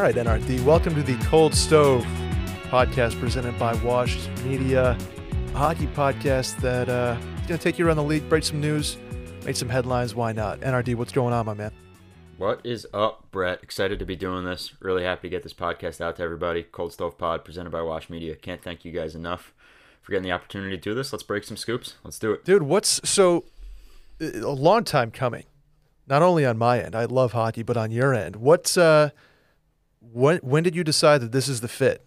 All 0.00 0.06
right, 0.06 0.14
NRD, 0.14 0.64
welcome 0.64 0.94
to 0.94 1.02
the 1.02 1.14
Cold 1.26 1.54
Stove 1.54 2.06
podcast 2.70 3.20
presented 3.20 3.58
by 3.58 3.74
Wash 3.84 4.28
Media, 4.46 4.96
a 5.52 5.58
hockey 5.58 5.88
podcast 5.88 6.56
that 6.62 6.88
uh, 6.88 7.18
is 7.20 7.46
going 7.46 7.58
to 7.58 7.62
take 7.62 7.78
you 7.78 7.86
around 7.86 7.98
the 7.98 8.02
league, 8.02 8.26
break 8.26 8.42
some 8.42 8.62
news, 8.62 8.96
make 9.44 9.56
some 9.56 9.68
headlines. 9.68 10.14
Why 10.14 10.32
not? 10.32 10.60
NRD, 10.60 10.94
what's 10.94 11.12
going 11.12 11.34
on, 11.34 11.44
my 11.44 11.52
man? 11.52 11.70
What 12.38 12.62
is 12.64 12.86
up, 12.94 13.30
Brett? 13.30 13.62
Excited 13.62 13.98
to 13.98 14.06
be 14.06 14.16
doing 14.16 14.46
this. 14.46 14.72
Really 14.80 15.02
happy 15.02 15.28
to 15.28 15.36
get 15.36 15.42
this 15.42 15.52
podcast 15.52 16.00
out 16.00 16.16
to 16.16 16.22
everybody. 16.22 16.62
Cold 16.62 16.94
Stove 16.94 17.18
Pod 17.18 17.44
presented 17.44 17.68
by 17.68 17.82
Wash 17.82 18.08
Media. 18.08 18.34
Can't 18.36 18.62
thank 18.62 18.86
you 18.86 18.92
guys 18.92 19.14
enough 19.14 19.52
for 20.00 20.12
getting 20.12 20.24
the 20.24 20.32
opportunity 20.32 20.78
to 20.78 20.82
do 20.82 20.94
this. 20.94 21.12
Let's 21.12 21.24
break 21.24 21.44
some 21.44 21.58
scoops. 21.58 21.96
Let's 22.04 22.18
do 22.18 22.32
it. 22.32 22.46
Dude, 22.46 22.62
what's 22.62 23.06
so 23.06 23.44
a 24.18 24.48
long 24.48 24.82
time 24.82 25.10
coming? 25.10 25.44
Not 26.06 26.22
only 26.22 26.46
on 26.46 26.56
my 26.56 26.80
end, 26.80 26.96
I 26.96 27.04
love 27.04 27.32
hockey, 27.32 27.62
but 27.62 27.76
on 27.76 27.90
your 27.90 28.14
end, 28.14 28.36
what's 28.36 28.78
uh, 28.78 29.10
when 30.12 30.38
when 30.38 30.62
did 30.62 30.74
you 30.74 30.84
decide 30.84 31.20
that 31.20 31.32
this 31.32 31.48
is 31.48 31.60
the 31.60 31.68
fit? 31.68 32.04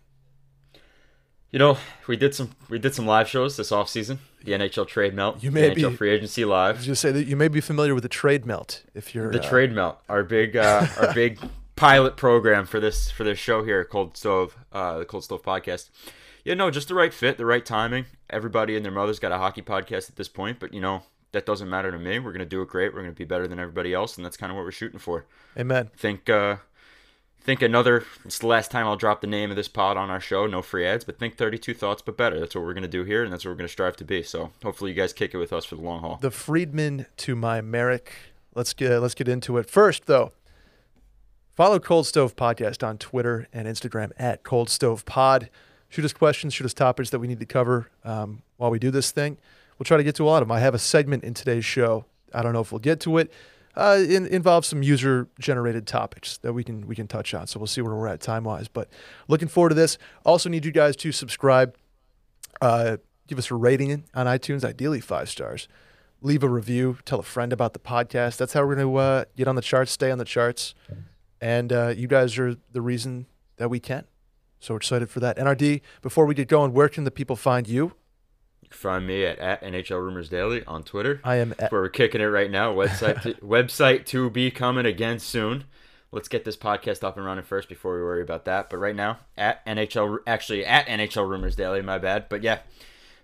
You 1.51 1.59
know, 1.59 1.77
we 2.07 2.17
did 2.17 2.33
some 2.33 2.51
we 2.69 2.79
did 2.79 2.95
some 2.95 3.05
live 3.05 3.27
shows 3.27 3.57
this 3.57 3.71
off 3.71 3.87
season. 3.89 4.19
The 4.43 4.53
NHL 4.53 4.87
trade 4.87 5.13
melt, 5.13 5.41
You 5.43 5.51
may 5.51 5.69
the 5.69 5.75
be- 5.75 5.81
NHL 5.83 5.97
free 5.97 6.09
agency 6.09 6.43
live. 6.45 6.81
Just 6.81 7.01
say 7.01 7.11
that 7.11 7.27
you 7.27 7.35
may 7.35 7.47
be 7.47 7.61
familiar 7.61 7.93
with 7.93 8.03
the 8.03 8.09
trade 8.09 8.45
melt 8.45 8.83
if 8.93 9.13
you're 9.15 9.31
the 9.31 9.39
uh, 9.39 9.49
trade 9.49 9.71
melt 9.71 9.99
our 10.09 10.23
big 10.23 10.57
uh, 10.57 10.85
our 10.99 11.13
big 11.15 11.39
pilot 11.75 12.17
program 12.17 12.65
for 12.65 12.79
this 12.79 13.09
for 13.11 13.23
this 13.23 13.37
show 13.39 13.63
here 13.63 13.83
cold 13.85 14.17
stove 14.17 14.57
uh, 14.71 14.97
the 14.99 15.05
cold 15.05 15.23
stove 15.23 15.41
podcast 15.43 15.89
yeah 16.43 16.53
no 16.53 16.69
just 16.69 16.87
the 16.87 16.93
right 16.93 17.13
fit 17.13 17.37
the 17.37 17.45
right 17.45 17.65
timing 17.65 18.05
everybody 18.29 18.75
and 18.75 18.85
their 18.85 18.91
mother's 18.91 19.17
got 19.19 19.31
a 19.31 19.37
hockey 19.39 19.61
podcast 19.61 20.07
at 20.09 20.15
this 20.15 20.27
point 20.29 20.59
but 20.59 20.71
you 20.71 20.79
know 20.79 21.01
that 21.31 21.47
doesn't 21.47 21.67
matter 21.69 21.91
to 21.91 21.97
me 21.97 22.19
we're 22.19 22.31
going 22.31 22.39
to 22.39 22.45
do 22.45 22.61
it 22.61 22.67
great 22.67 22.93
we're 22.93 23.01
going 23.01 23.11
to 23.11 23.17
be 23.17 23.25
better 23.25 23.47
than 23.47 23.59
everybody 23.59 23.91
else 23.91 24.17
and 24.17 24.23
that's 24.23 24.37
kind 24.37 24.51
of 24.51 24.55
what 24.55 24.63
we're 24.63 24.71
shooting 24.71 24.99
for 24.99 25.25
Amen. 25.57 25.89
think 25.97 26.29
uh 26.29 26.57
think 27.43 27.61
another 27.61 28.05
it's 28.23 28.39
the 28.39 28.47
last 28.47 28.71
time 28.71 28.85
i'll 28.87 28.95
drop 28.95 29.19
the 29.21 29.27
name 29.27 29.49
of 29.49 29.55
this 29.57 29.67
pod 29.67 29.97
on 29.97 30.09
our 30.09 30.19
show 30.19 30.47
no 30.47 30.61
free 30.61 30.85
ads 30.85 31.03
but 31.03 31.19
think 31.19 31.35
32 31.35 31.73
thoughts 31.73 32.01
but 32.01 32.15
better 32.15 32.39
that's 32.39 32.55
what 32.55 32.63
we're 32.63 32.73
going 32.73 32.83
to 32.83 32.87
do 32.87 33.03
here 33.03 33.23
and 33.23 33.33
that's 33.33 33.43
what 33.43 33.51
we're 33.51 33.57
going 33.57 33.67
to 33.67 33.71
strive 33.71 33.97
to 33.97 34.05
be 34.05 34.23
so 34.23 34.51
hopefully 34.63 34.91
you 34.91 34.95
guys 34.95 35.11
kick 35.11 35.33
it 35.33 35.37
with 35.37 35.51
us 35.51 35.65
for 35.65 35.75
the 35.75 35.81
long 35.81 35.99
haul 35.99 36.17
The 36.21 36.31
Friedman 36.31 37.05
to 37.17 37.35
my 37.35 37.59
Marek. 37.61 38.13
Let's 38.55 38.73
get 38.73 38.99
let's 38.99 39.15
get 39.15 39.27
into 39.27 39.57
it. 39.57 39.69
First, 39.69 40.05
though, 40.05 40.31
follow 41.55 41.79
Cold 41.79 42.05
Stove 42.05 42.35
Podcast 42.35 42.87
on 42.87 42.97
Twitter 42.97 43.47
and 43.51 43.67
Instagram 43.67 44.11
at 44.17 44.43
Cold 44.43 44.69
Stove 44.69 45.05
Pod. 45.05 45.49
Shoot 45.89 46.05
us 46.05 46.13
questions, 46.13 46.53
shoot 46.53 46.65
us 46.65 46.73
topics 46.73 47.09
that 47.09 47.19
we 47.19 47.27
need 47.27 47.39
to 47.39 47.45
cover 47.45 47.89
um, 48.03 48.43
while 48.57 48.69
we 48.69 48.79
do 48.79 48.91
this 48.91 49.11
thing. 49.11 49.37
We'll 49.77 49.85
try 49.85 49.97
to 49.97 50.03
get 50.03 50.15
to 50.15 50.23
a 50.23 50.27
lot 50.27 50.41
of 50.43 50.47
them. 50.47 50.55
I 50.55 50.59
have 50.59 50.75
a 50.75 50.79
segment 50.79 51.23
in 51.23 51.33
today's 51.33 51.65
show. 51.65 52.05
I 52.33 52.41
don't 52.43 52.53
know 52.53 52.61
if 52.61 52.71
we'll 52.71 52.79
get 52.79 52.99
to 53.01 53.17
it. 53.17 53.31
Uh, 53.75 53.97
it 53.99 54.27
involves 54.27 54.67
some 54.67 54.83
user-generated 54.83 55.87
topics 55.87 56.37
that 56.39 56.53
we 56.53 56.63
can 56.63 56.85
we 56.87 56.95
can 56.95 57.07
touch 57.07 57.33
on. 57.33 57.47
So 57.47 57.59
we'll 57.59 57.67
see 57.67 57.81
where 57.81 57.95
we're 57.95 58.07
at 58.07 58.21
time-wise. 58.21 58.67
But 58.67 58.89
looking 59.27 59.47
forward 59.47 59.69
to 59.69 59.75
this. 59.75 59.97
Also 60.25 60.49
need 60.49 60.65
you 60.65 60.71
guys 60.71 60.95
to 60.97 61.11
subscribe. 61.11 61.75
Uh, 62.61 62.97
give 63.27 63.37
us 63.37 63.49
a 63.49 63.55
rating 63.55 64.03
on 64.13 64.27
iTunes, 64.27 64.63
ideally 64.63 64.99
five 64.99 65.29
stars 65.29 65.67
leave 66.23 66.41
a 66.41 66.49
review, 66.49 66.97
tell 67.05 67.19
a 67.19 67.23
friend 67.23 67.53
about 67.53 67.73
the 67.73 67.79
podcast. 67.79 68.37
That's 68.37 68.53
how 68.53 68.65
we're 68.65 68.75
going 68.75 68.87
to 68.87 68.95
uh, 68.95 69.25
get 69.35 69.47
on 69.47 69.55
the 69.55 69.61
charts, 69.61 69.91
stay 69.91 70.09
on 70.09 70.17
the 70.17 70.25
charts. 70.25 70.73
And 71.41 71.73
uh, 71.73 71.89
you 71.89 72.07
guys 72.07 72.39
are 72.39 72.55
the 72.71 72.81
reason 72.81 73.27
that 73.57 73.69
we 73.69 73.79
can. 73.79 74.05
So 74.59 74.73
we're 74.73 74.77
excited 74.77 75.09
for 75.09 75.19
that. 75.19 75.37
NRD, 75.37 75.81
before 76.01 76.25
we 76.25 76.33
get 76.33 76.47
going, 76.47 76.71
where 76.71 76.87
can 76.87 77.03
the 77.03 77.11
people 77.11 77.35
find 77.35 77.67
you? 77.67 77.93
Find 78.73 79.07
me 79.07 79.25
at, 79.25 79.39
at 79.39 79.61
NHL 79.63 80.03
Rumors 80.03 80.29
Daily 80.29 80.63
on 80.65 80.83
Twitter. 80.83 81.21
I 81.23 81.35
am 81.35 81.53
at, 81.59 81.71
where 81.71 81.81
we're 81.81 81.89
kicking 81.89 82.21
it 82.21 82.25
right 82.25 82.49
now. 82.49 82.73
Website 82.73 83.21
to, 83.21 83.33
website 83.41 84.05
to 84.07 84.29
be 84.29 84.51
coming 84.51 84.85
again 84.85 85.19
soon. 85.19 85.65
Let's 86.11 86.27
get 86.27 86.45
this 86.45 86.57
podcast 86.57 87.03
up 87.03 87.17
and 87.17 87.25
running 87.25 87.43
first 87.43 87.69
before 87.69 87.95
we 87.95 88.03
worry 88.03 88.21
about 88.21 88.45
that. 88.45 88.69
But 88.69 88.77
right 88.77 88.95
now, 88.95 89.19
at 89.37 89.65
NHL, 89.65 90.19
actually 90.27 90.65
at 90.65 90.85
NHL 90.87 91.27
Rumors 91.27 91.55
Daily, 91.55 91.81
my 91.81 91.97
bad. 91.97 92.29
But 92.29 92.43
yeah, 92.43 92.59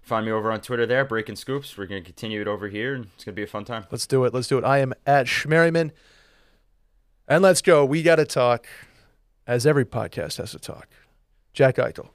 find 0.02 0.26
me 0.26 0.32
over 0.32 0.52
on 0.52 0.62
Twitter 0.62 0.86
there, 0.86 1.06
breaking 1.06 1.36
scoops. 1.36 1.78
We're 1.78 1.86
gonna 1.86 2.02
continue 2.02 2.42
it 2.42 2.48
over 2.48 2.68
here, 2.68 2.96
and 2.96 3.08
it's 3.16 3.24
gonna 3.24 3.36
be 3.36 3.44
a 3.44 3.48
fun 3.48 3.66
time. 3.66 3.86
let's 3.92 4.08
do 4.08 4.24
it. 4.26 4.34
Let's 4.34 4.48
do 4.48 4.58
it. 4.58 4.64
I 4.64 4.80
am 4.80 4.94
at 5.06 5.28
Schmerryman. 5.28 5.92
And 7.28 7.44
let's 7.44 7.62
go. 7.62 7.86
We 7.86 8.02
got 8.02 8.16
to 8.16 8.26
talk, 8.26 8.66
as 9.46 9.68
every 9.68 9.86
podcast 9.86 10.38
has 10.38 10.52
to 10.52 10.60
talk. 10.60 10.88
Jack 11.54 11.76
Eichel. 11.76 12.10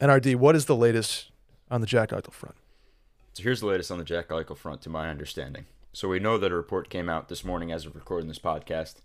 NRD, 0.00 0.36
what 0.36 0.54
is 0.54 0.66
the 0.66 0.76
latest 0.76 1.32
on 1.68 1.80
the 1.80 1.86
Jack 1.86 2.10
Eichel 2.10 2.32
front? 2.32 2.54
So 3.34 3.42
here's 3.42 3.60
the 3.60 3.66
latest 3.66 3.90
on 3.90 3.96
the 3.96 4.04
Jack 4.04 4.28
Eichel 4.28 4.56
front, 4.56 4.82
to 4.82 4.90
my 4.90 5.08
understanding. 5.08 5.64
So 5.94 6.06
we 6.06 6.18
know 6.18 6.36
that 6.36 6.52
a 6.52 6.56
report 6.56 6.90
came 6.90 7.08
out 7.08 7.28
this 7.28 7.44
morning 7.44 7.72
as 7.72 7.86
of 7.86 7.94
recording 7.94 8.28
this 8.28 8.38
podcast 8.38 8.96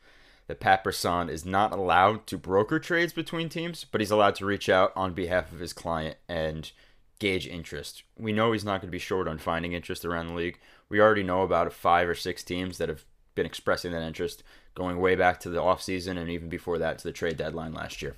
that 0.48 0.60
Pat 0.60 0.86
is 1.30 1.46
not 1.46 1.72
allowed 1.72 2.28
to 2.28 2.38
broker 2.38 2.80
trades 2.80 3.14
between 3.14 3.48
teams, 3.48 3.86
but 3.86 4.02
he's 4.02 4.12
allowed 4.12 4.36
to 4.36 4.46
reach 4.46 4.68
out 4.68 4.92
on 4.96 5.14
behalf 5.14 5.52
of 5.52 5.60
his 5.60 5.74
client 5.74 6.18
and 6.28 6.72
gauge 7.20 7.48
interest. 7.48 8.04
We 8.18 8.34
know 8.34 8.52
he's 8.52 8.66
not 8.66 8.82
going 8.82 8.90
to 8.90 8.96
be 8.96 9.00
short 9.00 9.28
on 9.28 9.38
finding 9.38 9.74
interest 9.74 10.04
around 10.04 10.28
the 10.28 10.34
league. 10.34 10.60
We 10.90 11.00
already 11.00 11.24
know 11.24 11.42
about 11.42 11.72
five 11.74 12.08
or 12.08 12.16
six 12.16 12.44
teams 12.44 12.78
that 12.78 12.90
have 12.90 13.06
been 13.36 13.46
expressing 13.46 13.92
that 13.92 14.06
interest 14.06 14.44
going 14.76 15.00
way 15.00 15.16
back 15.16 15.40
to 15.42 15.50
the 15.50 15.62
offseason 15.62 16.18
and 16.18 16.30
even 16.30 16.50
before 16.50 16.78
that 16.80 16.98
to 17.00 17.04
the 17.06 17.14
trade 17.14 17.38
deadline 17.38 17.74
last 17.74 18.02
year. 18.02 18.16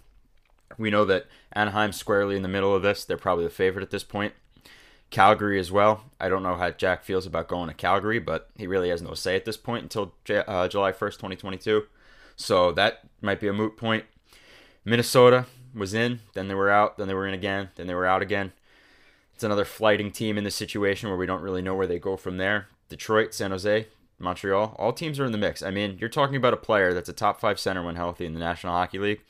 We 0.78 0.92
know 0.92 1.06
that 1.06 1.28
Anaheim's 1.56 1.98
squarely 1.98 2.36
in 2.36 2.42
the 2.42 2.48
middle 2.48 2.76
of 2.76 2.84
this. 2.84 3.06
They're 3.06 3.18
probably 3.18 3.46
the 3.46 3.50
favorite 3.50 3.84
at 3.84 3.92
this 3.92 4.04
point. 4.04 4.34
Calgary 5.10 5.60
as 5.60 5.72
well. 5.72 6.04
I 6.20 6.30
don't 6.30 6.44
know 6.44 6.56
how 6.56 6.70
Jack 6.72 7.04
feels 7.04 7.26
about 7.26 7.48
going 7.48 7.68
to 7.68 7.74
Calgary, 7.74 8.20
but 8.20 8.50
he 8.56 8.68
really 8.68 8.90
has 8.90 9.02
no 9.02 9.14
say 9.14 9.36
at 9.36 9.46
this 9.46 9.58
point 9.58 9.84
until 9.84 10.14
J- 10.24 10.44
uh, 10.48 10.68
July 10.68 10.92
1st, 10.92 11.14
2022. 11.14 11.84
So 12.36 12.72
that 12.74 13.02
might 13.22 13.40
be 13.40 13.48
a 13.48 13.54
moot 13.54 13.76
point. 13.76 14.06
Minnesota 14.86 15.46
was 15.74 15.94
in, 15.94 16.22
then 16.34 16.48
they 16.48 16.56
were 16.56 16.70
out, 16.70 16.98
then 16.98 17.08
they 17.08 17.14
were 17.14 17.28
in 17.28 17.34
again, 17.34 17.70
then 17.76 17.88
they 17.88 17.96
were 17.96 18.06
out 18.06 18.22
again. 18.22 18.54
It's 19.34 19.44
another 19.44 19.66
flighting 19.66 20.12
team 20.12 20.38
in 20.38 20.44
this 20.44 20.56
situation 20.56 21.10
where 21.10 21.18
we 21.18 21.26
don't 21.26 21.42
really 21.42 21.62
know 21.62 21.76
where 21.76 21.88
they 21.88 22.00
go 22.00 22.18
from 22.18 22.38
there. 22.38 22.68
Detroit, 22.90 23.34
San 23.34 23.52
Jose, 23.52 23.88
Montreal, 24.20 24.76
all 24.78 24.94
teams 24.94 25.20
are 25.20 25.26
in 25.26 25.32
the 25.32 25.38
mix. 25.38 25.64
I 25.64 25.72
mean, 25.72 25.98
you're 26.00 26.10
talking 26.10 26.36
about 26.36 26.54
a 26.54 26.58
player 26.58 26.94
that's 26.94 27.10
a 27.10 27.14
top 27.14 27.40
five 27.40 27.60
center 27.60 27.84
when 27.84 27.96
healthy 27.96 28.26
in 28.26 28.34
the 28.34 28.40
National 28.40 28.74
Hockey 28.74 29.00
League. 29.00 29.22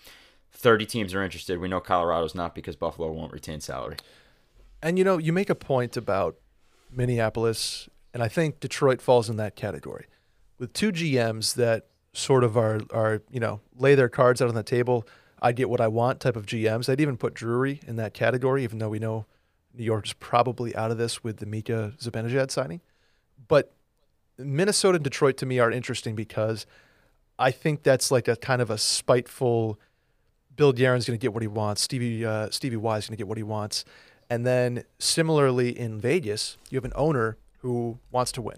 30 0.51 0.85
teams 0.85 1.13
are 1.13 1.23
interested. 1.23 1.59
We 1.59 1.67
know 1.67 1.79
Colorado's 1.79 2.35
not 2.35 2.55
because 2.55 2.75
Buffalo 2.75 3.11
won't 3.11 3.31
retain 3.31 3.61
salary. 3.61 3.97
And 4.81 4.97
you 4.97 5.03
know, 5.03 5.17
you 5.17 5.33
make 5.33 5.49
a 5.49 5.55
point 5.55 5.97
about 5.97 6.35
Minneapolis, 6.91 7.89
and 8.13 8.23
I 8.23 8.27
think 8.27 8.59
Detroit 8.59 9.01
falls 9.01 9.29
in 9.29 9.37
that 9.37 9.55
category. 9.55 10.05
With 10.57 10.73
two 10.73 10.91
GMs 10.91 11.55
that 11.55 11.87
sort 12.13 12.43
of 12.43 12.57
are 12.57 12.81
are, 12.91 13.21
you 13.29 13.39
know, 13.39 13.61
lay 13.75 13.95
their 13.95 14.09
cards 14.09 14.41
out 14.41 14.49
on 14.49 14.55
the 14.55 14.63
table, 14.63 15.07
I 15.41 15.51
get 15.51 15.69
what 15.69 15.81
I 15.81 15.87
want 15.87 16.19
type 16.19 16.35
of 16.35 16.45
GMs. 16.45 16.89
I'd 16.89 17.01
even 17.01 17.17
put 17.17 17.33
Drury 17.33 17.79
in 17.87 17.95
that 17.97 18.13
category, 18.13 18.63
even 18.63 18.79
though 18.79 18.89
we 18.89 18.99
know 18.99 19.25
New 19.73 19.83
York's 19.83 20.13
probably 20.13 20.75
out 20.75 20.91
of 20.91 20.97
this 20.97 21.23
with 21.23 21.37
the 21.37 21.45
Mika 21.45 21.93
Zibanejad 21.99 22.51
signing. 22.51 22.81
But 23.47 23.73
Minnesota 24.37 24.95
and 24.95 25.03
Detroit 25.03 25.37
to 25.37 25.45
me 25.45 25.59
are 25.59 25.71
interesting 25.71 26.15
because 26.15 26.65
I 27.37 27.51
think 27.51 27.83
that's 27.83 28.11
like 28.11 28.27
a 28.27 28.35
kind 28.35 28.61
of 28.61 28.69
a 28.69 28.77
spiteful 28.77 29.79
Bill 30.55 30.73
Guerin's 30.73 31.05
going 31.05 31.17
to 31.17 31.21
get 31.21 31.33
what 31.33 31.41
he 31.41 31.47
wants. 31.47 31.81
Stevie 31.81 32.25
uh, 32.25 32.49
Stevie 32.49 32.75
is 32.75 32.81
going 32.81 33.01
to 33.01 33.15
get 33.15 33.27
what 33.27 33.37
he 33.37 33.43
wants. 33.43 33.85
And 34.29 34.45
then 34.45 34.83
similarly 34.99 35.77
in 35.77 35.99
Vegas, 35.99 36.57
you 36.69 36.77
have 36.77 36.85
an 36.85 36.93
owner 36.95 37.37
who 37.59 37.99
wants 38.11 38.31
to 38.33 38.41
win. 38.41 38.57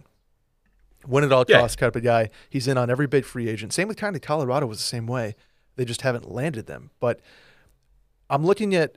Win 1.08 1.24
at 1.24 1.32
all 1.32 1.46
Yeah. 1.48 1.60
costs 1.62 1.76
type 1.78 1.96
of 1.96 2.04
guy. 2.04 2.30
He's 2.50 2.68
in 2.68 2.78
on 2.78 2.90
every 2.90 3.08
big 3.08 3.26
free 3.26 3.48
agent. 3.50 3.74
Same 3.74 3.88
with 3.88 3.98
kind 3.98 4.16
of 4.16 4.22
Colorado 4.22 4.68
was 4.68 4.78
the 4.80 4.84
same 4.84 5.08
way. 5.08 5.36
They 5.76 5.86
just 5.86 6.02
haven't 6.02 6.30
landed 6.30 6.68
them. 6.68 6.92
But 7.00 7.22
I'm 8.30 8.46
looking 8.46 8.76
at 8.76 8.96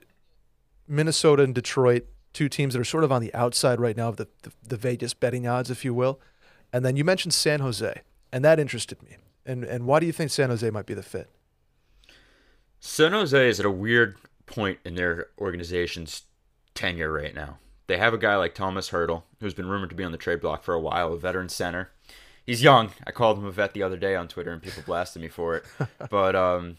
Minnesota 0.87 1.43
and 1.43 1.55
Detroit, 1.55 2.05
two 2.33 2.49
teams 2.49 2.73
that 2.73 2.79
are 2.79 2.85
sort 2.85 3.03
of 3.03 3.11
on 3.11 3.21
the 3.21 3.33
outside 3.33 3.79
right 3.79 3.97
now 3.97 4.09
of 4.09 4.17
the, 4.17 4.27
the, 4.43 4.51
the 4.61 4.77
Vegas 4.77 5.13
betting 5.13 5.47
odds, 5.47 5.71
if 5.71 5.83
you 5.83 5.93
will. 5.93 6.19
And 6.71 6.83
then 6.85 6.95
you 6.97 7.03
mentioned 7.03 7.33
San 7.33 7.61
Jose, 7.61 8.01
and 8.31 8.43
that 8.43 8.59
interested 8.59 9.01
me. 9.01 9.15
And 9.45 9.63
and 9.63 9.85
why 9.85 9.99
do 9.99 10.05
you 10.05 10.11
think 10.11 10.31
San 10.31 10.49
Jose 10.49 10.69
might 10.71 10.85
be 10.85 10.93
the 10.93 11.03
fit? 11.03 11.29
San 12.79 13.13
Jose 13.13 13.49
is 13.49 13.59
at 13.59 13.65
a 13.65 13.71
weird 13.71 14.17
point 14.45 14.79
in 14.85 14.95
their 14.95 15.27
organization's 15.39 16.23
tenure 16.75 17.11
right 17.11 17.33
now. 17.33 17.57
They 17.87 17.97
have 17.97 18.13
a 18.13 18.19
guy 18.19 18.35
like 18.35 18.53
Tomas 18.55 18.89
Hertl, 18.89 19.23
who's 19.39 19.53
been 19.53 19.67
rumored 19.67 19.89
to 19.89 19.95
be 19.95 20.03
on 20.03 20.11
the 20.11 20.17
trade 20.17 20.41
block 20.41 20.63
for 20.63 20.73
a 20.73 20.79
while, 20.79 21.13
a 21.13 21.17
veteran 21.17 21.49
center. 21.49 21.91
He's 22.45 22.61
young. 22.61 22.91
I 23.05 23.11
called 23.11 23.37
him 23.37 23.45
a 23.45 23.51
vet 23.51 23.73
the 23.73 23.83
other 23.83 23.97
day 23.97 24.15
on 24.15 24.27
Twitter, 24.27 24.51
and 24.51 24.61
people 24.61 24.83
blasted 24.85 25.21
me 25.21 25.27
for 25.27 25.55
it. 25.55 25.65
but 26.09 26.35
um, 26.35 26.77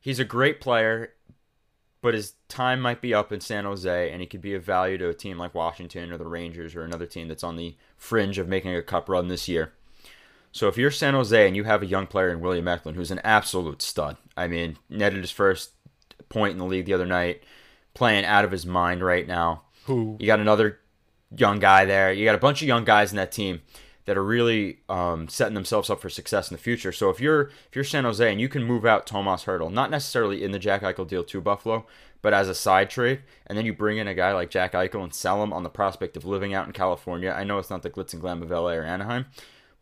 he's 0.00 0.18
a 0.18 0.24
great 0.24 0.60
player, 0.60 1.14
but 2.00 2.14
his 2.14 2.34
time 2.48 2.80
might 2.80 3.00
be 3.00 3.14
up 3.14 3.32
in 3.32 3.40
San 3.40 3.64
Jose, 3.64 4.10
and 4.10 4.20
he 4.20 4.26
could 4.26 4.40
be 4.40 4.54
of 4.54 4.64
value 4.64 4.98
to 4.98 5.08
a 5.08 5.14
team 5.14 5.38
like 5.38 5.54
Washington 5.54 6.12
or 6.12 6.18
the 6.18 6.26
Rangers 6.26 6.74
or 6.74 6.82
another 6.82 7.06
team 7.06 7.28
that's 7.28 7.44
on 7.44 7.56
the 7.56 7.76
fringe 7.96 8.38
of 8.38 8.48
making 8.48 8.74
a 8.74 8.82
cup 8.82 9.08
run 9.08 9.28
this 9.28 9.48
year. 9.48 9.72
So 10.52 10.66
if 10.66 10.76
you're 10.76 10.90
San 10.90 11.14
Jose 11.14 11.46
and 11.46 11.54
you 11.54 11.64
have 11.64 11.82
a 11.82 11.86
young 11.86 12.06
player 12.06 12.30
in 12.30 12.40
William 12.40 12.66
Eklund 12.66 12.96
who's 12.96 13.12
an 13.12 13.20
absolute 13.22 13.82
stud, 13.82 14.16
I 14.36 14.48
mean, 14.48 14.78
netted 14.88 15.20
his 15.20 15.30
first 15.30 15.70
point 16.28 16.52
in 16.52 16.58
the 16.58 16.64
league 16.64 16.86
the 16.86 16.94
other 16.94 17.06
night, 17.06 17.42
playing 17.94 18.24
out 18.24 18.44
of 18.44 18.50
his 18.50 18.66
mind 18.66 19.04
right 19.04 19.26
now. 19.26 19.62
Who 19.84 20.16
You 20.20 20.26
got 20.26 20.40
another 20.40 20.78
young 21.36 21.58
guy 21.58 21.84
there. 21.84 22.12
You 22.12 22.24
got 22.24 22.34
a 22.34 22.38
bunch 22.38 22.62
of 22.62 22.68
young 22.68 22.84
guys 22.84 23.10
in 23.12 23.16
that 23.16 23.32
team. 23.32 23.62
that 24.06 24.16
are 24.16 24.24
really 24.24 24.78
um, 24.88 25.28
setting 25.28 25.54
themselves 25.54 25.88
up 25.90 26.00
for 26.00 26.08
success 26.08 26.50
in 26.50 26.56
the 26.56 26.62
future. 26.62 26.90
So 26.90 27.10
if 27.10 27.20
you're 27.20 27.42
if 27.68 27.74
you're 27.76 27.84
San 27.84 28.04
Jose 28.04 28.28
and 28.28 28.40
you 28.40 28.48
can 28.48 28.64
move 28.64 28.84
out 28.84 29.06
Tomas 29.06 29.44
Hertl, 29.44 29.70
not 29.72 29.90
necessarily 29.90 30.42
in 30.42 30.50
the 30.50 30.58
Jack 30.58 30.82
Eichel 30.82 31.06
deal 31.06 31.22
to 31.22 31.40
Buffalo, 31.40 31.86
but 32.22 32.34
as 32.34 32.48
a 32.48 32.54
side 32.54 32.90
trade, 32.90 33.20
and 33.46 33.56
then 33.56 33.66
you 33.66 33.72
bring 33.72 33.98
in 33.98 34.08
a 34.08 34.14
guy 34.14 34.32
like 34.32 34.50
Jack 34.50 34.72
Eichel 34.72 35.04
and 35.04 35.14
sell 35.14 35.42
him 35.42 35.52
on 35.52 35.62
the 35.62 35.68
prospect 35.70 36.16
of 36.16 36.24
living 36.24 36.54
out 36.54 36.66
in 36.66 36.72
California. 36.72 37.30
I 37.30 37.44
know 37.44 37.58
it's 37.58 37.70
not 37.70 37.82
the 37.82 37.90
glitz 37.90 38.12
and 38.12 38.20
glam 38.22 38.42
of 38.42 38.50
LA 38.50 38.72
or 38.72 38.82
Anaheim, 38.82 39.26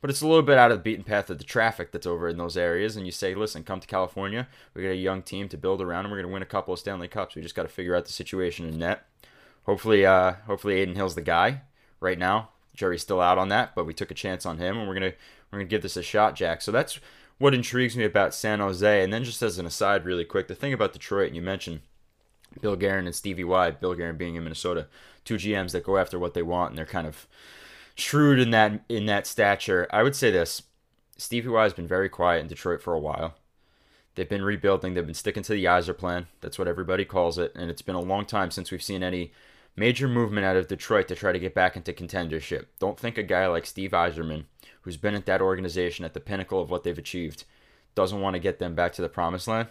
but 0.01 0.11
it's 0.11 0.21
a 0.21 0.27
little 0.27 0.43
bit 0.43 0.59
out 0.59 0.71
of 0.71 0.79
the 0.79 0.83
beaten 0.83 1.05
path 1.05 1.29
of 1.31 1.39
the 1.39 1.45
traffic 1.45 1.91
that's 1.91 2.07
over 2.07 2.29
in 2.29 2.37
those 2.37 2.57
areas. 2.57 2.97
And 2.97 3.05
you 3.05 3.13
say, 3.13 3.35
listen, 3.35 3.65
come 3.65 3.81
to 3.81 3.87
California. 3.87 4.47
We 4.75 4.83
got 4.83 4.91
a 4.91 4.97
young 4.97 5.23
team 5.23 5.49
to 5.49 5.57
build 5.57 5.83
around, 5.83 6.05
and 6.05 6.13
we're 6.13 6.19
going 6.19 6.29
to 6.29 6.33
win 6.33 6.43
a 6.43 6.47
couple 6.47 6.73
of 6.73 6.81
Stanley 6.81 7.09
Cups. 7.09 7.35
We 7.35 7.43
just 7.43 7.55
got 7.55 7.65
to 7.65 7.69
figure 7.69 7.97
out 7.97 8.05
the 8.05 8.13
situation 8.13 8.69
in 8.69 8.79
net. 8.79 9.05
Hopefully, 9.65 10.07
uh, 10.07 10.35
hopefully 10.47 10.81
Adin 10.81 10.95
Hill's 10.95 11.15
the 11.15 11.21
guy. 11.21 11.63
Right 12.01 12.19
now, 12.19 12.51
Jerry's 12.75 13.03
still 13.03 13.21
out 13.21 13.39
on 13.39 13.49
that, 13.49 13.75
but 13.75 13.87
we 13.87 13.93
took 13.93 14.11
a 14.13 14.15
chance 14.15 14.47
on 14.47 14.59
him, 14.59 14.79
and 14.79 14.87
we're 14.87 14.95
gonna 14.95 15.13
we're 15.51 15.59
gonna 15.59 15.69
give 15.69 15.83
this 15.83 15.97
a 15.97 16.03
shot, 16.03 16.37
Jack. 16.37 16.63
So 16.63 16.71
that's 16.71 17.01
what 17.39 17.53
intrigues 17.53 17.97
me 17.97 18.05
about 18.05 18.35
San 18.35 18.61
Jose. 18.61 19.03
And 19.03 19.13
then 19.13 19.25
just 19.25 19.43
as 19.43 19.59
an 19.59 19.67
aside, 19.67 20.05
really 20.05 20.25
quick, 20.25 20.47
the 20.47 20.55
thing 20.55 20.73
about 20.73 20.93
Detroit, 20.93 21.27
and 21.27 21.37
you 21.37 21.43
mentioned 21.43 21.81
Bill 22.61 22.77
Guerin 22.77 23.07
and 23.07 23.15
Stevie 23.15 23.45
Y. 23.45 23.73
Bill 23.73 23.95
Guerin 23.95 24.17
being 24.17 24.37
in 24.37 24.45
Minnesota, 24.45 24.87
two 25.25 25.35
GMs 25.35 25.73
that 25.73 25.85
go 25.85 25.99
after 25.99 26.19
what 26.19 26.35
they 26.35 26.43
want, 26.43 26.71
and 26.71 26.79
they're 26.79 26.87
kind 26.87 27.07
of 27.07 27.27
shrewd 27.99 28.39
in 28.39 28.51
that 28.51 28.85
in 28.89 29.07
that 29.07 29.27
stature. 29.27 29.87
I 29.91 30.03
would 30.03 30.17
say 30.17 30.31
this: 30.31 30.63
Stevie 31.17 31.49
Y 31.49 31.63
has 31.63 31.75
been 31.75 31.89
very 31.89 32.09
quiet 32.09 32.41
in 32.41 32.47
Detroit 32.47 32.81
for 32.83 32.95
a 32.95 33.01
while. 33.01 33.35
They've 34.15 34.29
been 34.29 34.43
rebuilding. 34.43 34.95
They've 34.95 35.07
been 35.07 35.15
sticking 35.15 35.43
to 35.45 35.53
the 35.53 35.65
Yzer 35.65 35.97
plan. 35.97 36.27
That's 36.41 36.59
what 36.59 36.69
everybody 36.69 37.05
calls 37.05 37.39
it, 37.39 37.53
and 37.55 37.71
it's 37.71 37.83
been 37.83 37.95
a 37.95 38.01
long 38.01 38.25
time 38.25 38.51
since 38.51 38.71
we've 38.71 38.83
seen 38.83 39.03
any 39.03 39.33
major 39.77 40.09
movement 40.09 40.45
out 40.45 40.57
of 40.57 40.67
Detroit 40.67 41.07
to 41.09 41.15
try 41.15 41.31
to 41.31 41.39
get 41.39 41.55
back 41.55 41.77
into 41.77 41.93
contendership. 41.93 42.67
Don't 42.81 42.99
think 42.99 43.17
a 43.17 43.23
guy 43.23 43.47
like 43.47 43.65
Steve 43.65 43.93
Yzerman, 43.93 44.47
who's 44.83 44.97
been 44.97 45.15
at 45.15 45.27
that 45.27 45.41
organization 45.41 46.05
at 46.05 46.15
the 46.15 46.21
pinnacle 46.21 46.61
of 46.61 46.69
what 46.69 46.83
they've 46.83 46.99
achieved, 46.99 47.45
doesn't 47.95 48.21
want 48.21 48.35
to 48.35 48.41
get 48.41 48.59
them 48.59 48.75
back 48.75 48.93
to 48.95 49.03
the 49.03 49.09
promised 49.09 49.47
land. 49.47 49.69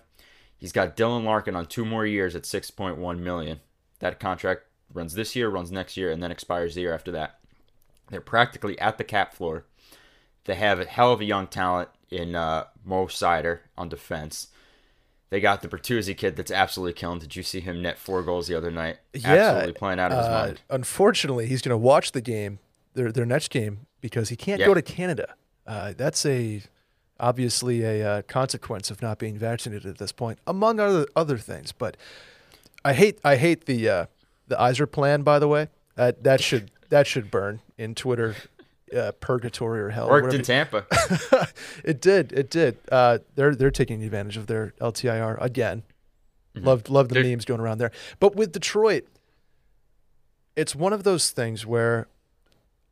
He's 0.57 0.71
got 0.71 0.95
Dylan 0.95 1.25
Larkin 1.25 1.55
on 1.55 1.65
two 1.65 1.85
more 1.85 2.05
years 2.05 2.35
at 2.35 2.43
6.1 2.43 3.19
million. 3.19 3.59
That 3.99 4.19
contract 4.19 4.61
runs 4.93 5.13
this 5.13 5.35
year, 5.35 5.49
runs 5.49 5.71
next 5.71 5.97
year, 5.97 6.11
and 6.11 6.23
then 6.23 6.31
expires 6.31 6.75
the 6.75 6.81
year 6.81 6.93
after 6.93 7.11
that. 7.11 7.39
They're 8.09 8.21
practically 8.21 8.77
at 8.79 8.97
the 8.97 9.03
cap 9.03 9.33
floor. 9.33 9.65
They 10.45 10.55
have 10.55 10.79
a 10.79 10.85
hell 10.85 11.11
of 11.11 11.19
a 11.21 11.25
young 11.25 11.47
talent 11.47 11.89
in 12.09 12.35
uh, 12.35 12.65
Mo 12.85 13.07
Seider 13.07 13.59
on 13.77 13.89
defense. 13.89 14.47
They 15.29 15.41
got 15.41 15.61
the 15.61 15.67
Bertuzzi 15.67 16.15
kid 16.15 16.37
that's 16.37 16.51
absolutely 16.51 16.93
killing. 16.93 17.19
Did 17.19 17.35
you 17.35 17.43
see 17.43 17.59
him 17.59 17.81
net 17.81 17.97
four 17.97 18.23
goals 18.23 18.47
the 18.47 18.55
other 18.55 18.71
night? 18.71 18.97
Yeah, 19.13 19.33
absolutely 19.33 19.73
playing 19.73 19.99
out 19.99 20.11
of 20.13 20.19
his 20.19 20.27
uh, 20.27 20.31
mind. 20.31 20.61
Unfortunately, 20.69 21.47
he's 21.47 21.61
going 21.61 21.71
to 21.73 21.77
watch 21.77 22.13
the 22.13 22.21
game, 22.21 22.59
their 22.93 23.11
their 23.11 23.25
next 23.25 23.49
game, 23.49 23.87
because 23.99 24.29
he 24.29 24.37
can't 24.37 24.61
Yeah. 24.61 24.67
go 24.67 24.73
to 24.73 24.81
Canada. 24.81 25.35
Uh, 25.65 25.93
that's 25.97 26.25
a 26.25 26.61
obviously 27.19 27.83
a 27.83 28.09
uh, 28.09 28.21
consequence 28.21 28.89
of 28.89 29.01
not 29.01 29.19
being 29.19 29.37
vaccinated 29.37 29.85
at 29.87 29.97
this 29.97 30.13
point, 30.13 30.39
among 30.47 30.79
other 30.79 31.05
other 31.13 31.37
things. 31.37 31.73
But 31.73 31.97
I 32.85 32.93
hate 32.93 33.19
I 33.25 33.35
hate 33.35 33.65
the 33.65 33.89
uh, 33.89 34.05
the 34.47 34.55
Yzer 34.55 34.89
plan. 34.89 35.23
By 35.23 35.39
the 35.39 35.47
way, 35.49 35.67
that 35.95 36.23
that 36.23 36.39
should 36.41 36.71
that 36.87 37.05
should 37.05 37.29
burn 37.29 37.59
in 37.77 37.95
Twitter. 37.95 38.35
Uh, 38.95 39.11
purgatory 39.19 39.81
or 39.81 39.89
hell. 39.89 40.07
or 40.07 40.21
Worked 40.21 40.33
in 40.33 40.43
Tampa. 40.43 40.85
it 41.83 41.99
did. 41.99 42.31
It 42.31 42.49
did. 42.49 42.77
Uh, 42.89 43.17
they're 43.35 43.53
they're 43.53 43.69
taking 43.69 44.01
advantage 44.01 44.37
of 44.37 44.47
their 44.47 44.73
LTIR 44.79 45.35
again. 45.41 45.83
Loved 46.55 46.89
loved 46.89 47.11
the 47.11 47.21
memes 47.21 47.43
going 47.43 47.59
around 47.59 47.79
there. 47.79 47.91
But 48.21 48.37
with 48.37 48.53
Detroit, 48.53 49.05
it's 50.55 50.73
one 50.73 50.93
of 50.93 51.03
those 51.03 51.31
things 51.31 51.65
where 51.65 52.07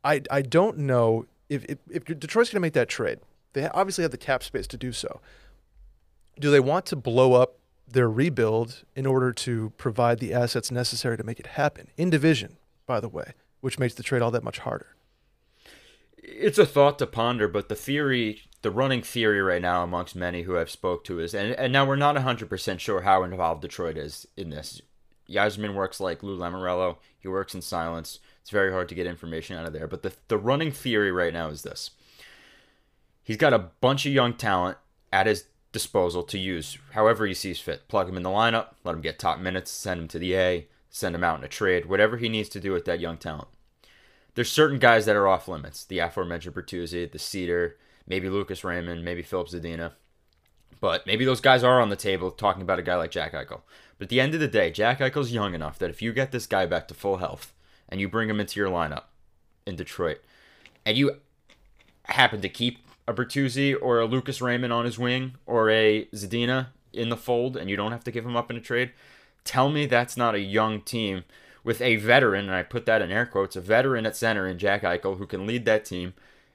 I 0.03 0.21
I 0.29 0.41
don't 0.41 0.79
know 0.79 1.27
if 1.49 1.63
if, 1.65 1.77
if 1.89 2.03
Detroit's 2.03 2.49
going 2.49 2.57
to 2.57 2.59
make 2.59 2.73
that 2.73 2.89
trade. 2.89 3.19
They 3.53 3.67
obviously 3.69 4.01
have 4.01 4.11
the 4.11 4.17
cap 4.17 4.43
space 4.43 4.67
to 4.67 4.77
do 4.77 4.91
so. 4.91 5.21
Do 6.39 6.51
they 6.51 6.59
want 6.59 6.85
to 6.87 6.97
blow 6.97 7.33
up 7.33 7.57
their 7.87 8.09
rebuild 8.09 8.83
in 8.95 9.05
order 9.05 9.31
to 9.31 9.71
provide 9.77 10.19
the 10.19 10.33
assets 10.33 10.71
necessary 10.71 11.15
to 11.15 11.23
make 11.23 11.39
it 11.39 11.47
happen 11.47 11.87
in 11.95 12.09
division? 12.09 12.57
By 12.85 12.99
the 12.99 13.07
way, 13.07 13.31
which 13.65 13.79
makes 13.79 13.95
the 13.95 14.03
trade 14.03 14.21
all 14.21 14.29
that 14.29 14.43
much 14.43 14.59
harder. 14.59 14.95
it's 16.21 16.59
a 16.59 16.67
thought 16.67 16.99
to 16.99 17.07
ponder, 17.07 17.47
but 17.47 17.67
the 17.67 17.73
theory, 17.73 18.43
the 18.61 18.69
running 18.69 19.01
theory 19.01 19.41
right 19.41 19.61
now 19.61 19.81
amongst 19.81 20.15
many 20.15 20.43
who 20.43 20.55
I've 20.55 20.69
spoke 20.69 21.03
to 21.05 21.19
is, 21.19 21.33
and, 21.33 21.53
and 21.53 21.73
now 21.73 21.83
we're 21.83 21.95
not 21.95 22.15
100% 22.15 22.79
sure 22.79 23.01
how 23.01 23.23
involved 23.23 23.63
Detroit 23.63 23.97
is 23.97 24.27
in 24.37 24.51
this. 24.51 24.83
Yzerman 25.27 25.73
works 25.73 25.99
like 25.99 26.21
Lou 26.21 26.37
Lamoriello. 26.37 26.97
He 27.17 27.27
works 27.27 27.55
in 27.55 27.63
silence. 27.63 28.19
It's 28.41 28.51
very 28.51 28.71
hard 28.71 28.87
to 28.89 28.93
get 28.93 29.07
information 29.07 29.57
out 29.57 29.65
of 29.65 29.73
there. 29.73 29.87
But 29.87 30.03
the, 30.03 30.13
the 30.27 30.37
running 30.37 30.71
theory 30.71 31.11
right 31.11 31.33
now 31.33 31.47
is 31.47 31.63
this. 31.63 31.89
He's 33.23 33.35
got 33.35 33.51
a 33.51 33.71
bunch 33.81 34.05
of 34.05 34.13
young 34.13 34.35
talent 34.35 34.77
at 35.11 35.25
his 35.25 35.45
disposal 35.71 36.21
to 36.21 36.37
use 36.37 36.77
however 36.91 37.25
he 37.25 37.33
sees 37.33 37.59
fit. 37.59 37.87
Plug 37.87 38.09
him 38.09 38.17
in 38.17 38.21
the 38.21 38.29
lineup, 38.29 38.75
let 38.83 38.93
him 38.93 39.01
get 39.01 39.17
top 39.17 39.39
minutes, 39.39 39.71
send 39.71 40.01
him 40.01 40.07
to 40.09 40.19
the 40.19 40.35
A, 40.35 40.67
send 40.91 41.15
him 41.15 41.23
out 41.23 41.39
in 41.39 41.43
a 41.43 41.47
trade, 41.47 41.87
whatever 41.87 42.17
he 42.17 42.29
needs 42.29 42.49
to 42.49 42.59
do 42.59 42.71
with 42.71 42.85
that 42.85 42.99
young 42.99 43.17
talent 43.17 43.47
there's 44.35 44.51
certain 44.51 44.79
guys 44.79 45.05
that 45.05 45.15
are 45.15 45.27
off 45.27 45.47
limits. 45.47 45.85
The 45.85 45.99
aforementioned 45.99 46.55
Bertuzzi, 46.55 47.11
the 47.11 47.17
Seider, 47.17 47.73
maybe 48.05 48.29
Lucas 48.29 48.63
Raymond, 48.63 49.03
maybe 49.03 49.21
Filip 49.21 49.47
Zadina. 49.47 49.93
But 50.81 51.07
maybe 51.07 51.25
those 51.25 51.41
guys 51.41 51.63
are 51.63 51.81
on 51.81 51.89
the 51.89 51.95
table 51.95 52.31
talking 52.31 52.61
about 52.61 52.79
a 52.79 52.83
guy 52.83 52.95
like 52.95 53.11
Jack 53.11 53.33
Eichel. 53.33 53.61
But 53.97 54.05
at 54.05 54.09
the 54.09 54.19
end 54.19 54.33
of 54.33 54.41
the 54.41 54.47
day, 54.47 54.71
Jack 54.71 54.99
Eichel's 54.99 55.31
young 55.31 55.53
enough 55.55 55.79
that 55.79 55.89
if 55.89 56.01
you 56.01 56.11
get 56.13 56.31
this 56.31 56.45
guy 56.45 56.65
back 56.65 56.87
to 56.89 56.93
full 56.93 57.17
health 57.17 57.53
and 57.87 58.01
you 58.01 58.09
bring 58.09 58.29
him 58.29 58.41
into 58.41 58.59
your 58.59 58.69
lineup 58.69 59.03
in 59.65 59.77
Detroit, 59.77 60.21
and 60.85 60.97
you 60.97 61.17
happen 62.03 62.41
to 62.41 62.49
keep 62.49 62.79
a 63.07 63.13
Bertuzzi 63.13 63.75
or 63.81 63.99
a 63.99 64.05
Lucas 64.05 64.41
Raymond 64.41 64.73
on 64.73 64.85
his 64.85 64.99
wing 64.99 65.35
or 65.45 65.69
a 65.69 66.05
Zadina 66.13 66.67
in 66.91 67.09
the 67.09 67.17
fold 67.17 67.55
and 67.55 67.69
you 67.69 67.75
don't 67.75 67.91
have 67.91 68.03
to 68.03 68.11
give 68.11 68.25
him 68.25 68.35
up 68.35 68.51
in 68.51 68.57
a 68.57 68.61
trade, 68.61 68.91
tell 69.43 69.69
me 69.69 69.85
that's 69.85 70.17
not 70.17 70.35
a 70.35 70.39
young 70.39 70.81
team 70.81 71.23
with 71.65 71.81
a 71.81 71.97
veteran, 71.97 72.45
and 72.45 72.55
I 72.55 72.63
put 72.63 72.85
that 72.85 73.01
in 73.01 73.11
air 73.11 73.25
quotes, 73.25 73.55
a 73.55 73.61
veteran 73.61 74.05
at 74.05 74.15
center 74.15 74.47
in 74.47 74.59
Jack 74.59 74.83
Eichel 74.83 75.17
who 75.17 75.25
can 75.25 75.47
lead 75.47 75.65
that 75.65 75.83
team. 75.83 76.13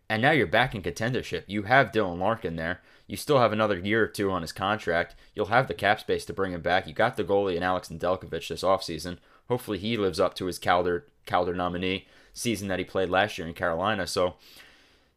And 0.09 0.23
now 0.23 0.31
you're 0.31 0.47
back 0.47 0.75
in 0.75 0.83
contendership. 0.83 1.45
You 1.47 1.65
have 1.65 1.93
Dylan 1.93 2.19
Larkin 2.19 2.57
there. 2.57 2.81
You 3.07 3.17
still 3.17 3.41
have 3.41 3.53
another 3.53 3.79
year 3.79 4.05
or 4.05 4.07
two 4.07 4.31
on 4.31 4.43
his 4.43 4.53
contract. 4.53 5.17
You'll 5.35 5.47
have 5.47 5.67
the 5.67 5.75
cap 5.75 6.01
space 6.01 6.25
to 6.27 6.33
bring 6.33 6.53
him 6.53 6.63
back. 6.63 6.87
You 6.87 6.95
got 6.95 7.17
the 7.17 7.25
goalie 7.25 7.57
in 7.57 7.63
Alex 7.63 7.89
Nedeljkovic 7.89 8.49
this 8.49 8.63
offseason. 8.63 9.19
Hopefully 9.49 9.79
he 9.79 9.97
lives 9.97 10.21
up 10.21 10.35
to 10.35 10.47
his 10.47 10.61
Calder 10.61 11.07
Calder 11.27 11.55
nominee 11.55 12.07
season 12.33 12.69
that 12.69 12.79
he 12.79 12.85
played 12.85 13.11
last 13.11 13.37
year 13.37 13.49
in 13.49 13.55
Carolina. 13.55 14.07
So 14.07 14.37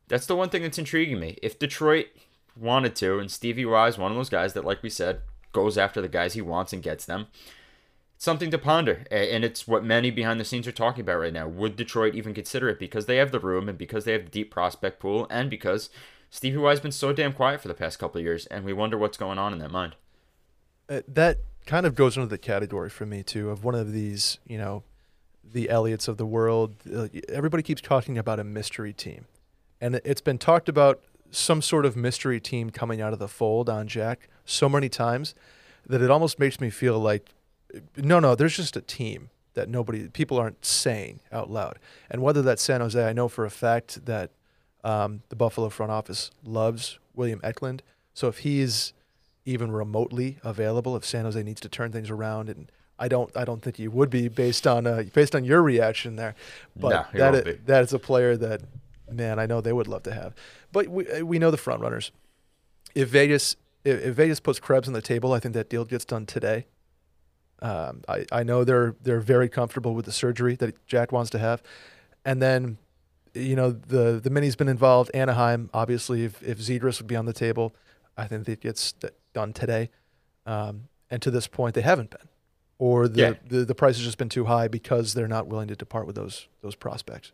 that's 0.08 0.26
the 0.26 0.36
one 0.36 0.50
thing 0.50 0.64
that's 0.64 0.80
intriguing 0.80 1.20
me. 1.20 1.38
If 1.44 1.60
Detroit 1.60 2.08
wanted 2.60 2.96
to, 2.98 3.20
and 3.20 3.30
Stevie 3.30 3.66
Y 3.66 3.88
is 3.88 3.98
one 4.00 4.12
of 4.12 4.18
those 4.18 4.30
guys 4.30 4.54
that, 4.54 4.66
like 4.66 4.82
we 4.82 4.90
said, 4.90 5.22
goes 5.52 5.78
after 5.78 6.02
the 6.02 6.08
guys 6.08 6.34
he 6.34 6.42
wants 6.42 6.74
and 6.74 6.82
gets 6.82 7.06
them, 7.06 7.28
something 8.24 8.50
to 8.51 8.58
ponder. 8.58 9.03
And 9.12 9.44
it's 9.44 9.68
what 9.68 9.84
many 9.84 10.10
behind 10.10 10.39
the 10.39 10.46
scenes 10.46 10.68
are 10.68 10.72
talking 10.72 11.01
about 11.01 11.18
right 11.18 11.34
now. 11.34 11.48
Would 11.48 11.75
Detroit 11.75 12.15
even 12.15 12.34
consider 12.34 12.70
it 12.70 12.80
because 12.80 13.06
they 13.06 13.18
have 13.18 13.32
the 13.32 13.39
room 13.39 13.68
and 13.68 13.77
because 13.77 14.06
they 14.06 14.13
have 14.13 14.25
the 14.25 14.32
deep 14.32 14.50
prospect 14.50 15.00
pool 15.00 15.27
and 15.30 15.50
because 15.50 15.89
Stevie 16.30 16.58
Y 16.58 16.70
has 16.70 16.80
been 16.80 16.94
so 16.94 17.12
damn 17.12 17.34
quiet 17.34 17.60
for 17.60 17.68
the 17.68 17.74
past 17.74 18.00
couple 18.00 18.20
of 18.20 18.24
years 18.24 18.46
and 18.46 18.63
we 18.63 18.72
wonder 18.72 18.98
what's 18.98 19.18
going 19.18 19.38
on 19.38 19.51
in 19.51 19.60
that 19.60 19.72
mind. 19.72 19.96
Uh, 20.88 21.01
that 21.08 21.39
kind 21.65 21.86
of 21.86 21.96
goes 21.96 22.15
into 22.15 22.27
the 22.27 22.38
category 22.38 22.89
for 22.89 23.06
me 23.06 23.24
too 23.24 23.50
of 23.50 23.63
one 23.65 23.75
of 23.75 23.92
these, 23.92 24.39
you 24.48 24.58
know, 24.58 24.84
the 25.44 25.68
Elliottes 25.68 26.08
of 26.08 26.15
the 26.18 26.25
world. 26.25 26.75
Uh, 26.94 27.08
everybody 27.27 27.62
keeps 27.62 27.82
talking 27.82 28.18
about 28.18 28.39
a 28.39 28.44
mystery 28.44 28.94
team, 28.94 29.25
and 29.82 30.00
it's 30.03 30.22
been 30.22 30.38
talked 30.38 30.70
about 30.70 31.01
some 31.30 31.62
sort 31.62 31.86
of 31.86 31.96
mystery 31.96 32.39
team 32.39 32.70
coming 32.70 33.01
out 33.01 33.12
of 33.12 33.20
the 33.20 33.27
fold 33.27 33.70
on 33.70 33.88
Jack 33.88 34.30
so 34.46 34.70
many 34.70 34.88
times 34.88 35.36
that 35.86 36.01
it 36.01 36.10
almost 36.10 36.39
makes 36.39 36.62
me 36.62 36.70
feel 36.70 37.00
like, 37.00 37.32
no, 37.98 38.20
no, 38.20 38.36
there's 38.36 38.56
just 38.56 38.77
a 38.77 38.82
team 38.82 39.30
that 39.53 39.70
nobody, 39.70 40.08
people 40.10 40.38
aren't 40.38 40.65
saying 40.65 41.20
out 41.32 41.50
loud. 41.50 41.80
And 42.10 42.22
whether 42.22 42.42
that's 42.42 42.62
San 42.62 42.82
Jose, 42.82 43.01
I 43.01 43.13
know 43.13 43.27
for 43.27 43.46
a 43.46 43.51
fact 43.51 44.06
that 44.06 44.32
um, 44.84 45.22
the 45.30 45.36
Buffalo 45.36 45.70
front 45.70 45.92
office 45.92 46.32
loves 46.44 47.00
William 47.13 47.39
Eklund. 47.44 47.84
So 48.13 48.27
if 48.27 48.39
he's 48.39 48.94
even 49.46 49.72
remotely 49.72 50.38
available, 50.44 50.96
if 50.96 51.06
San 51.06 51.25
Jose 51.25 51.42
needs 51.42 51.62
to 51.62 51.70
turn 51.70 51.92
things 51.92 52.10
around, 52.10 52.50
and 52.50 52.72
I 53.00 53.08
don't, 53.08 53.36
I 53.36 53.46
don't 53.46 53.62
think 53.62 53.77
he 53.77 53.88
would 53.88 54.10
be 54.10 54.27
based 54.27 54.68
on 54.68 54.88
uh, 54.88 55.03
based 55.13 55.36
on 55.36 55.44
your 55.46 55.62
reaction 55.62 56.15
there. 56.15 56.36
But 56.75 56.92
he 57.12 57.18
won't 57.34 57.46
be. 57.46 57.51
That 57.65 57.84
is 57.84 57.94
a 57.94 58.00
player 58.00 58.38
that, 58.38 58.62
man, 59.12 59.39
I 59.39 59.46
know 59.46 59.62
they 59.62 59.74
would 59.74 59.88
love 59.88 60.03
to 60.03 60.13
have. 60.13 60.34
But 60.72 60.88
we 60.88 61.08
uh, 61.10 61.25
we 61.25 61.39
know 61.39 61.51
the 61.51 61.58
front 61.58 61.82
runners. 61.82 62.12
If 62.96 63.10
Vegas 63.10 63.56
if 63.84 64.15
Vegas 64.15 64.39
puts 64.39 64.60
Krebs 64.60 64.88
on 64.88 64.94
the 64.94 65.01
table, 65.01 65.34
I 65.34 65.39
think 65.39 65.53
that 65.56 65.70
deal 65.70 65.86
gets 65.86 66.06
done 66.06 66.25
today. 66.25 66.65
Um, 67.63 68.01
I, 68.10 68.25
I 68.32 68.43
know 68.43 68.63
they're 68.63 68.96
they're 69.01 69.22
very 69.22 69.48
comfortable 69.50 69.96
with 69.96 70.05
the 70.05 70.12
surgery 70.12 70.55
that 70.58 70.86
Jack 70.86 71.12
wants 71.12 71.29
to 71.32 71.39
have, 71.39 71.63
and 72.25 72.41
then, 72.41 72.77
you 73.34 73.55
know 73.55 73.72
the 73.72 74.20
the 74.22 74.29
mini's 74.29 74.55
been 74.58 74.67
involved. 74.67 75.10
Anaheim, 75.13 75.70
obviously, 75.74 76.25
if 76.25 76.43
if 76.43 76.60
Zegras 76.60 77.00
would 77.00 77.08
be 77.08 77.15
on 77.15 77.25
the 77.25 77.34
table, 77.34 77.74
I 78.17 78.27
think 78.27 78.46
that 78.46 78.60
gets 78.60 78.93
done 79.34 79.53
today. 79.53 79.89
Um, 80.46 80.89
and 81.10 81.22
to 81.22 81.32
this 81.32 81.48
point, 81.48 81.74
they 81.74 81.82
haven't 81.82 82.10
been, 82.10 82.27
or 82.79 83.08
the, 83.08 83.22
Yeah. 83.22 83.34
the 83.48 83.63
the 83.65 83.75
price 83.75 83.96
has 83.96 84.03
just 84.05 84.17
been 84.17 84.29
too 84.29 84.46
high 84.46 84.67
because 84.67 85.13
they're 85.13 85.27
not 85.29 85.48
willing 85.48 85.70
to 85.70 85.75
depart 85.75 86.05
with 86.05 86.17
those 86.17 86.48
those 86.62 86.75
prospects. 86.75 87.32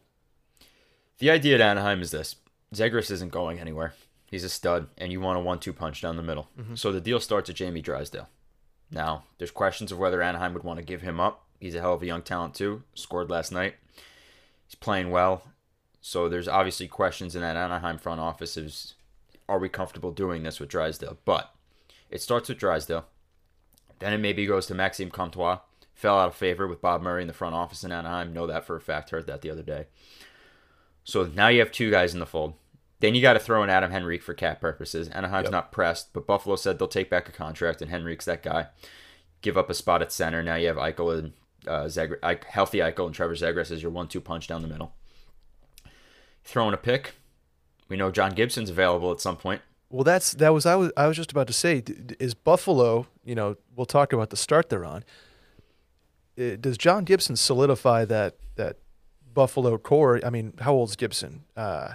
The 1.17 1.31
idea 1.31 1.55
at 1.55 1.62
Anaheim 1.62 2.01
is 2.01 2.12
this: 2.12 2.36
Zegras 2.74 3.09
isn't 3.09 3.31
going 3.31 3.59
anywhere. 3.59 3.93
He's 4.29 4.43
a 4.43 4.50
stud, 4.50 4.89
and 4.95 5.12
you 5.12 5.19
want 5.21 5.39
a 5.39 5.41
one-two 5.41 5.74
punch 5.74 6.01
down 6.03 6.17
the 6.17 6.21
middle. 6.24 6.50
So 6.75 6.91
the 6.91 7.01
deal 7.01 7.19
starts 7.19 7.50
at 7.50 7.55
Jamie 7.55 7.81
Drysdale. 7.81 8.29
Now, 8.91 9.24
there's 9.38 9.51
questions 9.51 9.91
of 9.91 10.00
whether 10.00 10.22
Anaheim 10.22 10.53
would 10.53 10.63
want 10.63 10.79
to 10.79 10.86
give 10.86 11.01
him 11.01 11.19
up. 11.19 11.46
He's 11.60 11.75
a 11.75 11.81
hell 11.81 11.93
of 11.93 12.01
a 12.01 12.08
young 12.08 12.22
talent 12.22 12.55
too. 12.55 12.84
Scored 12.96 13.29
last 13.29 13.51
night. 13.51 13.75
He's 14.65 14.75
playing 14.75 15.12
well. 15.12 15.43
So 16.01 16.29
there's 16.29 16.48
obviously 16.48 16.88
questions 16.88 17.36
in 17.36 17.41
that 17.41 17.58
Anaheim 17.58 17.98
front 17.98 18.22
office 18.22 18.58
is 18.58 18.96
are 19.48 19.60
we 19.60 19.67
comfortable 19.67 20.12
doing 20.12 20.43
this 20.43 20.60
with 20.60 20.69
Drysdale? 20.69 21.17
But 21.25 21.53
it 22.10 22.22
starts 22.22 22.50
with 22.50 22.60
Drysdale. 22.60 23.05
Then 23.98 24.13
it 24.13 24.19
maybe 24.19 24.46
goes 24.46 24.67
to 24.67 24.75
Maxime 24.75 25.12
Comtois. 25.12 25.60
Fell 25.93 26.19
out 26.19 26.29
of 26.29 26.36
favor 26.36 26.67
with 26.67 26.81
Bob 26.81 27.01
Murray 27.01 27.24
in 27.24 27.27
the 27.27 27.34
front 27.34 27.55
office 27.55 27.84
in 27.84 27.91
Anaheim. 27.91 28.31
Know 28.31 28.48
that 28.48 28.65
for 28.65 28.75
a 28.75 28.81
fact. 28.81 29.10
Heard 29.10 29.27
that 29.27 29.41
the 29.41 29.50
other 29.50 29.63
day. 29.63 29.88
So 31.03 31.25
now 31.25 31.50
you 31.50 31.60
have 31.60 31.72
two 31.72 31.91
guys 31.91 32.13
in 32.13 32.19
the 32.19 32.25
fold. 32.25 32.53
Then 33.01 33.15
you 33.15 33.22
got 33.22 33.34
to 33.34 33.39
throw 33.39 33.63
in 33.63 33.70
Adam 33.70 33.91
Henrique 33.94 34.22
for 34.24 34.34
cap 34.34 34.60
purposes. 34.60 35.08
Anaheim's 35.10 35.46
Yep. 35.46 35.51
not 35.51 35.72
pressed, 35.72 36.12
but 36.13 36.27
Buffalo 36.27 36.56
said 36.58 36.77
they'll 36.79 36.88
take 36.88 37.10
back 37.10 37.29
a 37.29 37.32
contract, 37.32 37.82
and 37.82 37.89
Henrique's 37.89 38.25
that 38.25 38.44
guy. 38.44 38.68
Give 39.41 39.58
up 39.58 39.70
a 39.70 39.74
spot 39.74 40.01
at 40.01 40.12
center. 40.12 40.44
Now 40.44 40.56
you 40.56 40.68
have 40.68 40.75
Eichel 40.75 41.18
and 41.18 41.34
uh, 41.68 41.86
Eich- 41.86 42.44
healthy 42.46 42.79
Eichel 42.79 43.06
and 43.06 43.15
Trevor 43.15 43.36
Zegras 43.36 43.72
as 43.72 43.82
your 43.82 43.91
one-two 43.91 44.20
punch 44.22 44.48
down 44.48 44.62
the 44.62 44.68
middle. 44.68 44.94
Throwing 46.44 46.74
a 46.74 46.77
pick. 46.77 47.15
We 47.88 47.96
know 47.98 48.12
John 48.12 48.32
Gibson's 48.34 48.70
available 48.70 49.12
at 49.12 49.22
some 49.22 49.38
point. 49.38 49.62
Well, 49.89 50.03
that's 50.03 50.34
that 50.34 50.53
was 50.53 50.65
I 50.65 50.75
was 50.75 50.91
I 50.96 51.08
was 51.08 51.18
just 51.18 51.32
about 51.32 51.48
to 51.48 51.53
say 51.53 51.84
is 52.20 52.34
Buffalo. 52.36 53.08
You 53.25 53.34
know, 53.36 53.56
we'll 53.75 53.86
talk 53.88 54.13
about 54.13 54.29
the 54.29 54.38
start 54.38 54.70
they're 54.70 54.86
on. 54.86 55.03
Uh, 56.39 56.56
Does 56.60 56.77
John 56.77 57.06
Gibson 57.06 57.36
solidify 57.36 58.06
that 58.06 58.36
that 58.56 58.77
Buffalo 59.34 59.77
core? 59.79 60.20
I 60.24 60.29
mean, 60.29 60.53
how 60.60 60.74
old's 60.74 60.96
Gibson? 60.96 61.44
Uh, 61.58 61.94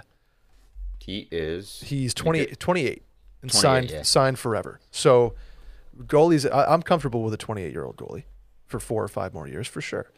He 1.05 1.27
is. 1.31 1.83
he's 1.85 2.15
20, 2.15 2.47
28 2.47 3.03
and 3.43 3.51
28, 3.51 3.61
signed 3.61 3.91
yeah. 3.91 4.01
signed 4.01 4.39
forever. 4.39 4.79
So 4.89 5.35
goalies, 5.97 6.51
I, 6.51 6.65
I'm 6.65 6.81
comfortable 6.81 7.21
with 7.21 7.33
a 7.33 7.37
28 7.37 7.71
year 7.71 7.85
old 7.85 7.97
goalie 7.97 8.23
for 8.65 8.79
four 8.79 9.03
or 9.03 9.07
five 9.07 9.31
more 9.33 9.47
years 9.47 9.67
for 9.67 9.81
sure. 9.81 10.11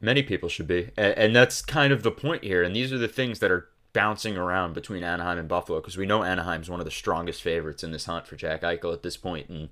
Many 0.00 0.22
people 0.22 0.50
should 0.50 0.66
be, 0.66 0.90
and, 0.98 1.16
and 1.16 1.36
that's 1.36 1.62
kind 1.62 1.94
of 1.94 2.02
the 2.02 2.10
point 2.10 2.44
here. 2.44 2.62
And 2.62 2.76
these 2.76 2.92
are 2.92 2.98
the 2.98 3.08
things 3.08 3.38
that 3.38 3.50
are 3.50 3.68
bouncing 3.94 4.36
around 4.36 4.74
between 4.74 5.02
Anaheim 5.02 5.38
and 5.38 5.48
Buffalo 5.48 5.80
because 5.80 5.96
we 5.96 6.04
know 6.04 6.22
Anaheim's 6.22 6.68
one 6.68 6.80
of 6.80 6.84
the 6.84 6.90
strongest 6.90 7.42
favorites 7.42 7.82
in 7.82 7.92
this 7.92 8.04
hunt 8.04 8.26
for 8.26 8.36
Jack 8.36 8.60
Eichel 8.60 8.92
at 8.92 9.02
this 9.02 9.16
point, 9.16 9.48
and 9.48 9.70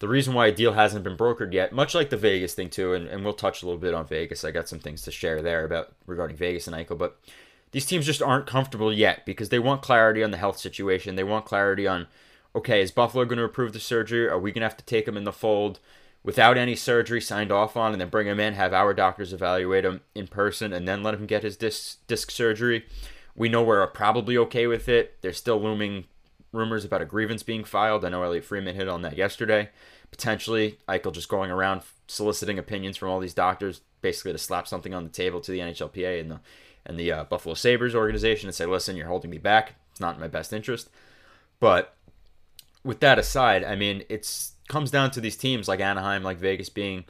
the 0.00 0.08
reason 0.08 0.34
why 0.34 0.48
a 0.48 0.52
deal 0.52 0.72
hasn't 0.72 1.04
been 1.04 1.16
brokered 1.16 1.52
yet, 1.52 1.72
much 1.72 1.94
like 1.94 2.10
the 2.10 2.16
Vegas 2.16 2.54
thing 2.54 2.68
too, 2.68 2.92
and, 2.94 3.06
and 3.06 3.22
we'll 3.24 3.32
touch 3.32 3.62
a 3.62 3.66
little 3.66 3.80
bit 3.80 3.94
on 3.94 4.04
Vegas. 4.04 4.44
I 4.44 4.50
got 4.50 4.68
some 4.68 4.80
things 4.80 5.02
to 5.02 5.12
share 5.12 5.40
there 5.40 5.64
about 5.64 5.94
regarding 6.06 6.36
Vegas 6.36 6.66
and 6.66 6.74
Eichel, 6.74 6.98
but 6.98 7.20
these 7.72 7.86
teams 7.86 8.06
just 8.06 8.22
aren't 8.22 8.46
comfortable 8.46 8.92
yet 8.92 9.26
because 9.26 9.48
they 9.48 9.58
want 9.58 9.82
clarity 9.82 10.22
on 10.22 10.30
the 10.30 10.36
health 10.36 10.58
situation. 10.58 11.16
They 11.16 11.24
want 11.24 11.46
clarity 11.46 11.86
on, 11.86 12.06
okay, 12.54 12.80
is 12.80 12.90
Buffalo 12.90 13.24
going 13.24 13.38
to 13.38 13.44
approve 13.44 13.72
the 13.72 13.80
surgery? 13.80 14.28
Are 14.28 14.38
we 14.38 14.52
going 14.52 14.60
to 14.60 14.68
have 14.68 14.76
to 14.76 14.84
take 14.84 15.08
him 15.08 15.16
in 15.16 15.24
the 15.24 15.32
fold 15.32 15.80
without 16.22 16.56
any 16.56 16.76
surgery 16.76 17.20
signed 17.20 17.50
off 17.50 17.76
on 17.76 17.92
and 17.92 18.00
then 18.00 18.10
bring 18.10 18.26
him 18.26 18.38
in, 18.38 18.54
have 18.54 18.72
our 18.72 18.94
doctors 18.94 19.32
evaluate 19.32 19.84
him 19.84 20.02
in 20.14 20.28
person, 20.28 20.72
and 20.72 20.86
then 20.86 21.02
let 21.02 21.14
him 21.14 21.26
get 21.26 21.42
his 21.42 21.56
disc, 21.56 21.98
disc 22.06 22.30
surgery? 22.30 22.84
We 23.34 23.48
know 23.48 23.62
we're 23.62 23.86
probably 23.88 24.36
okay 24.36 24.66
with 24.66 24.88
it. 24.88 25.16
There's 25.22 25.38
still 25.38 25.60
looming 25.60 26.04
rumors 26.52 26.84
about 26.84 27.00
a 27.00 27.06
grievance 27.06 27.42
being 27.42 27.64
filed. 27.64 28.04
I 28.04 28.10
know 28.10 28.22
Elliotte 28.22 28.44
Friedman 28.44 28.76
hit 28.76 28.88
on 28.88 29.00
that 29.02 29.16
yesterday. 29.16 29.70
Potentially, 30.10 30.78
Eichel 30.86 31.12
just 31.12 31.30
going 31.30 31.50
around 31.50 31.80
soliciting 32.06 32.58
opinions 32.58 32.98
from 32.98 33.08
all 33.08 33.18
these 33.18 33.32
doctors, 33.32 33.80
basically 34.02 34.32
to 34.32 34.38
slap 34.38 34.68
something 34.68 34.92
on 34.92 35.04
the 35.04 35.10
table 35.10 35.40
to 35.40 35.50
the 35.50 35.60
NHLPA 35.60 36.20
and 36.20 36.30
the 36.30 36.40
and 36.84 36.98
the 36.98 37.12
uh, 37.12 37.24
Buffalo 37.24 37.54
Sabres 37.54 37.94
organization 37.94 38.48
and 38.48 38.54
say, 38.54 38.66
"Listen, 38.66 38.96
you're 38.96 39.06
holding 39.06 39.30
me 39.30 39.38
back. 39.38 39.74
It's 39.90 40.00
not 40.00 40.14
in 40.14 40.20
my 40.20 40.28
best 40.28 40.52
interest." 40.52 40.90
But 41.60 41.94
with 42.84 43.00
that 43.00 43.18
aside, 43.18 43.64
I 43.64 43.76
mean, 43.76 44.04
it's 44.08 44.52
comes 44.68 44.90
down 44.90 45.10
to 45.12 45.20
these 45.20 45.36
teams 45.36 45.68
like 45.68 45.80
Anaheim, 45.80 46.22
like 46.22 46.38
Vegas 46.38 46.68
being 46.68 47.04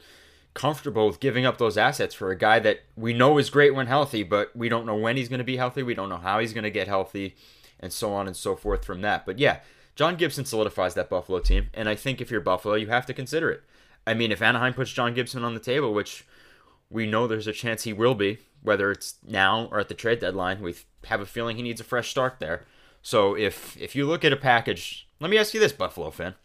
comfortable 0.53 1.07
with 1.07 1.19
giving 1.19 1.45
up 1.45 1.57
those 1.57 1.77
assets 1.77 2.13
for 2.13 2.29
a 2.29 2.37
guy 2.37 2.59
that 2.59 2.81
we 2.95 3.13
know 3.13 3.37
is 3.37 3.49
great 3.49 3.73
when 3.73 3.87
healthy, 3.87 4.23
but 4.23 4.55
we 4.55 4.69
don't 4.69 4.85
know 4.85 4.95
when 4.95 5.17
he's 5.17 5.29
going 5.29 5.39
to 5.39 5.43
be 5.43 5.57
healthy. 5.57 5.81
We 5.81 5.95
don't 5.95 6.09
know 6.09 6.17
how 6.17 6.39
he's 6.39 6.53
going 6.53 6.63
to 6.63 6.71
get 6.71 6.87
healthy, 6.87 7.35
and 7.79 7.91
so 7.91 8.13
on 8.13 8.27
and 8.27 8.35
so 8.35 8.55
forth 8.55 8.85
from 8.85 9.01
that. 9.01 9.25
But 9.25 9.39
yeah, 9.39 9.59
John 9.95 10.15
Gibson 10.15 10.45
solidifies 10.45 10.93
that 10.93 11.09
Buffalo 11.09 11.39
team, 11.39 11.69
and 11.73 11.89
I 11.89 11.95
think 11.95 12.21
if 12.21 12.29
you're 12.29 12.41
Buffalo, 12.41 12.75
you 12.75 12.87
have 12.87 13.05
to 13.07 13.13
consider 13.13 13.49
it. 13.49 13.63
I 14.05 14.13
mean, 14.13 14.31
if 14.31 14.41
Anaheim 14.41 14.73
puts 14.73 14.91
John 14.91 15.13
Gibson 15.13 15.43
on 15.43 15.53
the 15.53 15.59
table, 15.59 15.93
which 15.93 16.25
we 16.89 17.05
know 17.05 17.27
there's 17.27 17.47
a 17.47 17.53
chance 17.53 17.83
he 17.83 17.93
will 17.93 18.15
be, 18.15 18.39
whether 18.61 18.91
it's 18.91 19.15
now 19.27 19.67
or 19.71 19.79
at 19.79 19.87
the 19.89 19.93
trade 19.93 20.19
deadline, 20.19 20.61
we 20.61 20.75
have 21.05 21.21
a 21.21 21.25
feeling 21.25 21.57
he 21.57 21.63
needs 21.63 21.81
a 21.81 21.83
fresh 21.83 22.09
start 22.09 22.35
there. 22.39 22.65
So 23.01 23.35
if 23.35 23.75
if 23.81 23.95
you 23.95 24.05
look 24.05 24.23
at 24.23 24.31
a 24.31 24.37
package, 24.37 25.07
let 25.19 25.29
me 25.29 25.37
ask 25.37 25.53
you 25.53 25.59
this, 25.59 25.73
Buffalo 25.73 26.09
fan. 26.11 26.35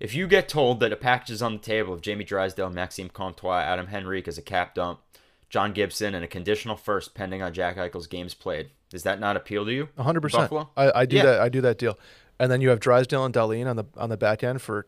If 0.00 0.14
you 0.14 0.26
get 0.26 0.48
told 0.48 0.80
that 0.80 0.92
a 0.92 0.96
package 0.96 1.30
is 1.30 1.42
on 1.42 1.54
the 1.54 1.58
table 1.58 1.94
of 1.94 2.00
Jamie 2.02 2.24
Drysdale, 2.24 2.70
Maxime 2.70 3.08
Comtois, 3.08 3.60
Adam 3.60 3.88
Henrique 3.92 4.28
as 4.28 4.36
a 4.38 4.42
cap 4.42 4.74
dump, 4.74 5.00
John 5.48 5.72
Gibson, 5.72 6.14
and 6.14 6.24
a 6.24 6.28
conditional 6.28 6.76
first 6.76 7.14
pending 7.14 7.42
on 7.42 7.52
Jack 7.54 7.76
Eichel's 7.76 8.06
games 8.08 8.34
played, 8.34 8.70
does 8.90 9.04
that 9.04 9.18
not 9.20 9.36
appeal 9.36 9.64
to 9.64 9.72
you? 9.72 9.88
hundred 9.98 10.20
percent. 10.20 10.42
Buffalo? 10.44 10.70
I, 10.76 11.00
I 11.00 11.06
do 11.06 11.16
Yeah. 11.16 11.24
that. 11.24 11.40
I 11.40 11.48
do 11.48 11.60
that 11.62 11.78
deal, 11.78 11.98
and 12.38 12.50
then 12.52 12.60
you 12.60 12.68
have 12.70 12.80
Drysdale 12.80 13.24
and 13.24 13.34
Dahlin 13.34 13.66
on 13.66 13.76
the 13.76 13.84
on 13.96 14.10
the 14.10 14.16
back 14.16 14.44
end 14.44 14.60
for 14.62 14.86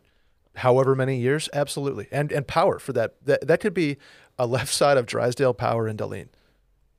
however 0.57 0.93
many 0.95 1.17
years. 1.17 1.49
Absolutely, 1.53 2.07
and 2.11 2.31
and 2.31 2.45
Power 2.47 2.79
for 2.79 2.93
that. 2.93 3.15
That 3.25 3.47
that 3.47 3.59
could 3.59 3.73
be 3.73 3.97
a 4.39 4.45
left 4.45 4.73
side 4.73 4.97
of 4.97 5.05
Drysdale, 5.05 5.53
Power, 5.53 5.87
and 5.87 5.97
Dahlin. 5.99 6.27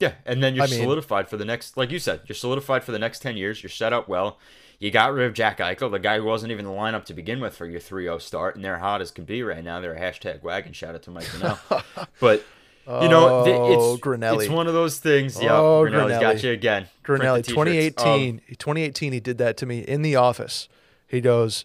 Yeah, 0.00 0.12
and 0.24 0.42
then 0.42 0.54
you're 0.54 0.64
I 0.64 0.68
mean- 0.68 0.80
solidified 0.80 1.28
for 1.28 1.36
the 1.36 1.44
next, 1.44 1.76
like 1.76 1.90
you 1.90 1.98
said, 1.98 2.20
you're 2.26 2.36
solidified 2.36 2.84
for 2.84 2.92
the 2.92 2.98
next 3.00 3.20
10 3.20 3.36
years. 3.36 3.62
You're 3.62 3.70
set 3.70 3.92
up 3.92 4.08
well. 4.08 4.38
You 4.78 4.92
got 4.92 5.12
rid 5.12 5.26
of 5.26 5.34
Jack 5.34 5.58
Eichel, 5.58 5.90
the 5.90 5.98
guy 5.98 6.18
who 6.18 6.24
wasn't 6.24 6.52
even 6.52 6.64
in 6.64 6.70
the 6.70 6.78
lineup 6.78 7.04
to 7.06 7.14
begin 7.14 7.40
with 7.40 7.56
for 7.56 7.66
your 7.66 7.80
3 7.80 8.04
0 8.04 8.18
start, 8.18 8.54
and 8.54 8.64
they're 8.64 8.78
hot 8.78 9.00
as 9.00 9.10
can 9.10 9.24
be 9.24 9.42
right 9.42 9.64
now. 9.64 9.80
They're 9.80 9.94
a 9.94 10.00
hashtag 10.00 10.42
wagon. 10.44 10.72
Shout 10.72 10.94
out 10.94 11.02
to 11.02 11.10
Mike 11.10 11.28
Grinnell. 11.32 11.58
but, 12.20 12.44
you 12.86 13.08
know, 13.08 13.42
Oh, 13.44 13.94
it's, 13.96 14.00
Grinelli. 14.00 14.44
it's 14.44 14.52
one 14.52 14.68
of 14.68 14.74
those 14.74 15.00
things. 15.00 15.42
Yeah, 15.42 15.56
Oh, 15.56 15.82
Grinelli's 15.84 16.20
got 16.20 16.42
you 16.44 16.52
again. 16.52 16.86
Grinelli, 17.04 17.38
t-shirts. 17.42 17.48
2018, 17.48 18.34
Um, 18.36 18.40
2018, 18.56 19.12
he 19.12 19.18
did 19.20 19.38
that 19.38 19.56
to 19.56 19.66
me 19.66 19.80
in 19.80 20.02
the 20.02 20.14
office. 20.14 20.68
He 21.08 21.20
goes, 21.20 21.64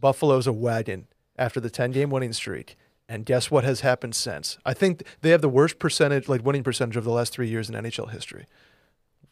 Buffalo's 0.00 0.46
a 0.46 0.52
wagon 0.52 1.06
after 1.36 1.60
the 1.60 1.68
10 1.68 1.90
game 1.92 2.08
winning 2.08 2.32
streak. 2.32 2.78
And 3.14 3.24
guess 3.24 3.48
what 3.48 3.62
has 3.62 3.82
happened 3.82 4.16
since? 4.16 4.58
I 4.66 4.74
think 4.74 5.04
they 5.20 5.30
have 5.30 5.40
the 5.40 5.48
worst 5.48 5.78
percentage, 5.78 6.28
like 6.28 6.44
winning 6.44 6.64
percentage 6.64 6.96
of 6.96 7.04
the 7.04 7.12
last 7.12 7.32
three 7.32 7.48
years 7.48 7.70
in 7.70 7.76
NHL 7.76 8.10
history. 8.10 8.46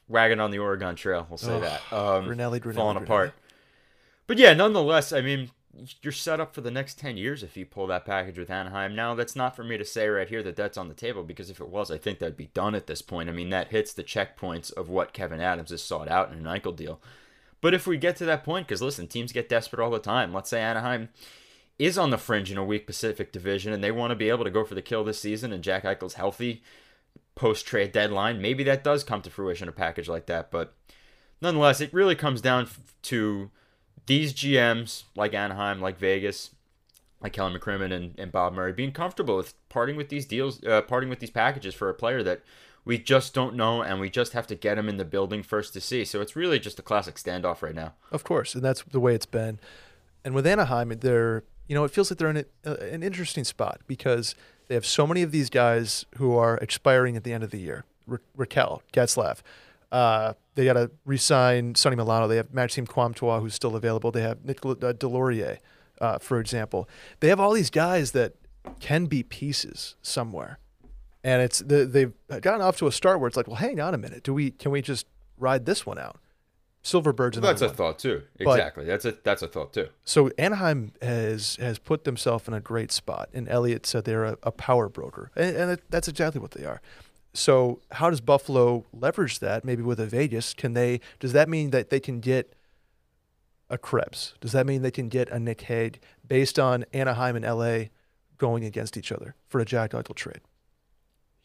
wagon 0.06 0.38
on 0.38 0.52
the 0.52 0.60
Oregon 0.60 0.94
Trail. 0.94 1.26
We'll 1.28 1.36
say 1.36 1.58
that. 1.58 1.80
Um, 1.92 2.26
Grinelli, 2.26 2.60
Grinelli, 2.60 2.74
falling 2.76 2.96
Grinelli. 2.98 3.02
apart. 3.02 3.34
But 4.28 4.38
yeah, 4.38 4.54
nonetheless, 4.54 5.12
I 5.12 5.20
mean, 5.20 5.50
you're 6.00 6.12
set 6.12 6.38
up 6.38 6.54
for 6.54 6.60
the 6.60 6.70
next 6.70 7.00
10 7.00 7.16
years 7.16 7.42
if 7.42 7.56
you 7.56 7.66
pull 7.66 7.88
that 7.88 8.04
package 8.04 8.38
with 8.38 8.50
Anaheim. 8.50 8.94
Now, 8.94 9.16
that's 9.16 9.34
not 9.34 9.56
for 9.56 9.64
me 9.64 9.76
to 9.76 9.84
say 9.84 10.06
right 10.06 10.28
here 10.28 10.44
that 10.44 10.54
that's 10.54 10.78
on 10.78 10.86
the 10.86 10.94
table 10.94 11.24
because 11.24 11.50
if 11.50 11.60
it 11.60 11.68
was, 11.68 11.90
I 11.90 11.98
think 11.98 12.20
that'd 12.20 12.36
be 12.36 12.50
done 12.54 12.76
at 12.76 12.86
this 12.86 13.02
point. 13.02 13.28
I 13.28 13.32
mean, 13.32 13.50
that 13.50 13.72
hits 13.72 13.92
the 13.92 14.04
checkpoints 14.04 14.72
of 14.72 14.90
what 14.90 15.12
Kevyn 15.12 15.40
Adams 15.40 15.70
has 15.70 15.82
sought 15.82 16.08
out 16.08 16.30
in 16.30 16.38
an 16.38 16.44
Eichel 16.44 16.76
deal. 16.76 17.00
But 17.60 17.74
if 17.74 17.88
we 17.88 17.96
get 17.96 18.14
to 18.18 18.24
that 18.26 18.44
point, 18.44 18.68
because 18.68 18.80
listen, 18.80 19.08
teams 19.08 19.32
get 19.32 19.48
desperate 19.48 19.82
all 19.82 19.90
the 19.90 19.98
time. 19.98 20.32
Let's 20.32 20.50
say 20.50 20.60
Anaheim 20.60 21.08
is 21.84 21.98
on 21.98 22.10
the 22.10 22.18
fringe 22.18 22.50
in 22.50 22.58
a 22.58 22.64
weak 22.64 22.86
Pacific 22.86 23.32
division 23.32 23.72
and 23.72 23.82
they 23.82 23.90
want 23.90 24.10
to 24.10 24.16
be 24.16 24.28
able 24.28 24.44
to 24.44 24.50
go 24.50 24.64
for 24.64 24.74
the 24.74 24.82
kill 24.82 25.04
this 25.04 25.20
season 25.20 25.52
and 25.52 25.64
Jack 25.64 25.84
Eichel's 25.84 26.14
healthy 26.14 26.62
post 27.34 27.66
trade 27.66 27.92
deadline, 27.92 28.40
maybe 28.40 28.62
that 28.64 28.84
does 28.84 29.04
come 29.04 29.22
to 29.22 29.30
fruition 29.30 29.68
a 29.68 29.72
package 29.72 30.08
like 30.08 30.26
that. 30.26 30.50
But 30.50 30.74
nonetheless, 31.40 31.80
it 31.80 31.92
really 31.92 32.14
comes 32.14 32.40
down 32.40 32.68
to 33.02 33.50
these 34.06 34.32
GMs 34.32 35.04
like 35.16 35.34
Anaheim, 35.34 35.80
like 35.80 35.98
Vegas, 35.98 36.50
like 37.20 37.32
Kelly 37.32 37.58
McCrimmon 37.58 37.92
and, 37.92 38.14
and 38.18 38.32
Bob 38.32 38.52
Murray 38.52 38.72
being 38.72 38.92
comfortable 38.92 39.36
with 39.36 39.54
parting 39.68 39.96
with 39.96 40.08
these 40.08 40.26
deals, 40.26 40.62
uh, 40.64 40.82
parting 40.82 41.08
with 41.08 41.20
these 41.20 41.30
packages 41.30 41.74
for 41.74 41.88
a 41.88 41.94
player 41.94 42.22
that 42.22 42.42
we 42.84 42.98
just 42.98 43.32
don't 43.32 43.54
know 43.54 43.82
and 43.82 44.00
we 44.00 44.10
just 44.10 44.32
have 44.32 44.46
to 44.48 44.54
get 44.54 44.76
him 44.76 44.88
in 44.88 44.96
the 44.96 45.04
building 45.04 45.42
first 45.42 45.72
to 45.72 45.80
see. 45.80 46.04
So 46.04 46.20
it's 46.20 46.34
really 46.34 46.58
just 46.58 46.78
a 46.78 46.82
classic 46.82 47.14
standoff 47.14 47.62
right 47.62 47.74
now. 47.74 47.94
Of 48.10 48.24
course, 48.24 48.54
and 48.54 48.62
that's 48.62 48.82
the 48.82 49.00
way 49.00 49.14
it's 49.14 49.26
been. 49.26 49.60
And 50.24 50.34
with 50.34 50.46
Anaheim, 50.46 50.88
they're 51.00 51.44
you 51.68 51.74
know 51.74 51.84
it 51.84 51.90
feels 51.90 52.10
like 52.10 52.18
they're 52.18 52.30
in 52.30 52.38
a, 52.38 52.44
uh, 52.66 52.74
an 52.74 53.02
interesting 53.02 53.44
spot 53.44 53.80
because 53.86 54.34
they 54.68 54.74
have 54.74 54.86
so 54.86 55.06
many 55.06 55.22
of 55.22 55.32
these 55.32 55.50
guys 55.50 56.06
who 56.16 56.36
are 56.36 56.56
expiring 56.58 57.16
at 57.16 57.24
the 57.24 57.32
end 57.32 57.44
of 57.44 57.50
the 57.50 57.58
year. 57.58 57.84
Ra- 58.06 58.18
Rakell, 58.36 58.80
Getzlaf. 58.92 59.40
Uh, 59.90 60.32
they 60.54 60.64
got 60.64 60.74
to 60.74 60.90
re-sign 61.04 61.74
Sonny 61.74 61.96
Milano. 61.96 62.26
They 62.26 62.36
have 62.36 62.52
Maxime 62.54 62.86
Comtois, 62.86 63.40
who's 63.40 63.54
still 63.54 63.76
available. 63.76 64.10
They 64.10 64.22
have 64.22 64.44
Nicolas 64.44 64.78
uh, 64.82 64.92
Deslauriers, 64.94 65.58
uh, 66.00 66.18
for 66.18 66.40
example. 66.40 66.88
They 67.20 67.28
have 67.28 67.38
all 67.38 67.52
these 67.52 67.70
guys 67.70 68.12
that 68.12 68.34
can 68.80 69.06
be 69.06 69.22
pieces 69.22 69.96
somewhere, 70.02 70.58
and 71.22 71.42
it's 71.42 71.58
the, 71.58 71.84
they've 71.84 72.12
gotten 72.40 72.62
off 72.62 72.78
to 72.78 72.86
a 72.86 72.92
start 72.92 73.20
where 73.20 73.28
it's 73.28 73.36
like, 73.36 73.46
well, 73.46 73.56
hang 73.56 73.80
on 73.80 73.92
a 73.92 73.98
minute, 73.98 74.22
do 74.22 74.32
we 74.32 74.50
can 74.50 74.70
we 74.70 74.80
just 74.80 75.06
ride 75.38 75.66
this 75.66 75.84
one 75.84 75.98
out? 75.98 76.18
Silfverberg's 76.82 77.36
another 77.36 77.52
That's 77.52 77.62
a 77.62 77.66
one. 77.68 77.74
thought 77.76 77.98
too. 78.00 78.22
But- 78.38 78.58
Exactly. 78.58 78.84
that's 78.84 79.04
a 79.04 79.12
that's 79.22 79.42
a 79.42 79.46
thought 79.48 79.72
too. 79.72 79.88
So 80.04 80.30
Anaheim 80.36 80.92
has 81.00 81.56
has 81.56 81.78
put 81.78 82.04
themselves 82.04 82.48
in 82.48 82.54
a 82.54 82.60
great 82.60 82.90
spot, 82.90 83.28
and 83.32 83.48
Elliot 83.48 83.86
said 83.86 84.04
they're 84.04 84.24
a, 84.24 84.36
a 84.42 84.50
power 84.50 84.88
broker, 84.88 85.30
and, 85.36 85.56
and 85.56 85.70
it, 85.72 85.82
that's 85.90 86.08
exactly 86.08 86.40
what 86.40 86.50
they 86.52 86.64
are. 86.64 86.80
So 87.34 87.80
how 87.92 88.10
does 88.10 88.20
Buffalo 88.20 88.84
leverage 88.92 89.38
that? 89.38 89.64
Maybe 89.64 89.82
with 89.82 90.00
a 90.00 90.06
Vegas, 90.06 90.52
can 90.54 90.74
they? 90.74 91.00
Does 91.20 91.32
that 91.32 91.48
mean 91.48 91.70
that 91.70 91.88
they 91.90 92.00
can 92.00 92.20
get 92.20 92.52
a 93.70 93.78
Krebs? 93.78 94.34
Does 94.40 94.52
that 94.52 94.66
mean 94.66 94.82
they 94.82 94.90
can 94.90 95.08
get 95.08 95.30
a 95.30 95.38
Nick 95.38 95.62
Hague 95.62 95.98
based 96.26 96.58
on 96.58 96.84
Anaheim 96.92 97.36
and 97.36 97.44
LA 97.44 97.84
going 98.38 98.64
against 98.64 98.96
each 98.96 99.10
other 99.12 99.34
for 99.48 99.60
a 99.60 99.64
Jack 99.64 99.92
Eichel 99.92 100.14
trade? 100.14 100.40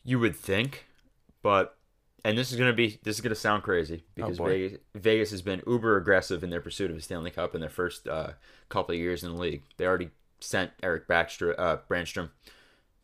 You 0.03 0.19
would 0.19 0.35
think, 0.35 0.87
but 1.41 1.77
and 2.23 2.37
this 2.37 2.51
is 2.51 2.57
gonna 2.57 2.73
be 2.73 2.99
this 3.03 3.15
is 3.15 3.21
gonna 3.21 3.35
sound 3.35 3.63
crazy 3.63 4.03
because 4.15 4.37
boy. 4.37 4.49
Vegas, 4.49 4.79
Vegas 4.95 5.31
has 5.31 5.41
been 5.41 5.61
uber 5.67 5.97
aggressive 5.97 6.43
in 6.43 6.49
their 6.49 6.61
pursuit 6.61 6.91
of 6.91 6.97
a 6.97 7.01
Stanley 7.01 7.31
Cup 7.31 7.55
in 7.55 7.61
their 7.61 7.69
first 7.69 8.07
uh, 8.07 8.31
couple 8.69 8.93
of 8.95 8.99
years 8.99 9.23
in 9.23 9.33
the 9.33 9.41
league. 9.41 9.63
They 9.77 9.85
already 9.85 10.09
sent 10.39 10.71
Eric 10.83 11.07
Backstrom, 11.07 11.55
uh, 11.57 11.77
Brannstrom, 11.89 12.29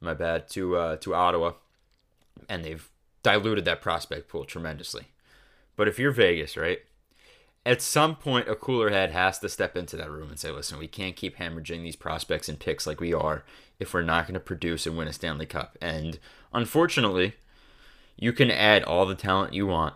my 0.01 0.13
bad, 0.13 0.47
to 0.49 0.75
uh, 0.75 0.95
to 0.97 1.13
Ottawa, 1.13 1.53
and 2.49 2.63
they've 2.63 2.89
diluted 3.21 3.65
that 3.65 3.81
prospect 3.81 4.27
pool 4.27 4.45
tremendously. 4.45 5.07
But 5.75 5.87
if 5.87 5.97
you're 5.97 6.11
Vegas, 6.11 6.57
right? 6.57 6.79
At 7.65 7.81
some 7.81 8.17
point, 8.17 8.49
a 8.49 8.55
cooler 8.55 8.89
head 8.89 9.11
has 9.11 9.39
to 9.39 9.47
step 9.47 9.77
into 9.77 9.95
that 9.95 10.11
room 10.11 10.29
and 10.29 10.37
say, 10.37 10.51
"Listen, 10.51 10.79
we 10.79 10.87
can't 10.87 11.15
keep 11.15 11.37
hemorrhaging 11.37 11.83
these 11.83 11.95
prospects 11.95 12.49
and 12.49 12.59
picks 12.59 12.85
like 12.85 12.99
we 12.99 13.13
are 13.13 13.45
if 13.79 13.93
we're 13.93 14.01
not 14.01 14.25
going 14.25 14.33
to 14.33 14.39
produce 14.41 14.85
and 14.85 14.97
win 14.97 15.07
a 15.07 15.13
Stanley 15.13 15.45
Cup." 15.45 15.77
And 15.81 16.19
unfortunately, 16.51 17.35
you 18.17 18.33
can 18.33 18.51
add 18.51 18.83
all 18.83 19.05
the 19.05 19.15
talent 19.15 19.53
you 19.53 19.67
want, 19.67 19.95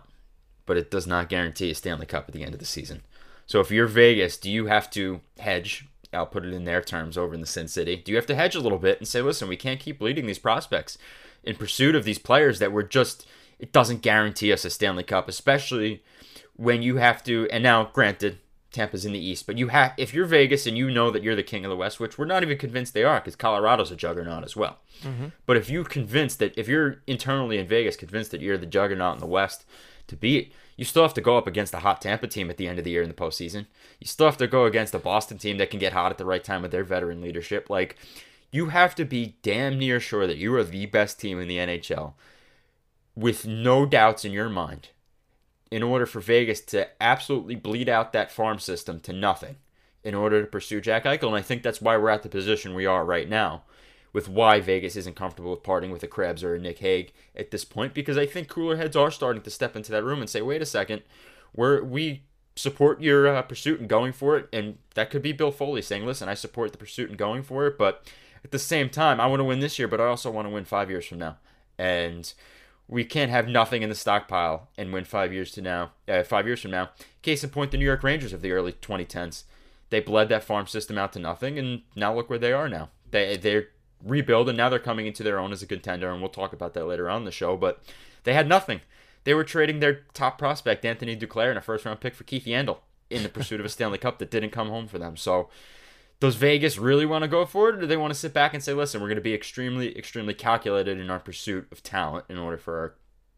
but 0.66 0.76
it 0.76 0.90
does 0.90 1.06
not 1.06 1.28
guarantee 1.28 1.70
a 1.70 1.74
Stanley 1.74 2.06
Cup 2.06 2.24
at 2.28 2.34
the 2.34 2.42
end 2.44 2.54
of 2.54 2.60
the 2.60 2.66
season. 2.66 3.02
So 3.46 3.60
if 3.60 3.70
you're 3.70 3.86
Vegas, 3.86 4.36
do 4.36 4.50
you 4.50 4.66
have 4.66 4.90
to 4.90 5.20
hedge? 5.38 5.86
I'll 6.12 6.26
put 6.26 6.44
it 6.44 6.52
in 6.52 6.64
their 6.64 6.82
terms 6.82 7.16
over 7.18 7.34
in 7.34 7.40
the 7.40 7.46
Sin 7.46 7.68
City. 7.68 7.96
Do 7.96 8.12
you 8.12 8.16
have 8.16 8.26
to 8.26 8.34
hedge 8.34 8.54
a 8.54 8.60
little 8.60 8.78
bit 8.78 8.98
and 8.98 9.06
say, 9.06 9.22
listen, 9.22 9.48
we 9.48 9.56
can't 9.56 9.80
keep 9.80 9.98
bleeding 9.98 10.26
these 10.26 10.38
prospects 10.38 10.98
in 11.42 11.56
pursuit 11.56 11.94
of 11.94 12.04
these 12.04 12.18
players 12.18 12.58
that 12.58 12.72
we're 12.72 12.82
just, 12.82 13.26
it 13.58 13.72
doesn't 13.72 14.02
guarantee 14.02 14.52
us 14.52 14.64
a 14.64 14.70
Stanley 14.70 15.02
Cup, 15.02 15.28
especially 15.28 16.02
when 16.56 16.82
you 16.82 16.96
have 16.96 17.22
to, 17.24 17.48
and 17.50 17.62
now 17.62 17.90
granted, 17.92 18.38
Tampa's 18.70 19.04
in 19.06 19.12
the 19.12 19.18
East, 19.18 19.46
but 19.46 19.56
you 19.56 19.68
have, 19.68 19.94
if 19.96 20.12
you're 20.12 20.26
Vegas 20.26 20.66
and 20.66 20.76
you 20.76 20.90
know 20.90 21.10
that 21.10 21.22
you're 21.22 21.36
the 21.36 21.42
king 21.42 21.64
of 21.64 21.70
the 21.70 21.76
West, 21.76 21.98
which 21.98 22.18
we're 22.18 22.26
not 22.26 22.42
even 22.42 22.58
convinced 22.58 22.92
they 22.92 23.04
are 23.04 23.18
because 23.18 23.36
Colorado's 23.36 23.90
a 23.90 23.96
juggernaut 23.96 24.44
as 24.44 24.56
well. 24.56 24.78
Mm-hmm. 25.02 25.28
But 25.46 25.56
if 25.56 25.70
you're 25.70 25.84
convinced 25.84 26.38
that, 26.40 26.56
if 26.56 26.68
you're 26.68 27.02
internally 27.06 27.58
in 27.58 27.66
Vegas 27.66 27.96
convinced 27.96 28.30
that 28.32 28.42
you're 28.42 28.58
the 28.58 28.66
juggernaut 28.66 29.14
in 29.14 29.20
the 29.20 29.26
West 29.26 29.64
to 30.08 30.16
beat, 30.16 30.52
you 30.76 30.84
still 30.84 31.02
have 31.02 31.14
to 31.14 31.20
go 31.20 31.38
up 31.38 31.46
against 31.46 31.74
a 31.74 31.78
hot 31.78 32.02
Tampa 32.02 32.26
team 32.26 32.50
at 32.50 32.58
the 32.58 32.68
end 32.68 32.78
of 32.78 32.84
the 32.84 32.90
year 32.90 33.02
in 33.02 33.08
the 33.08 33.14
postseason. 33.14 33.66
You 34.00 34.06
still 34.06 34.26
have 34.26 34.36
to 34.36 34.46
go 34.46 34.66
against 34.66 34.94
a 34.94 34.98
Boston 34.98 35.38
team 35.38 35.58
that 35.58 35.70
can 35.70 35.80
get 35.80 35.94
hot 35.94 36.12
at 36.12 36.18
the 36.18 36.26
right 36.26 36.44
time 36.44 36.62
with 36.62 36.70
their 36.70 36.84
veteran 36.84 37.20
leadership. 37.20 37.70
Like, 37.70 37.96
you 38.50 38.66
have 38.66 38.94
to 38.96 39.04
be 39.04 39.36
damn 39.42 39.78
near 39.78 39.98
sure 39.98 40.26
that 40.26 40.36
you 40.36 40.54
are 40.54 40.64
the 40.64 40.86
best 40.86 41.20
team 41.20 41.40
in 41.40 41.48
the 41.48 41.56
NHL 41.56 42.12
with 43.16 43.46
no 43.46 43.84
doubts 43.84 44.24
in 44.24 44.32
your 44.32 44.48
mind 44.48 44.88
in 45.70 45.82
order 45.82 46.06
for 46.06 46.20
Vegas 46.20 46.60
to 46.62 46.88
absolutely 47.02 47.54
bleed 47.54 47.88
out 47.88 48.12
that 48.12 48.32
farm 48.32 48.58
system 48.58 49.00
to 49.00 49.12
nothing 49.12 49.56
in 50.02 50.14
order 50.14 50.40
to 50.40 50.46
pursue 50.46 50.80
Jack 50.80 51.04
Eichel. 51.04 51.28
And 51.28 51.36
I 51.36 51.42
think 51.42 51.62
that's 51.62 51.82
why 51.82 51.96
we're 51.96 52.08
at 52.08 52.22
the 52.22 52.28
position 52.28 52.74
we 52.74 52.86
are 52.86 53.04
right 53.04 53.28
now 53.28 53.62
with 54.12 54.28
why 54.28 54.60
Vegas 54.60 54.96
isn't 54.96 55.16
comfortable 55.16 55.50
with 55.50 55.62
parting 55.62 55.90
with 55.90 56.02
a 56.02 56.06
Krebs 56.06 56.42
or 56.42 56.54
a 56.54 56.58
Nick 56.58 56.78
Hague 56.78 57.12
at 57.36 57.50
this 57.50 57.64
point 57.64 57.92
because 57.92 58.16
I 58.16 58.24
think 58.24 58.48
cooler 58.48 58.76
heads 58.76 58.96
are 58.96 59.10
starting 59.10 59.42
to 59.42 59.50
step 59.50 59.76
into 59.76 59.92
that 59.92 60.04
room 60.04 60.20
and 60.20 60.30
say, 60.30 60.40
wait 60.40 60.62
a 60.62 60.66
second, 60.66 61.02
we're, 61.54 61.82
we 61.82 62.22
support 62.56 63.02
your 63.02 63.28
uh, 63.28 63.42
pursuit 63.42 63.80
and 63.80 63.88
going 63.88 64.12
for 64.12 64.36
it. 64.36 64.48
And 64.52 64.78
that 64.94 65.10
could 65.10 65.22
be 65.22 65.32
Bill 65.32 65.50
Foley 65.52 65.82
saying, 65.82 66.06
listen, 66.06 66.28
I 66.28 66.34
support 66.34 66.72
the 66.72 66.78
pursuit 66.78 67.10
and 67.10 67.18
going 67.18 67.42
for 67.42 67.66
it. 67.66 67.76
But 67.76 68.10
at 68.44 68.50
the 68.50 68.58
same 68.58 68.88
time, 68.88 69.20
I 69.20 69.26
want 69.26 69.40
to 69.40 69.44
win 69.44 69.60
this 69.60 69.78
year, 69.78 69.88
but 69.88 70.00
I 70.00 70.06
also 70.06 70.30
want 70.30 70.48
to 70.48 70.54
win 70.54 70.64
five 70.64 70.90
years 70.90 71.06
from 71.06 71.18
now. 71.18 71.36
And 71.78 72.32
we 72.88 73.04
can't 73.04 73.30
have 73.30 73.46
nothing 73.46 73.82
in 73.82 73.90
the 73.90 73.94
stockpile 73.94 74.68
and 74.78 74.92
win 74.92 75.04
five 75.04 75.32
years 75.32 75.52
to 75.52 75.62
now. 75.62 75.92
Uh, 76.08 76.22
five 76.22 76.46
years 76.46 76.60
from 76.60 76.70
now. 76.70 76.90
Case 77.22 77.44
in 77.44 77.50
point, 77.50 77.70
the 77.70 77.76
New 77.76 77.84
York 77.84 78.02
Rangers 78.02 78.32
of 78.32 78.40
the 78.40 78.52
early 78.52 78.72
2010s. 78.72 79.44
They 79.90 80.00
bled 80.00 80.28
that 80.30 80.44
farm 80.44 80.66
system 80.66 80.98
out 80.98 81.12
to 81.12 81.18
nothing, 81.18 81.58
and 81.58 81.82
now 81.94 82.14
look 82.14 82.28
where 82.30 82.38
they 82.38 82.52
are 82.52 82.68
now. 82.68 82.90
They 83.10 83.36
they're 83.36 83.68
rebuild, 84.04 84.48
and 84.48 84.56
now 84.56 84.68
they're 84.68 84.78
coming 84.78 85.06
into 85.06 85.22
their 85.22 85.38
own 85.38 85.52
as 85.52 85.62
a 85.62 85.66
contender, 85.66 86.10
and 86.10 86.20
we'll 86.20 86.30
talk 86.30 86.52
about 86.52 86.74
that 86.74 86.86
later 86.86 87.08
on 87.08 87.24
the 87.24 87.30
show. 87.30 87.56
But 87.56 87.82
they 88.24 88.34
had 88.34 88.48
nothing. 88.48 88.80
They 89.24 89.34
were 89.34 89.44
trading 89.44 89.80
their 89.80 90.00
top 90.14 90.38
prospect, 90.38 90.84
Anthony 90.84 91.16
Duclair, 91.16 91.50
in 91.50 91.56
a 91.56 91.62
first 91.62 91.84
round 91.84 92.00
pick 92.00 92.14
for 92.14 92.24
Keith 92.24 92.44
Yandle 92.44 92.78
in 93.10 93.22
the 93.22 93.28
pursuit 93.28 93.60
of 93.60 93.66
a 93.66 93.70
Stanley 93.70 93.98
Cup 93.98 94.18
that 94.18 94.30
didn't 94.30 94.50
come 94.50 94.68
home 94.68 94.86
for 94.86 94.98
them. 94.98 95.16
So 95.16 95.48
does 96.20 96.34
Vegas 96.34 96.78
really 96.78 97.06
want 97.06 97.22
to 97.22 97.28
go 97.28 97.46
for 97.46 97.68
it, 97.68 97.76
or 97.76 97.80
do 97.80 97.86
they 97.86 97.96
want 97.96 98.12
to 98.12 98.18
sit 98.18 98.34
back 98.34 98.52
and 98.54 98.62
say, 98.62 98.72
listen, 98.72 99.00
we're 99.00 99.08
going 99.08 99.16
to 99.16 99.22
be 99.22 99.34
extremely, 99.34 99.96
extremely 99.96 100.34
calculated 100.34 100.98
in 100.98 101.10
our 101.10 101.20
pursuit 101.20 101.68
of 101.70 101.82
talent 101.82 102.24
in 102.28 102.38
order 102.38 102.58
for 102.58 102.78
our 102.78 102.94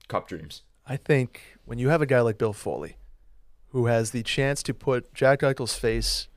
cup 0.09 0.29
dreams? 0.29 0.63
I 0.87 0.97
think 0.97 1.59
when 1.65 1.79
you 1.79 1.91
have 1.91 2.01
a 2.01 2.07
guy 2.07 2.21
like 2.21 2.39
Bill 2.39 2.53
Foley, 2.55 2.97
who 3.69 3.87
has 3.87 4.11
the 4.11 4.23
chance 4.23 4.63
to 4.65 4.75
put 4.75 5.13
Jack 5.15 5.41
Eichel's 5.41 5.77
face 5.77 6.29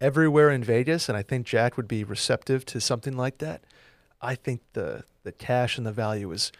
everywhere 0.00 0.50
in 0.50 0.62
Vegas, 0.62 1.08
and 1.08 1.16
I 1.16 1.22
think 1.22 1.46
Jack 1.46 1.76
would 1.76 1.88
be 1.88 2.04
receptive 2.04 2.64
to 2.66 2.80
something 2.80 3.16
like 3.16 3.38
that. 3.38 3.62
I 4.20 4.34
think 4.34 4.60
the 4.72 5.04
the 5.24 5.32
cash 5.32 5.76
and 5.76 5.86
the 5.86 5.92
value 5.92 6.30
is 6.30 6.52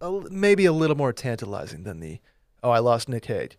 a, 0.00 0.10
maybe 0.30 0.64
a 0.64 0.72
little 0.72 0.96
more 0.96 1.12
tantalizing 1.12 1.84
than 1.84 2.00
the 2.00 2.18
oh 2.62 2.70
I 2.70 2.80
lost 2.80 3.08
Nick 3.08 3.26
Hague. 3.26 3.56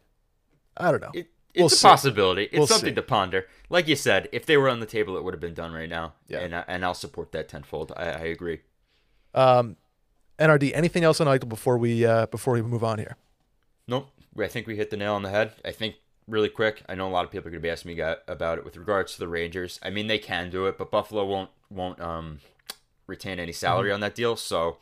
I 0.76 0.92
don't 0.92 1.02
know. 1.02 1.12
It, 1.14 1.28
it's 1.54 1.58
We'll 1.58 1.68
a 1.68 1.70
see. 1.70 1.88
possibility. 1.88 2.44
It's 2.44 2.58
We'll 2.58 2.68
something 2.68 2.92
see. 2.92 2.96
to 2.96 3.02
ponder. 3.02 3.48
Like 3.70 3.88
you 3.88 3.96
said, 3.96 4.30
if 4.32 4.46
they 4.46 4.58
were 4.58 4.70
on 4.70 4.80
the 4.80 4.86
table, 4.86 5.18
it 5.18 5.24
would 5.24 5.34
have 5.34 5.42
been 5.42 5.54
done 5.54 5.72
right 5.74 5.90
now. 5.90 6.14
Yeah. 6.28 6.40
And, 6.40 6.56
I- 6.56 6.66
and 6.68 6.86
I'll 6.86 6.94
support 6.94 7.32
that 7.34 7.50
tenfold. 7.50 7.92
I, 7.96 8.04
I 8.06 8.18
agree. 8.26 8.62
Um, 9.34 9.76
NRD. 10.40 10.72
Anything 10.74 11.04
else 11.04 11.20
on 11.22 11.28
Eichel 11.28 11.50
before 11.50 11.78
we 11.78 12.06
uh, 12.06 12.26
before 12.28 12.54
we 12.54 12.62
move 12.62 12.84
on 12.84 12.98
here? 13.00 13.18
Nope. 13.88 14.10
I 14.40 14.48
think 14.48 14.68
we 14.68 14.76
hit 14.78 14.90
the 14.90 14.98
nail 14.98 15.16
on 15.16 15.24
the 15.24 15.30
head. 15.30 15.52
I 15.66 15.72
think 15.72 15.96
really 16.28 16.50
quick. 16.50 16.84
I 16.88 16.96
know 16.96 17.08
a 17.08 17.12
lot 17.12 17.26
of 17.26 17.32
people 17.32 17.48
are 17.48 17.52
going 17.52 17.62
to 17.62 17.66
be 17.66 17.70
asking 17.70 17.96
me 17.98 18.02
about 18.28 18.58
it 18.58 18.64
with 18.64 18.78
regards 18.78 19.14
to 19.14 19.20
the 19.20 19.28
Rangers. 19.28 19.80
I 19.84 19.90
mean, 19.90 20.08
they 20.08 20.20
can 20.20 20.50
do 20.50 20.66
it, 20.68 20.78
but 20.78 20.90
Buffalo 20.92 21.26
won't 21.26 21.50
won't 21.70 22.00
um 22.00 22.40
retain 23.08 23.40
any 23.40 23.52
salary 23.52 23.92
on 23.92 24.00
that 24.00 24.16
deal. 24.16 24.36
So 24.36 24.78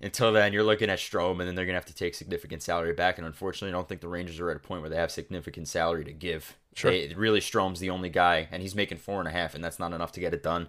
until 0.00 0.32
then, 0.32 0.52
you're 0.52 0.64
looking 0.64 0.88
at 0.90 0.98
Strome, 0.98 1.40
and 1.40 1.48
then 1.48 1.54
they're 1.54 1.66
going 1.66 1.74
to 1.74 1.80
have 1.80 1.84
to 1.86 1.94
take 1.94 2.14
significant 2.14 2.62
salary 2.62 2.92
back. 2.92 3.18
And 3.18 3.26
unfortunately, 3.26 3.68
I 3.70 3.72
don't 3.72 3.88
think 3.88 4.00
the 4.00 4.08
Rangers 4.08 4.40
are 4.40 4.50
at 4.50 4.56
a 4.56 4.60
point 4.60 4.80
where 4.80 4.90
they 4.90 4.96
have 4.96 5.10
significant 5.10 5.68
salary 5.68 6.04
to 6.04 6.12
give. 6.12 6.56
Sure. 6.74 6.90
They, 6.90 7.12
really, 7.14 7.40
Strome's 7.40 7.80
the 7.80 7.90
only 7.90 8.08
guy, 8.08 8.48
and 8.50 8.62
he's 8.62 8.74
making 8.74 8.98
four 8.98 9.18
and 9.18 9.28
a 9.28 9.32
half, 9.32 9.54
and 9.54 9.62
that's 9.62 9.78
not 9.78 9.92
enough 9.92 10.12
to 10.12 10.20
get 10.20 10.34
it 10.34 10.42
done. 10.42 10.68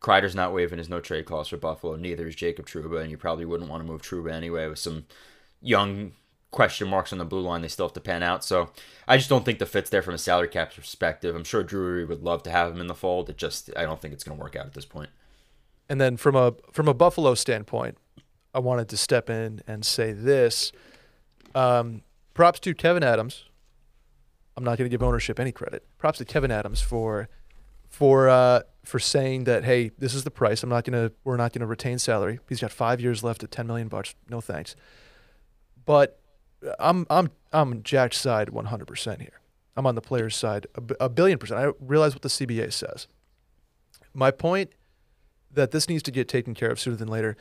Kreider's 0.00 0.34
not 0.34 0.54
waving 0.54 0.78
his 0.78 0.88
no 0.88 1.00
trade 1.00 1.24
clause 1.24 1.48
for 1.48 1.56
Buffalo. 1.56 1.96
Neither 1.96 2.28
is 2.28 2.36
Jacob 2.36 2.66
Trouba, 2.66 3.00
and 3.00 3.10
you 3.10 3.16
probably 3.16 3.44
wouldn't 3.44 3.68
want 3.68 3.82
to 3.82 3.86
move 3.86 4.02
Trouba 4.02 4.32
anyway 4.32 4.68
with 4.68 4.78
some 4.78 5.06
young 5.60 6.12
question 6.50 6.88
marks 6.88 7.12
on 7.12 7.18
the 7.18 7.24
blue 7.24 7.40
line 7.40 7.60
they 7.60 7.68
still 7.68 7.86
have 7.86 7.92
to 7.92 8.00
pan 8.00 8.22
out. 8.22 8.44
So 8.44 8.70
I 9.06 9.16
just 9.16 9.28
don't 9.28 9.44
think 9.44 9.58
the 9.58 9.66
fit's 9.66 9.90
there 9.90 10.02
from 10.02 10.14
a 10.14 10.18
salary 10.18 10.48
cap 10.48 10.74
perspective. 10.74 11.34
I'm 11.34 11.44
sure 11.44 11.62
Drury 11.62 12.04
would 12.04 12.22
love 12.22 12.42
to 12.44 12.50
have 12.50 12.72
him 12.72 12.80
in 12.80 12.86
the 12.86 12.94
fold. 12.94 13.28
It 13.28 13.36
just 13.36 13.70
I 13.76 13.82
don't 13.82 14.00
think 14.00 14.14
it's 14.14 14.24
going 14.24 14.38
to 14.38 14.42
work 14.42 14.56
out 14.56 14.66
at 14.66 14.74
this 14.74 14.86
point. 14.86 15.10
And 15.88 16.00
then 16.00 16.16
from 16.16 16.36
a 16.36 16.54
from 16.72 16.88
a 16.88 16.94
Buffalo 16.94 17.34
standpoint, 17.34 17.98
I 18.58 18.60
wanted 18.60 18.88
to 18.88 18.96
step 18.96 19.30
in 19.30 19.62
and 19.68 19.86
say 19.86 20.12
this. 20.12 20.72
Um, 21.54 22.02
props 22.34 22.58
to 22.60 22.74
Kevyn 22.74 23.04
Adams. 23.04 23.44
I'm 24.56 24.64
not 24.64 24.78
going 24.78 24.86
to 24.86 24.92
give 24.92 25.00
ownership 25.00 25.38
any 25.38 25.52
credit. 25.52 25.86
Props 25.96 26.18
to 26.18 26.24
Kevyn 26.24 26.50
Adams 26.50 26.80
for 26.80 27.28
for 27.88 28.28
uh, 28.28 28.62
for 28.84 28.98
saying 28.98 29.44
that 29.44 29.62
hey, 29.62 29.92
this 29.96 30.12
is 30.12 30.24
the 30.24 30.32
price. 30.32 30.64
I'm 30.64 30.70
not 30.70 30.82
going 30.82 31.08
to 31.08 31.14
we're 31.22 31.36
not 31.36 31.52
going 31.52 31.60
to 31.60 31.68
retain 31.68 32.00
salary. 32.00 32.40
He's 32.48 32.60
got 32.60 32.72
5 32.72 33.00
years 33.00 33.22
left 33.22 33.44
at 33.44 33.52
10 33.52 33.68
million 33.68 33.86
bucks. 33.86 34.16
No 34.28 34.40
thanks. 34.40 34.74
But 35.86 36.18
I'm 36.80 37.06
I'm 37.10 37.30
I'm 37.52 37.84
Jack's 37.84 38.18
side 38.18 38.48
100% 38.48 39.20
here. 39.20 39.40
I'm 39.76 39.86
on 39.86 39.94
the 39.94 40.00
player's 40.00 40.34
side 40.34 40.66
a 40.98 41.08
billion 41.08 41.38
percent. 41.38 41.60
I 41.60 41.70
realize 41.78 42.12
what 42.12 42.22
the 42.22 42.28
CBA 42.28 42.72
says. 42.72 43.06
My 44.12 44.32
point 44.32 44.72
that 45.52 45.70
this 45.70 45.88
needs 45.88 46.02
to 46.02 46.10
get 46.10 46.26
taken 46.26 46.54
care 46.54 46.70
of 46.70 46.80
sooner 46.80 46.96
than 46.96 47.06
later. 47.06 47.36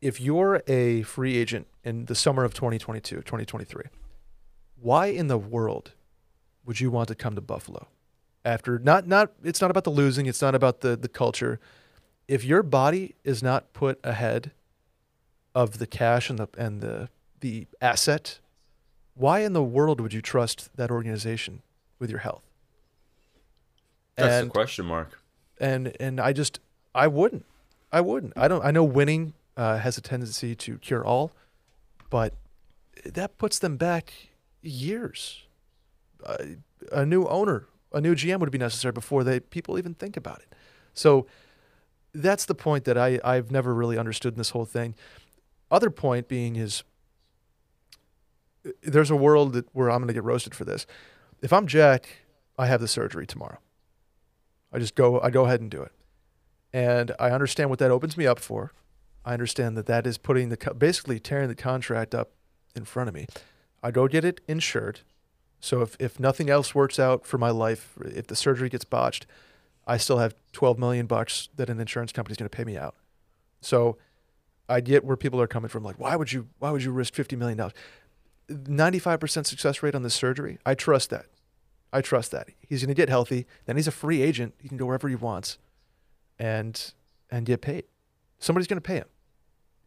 If 0.00 0.20
you're 0.20 0.62
a 0.66 1.02
free 1.02 1.36
agent 1.36 1.66
in 1.84 2.06
the 2.06 2.14
summer 2.14 2.44
of 2.44 2.54
2022, 2.54 3.16
2023, 3.16 3.84
why 4.80 5.06
in 5.06 5.26
the 5.26 5.36
world 5.38 5.92
would 6.64 6.80
you 6.80 6.90
want 6.90 7.08
to 7.08 7.14
come 7.14 7.34
to 7.34 7.40
Buffalo? 7.40 7.88
After 8.44 8.78
not 8.78 9.06
not 9.06 9.32
it's 9.44 9.60
not 9.60 9.70
about 9.70 9.84
the 9.84 9.90
losing, 9.90 10.24
it's 10.26 10.40
not 10.40 10.54
about 10.54 10.80
the 10.80 10.96
the 10.96 11.08
culture. 11.08 11.60
If 12.26 12.44
your 12.44 12.62
body 12.62 13.14
is 13.24 13.42
not 13.42 13.72
put 13.74 14.00
ahead 14.02 14.52
of 15.54 15.78
the 15.78 15.86
cash 15.86 16.30
and 16.30 16.38
the 16.38 16.48
and 16.56 16.80
the 16.80 17.10
the 17.40 17.66
asset, 17.82 18.38
why 19.14 19.40
in 19.40 19.52
the 19.52 19.62
world 19.62 20.00
would 20.00 20.14
you 20.14 20.22
trust 20.22 20.74
that 20.76 20.90
organization 20.90 21.60
with 21.98 22.08
your 22.08 22.20
health? 22.20 22.42
That's 24.16 24.32
And- 24.40 24.48
the 24.48 24.52
question 24.54 24.86
mark. 24.86 25.20
and 25.60 25.94
and 26.00 26.18
I 26.18 26.32
just 26.32 26.60
I 26.94 27.06
wouldn't. 27.08 27.44
I 27.92 28.00
wouldn't. 28.00 28.32
I 28.36 28.48
don't. 28.48 28.64
I 28.64 28.70
know 28.70 28.84
winning 28.84 29.34
uh, 29.56 29.78
has 29.78 29.98
a 29.98 30.00
tendency 30.00 30.54
to 30.54 30.78
cure 30.78 31.04
all, 31.04 31.32
but 32.08 32.34
that 33.04 33.38
puts 33.38 33.58
them 33.58 33.76
back 33.76 34.12
years. 34.62 35.44
Uh, 36.24 36.36
a 36.92 37.06
new 37.06 37.26
owner, 37.26 37.66
a 37.92 38.00
new 38.00 38.14
GM 38.14 38.40
would 38.40 38.50
be 38.50 38.58
necessary 38.58 38.92
before 38.92 39.24
they 39.24 39.40
people 39.40 39.78
even 39.78 39.94
think 39.94 40.16
about 40.16 40.38
it. 40.40 40.54
So 40.94 41.26
that's 42.12 42.44
the 42.44 42.54
point 42.54 42.84
that 42.84 42.98
I 42.98 43.20
I've 43.24 43.50
never 43.50 43.74
really 43.74 43.98
understood 43.98 44.34
in 44.34 44.38
this 44.38 44.50
whole 44.50 44.64
thing. 44.64 44.94
other 45.70 45.90
point 45.90 46.28
being 46.28 46.56
is 46.56 46.82
there's 48.82 49.10
a 49.10 49.16
world 49.16 49.54
that, 49.54 49.66
where 49.72 49.90
I'm 49.90 49.98
going 49.98 50.08
to 50.08 50.14
get 50.14 50.24
roasted 50.24 50.54
for 50.54 50.64
this. 50.64 50.86
If 51.42 51.52
I'm 51.52 51.66
Jack, 51.66 52.08
I 52.58 52.66
have 52.66 52.80
the 52.80 52.88
surgery 52.88 53.26
tomorrow. 53.26 53.58
I 54.72 54.78
just 54.78 54.94
go, 54.94 55.20
I 55.20 55.30
go 55.30 55.46
ahead 55.46 55.60
and 55.60 55.70
do 55.70 55.82
it. 55.82 55.92
And 56.72 57.12
I 57.18 57.30
understand 57.30 57.70
what 57.70 57.78
that 57.80 57.90
opens 57.90 58.16
me 58.16 58.26
up 58.26 58.38
for. 58.38 58.72
I 59.24 59.34
understand 59.34 59.76
that 59.76 59.86
that 59.86 60.06
is 60.06 60.18
putting 60.18 60.48
the, 60.48 60.56
co- 60.56 60.74
basically 60.74 61.20
tearing 61.20 61.48
the 61.48 61.54
contract 61.54 62.14
up 62.14 62.30
in 62.74 62.84
front 62.84 63.08
of 63.08 63.14
me. 63.14 63.26
I 63.82 63.90
go 63.90 64.08
get 64.08 64.24
it 64.24 64.40
insured. 64.48 65.00
So 65.60 65.82
if, 65.82 65.96
if 66.00 66.18
nothing 66.18 66.48
else 66.48 66.74
works 66.74 66.98
out 66.98 67.26
for 67.26 67.38
my 67.38 67.50
life, 67.50 67.96
if 68.04 68.26
the 68.26 68.36
surgery 68.36 68.68
gets 68.68 68.84
botched, 68.84 69.26
I 69.86 69.96
still 69.96 70.18
have 70.18 70.34
12 70.52 70.78
million 70.78 71.06
bucks 71.06 71.48
that 71.56 71.68
an 71.68 71.80
insurance 71.80 72.12
company 72.12 72.32
is 72.32 72.38
going 72.38 72.48
to 72.48 72.56
pay 72.56 72.64
me 72.64 72.76
out. 72.76 72.94
So 73.60 73.98
I 74.68 74.80
get 74.80 75.04
where 75.04 75.16
people 75.16 75.40
are 75.40 75.46
coming 75.46 75.68
from. 75.68 75.82
Like, 75.82 75.98
why 75.98 76.16
would 76.16 76.32
you, 76.32 76.48
why 76.58 76.70
would 76.70 76.82
you 76.82 76.92
risk 76.92 77.14
50 77.14 77.36
million 77.36 77.58
dollars? 77.58 77.74
95% 78.50 79.46
success 79.46 79.82
rate 79.82 79.94
on 79.94 80.02
this 80.02 80.14
surgery. 80.14 80.58
I 80.64 80.74
trust 80.74 81.10
that. 81.10 81.26
I 81.92 82.00
trust 82.00 82.30
that. 82.32 82.48
He's 82.60 82.82
going 82.82 82.88
to 82.88 82.94
get 82.94 83.08
healthy. 83.08 83.46
Then 83.66 83.76
he's 83.76 83.88
a 83.88 83.92
free 83.92 84.22
agent. 84.22 84.54
He 84.58 84.68
can 84.68 84.76
go 84.76 84.86
wherever 84.86 85.08
he 85.08 85.14
wants 85.14 85.58
and, 86.38 86.92
and 87.30 87.46
get 87.46 87.60
paid. 87.60 87.84
Somebody's 88.40 88.66
going 88.66 88.78
to 88.78 88.86
pay 88.86 88.96
him, 88.96 89.06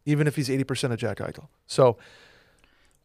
even 0.06 0.26
if 0.26 0.36
he's 0.36 0.48
80% 0.48 0.92
of 0.92 0.98
Jack 0.98 1.18
Eichel. 1.18 1.48
So 1.66 1.98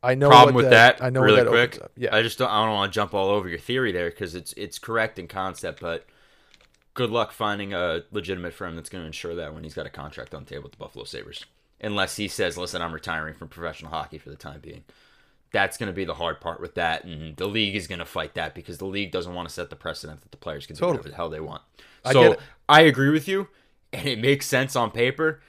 I 0.02 0.16
know 0.16 0.30
Problem 0.30 0.56
what 0.56 0.64
with 0.64 0.70
that, 0.72 1.04
I 1.04 1.10
know 1.10 1.22
really 1.22 1.44
that 1.44 1.50
quick. 1.50 1.80
Yeah. 1.98 2.16
I 2.16 2.22
just 2.22 2.38
don't. 2.38 2.50
I 2.50 2.64
don't 2.66 2.74
want 2.74 2.94
to 2.94 2.96
jump 2.96 3.14
all 3.14 3.30
over 3.30 3.50
your 3.50 3.60
theory 3.60 3.92
there 3.92 4.10
because 4.10 4.36
it's 4.36 4.54
it's 4.54 4.80
correct 4.80 5.20
in 5.20 5.28
concept, 5.28 5.82
but 5.82 6.06
good 6.94 7.10
luck 7.10 7.32
finding 7.32 7.74
a 7.74 8.04
legitimate 8.12 8.54
firm 8.54 8.76
that's 8.76 8.90
going 8.90 9.02
to 9.02 9.08
ensure 9.08 9.36
that 9.36 9.54
when 9.54 9.64
he's 9.64 9.74
got 9.74 9.86
a 9.86 9.90
contract 9.90 10.34
on 10.34 10.46
the 10.46 10.50
table 10.50 10.64
with 10.64 10.74
the 10.74 10.78
Buffalo 10.78 11.04
Sabres, 11.04 11.46
unless 11.82 12.16
he 12.16 12.28
says, 12.28 12.58
"Listen, 12.58 12.82
I'm 12.82 12.94
retiring 12.94 13.34
from 13.34 13.50
professional 13.50 13.92
hockey 13.92 14.18
for 14.18 14.30
the 14.30 14.38
time 14.38 14.62
being." 14.62 14.84
That's 15.52 15.78
going 15.78 15.88
to 15.88 15.94
be 15.94 16.06
the 16.06 16.14
hard 16.14 16.40
part 16.40 16.62
with 16.62 16.76
that, 16.76 17.06
and 17.06 17.36
the 17.36 17.48
league 17.48 17.76
is 17.76 17.88
going 17.88 17.98
to 17.98 18.06
fight 18.06 18.36
that 18.36 18.54
because 18.54 18.78
the 18.78 18.86
league 18.86 19.12
doesn't 19.12 19.34
want 19.34 19.50
to 19.50 19.54
set 19.54 19.72
the 19.72 19.76
precedent 19.76 20.22
that 20.22 20.30
the 20.30 20.38
players 20.38 20.68
can 20.68 20.76
do 20.76 20.82
Totally. 20.82 20.98
whatever 20.98 21.10
the 21.10 21.16
hell 21.16 21.30
they 21.30 21.40
want. 21.40 21.64
So 22.12 22.34
it. 22.34 22.40
I 22.70 22.82
agree 22.82 23.10
with 23.10 23.28
you, 23.28 23.48
and 23.94 24.08
it 24.08 24.20
makes 24.20 24.46
sense 24.46 24.76
on 24.76 24.92
paper. 24.92 25.42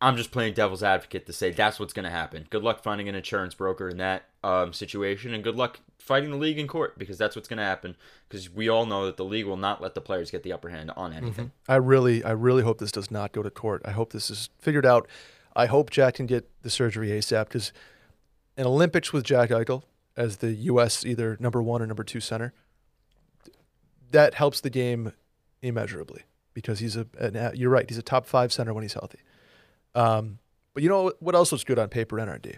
I'm 0.00 0.16
just 0.16 0.30
playing 0.30 0.54
devil's 0.54 0.82
advocate 0.82 1.26
to 1.26 1.32
say 1.32 1.50
that's 1.50 1.80
what's 1.80 1.92
going 1.92 2.04
to 2.04 2.10
happen. 2.10 2.46
Good 2.50 2.62
luck 2.62 2.84
finding 2.84 3.08
an 3.08 3.16
insurance 3.16 3.54
broker 3.54 3.88
in 3.88 3.96
that 3.96 4.24
um, 4.44 4.72
situation, 4.72 5.34
and 5.34 5.42
good 5.42 5.56
luck 5.56 5.80
fighting 5.98 6.30
the 6.30 6.36
league 6.36 6.58
in 6.58 6.68
court 6.68 6.96
because 6.98 7.18
that's 7.18 7.34
what's 7.34 7.48
going 7.48 7.58
to 7.58 7.64
happen. 7.64 7.96
Because 8.28 8.48
we 8.48 8.68
all 8.68 8.86
know 8.86 9.06
that 9.06 9.16
the 9.16 9.24
league 9.24 9.46
will 9.46 9.56
not 9.56 9.82
let 9.82 9.94
the 9.94 10.00
players 10.00 10.30
get 10.30 10.44
the 10.44 10.52
upper 10.52 10.68
hand 10.68 10.92
on 10.96 11.12
anything. 11.12 11.50
I 11.68 11.76
really, 11.76 12.22
I 12.22 12.30
really 12.30 12.62
hope 12.62 12.78
this 12.78 12.92
does 12.92 13.10
not 13.10 13.32
go 13.32 13.42
to 13.42 13.50
court. 13.50 13.82
I 13.84 13.90
hope 13.90 14.12
this 14.12 14.30
is 14.30 14.50
figured 14.60 14.86
out. 14.86 15.08
I 15.56 15.66
hope 15.66 15.90
Jack 15.90 16.14
can 16.14 16.26
get 16.26 16.48
the 16.62 16.70
surgery 16.70 17.08
ASAP 17.08 17.48
because 17.48 17.72
an 18.56 18.66
Olympics 18.66 19.12
with 19.12 19.24
Jack 19.24 19.50
Eichel 19.50 19.82
as 20.16 20.36
the 20.36 20.52
U.S. 20.52 21.04
either 21.04 21.36
number 21.40 21.60
one 21.60 21.82
or 21.82 21.86
number 21.86 22.04
two 22.04 22.20
center, 22.20 22.52
that 24.12 24.34
helps 24.34 24.60
the 24.60 24.70
game 24.70 25.12
immeasurably 25.60 26.22
because 26.60 26.78
he's 26.80 26.96
a. 26.96 27.06
An, 27.18 27.52
you're 27.54 27.70
right. 27.70 27.88
He's 27.88 27.98
a 27.98 28.02
top 28.02 28.26
five 28.26 28.52
center 28.52 28.74
when 28.74 28.82
he's 28.82 28.94
healthy. 28.94 29.20
Um, 29.94 30.38
but 30.74 30.82
you 30.82 30.88
know 30.88 31.12
what 31.20 31.34
else 31.34 31.52
looks 31.52 31.64
good 31.64 31.78
on 31.78 31.88
paper? 31.88 32.16
NRD. 32.16 32.56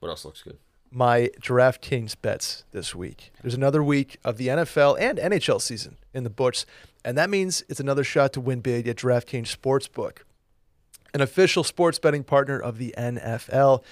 What 0.00 0.08
else 0.08 0.24
looks 0.24 0.42
good? 0.42 0.58
my 0.90 1.30
DraftKings 1.40 2.16
bets 2.20 2.64
this 2.72 2.94
week. 2.94 3.30
There's 3.42 3.54
another 3.54 3.82
week 3.82 4.18
of 4.24 4.36
the 4.36 4.48
NFL 4.48 4.96
and 4.98 5.18
NHL 5.18 5.60
season 5.60 5.96
in 6.14 6.24
the 6.24 6.30
books, 6.30 6.66
and 7.04 7.16
that 7.18 7.30
means 7.30 7.64
it's 7.68 7.80
another 7.80 8.04
shot 8.04 8.32
to 8.34 8.40
win 8.40 8.60
big 8.60 8.88
at 8.88 8.96
DraftKings 8.96 9.54
Sportsbook, 9.54 10.18
an 11.14 11.20
official 11.20 11.64
sports 11.64 11.98
betting 11.98 12.24
partner 12.24 12.58
of 12.58 12.78
the 12.78 12.94
NFL. 12.96 13.82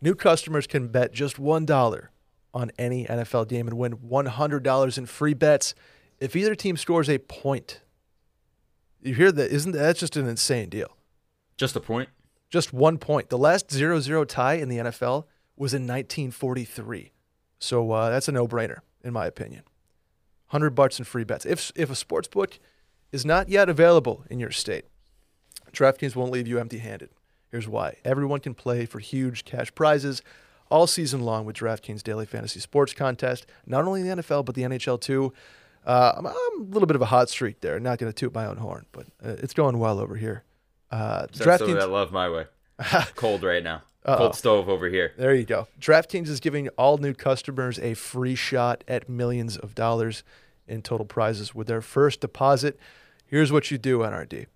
New 0.00 0.14
customers 0.14 0.66
can 0.66 0.88
bet 0.88 1.12
just 1.12 1.36
$1 1.36 2.08
on 2.54 2.70
any 2.78 3.04
NFL 3.06 3.48
game 3.48 3.66
and 3.66 3.78
win 3.78 3.96
$100 3.96 4.98
in 4.98 5.06
free 5.06 5.34
bets 5.34 5.74
if 6.18 6.34
either 6.34 6.54
team 6.54 6.76
scores 6.76 7.08
a 7.08 7.18
point. 7.18 7.80
You 9.00 9.14
hear 9.14 9.32
that? 9.32 9.50
Isn't 9.50 9.72
that 9.72 9.78
that's 9.78 10.00
just 10.00 10.16
an 10.16 10.26
insane 10.26 10.68
deal? 10.68 10.96
Just 11.56 11.76
a 11.76 11.80
point. 11.80 12.08
Just 12.50 12.72
one 12.72 12.98
point. 12.98 13.28
The 13.28 13.38
last 13.38 13.70
0 13.70 14.00
0 14.00 14.24
tie 14.24 14.54
in 14.54 14.68
the 14.68 14.78
NFL 14.78 15.24
was 15.56 15.74
in 15.74 15.82
1943. 15.82 17.12
So 17.58 17.90
uh, 17.90 18.10
that's 18.10 18.28
a 18.28 18.32
no 18.32 18.46
brainer, 18.46 18.78
in 19.02 19.12
my 19.12 19.26
opinion. 19.26 19.62
100 20.50 20.70
bucks 20.70 20.98
in 20.98 21.04
free 21.04 21.24
bets. 21.24 21.44
If, 21.44 21.72
if 21.74 21.90
a 21.90 21.94
sports 21.94 22.28
book 22.28 22.58
is 23.10 23.24
not 23.24 23.48
yet 23.48 23.68
available 23.68 24.24
in 24.30 24.38
your 24.38 24.50
state, 24.50 24.84
DraftKings 25.72 26.14
won't 26.14 26.30
leave 26.30 26.46
you 26.46 26.58
empty 26.58 26.78
handed. 26.78 27.10
Here's 27.50 27.68
why 27.68 27.96
everyone 28.04 28.40
can 28.40 28.54
play 28.54 28.86
for 28.86 28.98
huge 28.98 29.44
cash 29.44 29.74
prizes 29.74 30.22
all 30.70 30.86
season 30.86 31.22
long 31.22 31.44
with 31.44 31.56
DraftKings 31.56 32.02
Daily 32.02 32.26
Fantasy 32.26 32.60
Sports 32.60 32.92
Contest, 32.92 33.46
not 33.66 33.84
only 33.84 34.02
the 34.02 34.16
NFL, 34.16 34.44
but 34.44 34.54
the 34.54 34.62
NHL 34.62 35.00
too. 35.00 35.32
Uh, 35.86 36.14
I'm, 36.16 36.26
I'm 36.26 36.34
a 36.60 36.64
little 36.64 36.86
bit 36.86 36.96
of 36.96 37.02
a 37.02 37.06
hot 37.06 37.30
streak 37.30 37.60
there. 37.60 37.78
Not 37.78 37.98
going 37.98 38.12
to 38.12 38.16
toot 38.16 38.34
my 38.34 38.46
own 38.46 38.56
horn, 38.56 38.86
but 38.92 39.06
uh, 39.24 39.36
it's 39.38 39.54
going 39.54 39.78
well 39.78 40.00
over 40.00 40.16
here. 40.16 40.42
Uh, 40.90 41.26
of 41.76 41.80
that 41.80 41.90
love 41.90 42.12
my 42.12 42.28
way. 42.28 42.46
Cold 43.14 43.42
right 43.42 43.62
now. 43.62 43.82
Uh-oh. 44.04 44.18
Cold 44.18 44.34
stove 44.34 44.68
over 44.68 44.88
here. 44.88 45.12
There 45.16 45.34
you 45.34 45.44
go. 45.44 45.68
DraftKings 45.80 46.28
is 46.28 46.40
giving 46.40 46.68
all 46.70 46.98
new 46.98 47.14
customers 47.14 47.78
a 47.78 47.94
free 47.94 48.34
shot 48.34 48.84
at 48.86 49.08
millions 49.08 49.56
of 49.56 49.74
dollars 49.74 50.22
in 50.68 50.82
total 50.82 51.06
prizes 51.06 51.54
with 51.54 51.66
their 51.66 51.80
first 51.80 52.20
deposit. 52.20 52.78
Here's 53.24 53.50
what 53.50 53.70
you 53.70 53.78
do, 53.78 53.98
NRD. 54.00 54.46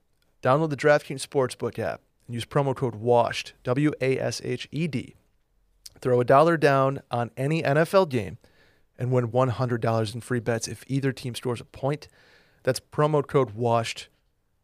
Download 0.42 0.70
the 0.70 0.76
DraftKings 0.76 1.26
Sportsbook 1.26 1.78
app 1.78 2.00
and 2.26 2.34
use 2.34 2.44
promo 2.44 2.74
code 2.74 2.94
WASHED, 2.94 3.52
W 3.64 3.92
A 4.00 4.18
S 4.18 4.40
H 4.44 4.68
E 4.70 4.86
D. 4.86 5.14
Throw 6.00 6.20
a 6.20 6.24
dollar 6.24 6.56
down 6.56 7.00
on 7.10 7.30
any 7.36 7.62
NFL 7.62 8.08
game 8.08 8.38
and 9.00 9.10
win 9.10 9.28
$100 9.28 10.14
in 10.14 10.20
free 10.20 10.40
bets 10.40 10.68
if 10.68 10.84
either 10.86 11.10
team 11.10 11.34
scores 11.34 11.60
a 11.60 11.64
point. 11.64 12.06
That's 12.62 12.78
promo 12.78 13.26
code 13.26 13.56
WASHED 13.56 14.08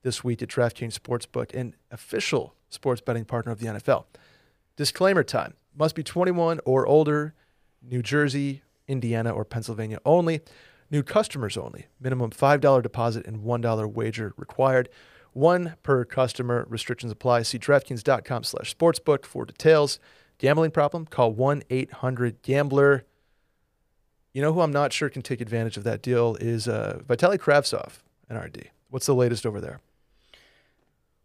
this 0.03 0.23
week 0.23 0.43
at 0.43 0.49
DraftKings 0.49 0.97
Sportsbook, 0.97 1.55
an 1.55 1.75
official 1.91 2.55
sports 2.69 3.01
betting 3.01 3.25
partner 3.25 3.51
of 3.51 3.59
the 3.59 3.67
NFL. 3.67 4.05
Disclaimer 4.77 5.25
time. 5.25 5.55
Must 5.75 5.95
be 5.95 6.03
21 6.03 6.61
or 6.67 6.87
older, 6.87 7.35
New 7.83 8.03
Jersey, 8.03 8.63
Indiana, 8.87 9.31
or 9.31 9.45
Pennsylvania 9.45 9.99
only. 10.05 10.41
New 10.91 11.03
customers 11.03 11.57
only. 11.57 11.87
Minimum 11.99 12.31
$5 12.31 12.83
deposit 12.83 13.27
and 13.27 13.41
$1 13.41 13.93
wager 13.93 14.35
required. 14.37 14.89
One 15.33 15.75
per 15.83 16.05
customer. 16.05 16.67
Restrictions 16.69 17.11
apply. 17.11 17.43
See 17.43 17.59
DraftKings.com 17.59 18.45
slash 18.45 18.77
sportsbook 18.77 19.25
for 19.25 19.45
details. 19.45 19.99
Gambling 20.39 20.71
problem? 20.71 21.07
Call 21.07 21.35
1-800-GAMBLER. 21.35 23.05
You 24.37 24.43
know 24.43 24.53
who 24.53 24.61
I'm 24.61 24.71
not 24.71 24.93
sure 24.93 25.09
can 25.09 25.23
take 25.23 25.41
advantage 25.41 25.79
of 25.79 25.85
that 25.85 26.03
deal 26.03 26.37
is 26.39 26.69
uh, 26.69 27.01
Vitaly 27.09 27.39
Kravtsov, 27.39 28.01
NRD. 28.31 28.67
What's 28.91 29.07
the 29.07 29.15
latest 29.15 29.47
over 29.47 29.63
there? 29.63 29.81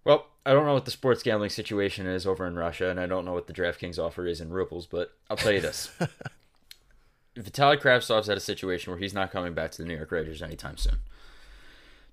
Well, 0.05 0.27
I 0.45 0.53
don't 0.53 0.65
know 0.65 0.75
what 0.75 0.85
the 0.85 0.91
sports 0.91 1.21
gambling 1.21 1.49
situation 1.49 2.07
is 2.07 2.25
over 2.25 2.47
in 2.47 2.55
Russia, 2.55 2.89
and 2.89 3.01
I 3.01 3.07
don't 3.07 3.25
know 3.25 3.33
what 3.33 3.47
the 3.47 3.53
DraftKings 3.53 3.99
offer 3.99 4.25
is 4.25 4.39
in 4.39 4.49
rubles, 4.49 4.85
but 4.85 5.11
I'll 5.29 5.35
tell 5.35 5.51
you 5.51 5.59
this. 5.59 5.91
Vitaly 7.35 7.81
Kravtsov's 7.81 8.27
had 8.27 8.37
a 8.37 8.39
situation 8.39 8.93
where 8.93 8.99
he's 8.99 9.13
not 9.13 9.29
coming 9.29 9.53
back 9.53 9.71
to 9.71 9.81
the 9.81 9.89
New 9.89 9.97
York 9.97 10.09
Rangers 10.09 10.41
anytime 10.41 10.77
soon. 10.77 10.99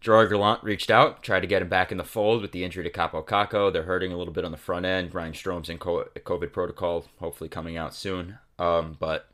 Gerard 0.00 0.30
Gallant 0.30 0.64
reached 0.64 0.90
out, 0.90 1.22
tried 1.22 1.42
to 1.42 1.46
get 1.46 1.62
him 1.62 1.68
back 1.68 1.92
in 1.92 1.98
the 1.98 2.02
fold 2.02 2.42
with 2.42 2.50
the 2.50 2.64
injury 2.64 2.82
to 2.82 2.90
Kaapo 2.90 3.24
Kakko. 3.24 3.72
They're 3.72 3.84
hurting 3.84 4.12
a 4.12 4.16
little 4.18 4.34
bit 4.34 4.44
on 4.44 4.50
the 4.50 4.56
front 4.56 4.84
end. 4.84 5.14
Ryan 5.14 5.34
Strome's 5.34 5.68
in 5.68 5.78
COVID 5.78 6.52
protocol, 6.52 7.04
hopefully 7.20 7.48
coming 7.48 7.76
out 7.76 7.94
soon. 7.94 8.38
Um, 8.58 8.96
but 8.98 9.28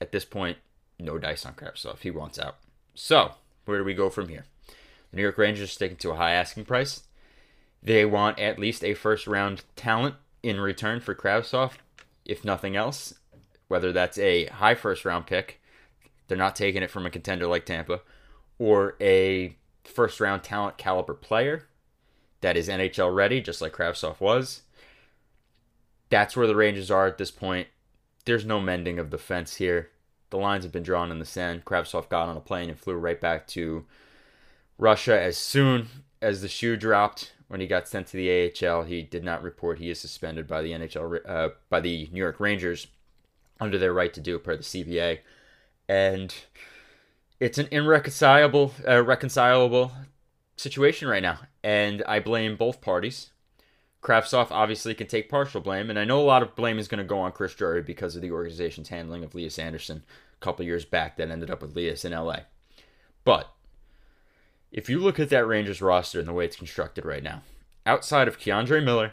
at 0.00 0.12
this 0.12 0.24
point, 0.24 0.56
no 1.00 1.18
dice 1.18 1.46
on 1.46 1.54
Kravtsov. 1.54 2.00
He 2.00 2.10
wants 2.10 2.38
out. 2.38 2.56
So, 2.94 3.32
where 3.64 3.78
do 3.78 3.84
we 3.84 3.94
go 3.94 4.10
from 4.10 4.28
here? 4.28 4.44
The 5.10 5.16
New 5.16 5.22
York 5.22 5.38
Rangers 5.38 5.64
are 5.64 5.72
sticking 5.72 5.96
to 5.98 6.10
a 6.10 6.16
high 6.16 6.32
asking 6.32 6.64
price. 6.64 7.04
They 7.82 8.04
want 8.04 8.38
at 8.38 8.58
least 8.58 8.84
a 8.84 8.94
first 8.94 9.26
round 9.26 9.64
talent 9.76 10.16
in 10.42 10.60
return 10.60 11.00
for 11.00 11.14
Kravtsov, 11.14 11.72
if 12.24 12.44
nothing 12.44 12.76
else. 12.76 13.14
Whether 13.68 13.92
that's 13.92 14.18
a 14.18 14.46
high 14.46 14.74
first 14.74 15.04
round 15.04 15.26
pick, 15.26 15.60
they're 16.28 16.36
not 16.36 16.56
taking 16.56 16.82
it 16.82 16.90
from 16.90 17.06
a 17.06 17.10
contender 17.10 17.46
like 17.46 17.64
Tampa, 17.64 18.00
or 18.58 18.96
a 19.00 19.56
first 19.84 20.20
round 20.20 20.42
talent 20.42 20.76
caliber 20.76 21.14
player 21.14 21.66
that 22.40 22.56
is 22.56 22.68
NHL 22.68 23.14
ready, 23.14 23.40
just 23.40 23.60
like 23.60 23.72
Kravtsov 23.72 24.20
was. 24.20 24.62
That's 26.08 26.36
where 26.36 26.46
the 26.46 26.56
Rangers 26.56 26.90
are 26.90 27.06
at 27.06 27.18
this 27.18 27.30
point. 27.30 27.68
There's 28.24 28.44
no 28.44 28.60
mending 28.60 28.98
of 28.98 29.10
the 29.10 29.18
fence 29.18 29.56
here. 29.56 29.90
The 30.30 30.38
lines 30.38 30.64
have 30.64 30.72
been 30.72 30.82
drawn 30.82 31.10
in 31.10 31.18
the 31.18 31.24
sand. 31.24 31.64
Kravtsov 31.64 32.08
got 32.08 32.28
on 32.28 32.36
a 32.36 32.40
plane 32.40 32.70
and 32.70 32.78
flew 32.78 32.94
right 32.94 33.20
back 33.20 33.46
to 33.48 33.84
Russia 34.78 35.20
as 35.20 35.36
soon 35.36 35.88
as 36.22 36.40
the 36.40 36.48
shoe 36.48 36.76
dropped 36.76 37.32
when 37.48 37.60
he 37.60 37.66
got 37.66 37.88
sent 37.88 38.06
to 38.08 38.16
the 38.16 38.52
AHL. 38.64 38.84
He 38.84 39.02
did 39.02 39.24
not 39.24 39.42
report 39.42 39.78
he 39.78 39.90
is 39.90 40.00
suspended 40.00 40.46
by 40.46 40.62
the 40.62 40.70
NHL 40.70 41.18
uh, 41.28 41.48
by 41.68 41.80
the 41.80 42.08
New 42.12 42.18
York 42.20 42.38
Rangers 42.38 42.86
under 43.60 43.76
their 43.76 43.92
right 43.92 44.12
to 44.14 44.20
do 44.20 44.36
it 44.36 44.44
per 44.44 44.56
the 44.56 44.62
CBA, 44.62 45.18
and 45.88 46.34
it's 47.40 47.58
an 47.58 47.68
irreconcilable 47.70 48.72
uh, 48.86 49.02
reconcilable 49.02 49.92
situation 50.56 51.08
right 51.08 51.22
now. 51.22 51.40
And 51.62 52.02
I 52.06 52.20
blame 52.20 52.56
both 52.56 52.80
parties. 52.80 53.30
Kravtsov 54.02 54.50
obviously 54.50 54.94
can 54.94 55.06
take 55.06 55.28
partial 55.28 55.60
blame, 55.60 55.90
and 55.90 55.98
I 55.98 56.04
know 56.04 56.20
a 56.20 56.22
lot 56.22 56.42
of 56.42 56.56
blame 56.56 56.78
is 56.78 56.88
going 56.88 56.98
to 56.98 57.04
go 57.04 57.18
on 57.18 57.32
Chris 57.32 57.54
Drury 57.54 57.82
because 57.82 58.16
of 58.16 58.22
the 58.22 58.30
organization's 58.30 58.88
handling 58.88 59.22
of 59.24 59.34
Lias 59.34 59.58
Andersson 59.58 60.02
a 60.34 60.44
couple 60.44 60.64
years 60.64 60.86
back 60.86 61.16
that 61.16 61.30
ended 61.30 61.50
up 61.50 61.60
with 61.60 61.76
Lias 61.76 62.04
in 62.04 62.12
LA. 62.12 62.40
But 63.24 63.52
if 64.72 64.88
you 64.88 65.00
look 65.00 65.20
at 65.20 65.28
that 65.28 65.46
Rangers 65.46 65.82
roster 65.82 66.18
and 66.18 66.28
the 66.28 66.32
way 66.32 66.46
it's 66.46 66.56
constructed 66.56 67.04
right 67.04 67.22
now, 67.22 67.42
outside 67.84 68.26
of 68.26 68.38
K'Andre 68.38 68.82
Miller, 68.82 69.12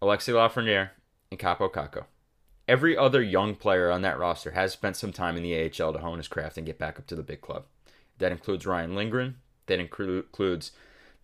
Alexis 0.00 0.34
Lafreniere, 0.34 0.90
and 1.30 1.40
Kaapo 1.40 1.72
Kakko, 1.72 2.04
every 2.68 2.96
other 2.96 3.20
young 3.20 3.56
player 3.56 3.90
on 3.90 4.02
that 4.02 4.18
roster 4.18 4.52
has 4.52 4.72
spent 4.72 4.94
some 4.94 5.12
time 5.12 5.36
in 5.36 5.42
the 5.42 5.58
AHL 5.58 5.92
to 5.92 5.98
hone 5.98 6.18
his 6.18 6.28
craft 6.28 6.56
and 6.56 6.66
get 6.66 6.78
back 6.78 7.00
up 7.00 7.06
to 7.08 7.16
the 7.16 7.22
big 7.24 7.40
club. 7.40 7.64
That 8.18 8.30
includes 8.30 8.64
Ryan 8.64 8.94
Lindgren. 8.94 9.38
That 9.66 9.80
includes 9.80 10.70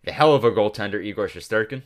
the 0.03 0.11
hell 0.11 0.35
of 0.35 0.43
a 0.43 0.51
goaltender 0.51 1.01
Igor 1.01 1.29
Shesterkin. 1.29 1.83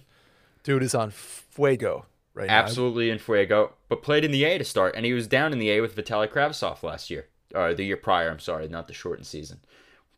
Dude 0.66 0.84
is 0.84 0.94
on 0.94 1.12
fuego 1.12 2.06
right 2.36 2.50
Absolutely 2.50 3.10
in 3.10 3.18
fuego, 3.18 3.74
but 3.90 4.04
played 4.04 4.24
in 4.24 4.32
the 4.32 4.44
A 4.44 4.58
to 4.58 4.64
start, 4.64 4.94
and 4.96 5.06
he 5.06 5.14
was 5.14 5.26
down 5.26 5.54
in 5.54 5.60
the 5.60 5.72
A 5.72 5.82
with 5.82 5.96
Vitaly 5.96 6.28
Kravtsov 6.28 6.84
last 6.84 7.10
year, 7.10 7.28
or 7.56 7.74
the 7.74 7.86
year 7.86 7.98
prior. 7.98 8.30
I'm 8.30 8.40
sorry, 8.40 8.68
not 8.68 8.88
the 8.88 8.94
shortened 8.94 9.26
season. 9.26 9.62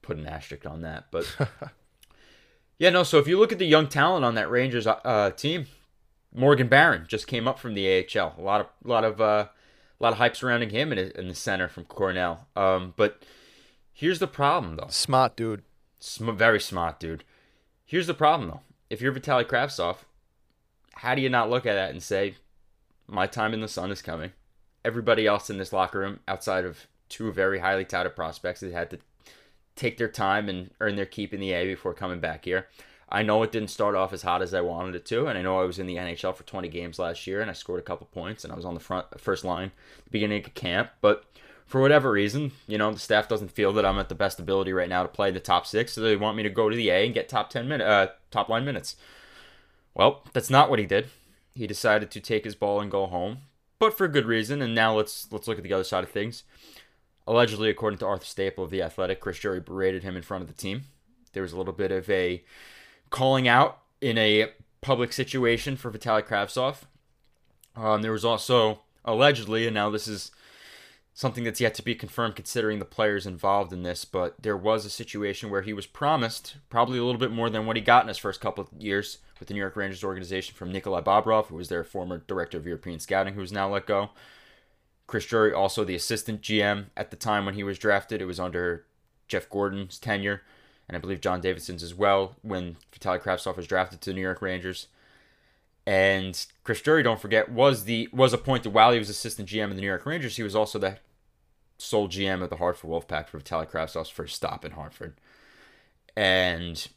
Put 0.01 0.17
an 0.17 0.25
asterisk 0.25 0.65
on 0.65 0.81
that, 0.81 1.05
but 1.11 1.33
yeah, 2.79 2.89
no. 2.89 3.03
So 3.03 3.19
if 3.19 3.27
you 3.27 3.39
look 3.39 3.51
at 3.51 3.59
the 3.59 3.65
young 3.65 3.87
talent 3.87 4.25
on 4.25 4.35
that 4.35 4.49
Rangers 4.49 4.87
uh, 4.87 5.31
team, 5.31 5.67
Morgan 6.33 6.67
Barron 6.67 7.05
just 7.07 7.27
came 7.27 7.47
up 7.47 7.59
from 7.59 7.75
the 7.75 7.87
AHL. 7.87 8.35
A 8.37 8.41
lot 8.41 8.61
of, 8.61 8.67
a 8.83 8.87
lot 8.87 9.03
of, 9.03 9.21
uh, 9.21 9.47
a 9.99 10.03
lot 10.03 10.13
of 10.13 10.17
hype 10.17 10.35
surrounding 10.35 10.71
him 10.71 10.91
in, 10.91 10.97
in 10.97 11.27
the 11.27 11.35
center 11.35 11.67
from 11.67 11.85
Cornell. 11.85 12.47
Um, 12.55 12.93
but 12.97 13.21
here's 13.93 14.19
the 14.19 14.27
problem, 14.27 14.77
though. 14.77 14.87
Smart 14.89 15.35
dude. 15.35 15.63
Sm- 15.99 16.31
very 16.31 16.59
smart 16.59 16.99
dude. 16.99 17.23
Here's 17.85 18.07
the 18.07 18.13
problem, 18.13 18.49
though. 18.49 18.61
If 18.89 19.01
you're 19.01 19.13
Vitaly 19.13 19.43
Kravtsov, 19.43 19.97
how 20.97 21.15
do 21.15 21.21
you 21.21 21.29
not 21.29 21.49
look 21.49 21.65
at 21.65 21.75
that 21.75 21.91
and 21.91 22.01
say, 22.01 22.35
my 23.07 23.27
time 23.27 23.53
in 23.53 23.61
the 23.61 23.67
sun 23.67 23.91
is 23.91 24.01
coming? 24.01 24.31
Everybody 24.83 25.25
else 25.27 25.49
in 25.49 25.57
this 25.57 25.73
locker 25.73 25.99
room, 25.99 26.19
outside 26.27 26.65
of 26.65 26.87
two 27.09 27.31
very 27.31 27.59
highly 27.59 27.85
touted 27.85 28.15
prospects, 28.15 28.61
that 28.61 28.71
had 28.71 28.89
to 28.91 28.99
take 29.75 29.97
their 29.97 30.07
time 30.07 30.49
and 30.49 30.71
earn 30.81 30.95
their 30.95 31.05
keep 31.05 31.33
in 31.33 31.39
the 31.39 31.53
A 31.53 31.65
before 31.65 31.93
coming 31.93 32.19
back 32.19 32.45
here. 32.45 32.67
I 33.09 33.23
know 33.23 33.41
it 33.43 33.53
didn't 33.53 33.69
start 33.69 33.95
off 33.95 34.11
as 34.11 34.23
hot 34.23 34.41
as 34.41 34.53
I 34.53 34.61
wanted 34.61 34.95
it 34.95 35.05
to, 35.05 35.27
and 35.27 35.37
I 35.37 35.41
know 35.41 35.61
I 35.61 35.65
was 35.65 35.79
in 35.79 35.87
the 35.87 35.95
NHL 35.95 36.35
for 36.35 36.43
20 36.43 36.67
games 36.67 36.99
last 36.99 37.25
year, 37.25 37.39
and 37.39 37.49
I 37.49 37.53
scored 37.53 37.79
a 37.79 37.83
couple 37.83 38.07
points, 38.07 38.43
and 38.43 38.51
I 38.51 38.55
was 38.55 38.65
on 38.65 38.73
the 38.73 38.81
front 38.81 39.05
first 39.19 39.45
line 39.45 39.71
beginning 40.11 40.43
of 40.43 40.53
camp. 40.55 40.89
But 40.99 41.23
for 41.65 41.79
whatever 41.79 42.11
reason, 42.11 42.51
you 42.67 42.77
know, 42.77 42.91
the 42.91 42.99
staff 42.99 43.29
doesn't 43.29 43.51
feel 43.51 43.71
that 43.73 43.85
I'm 43.85 43.99
at 43.99 44.09
the 44.09 44.15
best 44.15 44.39
ability 44.39 44.73
right 44.73 44.89
now 44.89 45.03
to 45.03 45.09
play 45.09 45.31
the 45.31 45.39
top 45.39 45.65
six, 45.65 45.93
so 45.93 46.01
they 46.01 46.17
want 46.17 46.35
me 46.35 46.43
to 46.43 46.49
go 46.49 46.69
to 46.69 46.75
the 46.75 46.89
A 46.89 47.05
and 47.05 47.13
get 47.13 47.29
top 47.29 47.49
10 47.49 47.67
minute, 47.67 47.87
uh, 47.87 48.07
top 48.29 48.49
line 48.49 48.65
minutes. 48.65 48.97
Well, 49.97 50.21
that's 50.31 50.51
not 50.51 50.69
what 50.69 50.77
he 50.77 50.85
did. 50.85 51.09
He 51.55 51.65
decided 51.65 52.11
to 52.11 52.21
take 52.21 52.45
his 52.45 52.53
ball 52.53 52.79
and 52.79 52.91
go 52.91 53.07
home, 53.07 53.39
but 53.79 53.97
for 53.97 54.07
good 54.07 54.27
reason. 54.27 54.61
And 54.61 54.75
now 54.75 54.95
let's 54.95 55.27
let's 55.31 55.47
look 55.47 55.57
at 55.57 55.63
the 55.63 55.73
other 55.73 55.83
side 55.83 56.03
of 56.03 56.11
things. 56.11 56.43
Allegedly, 57.25 57.69
according 57.69 57.97
to 57.99 58.05
Arthur 58.05 58.23
Staple 58.23 58.63
of 58.63 58.69
the 58.69 58.81
Athletic, 58.81 59.19
Chris 59.19 59.39
Drury 59.39 59.59
berated 59.59 60.03
him 60.03 60.15
in 60.15 60.21
front 60.21 60.43
of 60.43 60.47
the 60.47 60.53
team. 60.53 60.83
There 61.33 61.41
was 61.41 61.51
a 61.51 61.57
little 61.57 61.73
bit 61.73 61.91
of 61.91 62.07
a 62.11 62.43
calling 63.09 63.47
out 63.47 63.79
in 63.99 64.19
a 64.19 64.51
public 64.81 65.11
situation 65.11 65.75
for 65.75 65.91
Vitaly 65.91 66.21
Kravtsov. 66.21 66.83
Um, 67.75 68.03
there 68.03 68.11
was 68.11 68.23
also 68.23 68.81
allegedly, 69.03 69.65
and 69.65 69.73
now 69.73 69.89
this 69.89 70.07
is 70.07 70.31
something 71.17 71.43
that's 71.43 71.59
yet 71.59 71.73
to 71.73 71.81
be 71.81 71.95
confirmed 71.95 72.35
considering 72.35 72.77
the 72.77 72.85
players 72.85 73.25
involved 73.25 73.73
in 73.73 73.81
this, 73.81 74.05
but 74.05 74.35
there 74.39 74.55
was 74.55 74.85
a 74.85 74.89
situation 74.89 75.49
where 75.49 75.63
he 75.63 75.73
was 75.73 75.87
promised 75.87 76.57
probably 76.69 76.99
a 76.99 77.03
little 77.03 77.17
bit 77.17 77.31
more 77.31 77.49
than 77.49 77.65
what 77.65 77.75
he 77.75 77.81
got 77.81 78.03
in 78.03 78.07
his 78.07 78.19
first 78.19 78.39
couple 78.39 78.63
of 78.63 78.69
years 78.79 79.17
with 79.39 79.47
the 79.47 79.55
New 79.55 79.59
York 79.59 79.75
Rangers 79.75 80.03
organization 80.03 80.53
from 80.53 80.71
Nikolai 80.71 81.01
Bobrov, 81.01 81.47
who 81.47 81.55
was 81.55 81.69
their 81.69 81.83
former 81.83 82.19
director 82.27 82.59
of 82.59 82.67
European 82.67 82.99
scouting, 82.99 83.33
who 83.33 83.41
is 83.41 83.51
now 83.51 83.67
let 83.67 83.87
go. 83.87 84.11
Chris 85.07 85.25
Drury, 85.25 85.51
also 85.51 85.83
the 85.83 85.95
assistant 85.95 86.43
GM 86.43 86.85
at 86.95 87.09
the 87.09 87.17
time 87.17 87.45
when 87.45 87.55
he 87.55 87.63
was 87.63 87.79
drafted. 87.79 88.21
It 88.21 88.25
was 88.25 88.39
under 88.39 88.85
Jeff 89.27 89.49
Gorton's 89.49 89.97
tenure, 89.97 90.43
and 90.87 90.95
I 90.95 90.99
believe 90.99 91.19
John 91.19 91.41
Davidson's 91.41 91.81
as 91.81 91.95
well 91.95 92.35
when 92.43 92.77
Vitaly 92.93 93.19
Kravtsov 93.19 93.57
was 93.57 93.65
drafted 93.65 94.01
to 94.01 94.11
the 94.11 94.13
New 94.13 94.21
York 94.21 94.43
Rangers. 94.43 94.85
And 95.87 96.45
Chris 96.63 96.81
Drury, 96.81 97.01
don't 97.01 97.19
forget, 97.19 97.49
was 97.49 97.85
the 97.85 98.07
was 98.11 98.33
appointed 98.33 98.73
while 98.73 98.91
he 98.91 98.99
was 98.99 99.09
assistant 99.09 99.49
GM 99.49 99.71
in 99.71 99.75
the 99.77 99.81
New 99.81 99.87
York 99.87 100.05
Rangers. 100.05 100.35
He 100.35 100.43
was 100.43 100.55
also 100.55 100.77
the 100.77 100.97
sole 101.77 102.07
GM 102.07 102.41
of 102.41 102.49
the 102.49 102.57
Hartford 102.57 102.89
Wolfpack 102.89 103.27
for 103.27 103.39
Vitaly 103.39 103.69
Kravtsov's 103.69 104.09
first 104.09 104.35
stop 104.35 104.65
in 104.65 104.71
Hartford. 104.71 105.19
And 106.15 106.87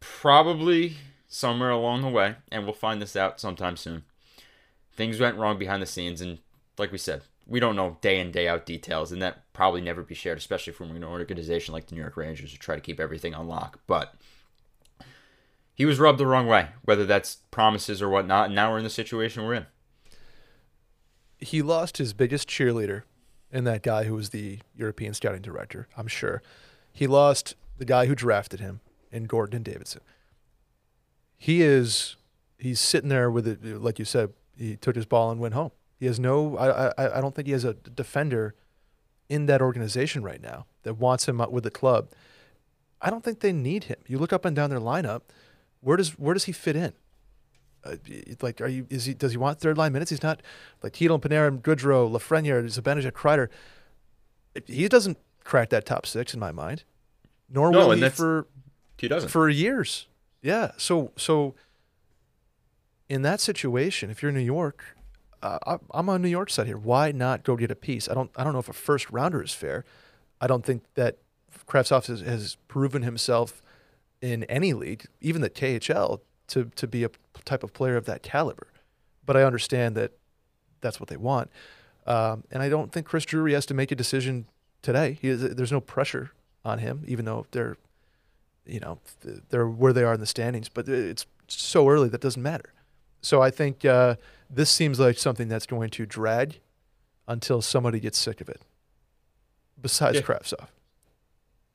probably 0.00 0.96
somewhere 1.28 1.70
along 1.70 2.02
the 2.02 2.08
way, 2.08 2.36
and 2.50 2.64
we'll 2.64 2.72
find 2.72 3.00
this 3.00 3.16
out 3.16 3.40
sometime 3.40 3.76
soon, 3.76 4.04
things 4.92 5.20
went 5.20 5.36
wrong 5.36 5.58
behind 5.58 5.82
the 5.82 5.86
scenes. 5.86 6.20
And 6.20 6.38
like 6.78 6.92
we 6.92 6.98
said, 6.98 7.22
we 7.46 7.60
don't 7.60 7.76
know 7.76 7.98
day 8.00 8.18
in, 8.18 8.30
day 8.30 8.48
out 8.48 8.66
details, 8.66 9.12
and 9.12 9.20
that 9.22 9.52
probably 9.52 9.80
never 9.80 10.02
be 10.02 10.14
shared, 10.14 10.38
especially 10.38 10.72
from 10.72 10.94
an 10.96 11.04
organization 11.04 11.74
like 11.74 11.86
the 11.86 11.94
New 11.94 12.00
York 12.00 12.16
Rangers 12.16 12.52
who 12.52 12.58
try 12.58 12.74
to 12.74 12.80
keep 12.80 13.00
everything 13.00 13.34
on 13.34 13.48
lock. 13.48 13.80
But 13.86 14.14
he 15.74 15.84
was 15.84 15.98
rubbed 15.98 16.18
the 16.18 16.26
wrong 16.26 16.46
way, 16.46 16.68
whether 16.84 17.04
that's 17.04 17.36
promises 17.50 18.00
or 18.00 18.08
whatnot, 18.08 18.46
and 18.46 18.54
now 18.54 18.70
we're 18.70 18.78
in 18.78 18.84
the 18.84 18.90
situation 18.90 19.44
we're 19.44 19.54
in. 19.54 19.66
He 21.38 21.62
lost 21.62 21.96
his 21.96 22.12
biggest 22.12 22.48
cheerleader 22.48 23.02
and 23.52 23.66
that 23.66 23.82
guy 23.82 24.04
who 24.04 24.14
was 24.14 24.30
the 24.30 24.60
European 24.76 25.14
scouting 25.14 25.42
director, 25.42 25.88
I'm 25.96 26.06
sure. 26.06 26.42
He 26.92 27.06
lost 27.06 27.54
the 27.78 27.84
guy 27.84 28.06
who 28.06 28.14
drafted 28.14 28.60
him 28.60 28.80
in 29.10 29.24
Gorton 29.24 29.56
and 29.56 29.64
Davidson. 29.64 30.02
He 31.36 31.62
is 31.62 32.16
he's 32.58 32.80
sitting 32.80 33.08
there 33.08 33.30
with 33.30 33.46
it 33.46 33.64
like 33.80 33.98
you 33.98 34.04
said, 34.04 34.32
he 34.56 34.76
took 34.76 34.96
his 34.96 35.06
ball 35.06 35.30
and 35.30 35.40
went 35.40 35.54
home. 35.54 35.70
He 35.98 36.06
has 36.06 36.20
no 36.20 36.56
I 36.56 36.88
I, 36.90 37.18
I 37.18 37.20
don't 37.20 37.34
think 37.34 37.46
he 37.46 37.52
has 37.52 37.64
a 37.64 37.74
defender 37.74 38.54
in 39.28 39.46
that 39.46 39.62
organization 39.62 40.22
right 40.22 40.42
now 40.42 40.66
that 40.82 40.94
wants 40.94 41.28
him 41.28 41.38
with 41.50 41.64
the 41.64 41.70
club. 41.70 42.10
I 43.00 43.08
don't 43.08 43.24
think 43.24 43.40
they 43.40 43.52
need 43.52 43.84
him. 43.84 43.96
You 44.06 44.18
look 44.18 44.32
up 44.32 44.44
and 44.44 44.54
down 44.54 44.70
their 44.70 44.80
lineup, 44.80 45.22
where 45.80 45.96
does 45.96 46.18
where 46.18 46.34
does 46.34 46.44
he 46.44 46.52
fit 46.52 46.76
in? 46.76 46.92
Uh, 47.84 47.96
like, 48.42 48.60
are 48.60 48.68
you? 48.68 48.86
Is 48.90 49.06
he? 49.06 49.14
Does 49.14 49.32
he 49.32 49.38
want 49.38 49.58
third 49.58 49.78
line 49.78 49.92
minutes? 49.92 50.10
He's 50.10 50.22
not 50.22 50.42
like 50.82 50.92
Chytil, 50.92 51.20
Panarin, 51.20 51.60
Goodrow, 51.60 52.10
Lafreniere, 52.10 52.64
Zibanejad, 52.64 53.12
Kreider. 53.12 53.48
He 54.66 54.88
doesn't 54.88 55.18
crack 55.44 55.70
that 55.70 55.86
top 55.86 56.06
six 56.06 56.34
in 56.34 56.40
my 56.40 56.52
mind. 56.52 56.84
Nor 57.48 57.70
no, 57.70 57.88
will 57.88 57.92
he 57.92 58.08
for 58.08 58.46
he 58.98 59.08
doesn't 59.08 59.30
for 59.30 59.48
years. 59.48 60.06
Yeah. 60.42 60.72
So 60.76 61.12
so 61.16 61.54
in 63.08 63.22
that 63.22 63.40
situation, 63.40 64.10
if 64.10 64.22
you're 64.22 64.30
in 64.30 64.36
New 64.36 64.42
York, 64.42 64.84
uh, 65.42 65.78
I'm 65.92 66.08
on 66.08 66.22
New 66.22 66.28
York 66.28 66.50
side 66.50 66.66
here. 66.66 66.78
Why 66.78 67.12
not 67.12 67.42
go 67.42 67.56
get 67.56 67.70
a 67.70 67.76
piece? 67.76 68.08
I 68.08 68.14
don't 68.14 68.30
I 68.36 68.44
don't 68.44 68.52
know 68.52 68.58
if 68.58 68.68
a 68.68 68.74
first 68.74 69.10
rounder 69.10 69.42
is 69.42 69.52
fair. 69.52 69.84
I 70.40 70.46
don't 70.46 70.64
think 70.64 70.84
that 70.94 71.18
Kravtsov 71.66 72.06
has, 72.06 72.20
has 72.20 72.56
proven 72.68 73.02
himself 73.02 73.62
in 74.20 74.44
any 74.44 74.72
league, 74.72 75.06
even 75.20 75.40
the 75.40 75.50
KHL, 75.50 76.20
to 76.50 76.70
to 76.76 76.86
be 76.86 77.04
a 77.04 77.10
type 77.44 77.62
of 77.62 77.72
player 77.72 77.96
of 77.96 78.06
that 78.06 78.22
caliber. 78.22 78.68
But 79.24 79.36
I 79.36 79.42
understand 79.42 79.96
that 79.96 80.12
that's 80.80 81.00
what 81.00 81.08
they 81.08 81.16
want, 81.16 81.50
um, 82.06 82.44
and 82.50 82.62
I 82.62 82.68
don't 82.68 82.92
think 82.92 83.06
Chris 83.06 83.24
Drury 83.24 83.52
has 83.52 83.66
to 83.66 83.74
make 83.74 83.90
a 83.90 83.96
decision 83.96 84.46
today. 84.82 85.18
Is, 85.22 85.54
there's 85.54 85.72
no 85.72 85.80
pressure 85.80 86.32
on 86.64 86.78
him, 86.78 87.04
even 87.06 87.24
though 87.24 87.46
they're, 87.50 87.76
you 88.66 88.80
know, 88.80 88.98
they're 89.50 89.68
where 89.68 89.92
they 89.92 90.04
are 90.04 90.14
in 90.14 90.20
the 90.20 90.26
standings. 90.26 90.68
But 90.68 90.88
it's 90.88 91.26
so 91.48 91.88
early 91.88 92.08
that 92.08 92.20
doesn't 92.20 92.42
matter. 92.42 92.72
So 93.22 93.42
I 93.42 93.50
think 93.50 93.84
uh, 93.84 94.16
this 94.48 94.70
seems 94.70 94.98
like 94.98 95.18
something 95.18 95.48
that's 95.48 95.66
going 95.66 95.90
to 95.90 96.06
drag 96.06 96.60
until 97.28 97.62
somebody 97.62 98.00
gets 98.00 98.18
sick 98.18 98.40
of 98.40 98.48
it. 98.48 98.62
Besides 99.80 100.16
yeah. 100.16 100.22
Kravtsov. 100.22 100.66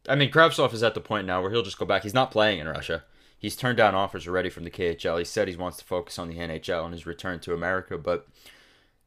I 0.08 0.16
mean, 0.16 0.32
Kravtsov 0.32 0.74
is 0.74 0.84
at 0.84 0.94
the 0.94 1.02
point 1.02 1.26
now 1.26 1.42
where 1.42 1.52
he'll 1.52 1.64
just 1.64 1.80
go 1.80 1.86
back. 1.86 2.04
He's 2.04 2.14
not 2.14 2.30
playing 2.32 2.60
in 2.60 2.68
Russia. 2.68 3.04
He's 3.38 3.56
turned 3.56 3.78
down 3.78 3.95
offers 3.95 4.28
already 4.28 4.50
from 4.50 4.63
the 4.63 4.71
KHL. 4.71 5.19
He 5.19 5.26
said 5.26 5.48
he 5.48 5.56
wants 5.56 5.78
to 5.78 5.86
focus 5.86 6.17
on 6.17 6.30
the 6.30 6.38
NHL 6.38 6.86
and 6.86 6.93
his 6.93 7.06
return 7.06 7.39
to 7.41 7.54
America, 7.54 7.98
but 7.98 8.28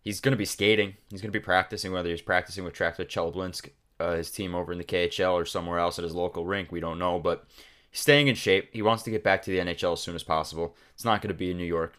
he's 0.04 0.20
going 0.20 0.32
to 0.32 0.38
be 0.38 0.44
skating. 0.44 0.94
He's 1.10 1.20
going 1.20 1.32
to 1.32 1.38
be 1.38 1.44
practicing, 1.44 1.92
whether 1.92 2.10
he's 2.10 2.22
practicing 2.22 2.64
with 2.64 2.74
Tractor 2.74 3.04
Chelyabinsk, 3.04 3.70
uh, 3.98 4.14
his 4.14 4.30
team 4.30 4.54
over 4.54 4.72
in 4.72 4.78
the 4.78 4.84
KHL, 4.84 5.32
or 5.32 5.44
somewhere 5.44 5.78
else 5.78 5.98
at 5.98 6.04
his 6.04 6.14
local 6.14 6.44
rink. 6.44 6.70
We 6.70 6.80
don't 6.80 6.98
know, 6.98 7.18
but 7.18 7.46
he's 7.90 8.00
staying 8.00 8.28
in 8.28 8.34
shape. 8.34 8.70
He 8.72 8.82
wants 8.82 9.02
to 9.04 9.10
get 9.10 9.24
back 9.24 9.42
to 9.42 9.50
the 9.50 9.58
NHL 9.58 9.94
as 9.94 10.00
soon 10.00 10.14
as 10.14 10.22
possible. 10.22 10.76
It's 10.94 11.04
not 11.04 11.20
going 11.20 11.28
to 11.28 11.34
be 11.34 11.50
in 11.50 11.56
New 11.56 11.64
York. 11.64 11.94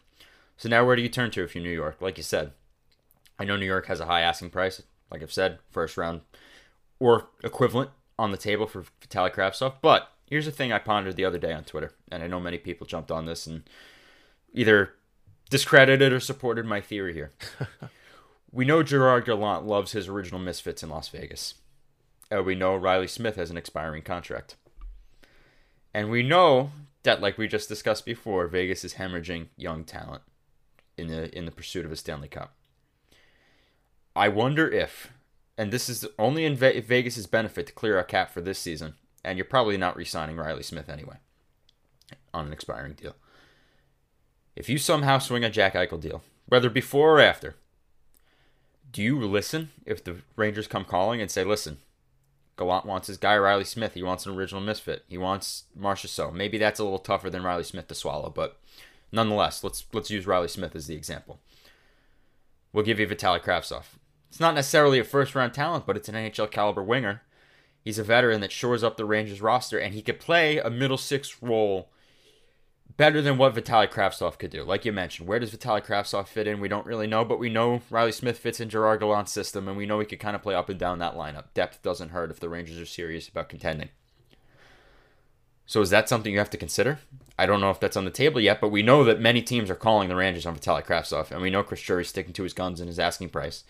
So 0.56 0.68
now 0.68 0.84
where 0.84 0.96
do 0.96 1.02
you 1.02 1.08
turn 1.08 1.30
to 1.32 1.42
if 1.42 1.54
you're 1.54 1.64
New 1.64 1.70
York? 1.70 2.00
Like 2.00 2.16
you 2.16 2.22
said, 2.22 2.52
I 3.38 3.44
know 3.44 3.56
New 3.56 3.66
York 3.66 3.86
has 3.86 4.00
a 4.00 4.06
high 4.06 4.20
asking 4.20 4.50
price. 4.50 4.82
Like 5.10 5.22
I've 5.22 5.32
said, 5.32 5.58
first 5.70 5.96
round 5.96 6.20
or 6.98 7.28
equivalent 7.42 7.90
on 8.18 8.30
the 8.30 8.36
table 8.36 8.66
for 8.66 8.84
Vitaly 9.00 9.32
Kravtsov, 9.32 9.74
but 9.80 10.10
Here's 10.30 10.46
the 10.46 10.52
thing 10.52 10.72
I 10.72 10.78
pondered 10.78 11.16
the 11.16 11.24
other 11.24 11.38
day 11.38 11.52
on 11.52 11.64
Twitter, 11.64 11.92
and 12.10 12.22
I 12.22 12.28
know 12.28 12.38
many 12.38 12.56
people 12.56 12.86
jumped 12.86 13.10
on 13.10 13.26
this 13.26 13.48
and 13.48 13.64
either 14.54 14.94
discredited 15.50 16.12
or 16.12 16.20
supported 16.20 16.64
my 16.64 16.80
theory 16.80 17.12
here. 17.12 17.32
we 18.52 18.64
know 18.64 18.84
Gerard 18.84 19.24
Gallant 19.24 19.66
loves 19.66 19.90
his 19.90 20.06
original 20.06 20.40
Misfits 20.40 20.84
in 20.84 20.88
Las 20.88 21.08
Vegas. 21.08 21.54
Uh, 22.32 22.44
we 22.44 22.54
know 22.54 22.76
Reilly 22.76 23.08
Smith 23.08 23.34
has 23.34 23.50
an 23.50 23.56
expiring 23.56 24.02
contract. 24.02 24.54
And 25.92 26.10
we 26.10 26.22
know 26.22 26.70
that, 27.02 27.20
like 27.20 27.36
we 27.36 27.48
just 27.48 27.68
discussed 27.68 28.06
before, 28.06 28.46
Vegas 28.46 28.84
is 28.84 28.94
hemorrhaging 28.94 29.48
young 29.56 29.82
talent 29.82 30.22
in 30.96 31.08
the 31.08 31.36
in 31.36 31.44
the 31.44 31.50
pursuit 31.50 31.84
of 31.84 31.90
a 31.90 31.96
Stanley 31.96 32.28
Cup. 32.28 32.54
I 34.14 34.28
wonder 34.28 34.68
if, 34.68 35.10
and 35.58 35.72
this 35.72 35.88
is 35.88 36.06
only 36.18 36.44
in 36.44 36.54
Ve- 36.54 36.80
Vegas's 36.80 37.26
benefit 37.26 37.66
to 37.66 37.72
clear 37.72 37.98
a 37.98 38.04
cap 38.04 38.30
for 38.30 38.40
this 38.40 38.60
season, 38.60 38.94
and 39.24 39.38
you're 39.38 39.44
probably 39.44 39.76
not 39.76 39.96
re-signing 39.96 40.36
Reilly 40.36 40.62
Smith 40.62 40.88
anyway 40.88 41.16
on 42.32 42.46
an 42.46 42.52
expiring 42.52 42.94
deal. 42.94 43.14
If 44.56 44.68
you 44.68 44.78
somehow 44.78 45.18
swing 45.18 45.44
a 45.44 45.50
Jack 45.50 45.74
Eichel 45.74 46.00
deal, 46.00 46.22
whether 46.46 46.70
before 46.70 47.16
or 47.16 47.20
after, 47.20 47.56
do 48.92 49.02
you 49.02 49.18
listen 49.24 49.70
if 49.86 50.02
the 50.02 50.16
Rangers 50.36 50.66
come 50.66 50.84
calling 50.84 51.20
and 51.20 51.30
say, 51.30 51.44
"Listen, 51.44 51.78
Gallant 52.60 52.84
wants 52.84 53.06
his 53.06 53.16
guy 53.16 53.36
Reilly 53.36 53.64
Smith. 53.64 53.94
He 53.94 54.02
wants 54.02 54.26
an 54.26 54.34
original 54.34 54.60
misfit. 54.60 55.04
He 55.08 55.16
wants 55.16 55.64
Marchessault. 55.78 56.34
Maybe 56.34 56.58
that's 56.58 56.78
a 56.78 56.84
little 56.84 56.98
tougher 56.98 57.30
than 57.30 57.42
Reilly 57.42 57.64
Smith 57.64 57.88
to 57.88 57.94
swallow, 57.94 58.28
but 58.28 58.60
nonetheless, 59.10 59.64
let's 59.64 59.86
let's 59.94 60.10
use 60.10 60.26
Reilly 60.26 60.48
Smith 60.48 60.76
as 60.76 60.86
the 60.86 60.94
example. 60.94 61.40
We'll 62.72 62.84
give 62.84 63.00
you 63.00 63.06
Vitaly 63.06 63.42
Kravtsov. 63.42 63.84
It's 64.28 64.40
not 64.40 64.54
necessarily 64.54 64.98
a 64.98 65.04
first 65.04 65.34
round 65.34 65.54
talent, 65.54 65.86
but 65.86 65.96
it's 65.96 66.10
an 66.10 66.14
NHL 66.14 66.50
caliber 66.50 66.82
winger. 66.82 67.22
He's 67.82 67.98
a 67.98 68.04
veteran 68.04 68.40
that 68.40 68.52
shores 68.52 68.84
up 68.84 68.96
the 68.96 69.04
Rangers 69.04 69.40
roster, 69.40 69.78
and 69.78 69.94
he 69.94 70.02
could 70.02 70.20
play 70.20 70.58
a 70.58 70.70
middle 70.70 70.98
six 70.98 71.42
role 71.42 71.88
better 72.96 73.22
than 73.22 73.38
what 73.38 73.54
Vitaly 73.54 73.88
Kravtsov 73.88 74.38
could 74.38 74.50
do. 74.50 74.62
Like 74.62 74.84
you 74.84 74.92
mentioned, 74.92 75.26
where 75.26 75.38
does 75.38 75.54
Vitaly 75.54 75.82
Kravtsov 75.82 76.28
fit 76.28 76.46
in? 76.46 76.60
We 76.60 76.68
don't 76.68 76.84
really 76.84 77.06
know, 77.06 77.24
but 77.24 77.38
we 77.38 77.48
know 77.48 77.80
Reilly 77.88 78.12
Smith 78.12 78.38
fits 78.38 78.60
in 78.60 78.68
Gerard 78.68 79.00
Gallant's 79.00 79.32
system, 79.32 79.68
and 79.68 79.76
we 79.76 79.86
know 79.86 79.98
he 80.00 80.06
could 80.06 80.20
kind 80.20 80.36
of 80.36 80.42
play 80.42 80.54
up 80.54 80.68
and 80.68 80.78
down 80.78 80.98
that 80.98 81.16
lineup. 81.16 81.46
Depth 81.54 81.82
doesn't 81.82 82.10
hurt 82.10 82.30
if 82.30 82.40
the 82.40 82.50
Rangers 82.50 82.78
are 82.78 82.86
serious 82.86 83.28
about 83.28 83.48
contending. 83.48 83.88
So 85.64 85.80
is 85.80 85.90
that 85.90 86.08
something 86.08 86.32
you 86.32 86.38
have 86.40 86.50
to 86.50 86.58
consider? 86.58 86.98
I 87.38 87.46
don't 87.46 87.60
know 87.60 87.70
if 87.70 87.80
that's 87.80 87.96
on 87.96 88.04
the 88.04 88.10
table 88.10 88.40
yet, 88.40 88.60
but 88.60 88.68
we 88.68 88.82
know 88.82 89.04
that 89.04 89.20
many 89.20 89.40
teams 89.40 89.70
are 89.70 89.76
calling 89.76 90.10
the 90.10 90.16
Rangers 90.16 90.44
on 90.44 90.58
Vitaly 90.58 90.84
Kravtsov, 90.84 91.30
and 91.30 91.40
we 91.40 91.48
know 91.48 91.62
Chris 91.62 91.80
Drury's 91.80 92.08
sticking 92.08 92.34
to 92.34 92.42
his 92.42 92.52
guns 92.52 92.80
and 92.80 92.88
his 92.88 92.98
asking 92.98 93.30
price. 93.30 93.64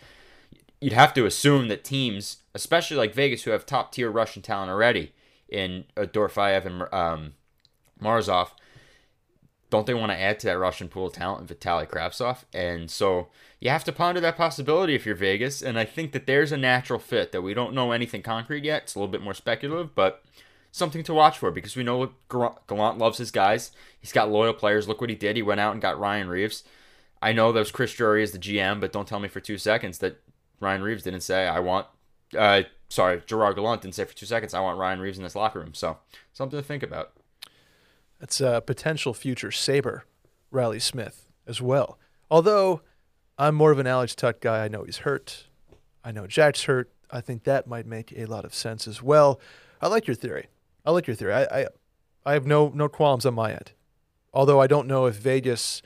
You'd 0.81 0.93
have 0.93 1.13
to 1.15 1.27
assume 1.27 1.69
that 1.69 1.85
teams, 1.85 2.39
especially 2.55 2.97
like 2.97 3.15
Vegas, 3.15 3.43
who 3.43 3.51
have 3.51 3.67
top 3.67 3.93
tier 3.93 4.11
Russian 4.11 4.43
talent 4.43 4.71
already 4.71 5.13
in 5.49 5.85
Dorofeyev 5.97 6.65
and 6.65 6.83
um, 6.93 7.33
Morozov, 8.03 8.51
don't 9.71 9.87
they 9.87 9.95
want 9.95 10.11
to 10.11 10.19
add 10.19 10.41
to 10.41 10.47
that 10.49 10.59
Russian 10.59 10.89
pool 10.89 11.07
of 11.07 11.13
talent 11.13 11.49
in 11.49 11.57
Vitaly 11.57 11.89
Kravtsov? 11.89 12.45
And 12.53 12.91
so 12.91 13.29
you 13.61 13.71
have 13.71 13.85
to 13.85 13.93
ponder 13.93 14.21
that 14.21 14.37
possibility 14.37 14.95
if 14.95 15.07
you're 15.07 15.15
Vegas. 15.15 15.63
And 15.63 15.79
I 15.79 15.85
think 15.85 16.13
that 16.13 16.27
there's 16.27 16.51
a 16.51 16.57
natural 16.57 16.99
fit 16.99 17.31
that 17.33 17.43
we 17.43 17.55
don't 17.55 17.75
know 17.75 17.93
anything 17.93 18.23
concrete 18.23 18.65
yet. 18.65 18.83
It's 18.83 18.95
a 18.95 18.99
little 18.99 19.13
bit 19.13 19.23
more 19.23 19.35
speculative, 19.35 19.95
but 19.95 20.25
something 20.73 21.05
to 21.05 21.15
watch 21.15 21.39
for 21.39 21.51
because 21.51 21.77
we 21.77 21.85
know 21.85 22.11
Gallant 22.29 22.99
loves 22.99 23.19
his 23.19 23.31
guys. 23.31 23.71
He's 24.01 24.13
got 24.13 24.31
loyal 24.31 24.55
players. 24.55 24.89
Look 24.89 25.01
what 25.01 25.11
he 25.11 25.17
did. 25.17 25.37
He 25.37 25.43
went 25.43 25.61
out 25.61 25.73
and 25.73 25.83
got 25.83 25.99
Ryan 25.99 26.29
Reaves. 26.29 26.65
I 27.23 27.33
know 27.33 27.53
that 27.53 27.59
was 27.59 27.71
Chris 27.71 27.93
Drury 27.93 28.23
as 28.23 28.33
the 28.33 28.39
GM, 28.39 28.81
but 28.81 28.93
don't 28.93 29.07
tell 29.07 29.21
me 29.21 29.29
for 29.29 29.41
two 29.41 29.59
seconds 29.59 29.99
that 29.99 30.21
Ryan 30.61 30.83
Reaves 30.83 31.03
didn't 31.03 31.23
say, 31.23 31.47
I 31.47 31.59
want, 31.61 31.87
uh, 32.39 32.63
sorry, 32.89 33.23
Gerard 33.27 33.57
Gallant 33.57 33.83
didn't 33.83 33.95
say 33.95 34.05
for 34.05 34.15
two 34.15 34.27
seconds, 34.27 34.55
I 34.55 34.61
want 34.61 34.79
Ryan 34.79 35.01
Reaves 35.01 35.19
in 35.19 35.25
this 35.25 35.35
locker 35.35 35.59
room. 35.59 35.75
So 35.75 35.99
something 36.33 36.59
to 36.59 36.63
think 36.63 36.83
about. 36.83 37.13
That's 38.19 38.41
a 38.41 38.63
potential 38.65 39.15
future 39.15 39.51
Sabre, 39.51 40.05
Reilly 40.51 40.81
Smith, 40.81 41.31
as 41.47 41.63
well. 41.63 41.99
Although 42.31 42.83
I'm 43.41 43.55
more 43.55 43.71
of 43.71 43.79
an 43.79 43.87
Alex 43.87 44.15
Tuch 44.15 44.39
guy. 44.41 44.63
I 44.63 44.69
know 44.69 44.85
he's 44.85 44.99
hurt. 44.99 45.47
I 46.05 46.13
know 46.13 46.27
Jack's 46.27 46.65
hurt. 46.65 46.91
I 47.11 47.23
think 47.23 47.45
that 47.45 47.67
might 47.67 47.87
make 47.87 48.13
a 48.15 48.27
lot 48.27 48.45
of 48.45 48.55
sense 48.55 48.87
as 48.87 49.03
well. 49.03 49.41
I 49.81 49.89
like 49.89 50.07
your 50.07 50.15
theory. 50.15 50.49
I 50.85 50.91
like 50.91 51.07
your 51.07 51.17
theory. 51.17 51.33
I, 51.33 51.45
I, 51.45 51.67
I 52.27 52.33
have 52.35 52.47
no 52.47 52.71
no 52.75 52.87
qualms 52.91 53.25
on 53.25 53.33
my 53.33 53.53
end. 53.53 53.73
Although 54.35 54.61
I 54.61 54.67
don't 54.67 54.87
know 54.87 55.07
if 55.07 55.15
Vegas, 55.17 55.81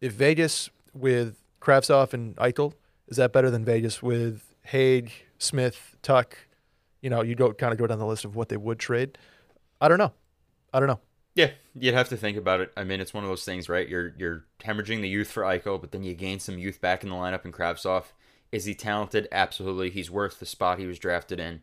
if 0.00 0.14
Vegas 0.14 0.68
with 0.92 1.36
Kravtsov 1.60 2.12
and 2.12 2.34
Eichel, 2.36 2.72
is 3.08 3.16
that 3.16 3.32
better 3.32 3.50
than 3.50 3.64
Vegas 3.64 4.02
with 4.02 4.54
Hague, 4.62 5.12
Smith, 5.38 5.96
Tuch? 6.02 6.36
You 7.00 7.10
know, 7.10 7.22
you 7.22 7.34
go 7.34 7.52
kind 7.52 7.72
of 7.72 7.78
go 7.78 7.86
down 7.86 7.98
the 7.98 8.06
list 8.06 8.24
of 8.24 8.34
what 8.34 8.48
they 8.48 8.56
would 8.56 8.78
trade. 8.78 9.18
I 9.80 9.88
don't 9.88 9.98
know. 9.98 10.12
I 10.72 10.80
don't 10.80 10.88
know. 10.88 11.00
Yeah, 11.34 11.50
you'd 11.74 11.94
have 11.94 12.08
to 12.08 12.16
think 12.16 12.38
about 12.38 12.60
it. 12.60 12.72
I 12.76 12.84
mean, 12.84 13.00
it's 13.00 13.12
one 13.12 13.22
of 13.22 13.28
those 13.28 13.44
things, 13.44 13.68
right? 13.68 13.88
You're 13.88 14.14
you're 14.16 14.44
hemorrhaging 14.60 15.02
the 15.02 15.08
youth 15.08 15.30
for 15.30 15.42
Eichel, 15.42 15.80
but 15.80 15.92
then 15.92 16.02
you 16.02 16.14
gain 16.14 16.40
some 16.40 16.58
youth 16.58 16.80
back 16.80 17.02
in 17.02 17.10
the 17.10 17.14
lineup 17.14 17.44
in 17.44 17.52
Kravtsov. 17.52 18.04
Is 18.50 18.64
he 18.64 18.74
talented? 18.74 19.28
Absolutely. 19.30 19.90
He's 19.90 20.10
worth 20.10 20.40
the 20.40 20.46
spot 20.46 20.78
he 20.78 20.86
was 20.86 20.98
drafted 20.98 21.38
in. 21.38 21.62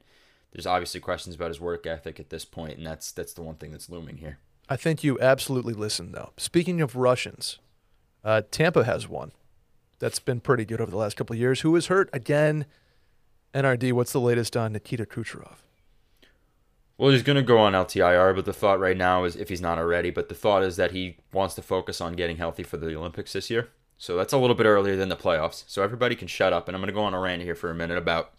There's 0.52 0.68
obviously 0.68 1.00
questions 1.00 1.36
about 1.36 1.50
his 1.50 1.60
work 1.60 1.88
ethic 1.88 2.20
at 2.20 2.30
this 2.30 2.46
point, 2.46 2.78
and 2.78 2.86
that's 2.86 3.12
that's 3.12 3.34
the 3.34 3.42
one 3.42 3.56
thing 3.56 3.72
that's 3.72 3.90
looming 3.90 4.18
here. 4.18 4.38
I 4.70 4.76
think 4.78 5.04
you 5.04 5.20
absolutely 5.20 5.74
listen 5.74 6.12
though. 6.12 6.32
Speaking 6.38 6.80
of 6.80 6.96
Russians, 6.96 7.58
uh, 8.24 8.44
Tampa 8.52 8.84
has 8.84 9.10
one 9.10 9.32
that's 10.04 10.20
been 10.20 10.42
pretty 10.42 10.66
good 10.66 10.82
over 10.82 10.92
the 10.92 10.98
last 10.98 11.16
couple 11.16 11.34
of 11.34 11.40
years. 11.40 11.62
Who 11.62 11.74
is 11.78 11.88
hurt 11.88 12.10
again? 12.12 12.66
NRD. 13.54 13.94
What's 13.94 14.12
the 14.12 14.20
latest 14.20 14.58
on 14.58 14.74
Nikita 14.74 15.06
Kucherov? 15.06 15.60
Well, 16.98 17.12
he's 17.12 17.24
going 17.24 17.38
to 17.38 17.42
go 17.42 17.58
on 17.58 17.72
LTIR, 17.72 18.36
but 18.36 18.44
the 18.44 18.52
thought 18.52 18.82
right 18.82 18.98
now 18.98 19.24
is 19.24 19.38
if 19.38 19.48
he's 19.48 19.62
not 19.62 19.78
already, 19.78 20.12
but 20.12 20.28
the 20.28 20.36
thought 20.36 20.62
is 20.62 20.76
that 20.76 20.92
he 20.92 21.20
wants 21.32 21.56
to 21.56 21.62
focus 21.62 22.02
on 22.02 22.18
getting 22.18 22.36
healthy 22.36 22.64
for 22.64 22.76
the 22.76 22.94
Olympics 22.94 23.32
this 23.32 23.50
year. 23.50 23.70
So 23.98 24.18
that's 24.18 24.34
a 24.34 24.38
little 24.38 24.58
bit 24.58 24.66
earlier 24.66 24.98
than 24.98 25.08
the 25.08 25.16
playoffs. 25.16 25.64
So 25.68 25.82
everybody 25.82 26.18
can 26.18 26.28
shut 26.28 26.52
up. 26.52 26.68
And 26.68 26.76
I'm 26.76 26.82
going 26.82 26.88
to 26.88 26.94
go 26.94 27.04
on 27.04 27.14
a 27.14 27.20
rant 27.20 27.42
here 27.42 27.56
for 27.56 27.72
a 27.72 27.76
minute 27.76 27.98
about 27.98 28.34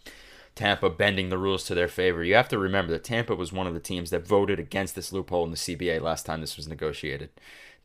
Tampa 0.53 0.91
bending 0.91 1.29
the 1.29 1.39
rules 1.39 1.63
to 1.63 1.73
their 1.73 1.87
favor. 1.87 2.23
You 2.23 2.35
have 2.35 2.49
to 2.49 2.59
remember 2.59 2.91
that 2.91 3.03
Tampa 3.03 3.35
was 3.35 3.51
one 3.51 3.65
of 3.65 3.73
the 3.73 3.79
teams 3.79 4.11
that 4.11 4.27
voted 4.27 4.59
against 4.59 4.93
this 4.93 5.11
loophole 5.11 5.45
in 5.45 5.51
the 5.51 5.57
CBA 5.57 5.99
last 5.99 6.27
time 6.27 6.41
this 6.41 6.57
was 6.57 6.67
negotiated. 6.67 7.29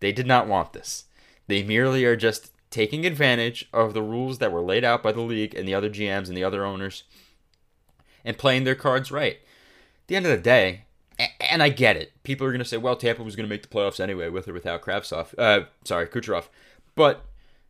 They 0.00 0.12
did 0.12 0.26
not 0.26 0.46
want 0.46 0.74
this. 0.74 1.04
They 1.46 1.62
merely 1.62 2.04
are 2.04 2.16
just 2.16 2.52
taking 2.70 3.04
advantage 3.04 3.68
of 3.72 3.94
the 3.94 4.02
rules 4.02 4.38
that 4.38 4.52
were 4.52 4.62
laid 4.62 4.84
out 4.84 5.02
by 5.02 5.12
the 5.12 5.20
league 5.20 5.54
and 5.54 5.66
the 5.66 5.74
other 5.74 5.90
GMs 5.90 6.28
and 6.28 6.36
the 6.36 6.44
other 6.44 6.64
owners 6.64 7.04
and 8.24 8.38
playing 8.38 8.64
their 8.64 8.74
cards 8.74 9.10
right 9.10 9.38
the 10.10 10.16
end 10.16 10.26
of 10.26 10.32
the 10.32 10.42
day, 10.42 10.82
and 11.38 11.62
I 11.62 11.68
get 11.68 11.96
it. 11.96 12.12
People 12.24 12.44
are 12.44 12.50
going 12.50 12.58
to 12.58 12.64
say, 12.64 12.76
well, 12.76 12.96
Tampa 12.96 13.22
was 13.22 13.36
going 13.36 13.48
to 13.48 13.50
make 13.50 13.62
the 13.62 13.68
playoffs 13.68 14.00
anyway, 14.00 14.28
with 14.28 14.48
or 14.48 14.52
without 14.52 14.82
Kravtsov. 14.82 15.32
Uh, 15.38 15.66
sorry, 15.84 16.08
Kucherov. 16.08 16.48
But 16.96 17.24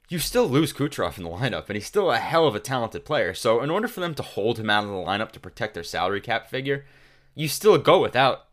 you 0.09 0.19
still 0.19 0.49
lose 0.49 0.73
Kucherov 0.73 1.19
in 1.19 1.25
the 1.25 1.31
lineup, 1.31 1.67
and 1.69 1.77
he's 1.77 1.87
still 1.87 2.11
a 2.11 2.17
hell 2.17 2.47
of 2.47 2.55
a 2.55 2.61
talented 2.61 3.05
player. 3.05 3.35
So, 3.35 3.63
in 3.63 3.69
order 3.69 3.87
for 3.89 4.01
them 4.01 4.15
to 4.15 4.23
hold 4.23 4.59
him 4.59 4.71
out 4.71 4.85
of 4.85 4.91
the 4.91 4.97
lineup 4.97 5.33
to 5.33 5.41
protect 5.41 5.75
their 5.75 5.85
salary 5.85 6.23
cap 6.23 6.49
figure, 6.49 6.87
you 7.35 7.47
still 7.47 7.77
go 7.77 8.01
without 8.01 8.47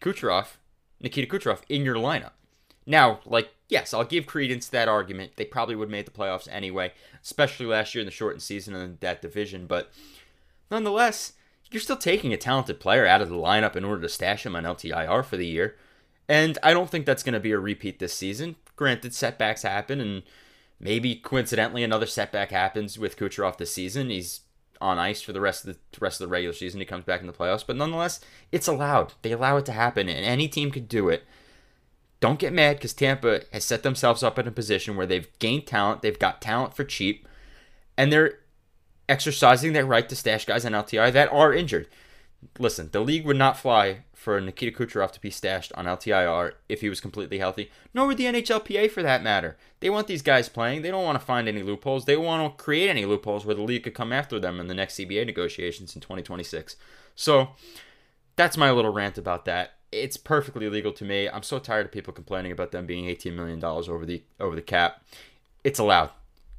Kucherov, 0.00 0.56
Nikita 1.00 1.32
Kucherov, 1.32 1.60
in 1.68 1.84
your 1.84 1.94
lineup. 1.94 2.32
Now, 2.86 3.20
like, 3.24 3.50
yes, 3.68 3.94
I'll 3.94 4.04
give 4.04 4.26
credence 4.26 4.66
to 4.66 4.72
that 4.72 4.88
argument. 4.88 5.32
They 5.36 5.44
probably 5.44 5.76
would 5.76 5.86
have 5.86 5.92
made 5.92 6.06
the 6.06 6.10
playoffs 6.10 6.48
anyway, 6.50 6.92
especially 7.22 7.66
last 7.66 7.94
year 7.94 8.00
in 8.00 8.06
the 8.06 8.12
shortened 8.12 8.42
season 8.42 8.74
in 8.74 8.98
that 9.00 9.22
division. 9.22 9.66
But 9.66 9.90
nonetheless, 10.70 11.34
you're 11.70 11.80
still 11.80 11.96
taking 11.96 12.32
a 12.32 12.36
talented 12.36 12.80
player 12.80 13.06
out 13.06 13.22
of 13.22 13.28
the 13.28 13.36
lineup 13.36 13.76
in 13.76 13.84
order 13.84 14.02
to 14.02 14.08
stash 14.08 14.44
him 14.44 14.56
on 14.56 14.64
LTIR 14.64 15.24
for 15.24 15.36
the 15.36 15.46
year. 15.46 15.76
And 16.28 16.58
I 16.62 16.72
don't 16.72 16.90
think 16.90 17.06
that's 17.06 17.22
going 17.22 17.34
to 17.34 17.40
be 17.40 17.52
a 17.52 17.58
repeat 17.58 17.98
this 17.98 18.14
season. 18.14 18.56
Granted, 18.76 19.14
setbacks 19.14 19.62
happen, 19.62 20.00
and 20.00 20.22
maybe 20.78 21.16
coincidentally 21.16 21.82
another 21.82 22.06
setback 22.06 22.50
happens 22.50 22.98
with 22.98 23.16
Kucherov 23.16 23.58
this 23.58 23.72
season. 23.74 24.10
He's 24.10 24.40
on 24.80 24.98
ice 24.98 25.20
for 25.20 25.32
the 25.32 25.40
rest 25.40 25.66
of 25.66 25.74
the 25.74 26.00
rest 26.00 26.20
of 26.20 26.26
the 26.26 26.30
regular 26.30 26.54
season. 26.54 26.80
He 26.80 26.86
comes 26.86 27.04
back 27.04 27.20
in 27.20 27.26
the 27.26 27.32
playoffs, 27.32 27.66
but 27.66 27.76
nonetheless, 27.76 28.20
it's 28.50 28.68
allowed. 28.68 29.14
They 29.22 29.32
allow 29.32 29.56
it 29.58 29.66
to 29.66 29.72
happen, 29.72 30.08
and 30.08 30.24
any 30.24 30.48
team 30.48 30.70
could 30.70 30.88
do 30.88 31.08
it. 31.08 31.24
Don't 32.20 32.38
get 32.38 32.52
mad 32.52 32.76
because 32.76 32.92
Tampa 32.92 33.42
has 33.52 33.64
set 33.64 33.82
themselves 33.82 34.22
up 34.22 34.38
in 34.38 34.46
a 34.46 34.52
position 34.52 34.94
where 34.94 35.06
they've 35.06 35.28
gained 35.38 35.66
talent. 35.66 36.02
They've 36.02 36.18
got 36.18 36.42
talent 36.42 36.76
for 36.76 36.84
cheap, 36.84 37.26
and 37.96 38.12
they're 38.12 38.40
exercising 39.08 39.72
their 39.72 39.86
right 39.86 40.08
to 40.08 40.14
stash 40.14 40.44
guys 40.44 40.64
on 40.64 40.72
LTI 40.72 41.12
that 41.12 41.32
are 41.32 41.52
injured. 41.52 41.88
Listen, 42.58 42.90
the 42.92 43.00
league 43.00 43.26
would 43.26 43.36
not 43.36 43.56
fly 43.56 44.04
for 44.14 44.38
Nikita 44.38 44.76
Kucherov 44.76 45.12
to 45.12 45.20
be 45.20 45.30
stashed 45.30 45.72
on 45.74 45.86
LTIR 45.86 46.52
if 46.68 46.82
he 46.82 46.90
was 46.90 47.00
completely 47.00 47.38
healthy, 47.38 47.70
nor 47.94 48.06
would 48.06 48.18
the 48.18 48.24
NHLPA 48.24 48.90
for 48.90 49.02
that 49.02 49.22
matter. 49.22 49.56
They 49.80 49.88
want 49.88 50.06
these 50.06 50.22
guys 50.22 50.48
playing. 50.48 50.82
They 50.82 50.90
don't 50.90 51.04
want 51.04 51.18
to 51.18 51.24
find 51.24 51.48
any 51.48 51.62
loopholes. 51.62 52.04
They 52.04 52.18
want 52.18 52.58
to 52.58 52.62
create 52.62 52.90
any 52.90 53.06
loopholes 53.06 53.46
where 53.46 53.54
the 53.54 53.62
league 53.62 53.84
could 53.84 53.94
come 53.94 54.12
after 54.12 54.38
them 54.38 54.60
in 54.60 54.66
the 54.66 54.74
next 54.74 54.98
CBA 54.98 55.24
negotiations 55.24 55.94
in 55.94 56.02
2026. 56.02 56.76
So 57.14 57.50
that's 58.36 58.58
my 58.58 58.70
little 58.70 58.92
rant 58.92 59.16
about 59.16 59.46
that. 59.46 59.72
It's 59.92 60.16
perfectly 60.16 60.68
legal 60.68 60.92
to 60.92 61.04
me. 61.04 61.28
I'm 61.28 61.42
so 61.42 61.58
tired 61.58 61.86
of 61.86 61.92
people 61.92 62.12
complaining 62.12 62.52
about 62.52 62.70
them 62.70 62.86
being 62.86 63.06
18 63.06 63.34
million 63.34 63.58
dollars 63.58 63.88
over 63.88 64.06
the 64.06 64.22
over 64.38 64.54
the 64.54 64.62
cap. 64.62 65.02
It's 65.64 65.78
allowed. 65.78 66.10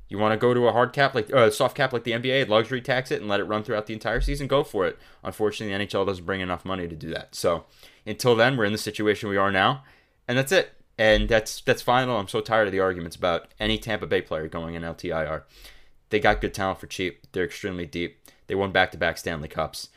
You 0.10 0.18
want 0.18 0.34
to 0.34 0.38
go 0.38 0.54
to 0.54 0.68
a 0.68 0.74
hard 0.74 0.92
cap 0.92 1.16
like 1.16 1.34
uh, 1.34 1.50
soft 1.50 1.78
cap 1.78 1.94
like 1.94 2.04
the 2.04 2.12
NBA, 2.12 2.50
luxury 2.50 2.82
tax 2.82 3.12
it 3.12 3.22
and 3.22 3.30
let 3.30 3.40
it 3.40 3.46
run 3.46 3.64
throughout 3.64 3.86
the 3.86 3.94
entire 3.94 4.20
season? 4.20 4.48
Go 4.48 4.62
for 4.62 4.86
it. 4.86 5.00
Unfortunately, 5.24 5.74
the 5.74 5.86
NHL 5.86 6.06
doesn't 6.06 6.26
bring 6.26 6.42
enough 6.42 6.66
money 6.66 6.86
to 6.86 6.96
do 6.98 7.10
that. 7.12 7.34
So 7.34 7.64
until 8.06 8.36
then, 8.36 8.58
we're 8.58 8.66
in 8.66 8.74
the 8.74 8.78
situation 8.78 9.30
we 9.30 9.38
are 9.38 9.52
now, 9.52 9.84
and 10.28 10.38
that's 10.38 10.52
it. 10.52 10.74
And 10.98 11.30
that's 11.30 11.62
that's 11.62 11.82
final. 11.82 12.18
I'm 12.18 12.28
so 12.28 12.42
tired 12.42 12.68
of 12.68 12.74
the 12.74 12.82
arguments 12.82 13.16
about 13.16 13.48
any 13.58 13.78
Tampa 13.78 14.06
Bay 14.06 14.22
player 14.22 14.50
going 14.50 14.76
in 14.76 14.84
LTIR. 14.84 15.44
They 16.10 16.20
got 16.20 16.42
good 16.42 16.54
talent 16.54 16.80
for 16.80 16.88
cheap. 16.88 17.26
They're 17.32 17.46
extremely 17.46 17.86
deep. 17.86 18.18
They 18.48 18.56
won 18.56 18.74
back-to-back 18.74 19.18
Stanley 19.18 19.48
Cups. 19.48 19.88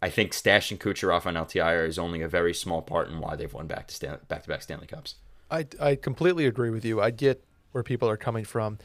I 0.00 0.10
think 0.10 0.32
stashing 0.32 0.78
Kucherov 0.78 1.26
on 1.26 1.34
LTIR 1.34 1.86
is 1.86 1.98
only 1.98 2.22
a 2.22 2.28
very 2.28 2.54
small 2.54 2.82
part 2.82 3.08
in 3.08 3.18
why 3.20 3.34
they've 3.36 3.52
won 3.52 3.66
back 3.66 3.88
to 3.88 3.94
Stan- 3.94 4.20
back-to-back 4.28 4.62
Stanley 4.62 4.86
Cups. 4.86 5.16
I, 5.50 5.66
I 5.80 5.96
completely 5.96 6.46
agree 6.46 6.70
with 6.70 6.84
you. 6.84 7.00
I 7.00 7.10
get 7.10 7.42
where 7.72 7.82
people 7.82 8.08
are 8.08 8.16
coming 8.16 8.44
from. 8.44 8.78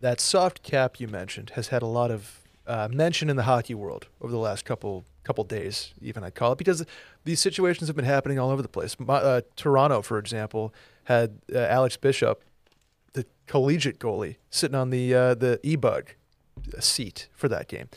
That 0.00 0.20
soft 0.20 0.62
cap 0.62 1.00
you 1.00 1.08
mentioned 1.08 1.50
has 1.50 1.68
had 1.68 1.82
a 1.82 1.86
lot 1.86 2.10
of 2.10 2.40
uh, 2.66 2.88
mention 2.90 3.28
in 3.28 3.36
the 3.36 3.42
hockey 3.42 3.74
world 3.74 4.06
over 4.20 4.30
the 4.30 4.38
last 4.38 4.64
couple 4.64 5.04
couple 5.22 5.44
days, 5.44 5.92
even 6.00 6.24
I'd 6.24 6.34
call 6.34 6.52
it, 6.52 6.58
because 6.58 6.84
these 7.24 7.40
situations 7.40 7.88
have 7.88 7.96
been 7.96 8.06
happening 8.06 8.38
all 8.38 8.50
over 8.50 8.62
the 8.62 8.68
place. 8.68 8.98
My, 8.98 9.16
uh, 9.16 9.40
Toronto, 9.54 10.00
for 10.00 10.18
example, 10.18 10.72
had 11.04 11.38
uh, 11.54 11.58
Alex 11.58 11.98
Bishop, 11.98 12.42
the 13.12 13.26
collegiate 13.46 13.98
goalie, 13.98 14.36
sitting 14.48 14.74
on 14.74 14.90
the 14.90 15.14
uh, 15.14 15.34
the 15.34 15.60
e-bug 15.62 16.10
seat 16.78 17.28
for 17.34 17.48
that 17.48 17.68
game, 17.68 17.88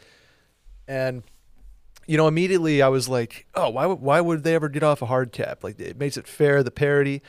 and 0.87 1.23
you 2.07 2.17
know 2.17 2.27
immediately 2.27 2.81
I 2.81 2.89
was 2.89 3.07
like, 3.07 3.45
oh, 3.55 3.69
why 3.69 3.85
would 3.85 4.01
why 4.01 4.21
would 4.21 4.43
they 4.43 4.55
ever 4.55 4.69
get 4.69 4.83
off 4.83 5.01
a 5.01 5.07
hard 5.07 5.31
cap? 5.31 5.63
Like 5.63 5.79
it 5.79 5.97
makes 5.97 6.17
it 6.17 6.27
fair, 6.27 6.63
the 6.63 6.71
parity. 6.71 7.21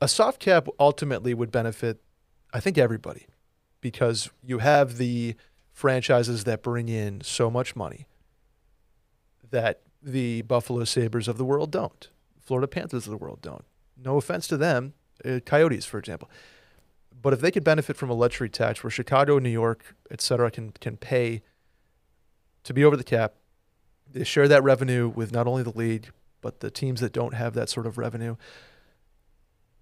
A 0.00 0.08
soft 0.08 0.40
cap 0.40 0.66
ultimately 0.78 1.34
would 1.34 1.52
benefit, 1.52 2.02
I 2.52 2.60
think, 2.60 2.76
everybody, 2.76 3.26
because 3.80 4.30
you 4.42 4.58
have 4.58 4.98
the 4.98 5.36
franchises 5.72 6.44
that 6.44 6.62
bring 6.62 6.88
in 6.88 7.20
so 7.20 7.50
much 7.50 7.74
money 7.74 8.06
that 9.50 9.80
the 10.02 10.42
Buffalo 10.42 10.84
Sabres 10.84 11.28
of 11.28 11.38
the 11.38 11.44
world 11.44 11.70
don't. 11.70 12.08
Florida 12.40 12.68
Panthers 12.68 13.06
of 13.06 13.10
the 13.10 13.16
world 13.16 13.40
don't. 13.40 13.64
No 13.96 14.16
offense 14.16 14.46
to 14.48 14.56
them, 14.56 14.94
uh, 15.24 15.40
Coyotes, 15.46 15.86
for 15.86 15.98
example. 15.98 16.28
But 17.22 17.32
if 17.32 17.40
they 17.40 17.50
could 17.50 17.64
benefit 17.64 17.96
from 17.96 18.10
a 18.10 18.14
luxury 18.14 18.50
tax 18.50 18.82
where 18.82 18.90
Chicago, 18.90 19.38
New 19.38 19.48
York, 19.48 19.96
et 20.10 20.20
cetera, 20.20 20.50
can, 20.50 20.72
can 20.72 20.96
pay 20.96 21.42
to 22.64 22.74
be 22.74 22.84
over 22.84 22.96
the 22.96 23.04
cap, 23.04 23.34
they 24.14 24.24
share 24.24 24.48
that 24.48 24.62
revenue 24.62 25.08
with 25.08 25.32
not 25.32 25.46
only 25.46 25.62
the 25.62 25.76
league, 25.76 26.10
but 26.40 26.60
the 26.60 26.70
teams 26.70 27.00
that 27.00 27.12
don't 27.12 27.34
have 27.34 27.52
that 27.54 27.68
sort 27.68 27.86
of 27.86 27.98
revenue. 27.98 28.36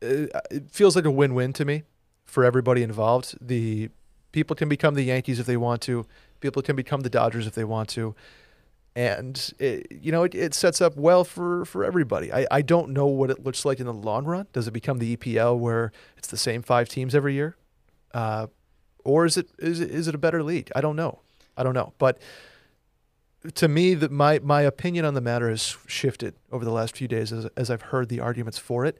It, 0.01 0.33
feels 0.73 0.97
like 0.97 1.05
a 1.05 1.11
win 1.11 1.35
win 1.35 1.53
to 1.53 1.65
me 1.65 1.85
for 2.25 2.45
everybody 2.45 2.83
involved. 2.83 3.37
The 3.41 3.91
people 4.33 4.57
can 4.57 4.69
become 4.69 4.95
the 4.95 5.05
Yankees 5.05 5.39
if 5.39 5.47
they 5.47 5.57
want 5.57 5.81
to, 5.83 6.07
people 6.41 6.61
can 6.61 6.75
become 6.75 7.03
the 7.03 7.11
Dodgers 7.11 7.47
if 7.47 7.55
they 7.55 7.65
want 7.65 7.89
to 7.91 8.17
and 8.95 9.53
it, 9.59 9.87
you 9.91 10.13
know 10.13 10.25
it, 10.25 10.35
it 10.35 10.55
sets 10.55 10.81
up 10.81 10.97
well 10.97 11.25
for 11.25 11.65
for 11.65 11.85
everybody. 11.85 12.33
I, 12.33 12.47
I 12.51 12.63
don't 12.63 12.91
know 12.91 13.07
what 13.07 13.31
it 13.31 13.43
looks 13.43 13.65
like 13.65 13.81
in 13.81 13.87
the 13.87 13.93
long 13.93 14.25
run. 14.25 14.47
Does 14.53 14.69
it 14.69 14.73
become 14.73 14.99
the 14.99 15.17
EPL 15.17 15.59
where 15.59 15.93
it's 16.17 16.29
the 16.29 16.37
same 16.37 16.63
five 16.63 16.89
teams 16.89 17.15
every 17.15 17.35
year, 17.35 17.57
uh, 18.13 18.49
or 19.05 19.25
is 19.25 19.37
it 19.37 19.49
is 19.59 19.81
it, 19.81 19.91
is 19.91 20.09
it 20.09 20.15
a 20.15 20.19
better 20.19 20.43
league? 20.43 20.71
I 20.77 20.81
don't 20.81 20.97
know. 20.97 21.21
I 21.57 21.63
don't 21.63 21.75
know. 21.75 21.95
But 21.99 22.19
to 23.55 23.69
me, 23.69 23.95
that 23.95 24.11
my 24.11 24.39
my 24.41 24.63
opinion 24.63 25.05
on 25.05 25.15
the 25.15 25.21
matter 25.21 25.49
has 25.49 25.77
shifted 25.87 26.35
over 26.51 26.65
the 26.65 26.73
last 26.73 26.97
few 26.97 27.09
days 27.09 27.33
as 27.33 27.47
as 27.57 27.71
I've 27.71 27.83
heard 27.83 28.09
the 28.09 28.21
arguments 28.21 28.59
for 28.59 28.85
it, 28.85 28.99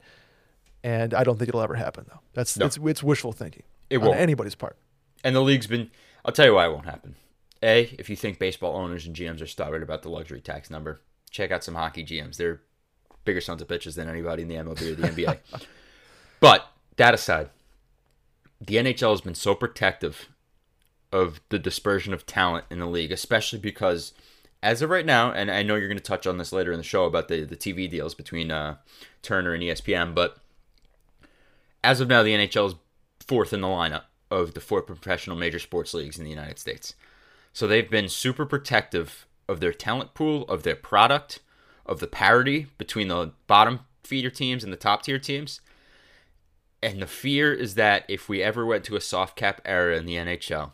and 0.83 1.13
I 1.13 1.23
don't 1.23 1.37
think 1.37 1.49
it'll 1.49 1.61
ever 1.61 1.75
happen 1.75 2.05
though. 2.09 2.19
That's 2.33 2.57
no. 2.57 2.65
it's, 2.65 2.77
it's 2.77 3.03
wishful 3.03 3.31
thinking. 3.31 3.63
It 3.89 3.97
won't 3.97 4.19
anybody's 4.19 4.55
part. 4.55 4.77
And 5.23 5.35
the 5.35 5.41
league's 5.41 5.67
been. 5.67 5.91
I'll 6.25 6.33
tell 6.33 6.45
you 6.45 6.55
why 6.55 6.67
it 6.67 6.71
won't 6.71 6.85
happen 6.85 7.15
a, 7.63 7.95
if 7.97 8.09
you 8.09 8.15
think 8.15 8.37
baseball 8.37 8.75
owners 8.75 9.07
and 9.07 9.15
GMs 9.15 9.41
are 9.41 9.47
stubborn 9.47 9.81
about 9.81 10.03
the 10.03 10.09
luxury 10.09 10.41
tax 10.41 10.69
number, 10.69 10.99
check 11.31 11.49
out 11.49 11.63
some 11.63 11.75
hockey 11.75 12.03
GMs. 12.03 12.35
They're 12.35 12.61
bigger 13.23 13.41
sons 13.41 13.61
of 13.61 13.69
bitches 13.69 13.95
than 13.95 14.09
anybody 14.09 14.43
in 14.43 14.49
the 14.49 14.55
MLB 14.55 14.81
or 14.81 14.95
the 14.95 15.07
NBA. 15.07 15.39
but 16.41 16.67
that 16.97 17.13
aside, 17.13 17.49
the 18.59 18.75
NHL 18.75 19.11
has 19.11 19.21
been 19.21 19.33
so 19.33 19.55
protective 19.55 20.27
of 21.11 21.39
the 21.49 21.59
dispersion 21.59 22.13
of 22.13 22.25
talent 22.25 22.65
in 22.69 22.79
the 22.79 22.85
league, 22.85 23.13
especially 23.13 23.59
because 23.59 24.11
as 24.63 24.81
of 24.81 24.89
right 24.89 25.05
now, 25.05 25.31
and 25.31 25.51
I 25.51 25.61
know 25.61 25.75
you're 25.75 25.89
going 25.89 25.97
to 25.97 26.03
touch 26.03 26.25
on 26.25 26.37
this 26.37 26.53
later 26.53 26.71
in 26.71 26.77
the 26.77 26.83
show 26.83 27.03
about 27.03 27.27
the, 27.27 27.43
the 27.43 27.57
TV 27.57 27.89
deals 27.89 28.15
between 28.15 28.49
uh, 28.49 28.77
Turner 29.21 29.53
and 29.53 29.61
ESPN, 29.61 30.15
but 30.15 30.37
as 31.83 31.99
of 31.99 32.07
now, 32.07 32.23
the 32.23 32.33
NHL 32.33 32.67
is 32.69 32.75
fourth 33.19 33.51
in 33.51 33.59
the 33.59 33.67
lineup 33.67 34.03
of 34.31 34.53
the 34.53 34.61
four 34.61 34.81
professional 34.81 35.35
major 35.35 35.59
sports 35.59 35.93
leagues 35.93 36.17
in 36.17 36.23
the 36.23 36.29
United 36.29 36.57
States. 36.57 36.95
So 37.51 37.67
they've 37.67 37.89
been 37.89 38.07
super 38.07 38.45
protective 38.45 39.27
of 39.49 39.59
their 39.59 39.73
talent 39.73 40.13
pool, 40.13 40.43
of 40.43 40.63
their 40.63 40.77
product, 40.77 41.39
of 41.85 41.99
the 41.99 42.07
parity 42.07 42.67
between 42.77 43.09
the 43.09 43.33
bottom 43.47 43.81
feeder 44.03 44.29
teams 44.29 44.63
and 44.63 44.71
the 44.71 44.77
top 44.77 45.03
tier 45.03 45.19
teams. 45.19 45.59
And 46.81 47.01
the 47.01 47.07
fear 47.07 47.53
is 47.53 47.75
that 47.75 48.05
if 48.07 48.29
we 48.29 48.41
ever 48.41 48.65
went 48.65 48.85
to 48.85 48.95
a 48.95 49.01
soft 49.01 49.35
cap 49.35 49.61
era 49.65 49.97
in 49.97 50.05
the 50.05 50.15
NHL, 50.15 50.71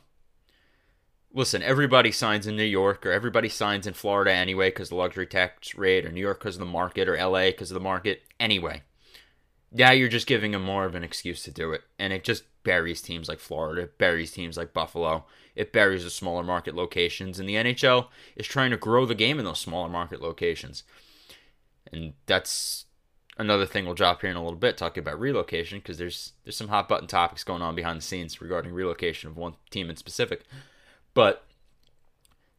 listen, 1.33 1.61
everybody 1.61 2.11
signs 2.11 2.47
in 2.47 2.55
New 2.55 2.63
York 2.63 3.05
or 3.05 3.11
everybody 3.11 3.49
signs 3.49 3.85
in 3.85 3.93
Florida 3.93 4.31
anyway 4.31 4.69
because 4.69 4.89
the 4.89 4.95
luxury 4.95 5.27
tax 5.27 5.75
rate, 5.75 6.05
or 6.05 6.11
New 6.11 6.21
York 6.21 6.39
because 6.39 6.55
of 6.55 6.59
the 6.59 6.65
market, 6.65 7.07
or 7.07 7.17
LA 7.17 7.45
because 7.45 7.71
of 7.71 7.75
the 7.75 7.79
market. 7.79 8.23
Anyway, 8.39 8.81
now 9.71 9.91
you're 9.91 10.09
just 10.09 10.27
giving 10.27 10.51
them 10.51 10.63
more 10.63 10.85
of 10.85 10.95
an 10.95 11.03
excuse 11.03 11.43
to 11.43 11.51
do 11.51 11.71
it. 11.71 11.81
And 11.97 12.11
it 12.11 12.23
just 12.23 12.43
buries 12.63 13.01
teams 13.01 13.29
like 13.29 13.39
Florida, 13.39 13.83
it 13.83 13.97
buries 13.97 14.31
teams 14.31 14.57
like 14.57 14.73
Buffalo, 14.73 15.25
it 15.55 15.71
buries 15.71 16.03
the 16.03 16.09
smaller 16.09 16.43
market 16.43 16.75
locations. 16.75 17.39
And 17.39 17.47
the 17.47 17.55
NHL 17.55 18.07
is 18.35 18.47
trying 18.47 18.71
to 18.71 18.77
grow 18.77 19.05
the 19.05 19.15
game 19.15 19.39
in 19.39 19.45
those 19.45 19.59
smaller 19.59 19.89
market 19.89 20.21
locations. 20.21 20.83
And 21.91 22.13
that's 22.25 22.85
another 23.37 23.65
thing 23.65 23.85
we'll 23.85 23.95
drop 23.95 24.21
here 24.21 24.29
in 24.29 24.35
a 24.35 24.43
little 24.43 24.59
bit, 24.59 24.77
talking 24.77 25.01
about 25.01 25.19
relocation, 25.19 25.79
because 25.79 25.97
there's 25.97 26.33
there's 26.43 26.57
some 26.57 26.67
hot 26.67 26.89
button 26.89 27.07
topics 27.07 27.43
going 27.43 27.61
on 27.61 27.75
behind 27.75 27.97
the 27.97 28.05
scenes 28.05 28.41
regarding 28.41 28.73
relocation 28.73 29.29
of 29.29 29.37
one 29.37 29.55
team 29.69 29.89
in 29.89 29.95
specific. 29.95 30.43
But 31.13 31.45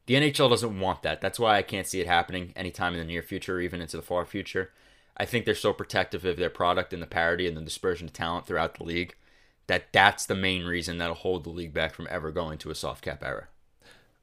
the 0.07 0.15
NHL 0.15 0.51
doesn't 0.51 0.81
want 0.81 1.03
that. 1.03 1.21
That's 1.21 1.39
why 1.39 1.57
I 1.57 1.63
can't 1.63 1.87
see 1.87 2.01
it 2.01 2.07
happening 2.07 2.53
anytime 2.57 2.95
in 2.95 2.99
the 2.99 3.05
near 3.05 3.23
future 3.23 3.57
or 3.57 3.61
even 3.61 3.81
into 3.81 3.97
the 3.97 4.03
far 4.03 4.25
future. 4.25 4.73
I 5.17 5.25
think 5.25 5.45
they're 5.45 5.55
so 5.55 5.73
protective 5.73 6.25
of 6.25 6.37
their 6.37 6.51
product 6.51 6.93
and 6.93 7.03
the 7.03 7.07
parity 7.07 7.47
and 7.47 7.57
the 7.57 7.61
dispersion 7.61 8.07
of 8.07 8.13
talent 8.13 8.47
throughout 8.47 8.77
the 8.77 8.85
league 8.85 9.15
that 9.71 9.93
that's 9.93 10.27
the 10.27 10.35
main 10.35 10.65
reason 10.65 10.99
that'll 10.99 11.15
hold 11.15 11.45
the 11.45 11.51
league 11.51 11.73
back 11.73 11.95
from 11.95 12.09
ever 12.11 12.33
going 12.33 12.59
to 12.59 12.71
a 12.71 12.75
soft 12.75 13.05
cap 13.05 13.23
era. 13.23 13.47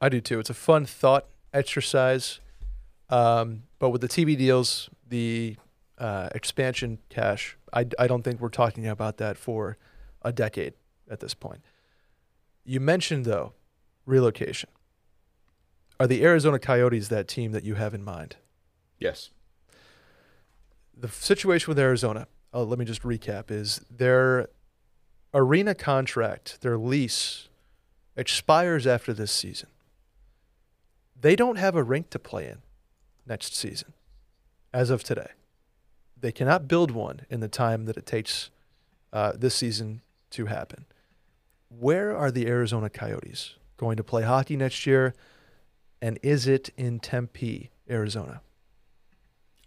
I 0.01 0.09
do 0.09 0.19
too. 0.19 0.39
It's 0.39 0.49
a 0.49 0.53
fun 0.53 0.85
thought 0.85 1.25
exercise. 1.53 2.41
Um, 3.09 3.63
but 3.79 3.91
with 3.91 4.01
the 4.01 4.09
TV 4.09 4.37
deals, 4.37 4.89
the 5.07 5.55
uh, 5.97 6.27
expansion 6.35 6.99
cash, 7.07 7.55
I, 7.71 7.87
I 7.97 8.07
don't 8.07 8.23
think 8.23 8.41
we're 8.41 8.49
talking 8.49 8.85
about 8.87 9.19
that 9.19 9.37
for 9.37 9.77
a 10.21 10.33
decade 10.33 10.73
at 11.09 11.21
this 11.21 11.33
point. 11.33 11.61
You 12.65 12.81
mentioned, 12.81 13.23
though, 13.23 13.53
relocation. 14.07 14.69
Are 15.99 16.07
the 16.07 16.23
Arizona 16.23 16.57
Coyotes 16.57 17.09
that 17.09 17.27
team 17.27 17.51
that 17.51 17.63
you 17.63 17.75
have 17.75 17.93
in 17.93 18.03
mind? 18.03 18.37
Yes 18.97 19.29
the 20.99 21.07
situation 21.09 21.69
with 21.69 21.79
Arizona, 21.79 22.27
uh, 22.53 22.63
let 22.63 22.79
me 22.79 22.85
just 22.85 23.03
recap, 23.03 23.51
is 23.51 23.81
their 23.89 24.47
arena 25.33 25.75
contract, 25.75 26.61
their 26.61 26.77
lease, 26.77 27.49
expires 28.15 28.87
after 28.87 29.13
this 29.13 29.31
season. 29.31 29.69
They 31.19 31.35
don't 31.35 31.57
have 31.57 31.75
a 31.75 31.83
rink 31.83 32.09
to 32.11 32.19
play 32.19 32.47
in 32.47 32.57
next 33.27 33.55
season 33.55 33.93
as 34.73 34.89
of 34.89 35.03
today. 35.03 35.29
They 36.19 36.31
cannot 36.31 36.67
build 36.67 36.91
one 36.91 37.21
in 37.29 37.41
the 37.41 37.47
time 37.47 37.85
that 37.85 37.97
it 37.97 38.05
takes 38.05 38.49
uh, 39.13 39.33
this 39.35 39.55
season 39.55 40.01
to 40.31 40.47
happen. 40.47 40.85
Where 41.69 42.15
are 42.15 42.31
the 42.31 42.47
Arizona 42.47 42.89
Coyotes 42.89 43.55
going 43.77 43.97
to 43.97 44.03
play 44.03 44.23
hockey 44.23 44.57
next 44.57 44.85
year? 44.85 45.13
And 46.01 46.19
is 46.21 46.47
it 46.47 46.69
in 46.77 46.99
Tempe, 46.99 47.71
Arizona? 47.89 48.41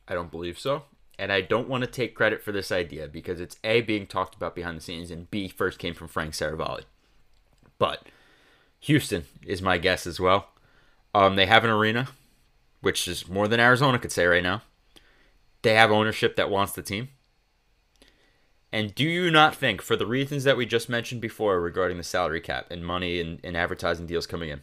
I 0.06 0.14
don't 0.14 0.30
believe 0.30 0.58
so 0.58 0.84
and 1.20 1.30
I 1.30 1.42
don't 1.42 1.68
want 1.68 1.84
to 1.84 1.90
take 1.90 2.14
credit 2.14 2.42
for 2.42 2.50
this 2.50 2.72
idea 2.72 3.06
because 3.06 3.42
it's 3.42 3.56
A, 3.62 3.82
being 3.82 4.06
talked 4.06 4.34
about 4.34 4.54
behind 4.54 4.78
the 4.78 4.80
scenes, 4.80 5.10
and 5.10 5.30
B, 5.30 5.48
first 5.48 5.78
came 5.78 5.92
from 5.92 6.08
Frank 6.08 6.32
Seravalli. 6.32 6.84
But 7.78 8.06
Houston 8.80 9.24
is 9.44 9.60
my 9.60 9.76
guess 9.76 10.06
as 10.06 10.18
well. 10.18 10.48
Um, 11.14 11.36
they 11.36 11.44
have 11.44 11.62
an 11.62 11.68
arena, 11.68 12.08
which 12.80 13.06
is 13.06 13.28
more 13.28 13.48
than 13.48 13.60
Arizona 13.60 13.98
could 13.98 14.12
say 14.12 14.24
right 14.24 14.42
now. 14.42 14.62
They 15.60 15.74
have 15.74 15.90
ownership 15.90 16.36
that 16.36 16.48
wants 16.48 16.72
the 16.72 16.80
team. 16.80 17.10
And 18.72 18.94
do 18.94 19.04
you 19.04 19.30
not 19.30 19.54
think, 19.54 19.82
for 19.82 19.96
the 19.96 20.06
reasons 20.06 20.44
that 20.44 20.56
we 20.56 20.64
just 20.64 20.88
mentioned 20.88 21.20
before 21.20 21.60
regarding 21.60 21.96
the 21.96 22.04
salary 22.04 22.40
cap 22.40 22.66
and 22.70 22.84
money 22.84 23.20
and, 23.20 23.40
and 23.42 23.56
advertising 23.56 24.06
deals 24.06 24.26
coming 24.26 24.48
in, 24.48 24.62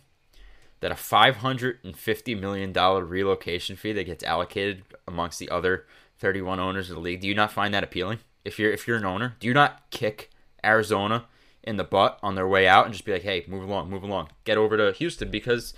that 0.79 0.91
a 0.91 0.95
$550 0.95 2.39
million 2.39 2.71
relocation 2.73 3.75
fee 3.75 3.93
that 3.93 4.05
gets 4.05 4.23
allocated 4.23 4.83
amongst 5.07 5.39
the 5.39 5.49
other 5.49 5.85
31 6.19 6.59
owners 6.59 6.89
of 6.89 6.95
the 6.95 7.01
league. 7.01 7.21
Do 7.21 7.27
you 7.27 7.35
not 7.35 7.51
find 7.51 7.73
that 7.73 7.83
appealing? 7.83 8.19
If 8.45 8.57
you're 8.57 8.71
if 8.71 8.87
you're 8.87 8.97
an 8.97 9.05
owner, 9.05 9.35
do 9.39 9.47
you 9.47 9.53
not 9.53 9.89
kick 9.91 10.31
Arizona 10.63 11.25
in 11.63 11.75
the 11.75 11.83
butt 11.83 12.17
on 12.23 12.35
their 12.35 12.47
way 12.47 12.65
out 12.65 12.85
and 12.85 12.93
just 12.93 13.03
be 13.03 13.11
like, 13.11 13.23
"Hey, 13.23 13.43
move 13.47 13.63
along, 13.63 13.89
move 13.89 14.03
along, 14.03 14.29
get 14.45 14.57
over 14.57 14.77
to 14.77 14.93
Houston 14.93 15.29
because 15.29 15.73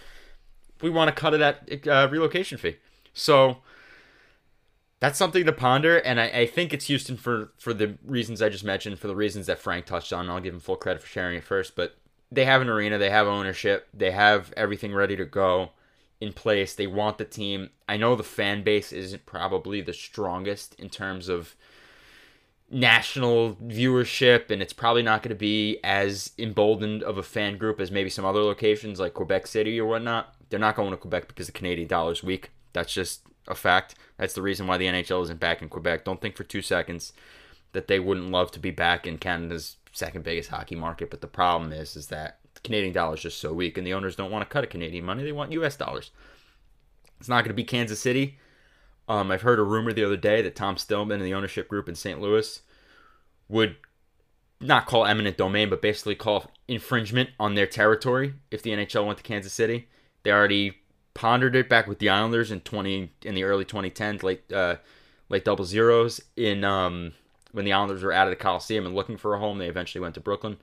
we 0.80 0.90
want 0.90 1.08
to 1.10 1.20
cut 1.20 1.34
of 1.34 1.40
that 1.40 1.88
uh, 1.88 2.08
relocation 2.12 2.60
fee." 2.60 2.78
So 3.12 3.58
that's 5.00 5.18
something 5.18 5.45
to 5.45 5.54
ponder, 5.54 5.97
and 5.97 6.20
I, 6.20 6.26
I, 6.26 6.45
think 6.45 6.74
it's 6.74 6.88
Houston 6.88 7.16
for 7.16 7.52
for 7.58 7.74
the 7.74 7.97
reasons 8.06 8.41
I 8.41 8.50
just 8.50 8.66
mentioned, 8.66 9.00
for 9.00 9.08
the 9.08 9.16
reasons 9.16 9.45
that 9.47 9.60
Frank 9.60 9.86
touched 9.86 10.12
on. 10.12 10.30
I'll 10.30 10.41
give 10.41 10.54
him 10.54 10.60
full 10.60 10.76
credit 10.76 11.02
for 11.02 11.08
sharing 11.08 11.38
it 11.38 11.43
first, 11.43 11.76
but 11.76 11.95
they 12.32 12.45
have 12.45 12.62
an 12.62 12.70
arena, 12.70 12.97
they 12.97 13.10
have 13.10 13.28
ownership, 13.28 13.88
they 13.93 14.12
have 14.12 14.54
everything 14.58 14.93
ready 14.93 15.16
to 15.16 15.26
go. 15.26 15.72
in 16.22 16.34
place. 16.34 16.76
They 16.76 16.88
want 16.88 17.18
the 17.18 17.24
team. 17.26 17.70
I 17.88 17.95
know 17.95 18.16
the 18.16 18.24
fan 18.24 18.62
base 18.64 18.91
isn't 18.91 19.26
probably 19.26 19.80
the 19.82 19.93
strongest 19.93 20.76
in 20.78 20.89
terms 20.89 21.30
of 21.30 21.56
national 22.70 23.56
viewership, 23.56 24.52
and 24.52 24.62
it's 24.62 24.74
probably 24.74 25.02
not 25.02 25.24
going 25.24 25.30
to 25.30 25.36
be 25.36 25.80
as 25.84 26.32
emboldened 26.38 27.04
of 27.04 27.18
a 27.18 27.24
fan 27.24 27.58
group 27.58 27.80
as 27.80 27.89
maybe 27.89 28.10
some 28.10 28.26
other 28.26 28.41
locations 28.41 29.00
like 29.00 29.14
Quebec 29.14 29.47
City 29.47 29.80
or 29.80 29.88
whatnot. 29.88 30.36
They're 30.50 30.60
not 30.60 30.76
going 30.76 30.91
to 30.91 30.97
Quebec 30.97 31.30
because 31.30 31.47
the 31.47 31.54
Canadian 31.54 31.88
dollar's 31.88 32.22
weak. 32.22 32.52
That's 32.74 32.93
just 32.93 33.22
a 33.50 33.56
fact. 33.56 33.95
That's 34.18 34.34
the 34.34 34.41
reason 34.41 34.68
why 34.68 34.78
the 34.78 34.86
NHL 34.86 35.24
isn't 35.24 35.39
back 35.39 35.62
in 35.62 35.70
Quebec. 35.70 36.06
Don't 36.06 36.22
think 36.22 36.36
for 36.36 36.43
two 36.43 36.62
seconds 36.62 37.14
that 37.72 37.88
they 37.88 38.00
wouldn't 38.00 38.32
love 38.32 38.52
to 38.52 38.60
be 38.60 38.72
back 38.72 39.06
in 39.06 39.18
Canada's 39.18 39.78
second 39.91 40.24
biggest 40.24 40.50
hockey 40.50 40.76
market. 40.76 41.10
But 41.10 41.22
the 41.22 41.28
problem 41.28 41.72
is, 41.72 41.95
is 41.95 42.08
that 42.08 42.39
the 42.54 42.62
Canadian 42.62 42.93
dollar 42.93 43.16
is 43.16 43.22
just 43.22 43.39
so 43.39 43.54
weak, 43.54 43.78
and 43.78 43.86
the 43.86 43.93
owners 43.93 44.16
don't 44.16 44.32
want 44.32 44.47
to 44.47 44.52
cut 44.52 44.64
a 44.64 44.68
Canadian 44.68 45.06
money. 45.06 45.24
They 45.24 45.32
want 45.32 45.52
U.S. 45.54 45.76
dollars. 45.76 46.12
It's 47.20 47.30
not 47.30 47.43
going 47.43 47.50
to 47.50 47.54
be 47.54 47.64
Kansas 47.64 48.00
City. 48.00 48.38
Um, 49.08 49.32
I've 49.32 49.41
heard 49.41 49.60
a 49.60 49.64
rumor 49.64 49.91
the 49.91 50.06
other 50.06 50.18
day 50.18 50.41
that 50.41 50.56
Tom 50.56 50.78
Stillman 50.78 51.18
and 51.20 51.26
the 51.26 51.34
ownership 51.34 51.68
group 51.68 51.89
in 51.89 51.95
St. 51.95 52.22
Louis 52.22 52.62
would 53.47 53.76
not 54.62 54.86
call 54.86 55.06
eminent 55.06 55.38
domain, 55.38 55.70
but 55.70 55.82
basically 55.82 56.16
call 56.16 56.52
infringement 56.68 57.30
on 57.39 57.56
their 57.56 57.66
territory 57.66 58.36
if 58.52 58.62
the 58.62 58.72
NHL 58.72 59.06
went 59.06 59.18
to 59.18 59.24
Kansas 59.24 59.54
City. 59.54 59.89
They 60.24 60.32
already 60.32 60.78
pondered 61.14 61.55
it 61.55 61.70
back 61.70 61.88
with 61.88 61.99
the 61.99 62.10
Islanders 62.10 62.51
in 62.51 62.62
twenty 62.62 63.12
in 63.24 63.36
the 63.36 63.43
early 63.43 63.66
2010s, 63.66 64.24
late 64.24 64.51
uh, 64.51 64.76
late 65.30 65.45
double 65.45 65.66
zeros 65.66 66.22
in 66.36 66.64
um, 66.64 67.14
when 67.51 67.66
the 67.66 67.74
Islanders 67.74 68.03
were 68.03 68.14
out 68.14 68.28
of 68.28 68.32
the 68.32 68.36
Coliseum 68.36 68.86
and 68.86 68.95
looking 68.95 69.18
for 69.18 69.34
a 69.36 69.39
home. 69.39 69.57
They 69.57 69.68
eventually 69.68 70.01
went 70.01 70.16
to 70.16 70.22
Brooklyn. 70.22 70.57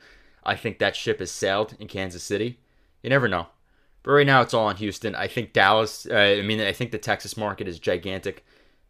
I 0.44 0.54
think 0.56 0.78
that 0.78 0.94
ship 0.94 1.18
has 1.18 1.30
sailed 1.30 1.74
in 1.78 1.88
Kansas 1.88 2.22
City. 2.22 2.58
You 3.02 3.10
never 3.10 3.28
know. 3.28 3.48
But 4.02 4.12
right 4.12 4.26
now 4.26 4.40
it's 4.40 4.54
all 4.54 4.70
in 4.70 4.76
Houston. 4.76 5.14
I 5.14 5.26
think 5.26 5.52
Dallas. 5.52 6.06
Uh, 6.08 6.36
I 6.38 6.42
mean, 6.42 6.60
I 6.60 6.72
think 6.72 6.92
the 6.92 6.98
Texas 6.98 7.36
market 7.36 7.66
is 7.66 7.78
gigantic. 7.78 8.44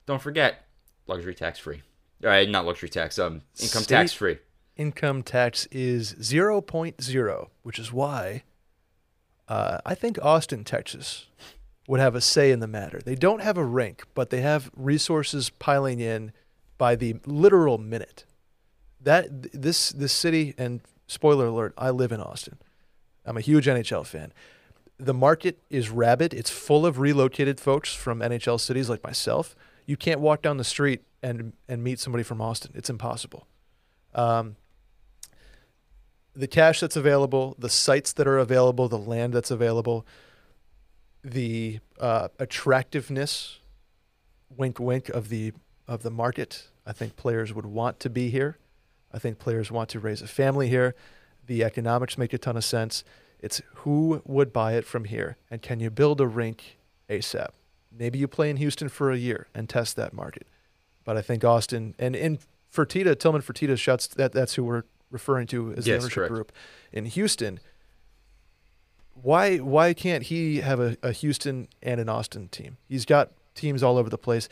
Don't 0.05 0.21
forget, 0.23 0.67
luxury 1.07 1.35
tax 1.35 1.59
free. 1.59 1.83
Uh, 2.23 2.43
not 2.45 2.67
luxury 2.67 2.89
tax. 2.89 3.19
Um, 3.19 3.43
income 3.59 3.83
State 3.83 3.97
tax 3.97 4.13
free. 4.13 4.39
Income 4.77 5.23
tax 5.23 5.67
is 5.71 6.15
0.0, 6.15 7.49
which 7.63 7.79
is 7.79 7.93
why 7.93 8.43
uh, 9.49 9.79
I 9.85 9.95
think 9.95 10.19
Austin, 10.23 10.65
Texas 10.65 11.27
would 11.89 12.01
have 12.01 12.15
a 12.15 12.21
say 12.21 12.51
in 12.51 12.61
the 12.61 12.67
matter. 12.67 13.01
They 13.05 13.15
don't 13.15 13.43
have 13.43 13.57
a 13.57 13.65
rink, 13.65 14.05
but 14.15 14.31
they 14.31 14.41
have 14.41 14.71
resources 14.75 15.51
piling 15.51 16.01
in 16.01 16.33
by 16.79 16.97
the 16.97 17.17
literal 17.27 17.79
minute. 17.79 18.25
That 19.01 19.53
this 19.53 19.91
this 19.91 20.13
city 20.13 20.55
and 20.59 20.81
spoiler 21.07 21.47
alert, 21.47 21.75
I 21.79 21.91
live 21.91 22.11
in 22.11 22.21
Austin. 22.21 22.59
I'm 23.25 23.37
a 23.37 23.41
huge 23.41 23.67
NHL 23.67 24.05
fan. 24.05 24.33
The 24.99 25.15
market 25.15 25.59
is 25.71 25.91
rabid. 25.91 26.33
It's 26.35 26.51
full 26.51 26.87
of 26.87 26.99
relocated 26.99 27.61
folks 27.61 27.93
from 27.95 28.21
NHL 28.21 28.59
cities 28.59 28.89
like 28.89 29.05
myself. 29.05 29.55
You 29.85 29.97
can't 29.97 30.21
walk 30.21 30.43
down 30.43 30.57
the 30.57 30.65
street 30.65 31.03
and 31.23 31.53
and 31.69 31.85
meet 31.85 32.01
somebody 32.01 32.25
from 32.25 32.41
Austin. 32.41 32.73
It's 32.75 32.91
impossible. 32.91 33.47
Um, 34.15 34.57
the 36.37 36.47
cash 36.47 36.81
that's 36.81 36.97
available, 36.97 37.57
the 37.59 37.71
sites 37.71 38.13
that 38.13 38.29
are 38.29 38.39
available, 38.39 38.89
the 38.89 38.99
land 38.99 39.33
that's 39.33 39.51
available, 39.51 40.07
the 41.25 41.81
uh, 41.99 42.29
attractiveness, 42.39 43.59
wink, 44.55 44.79
wink, 44.79 45.09
of 45.09 45.31
the 45.31 45.53
of 45.89 46.03
the 46.03 46.11
market. 46.11 46.69
I 46.85 46.93
think 46.93 47.17
players 47.17 47.55
would 47.55 47.67
want 47.67 47.99
to 48.01 48.11
be 48.11 48.29
here. 48.29 48.59
I 49.13 49.19
think 49.19 49.39
players 49.39 49.71
want 49.71 49.89
to 49.91 50.01
raise 50.01 50.21
a 50.21 50.27
family 50.27 50.69
here. 50.69 50.95
The 51.47 51.65
economics 51.65 52.19
make 52.19 52.33
a 52.33 52.39
ton 52.39 52.57
of 52.57 52.65
sense. 52.65 53.03
It's 53.41 53.63
who 53.77 54.23
would 54.25 54.53
buy 54.53 54.75
it 54.75 54.85
from 54.85 55.05
here, 55.05 55.39
and 55.51 55.63
can 55.63 55.81
you 55.81 55.91
build 55.91 56.21
a 56.21 56.27
rink 56.27 56.79
ASAP? 57.09 57.49
Maybe 57.91 58.19
you 58.19 58.29
play 58.29 58.51
in 58.51 58.59
Houston 58.59 58.89
for 58.89 59.11
a 59.11 59.17
year 59.17 59.47
and 59.55 59.69
test 59.69 59.97
that 59.97 60.13
market. 60.13 60.47
But 61.05 61.17
I 61.17 61.23
think 61.23 61.45
Austin 61.45 61.95
and 61.99 62.15
in 62.15 62.41
Fertitta, 62.71 63.19
Tillman 63.19 63.41
Fertitta 63.43 63.79
shuts 63.79 64.07
that 64.07 64.33
that's 64.33 64.55
who 64.55 64.65
we're 64.65 64.83
referring 65.11 65.47
to 65.49 65.73
as 65.75 65.85
the 65.85 65.95
ownership 65.95 66.15
correct. 66.15 66.33
group 66.33 66.53
in 66.93 67.05
Houston. 67.07 67.61
Why 69.15 69.59
why 69.59 69.95
can't 69.95 70.25
he 70.25 70.61
have 70.61 70.79
a, 70.81 70.97
a 71.03 71.13
Houston 71.13 71.69
and 71.83 72.01
an 72.01 72.09
Austin 72.09 72.49
team? 72.49 72.77
He's 72.89 73.05
got 73.05 73.31
teams 73.55 73.83
all 73.83 73.97
over 73.97 74.11
the 74.11 74.19
place. 74.19 74.49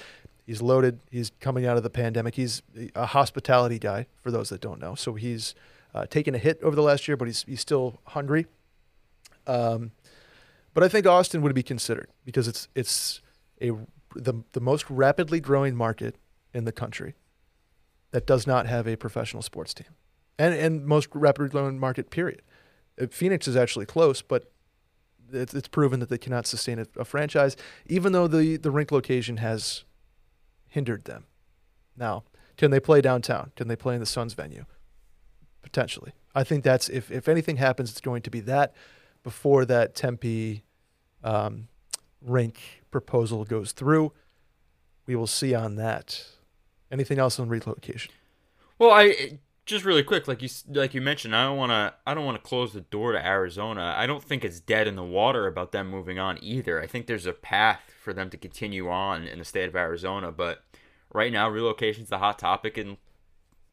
He's 0.46 0.61
loaded. 0.61 1.00
He's 1.11 1.32
coming 1.40 1.66
out 1.66 1.76
of 1.76 1.82
the 1.82 1.90
pandemic. 1.90 2.34
He's 2.34 2.62
a 2.94 3.07
hospitality 3.07 3.78
guy, 3.78 4.07
for 4.22 4.30
those 4.30 4.50
that 4.50 4.61
don't 4.61 4.80
know. 4.80 4.94
So 4.94 5.14
he's 5.14 5.55
uh, 5.94 6.07
taken 6.07 6.34
a 6.34 6.38
hit 6.38 6.61
over 6.62 6.76
the 6.76 6.82
last 6.82 7.09
year, 7.09 7.16
but 7.16 7.28
he's 7.28 7.44
he's 7.44 7.61
still 7.61 8.00
hungry. 8.09 8.46
Um, 9.46 9.92
but 10.74 10.82
I 10.82 10.88
think 10.88 11.07
Austin 11.07 11.40
would 11.42 11.55
be 11.55 11.62
considered 11.62 12.09
because 12.24 12.48
it's 12.48 12.68
it's 12.74 13.20
a 13.61 13.72
the 14.14 14.42
the 14.52 14.61
most 14.61 14.88
rapidly 14.90 15.40
growing 15.40 15.74
market 15.76 16.16
in 16.52 16.64
the 16.64 16.72
country 16.72 17.14
that 18.11 18.26
does 18.26 18.46
not 18.46 18.66
have 18.66 18.86
a 18.86 18.96
professional 18.96 19.42
sports 19.42 19.74
team, 19.74 19.88
and 20.39 20.55
and 20.55 20.87
most 20.87 21.09
rapidly 21.12 21.49
growing 21.49 21.78
market. 21.78 22.11
Period. 22.11 22.43
Uh, 23.01 23.07
Phoenix 23.11 23.49
is 23.49 23.57
actually 23.57 23.87
close, 23.87 24.22
but 24.22 24.51
it's, 25.32 25.55
it's 25.55 25.68
proven 25.68 26.01
that 26.01 26.09
they 26.09 26.18
cannot 26.18 26.47
sustain 26.47 26.78
a, 26.78 26.87
a 26.97 27.05
franchise, 27.05 27.57
even 27.87 28.12
though 28.12 28.26
the 28.26 28.57
the 28.57 28.70
rink 28.70 28.93
location 28.93 29.39
has 29.39 29.85
hindered 30.68 31.05
them. 31.05 31.26
Now, 31.97 32.24
can 32.57 32.70
they 32.70 32.80
play 32.80 33.01
downtown? 33.01 33.53
Can 33.57 33.68
they 33.68 33.76
play 33.76 33.95
in 33.95 34.01
the 34.01 34.07
Suns 34.07 34.35
venue? 34.35 34.64
Potentially. 35.62 36.12
I 36.35 36.45
think 36.45 36.64
that's 36.64 36.89
if 36.89 37.11
if 37.11 37.28
anything 37.28 37.57
happens, 37.57 37.91
it's 37.91 38.01
going 38.01 38.22
to 38.22 38.30
be 38.30 38.41
that 38.41 38.74
before 39.22 39.64
that 39.64 39.95
Tempe 39.95 40.64
um, 41.22 41.68
rink 42.20 42.82
proposal 42.91 43.45
goes 43.45 43.72
through. 43.72 44.12
We 45.07 45.16
will 45.16 45.26
see 45.26 45.55
on 45.55 45.76
that. 45.76 46.26
Anything 46.91 47.18
else 47.18 47.41
on 47.41 47.49
relocation? 47.49 48.12
Well, 48.78 48.91
I 48.91 49.39
just 49.67 49.85
really 49.85 50.03
quick, 50.03 50.29
like 50.29 50.43
you 50.43 50.49
like 50.69 50.95
you 50.95 51.01
mentioned, 51.01 51.35
I 51.35 51.45
don't 51.45 51.57
want 51.57 51.71
to 51.71 51.95
I 52.07 52.15
don't 52.15 52.25
want 52.25 52.43
to 52.43 52.49
close 52.49 52.73
the 52.73 52.83
door 52.83 53.12
to 53.12 53.25
Arizona. 53.25 53.95
I 53.97 54.07
don't 54.07 54.23
think 54.23 54.45
it's 54.45 54.61
dead 54.61 54.87
in 54.87 54.97
the 54.97 55.05
water 55.05 55.47
about 55.47 55.73
them 55.73 55.89
moving 55.89 56.19
on 56.19 56.39
either. 56.43 56.83
I 56.83 56.87
think 56.87 57.07
there's 57.07 57.27
a 57.27 57.33
path 57.33 57.81
for 58.03 58.12
them 58.12 58.31
to 58.31 58.37
continue 58.37 58.91
on 58.91 59.25
in 59.25 59.39
the 59.39 59.45
state 59.45 59.69
of 59.69 59.77
Arizona, 59.77 60.31
but 60.31 60.62
right 61.12 61.33
now 61.33 61.49
relocation's 61.49 62.11
the 62.11 62.19
hot 62.19 62.39
topic 62.39 62.77
and 62.77 62.99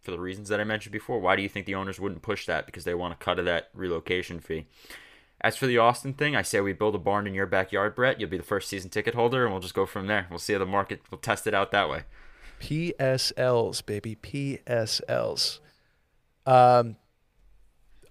for 0.02 0.12
the 0.12 0.20
reasons 0.20 0.50
that 0.50 0.60
I 0.60 0.64
mentioned 0.64 0.94
before, 0.94 1.20
why 1.20 1.36
do 1.36 1.44
you 1.44 1.50
think 1.50 1.68
the 1.68 1.76
owners 1.76 2.00
wouldn't 2.00 2.24
push 2.24 2.46
that 2.48 2.66
because 2.66 2.86
they 2.86 2.96
want 2.96 3.18
to 3.18 3.24
cut 3.24 3.38
of 3.38 3.46
that 3.46 3.70
relocation 3.74 4.40
fee? 4.40 4.66
As 5.40 5.56
for 5.56 5.68
the 5.68 5.78
Austin 5.78 6.14
thing, 6.14 6.36
I 6.36 6.42
say 6.42 6.60
we 6.62 6.74
build 6.74 6.96
a 6.96 7.00
barn 7.00 7.28
in 7.28 7.34
your 7.34 7.46
backyard, 7.46 7.96
Brett. 7.96 8.20
You'll 8.20 8.30
be 8.30 8.38
the 8.38 8.44
first 8.44 8.68
season 8.68 8.90
ticket 8.90 9.16
holder, 9.16 9.44
and 9.44 9.54
we'll 9.54 9.62
just 9.62 9.74
go 9.74 9.86
from 9.86 10.08
there. 10.08 10.28
We'll 10.30 10.40
see 10.40 10.54
how 10.54 10.60
the 10.60 10.66
market. 10.66 11.02
We'll 11.10 11.20
test 11.20 11.48
it 11.48 11.54
out 11.54 11.72
that 11.72 11.90
way. 11.90 12.04
PSLs, 12.60 13.84
baby, 13.86 14.16
PSLs. 14.16 15.60
Um, 16.46 16.96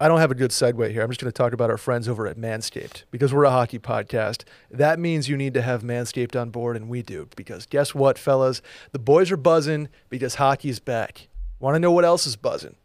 I 0.02 0.08
don't 0.08 0.20
have 0.20 0.30
a 0.30 0.34
good 0.34 0.50
segue 0.50 0.90
here. 0.90 1.02
I'm 1.02 1.10
just 1.10 1.20
going 1.20 1.30
to 1.30 1.36
talk 1.36 1.52
about 1.52 1.68
our 1.68 1.76
friends 1.76 2.08
over 2.08 2.26
at 2.26 2.38
Manscaped 2.38 3.04
because 3.10 3.34
we're 3.34 3.44
a 3.44 3.50
hockey 3.50 3.78
podcast. 3.78 4.44
That 4.70 4.98
means 4.98 5.28
you 5.28 5.36
need 5.36 5.52
to 5.52 5.62
have 5.62 5.82
Manscaped 5.82 6.40
on 6.40 6.48
board, 6.48 6.76
and 6.76 6.88
we 6.88 7.02
do. 7.02 7.28
Because 7.36 7.66
guess 7.66 7.94
what, 7.94 8.18
fellas? 8.18 8.62
The 8.92 8.98
boys 8.98 9.30
are 9.30 9.36
buzzing 9.36 9.90
because 10.08 10.36
hockey's 10.36 10.80
back. 10.80 11.28
Want 11.58 11.74
to 11.74 11.78
know 11.80 11.92
what 11.92 12.06
else 12.06 12.26
is 12.26 12.36
buzzing? 12.36 12.76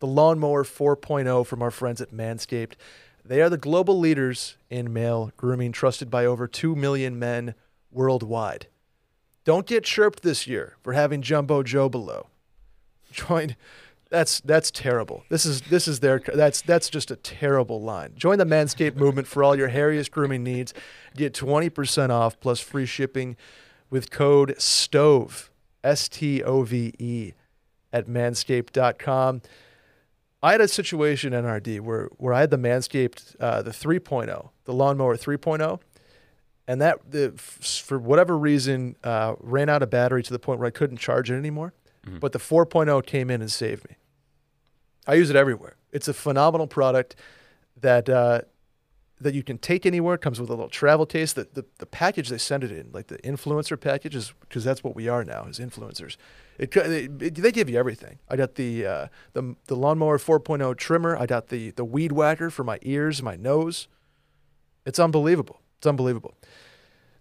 The 0.00 0.08
Lawnmower 0.08 0.64
4.0 0.64 1.46
from 1.46 1.62
our 1.62 1.70
friends 1.70 2.00
at 2.00 2.12
Manscaped. 2.12 2.72
They 3.24 3.40
are 3.40 3.48
the 3.48 3.56
global 3.56 3.98
leaders 3.98 4.56
in 4.68 4.92
male 4.92 5.30
grooming, 5.36 5.70
trusted 5.70 6.10
by 6.10 6.26
over 6.26 6.48
2 6.48 6.74
million 6.74 7.18
men 7.18 7.54
worldwide. 7.92 8.66
Don't 9.44 9.66
get 9.66 9.84
chirped 9.84 10.24
this 10.24 10.48
year 10.48 10.74
for 10.82 10.92
having 10.92 11.22
Jumbo 11.22 11.62
Joe 11.62 11.88
below. 11.88 12.26
Join. 13.12 13.54
That's 14.14 14.38
that's 14.42 14.70
terrible. 14.70 15.24
This 15.28 15.44
is 15.44 15.62
this 15.62 15.88
is 15.88 15.98
their 15.98 16.20
that's 16.20 16.62
that's 16.62 16.88
just 16.88 17.10
a 17.10 17.16
terrible 17.16 17.82
line. 17.82 18.12
Join 18.14 18.38
the 18.38 18.44
Manscaped 18.44 18.94
movement 18.94 19.26
for 19.26 19.42
all 19.42 19.56
your 19.56 19.70
hairiest 19.70 20.12
grooming 20.12 20.44
needs. 20.44 20.72
Get 21.16 21.32
20% 21.34 22.10
off 22.10 22.38
plus 22.38 22.60
free 22.60 22.86
shipping 22.86 23.36
with 23.90 24.12
code 24.12 24.54
STOVE 24.56 25.50
S 25.82 26.08
T 26.08 26.44
O 26.44 26.62
V 26.62 26.94
E 26.96 27.32
at 27.92 28.06
manscaped.com. 28.06 29.42
I 30.44 30.52
had 30.52 30.60
a 30.60 30.68
situation 30.68 31.32
in 31.32 31.44
RD 31.44 31.80
where 31.80 32.08
where 32.16 32.32
I 32.32 32.38
had 32.38 32.50
the 32.50 32.56
Manscaped 32.56 33.34
uh, 33.40 33.62
the 33.62 33.72
3.0, 33.72 34.50
the 34.64 34.72
lawnmower 34.72 35.16
3.0, 35.16 35.80
and 36.68 36.80
that 36.80 37.10
the 37.10 37.32
f- 37.34 37.82
for 37.84 37.98
whatever 37.98 38.38
reason 38.38 38.94
uh, 39.02 39.34
ran 39.40 39.68
out 39.68 39.82
of 39.82 39.90
battery 39.90 40.22
to 40.22 40.32
the 40.32 40.38
point 40.38 40.60
where 40.60 40.68
I 40.68 40.70
couldn't 40.70 40.98
charge 40.98 41.32
it 41.32 41.34
anymore. 41.36 41.74
But 42.20 42.30
the 42.30 42.38
4.0 42.38 43.04
came 43.06 43.28
in 43.28 43.40
and 43.40 43.50
saved 43.50 43.88
me. 43.88 43.96
I 45.06 45.14
use 45.14 45.30
it 45.30 45.36
everywhere. 45.36 45.76
It's 45.92 46.08
a 46.08 46.14
phenomenal 46.14 46.66
product 46.66 47.16
that 47.80 48.08
uh, 48.08 48.42
that 49.20 49.34
you 49.34 49.42
can 49.42 49.58
take 49.58 49.86
anywhere. 49.86 50.14
It 50.14 50.20
comes 50.20 50.40
with 50.40 50.48
a 50.50 50.52
little 50.52 50.68
travel 50.68 51.06
case. 51.06 51.32
The, 51.32 51.48
the 51.52 51.64
the 51.78 51.86
package 51.86 52.28
they 52.28 52.38
send 52.38 52.64
it 52.64 52.72
in, 52.72 52.90
like 52.92 53.08
the 53.08 53.18
influencer 53.18 53.80
package, 53.80 54.14
is 54.14 54.32
because 54.40 54.64
that's 54.64 54.82
what 54.82 54.94
we 54.96 55.08
are 55.08 55.24
now 55.24 55.46
as 55.48 55.58
influencers. 55.58 56.16
It, 56.58 56.74
it, 56.76 57.34
they 57.34 57.52
give 57.52 57.68
you 57.68 57.78
everything. 57.78 58.18
I 58.28 58.36
got 58.36 58.54
the 58.54 58.86
uh, 58.86 59.06
the 59.32 59.56
the 59.66 59.76
lawnmower 59.76 60.18
4.0 60.18 60.76
trimmer. 60.76 61.16
I 61.16 61.26
got 61.26 61.48
the 61.48 61.70
the 61.70 61.84
weed 61.84 62.12
whacker 62.12 62.50
for 62.50 62.64
my 62.64 62.78
ears, 62.82 63.22
my 63.22 63.36
nose. 63.36 63.88
It's 64.86 64.98
unbelievable. 64.98 65.60
It's 65.78 65.86
unbelievable. 65.86 66.34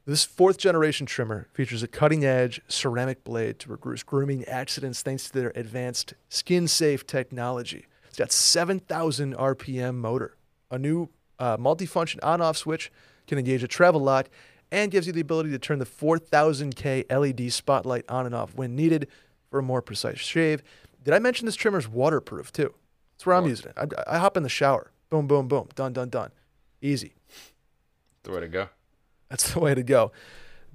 This 0.06 0.26
fourth 0.26 0.58
generation 0.58 1.06
trimmer 1.06 1.48
features 1.54 1.82
a 1.82 1.88
cutting 1.88 2.26
edge 2.26 2.60
ceramic 2.68 3.24
blade 3.24 3.58
to 3.60 3.70
reduce 3.70 4.04
grooming 4.04 4.44
accidents 4.46 5.02
thanks 5.02 5.30
to 5.30 5.34
their 5.34 5.54
advanced 5.56 6.14
skin 6.28 6.68
safe 6.68 7.08
technology. 7.08 7.86
It's 8.10 8.18
got 8.18 8.34
7,000 8.34 9.34
RPM 9.34 9.96
motor, 9.96 10.36
a 10.70 10.78
new 10.78 11.08
uh, 11.40 11.56
multifunction 11.56 12.20
on 12.22 12.42
off 12.42 12.58
switch, 12.58 12.92
can 13.28 13.38
engage 13.38 13.64
a 13.64 13.68
travel 13.68 14.02
lock, 14.02 14.28
and 14.74 14.92
gives 14.92 15.08
you 15.08 15.14
the 15.14 15.22
ability 15.22 15.52
to 15.52 15.60
turn 15.60 15.80
the 15.80 15.86
4000K 15.86 17.06
LED 17.10 17.54
spotlight 17.54 18.04
on 18.10 18.26
and 18.26 18.36
off 18.36 18.54
when 18.56 18.76
needed 18.76 19.08
for 19.50 19.60
a 19.60 19.64
more 19.64 19.82
precise 19.82 20.20
shave. 20.20 20.62
Did 21.02 21.14
I 21.14 21.20
mention 21.20 21.46
this 21.46 21.56
trimmer's 21.56 21.88
waterproof 21.88 22.52
too? 22.52 22.74
That's 23.14 23.26
where 23.26 23.38
I'm 23.38 23.44
What? 23.44 23.50
using 23.50 23.70
it. 23.70 23.78
I, 23.78 24.16
I 24.16 24.20
hop 24.20 24.36
in 24.36 24.44
the 24.44 24.50
shower. 24.50 24.92
Boom, 25.10 25.28
boom, 25.28 25.48
boom. 25.48 25.70
Done, 25.76 25.94
done, 25.94 26.10
done. 26.10 26.32
Easy. 26.82 27.14
The 28.24 28.32
way 28.32 28.42
to 28.42 28.48
go. 28.50 28.68
That's 29.34 29.52
the 29.54 29.60
way 29.60 29.74
to 29.74 29.82
go. 29.82 30.12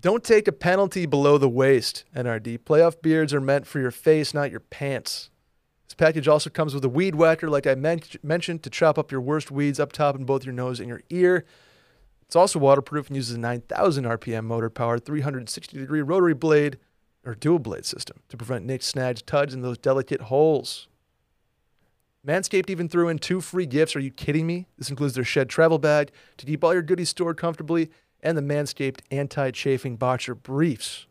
Don't 0.01 0.25
take 0.25 0.49
a 0.49 0.53
penalty 0.53 1.07
below 1.07 1.39
the 1.39 1.49
waist, 1.49 2.05
NRD. 2.15 2.59
Playoff 2.59 3.01
beards 3.01 3.33
are 3.33 3.41
meant 3.41 3.69
for 3.69 3.79
your 3.79 3.93
face, 3.93 4.35
not 4.35 4.51
your 4.51 4.61
pants. 4.61 5.31
This 5.87 5.95
package 5.95 6.27
also 6.27 6.51
comes 6.51 6.75
with 6.75 6.85
a 6.85 6.89
weed 6.89 7.15
whacker, 7.15 7.49
like 7.49 7.69
I 7.69 7.77
men- 7.77 8.01
mentioned, 8.21 8.65
to 8.65 8.71
chop 8.71 8.99
up 8.99 9.13
your 9.13 9.21
worst 9.21 9.53
weeds 9.53 9.79
up 9.79 9.93
top 9.93 10.17
in 10.17 10.25
both 10.25 10.45
your 10.45 10.53
nose 10.53 10.81
and 10.81 10.89
your 10.89 11.03
ear. 11.09 11.45
It's 12.23 12.35
also 12.35 12.59
waterproof 12.59 13.07
and 13.07 13.17
uses 13.17 13.37
a 13.37 13.41
9,000 13.41 14.05
RPM 14.05 14.45
motor 14.45 14.71
powered 14.71 15.05
360 15.05 15.79
degree 15.79 16.03
rotary 16.03 16.35
blade 16.35 16.79
or 17.25 17.37
dual 17.37 17.61
blade 17.61 17.87
system 17.87 18.23
to 18.29 18.37
prevent 18.37 18.67
nicks, 18.67 18.87
snags, 18.87 19.23
tugs, 19.23 19.55
and 19.55 19.63
those 19.63 19.79
delicate 19.79 20.23
holes. 20.23 20.89
Manscaped 22.27 22.71
even 22.71 22.89
threw 22.89 23.09
in 23.09 23.19
two 23.21 23.41
free 23.41 23.67
gifts. 23.67 23.95
Are 23.95 24.01
you 24.01 24.11
kidding 24.11 24.49
me? 24.49 24.67
This 24.77 24.91
includes 24.91 25.15
their 25.15 25.25
shed 25.25 25.49
travel 25.49 25.79
bag 25.79 26.11
to 26.39 26.45
keep 26.45 26.65
all 26.65 26.73
your 26.73 26.83
goodies 26.83 27.09
stored 27.09 27.37
comfortably 27.37 27.91
and 28.23 28.37
the 28.37 28.43
Manscaped 28.43 29.01
anti 29.11 29.51
chafing 29.51 29.97
boxer 29.97 30.35
briefs. 30.35 31.07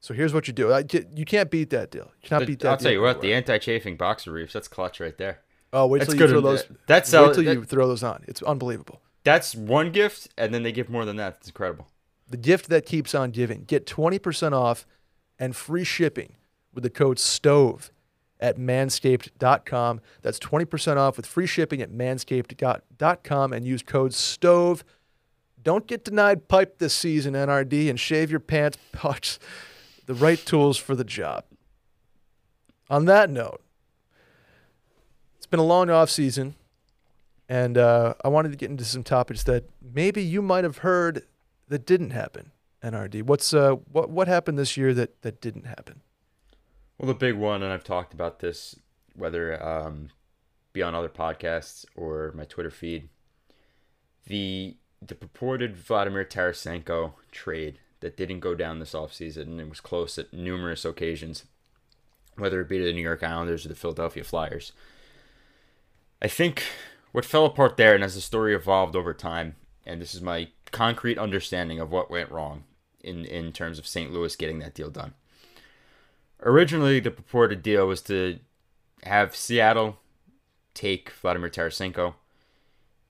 So 0.00 0.14
here's 0.14 0.32
what 0.32 0.46
you 0.46 0.52
do. 0.52 0.72
I, 0.72 0.84
you 1.16 1.24
can't 1.24 1.50
beat 1.50 1.70
that 1.70 1.90
deal. 1.90 2.12
You 2.22 2.28
cannot 2.28 2.46
beat 2.46 2.60
that 2.60 2.68
I'll 2.68 2.76
deal 2.76 2.84
tell 2.84 2.92
you 2.92 3.02
what, 3.02 3.20
the 3.22 3.34
anti-chafing 3.34 3.96
boxer 3.96 4.30
briefs, 4.30 4.52
that's 4.52 4.68
clutch 4.68 5.00
right 5.00 5.16
there. 5.18 5.40
Oh, 5.72 5.88
wait 5.88 5.98
That's 5.98 6.12
till 6.12 6.20
you 6.20 6.26
good. 6.26 6.30
throw 6.30 6.40
those. 6.40 6.64
That's 6.86 7.12
wait 7.12 7.18
how- 7.18 7.32
till 7.32 7.42
you 7.42 7.64
throw 7.64 7.88
those 7.88 8.04
on. 8.04 8.22
It's 8.28 8.40
unbelievable. 8.42 9.00
That's 9.24 9.56
one 9.56 9.90
gift, 9.90 10.28
and 10.38 10.54
then 10.54 10.62
they 10.62 10.70
give 10.70 10.88
more 10.88 11.04
than 11.04 11.16
that. 11.16 11.38
It's 11.40 11.48
incredible. 11.48 11.88
The 12.30 12.36
gift 12.36 12.68
that 12.68 12.86
keeps 12.86 13.16
on 13.16 13.32
giving. 13.32 13.64
Get 13.64 13.84
20% 13.84 14.52
off 14.52 14.86
and 15.40 15.56
free 15.56 15.82
shipping 15.82 16.36
with 16.72 16.84
the 16.84 16.90
code 16.90 17.18
STOVE 17.18 17.90
at 18.38 18.58
manscaped.com. 18.58 20.00
That's 20.22 20.38
20% 20.38 20.96
off 20.98 21.16
with 21.16 21.26
free 21.26 21.46
shipping 21.46 21.82
at 21.82 21.90
manscaped.com 21.90 23.52
and 23.52 23.66
use 23.66 23.82
code 23.82 24.14
STOVE. 24.14 24.84
Don't 25.66 25.88
get 25.88 26.04
denied 26.04 26.46
pipe 26.46 26.78
this 26.78 26.94
season, 26.94 27.34
NRD, 27.34 27.90
and 27.90 27.98
shave 27.98 28.30
your 28.30 28.38
pants 28.38 28.78
pucks. 28.92 29.40
The 30.06 30.14
right 30.14 30.38
tools 30.38 30.76
for 30.78 30.94
the 30.94 31.02
job. 31.02 31.42
On 32.88 33.06
that 33.06 33.28
note, 33.28 33.60
it's 35.36 35.46
been 35.46 35.58
a 35.58 35.64
long 35.64 35.90
off 35.90 36.08
season, 36.08 36.54
and 37.48 37.76
uh, 37.76 38.14
I 38.24 38.28
wanted 38.28 38.52
to 38.52 38.56
get 38.56 38.70
into 38.70 38.84
some 38.84 39.02
topics 39.02 39.42
that 39.42 39.68
maybe 39.82 40.22
you 40.22 40.40
might 40.40 40.62
have 40.62 40.78
heard 40.78 41.24
that 41.66 41.84
didn't 41.84 42.10
happen. 42.10 42.52
NRD, 42.84 43.24
what's 43.24 43.52
uh, 43.52 43.72
what 43.90 44.08
what 44.08 44.28
happened 44.28 44.60
this 44.60 44.76
year 44.76 44.94
that 44.94 45.20
that 45.22 45.40
didn't 45.40 45.66
happen? 45.66 46.00
Well, 46.96 47.08
the 47.08 47.14
big 47.14 47.34
one, 47.34 47.64
and 47.64 47.72
I've 47.72 47.82
talked 47.82 48.14
about 48.14 48.38
this, 48.38 48.78
whether 49.16 49.60
um, 49.60 50.10
be 50.72 50.80
on 50.80 50.94
other 50.94 51.08
podcasts 51.08 51.84
or 51.96 52.30
my 52.36 52.44
Twitter 52.44 52.70
feed, 52.70 53.08
the 54.26 54.76
the 55.00 55.14
purported 55.14 55.76
Vladimir 55.76 56.24
Tarasenko 56.24 57.12
trade 57.30 57.78
that 58.00 58.16
didn't 58.16 58.40
go 58.40 58.54
down 58.54 58.78
this 58.78 58.92
offseason 58.92 59.42
and 59.42 59.60
it 59.60 59.68
was 59.68 59.80
close 59.80 60.18
at 60.18 60.32
numerous 60.32 60.84
occasions, 60.84 61.44
whether 62.36 62.60
it 62.60 62.68
be 62.68 62.78
to 62.78 62.84
the 62.84 62.92
New 62.92 63.02
York 63.02 63.22
Islanders 63.22 63.64
or 63.64 63.68
the 63.68 63.74
Philadelphia 63.74 64.24
Flyers. 64.24 64.72
I 66.20 66.28
think 66.28 66.62
what 67.12 67.24
fell 67.24 67.46
apart 67.46 67.76
there, 67.76 67.94
and 67.94 68.04
as 68.04 68.14
the 68.14 68.20
story 68.20 68.54
evolved 68.54 68.96
over 68.96 69.14
time, 69.14 69.56
and 69.84 70.00
this 70.00 70.14
is 70.14 70.20
my 70.20 70.48
concrete 70.72 71.18
understanding 71.18 71.80
of 71.80 71.92
what 71.92 72.10
went 72.10 72.30
wrong 72.30 72.64
in, 73.00 73.24
in 73.24 73.52
terms 73.52 73.78
of 73.78 73.86
St. 73.86 74.12
Louis 74.12 74.34
getting 74.36 74.58
that 74.58 74.74
deal 74.74 74.90
done 74.90 75.14
originally 76.42 77.00
the 77.00 77.10
purported 77.10 77.62
deal 77.62 77.86
was 77.86 78.02
to 78.02 78.38
have 79.02 79.36
Seattle 79.36 79.98
take 80.74 81.10
Vladimir 81.10 81.50
Tarasenko 81.50 82.14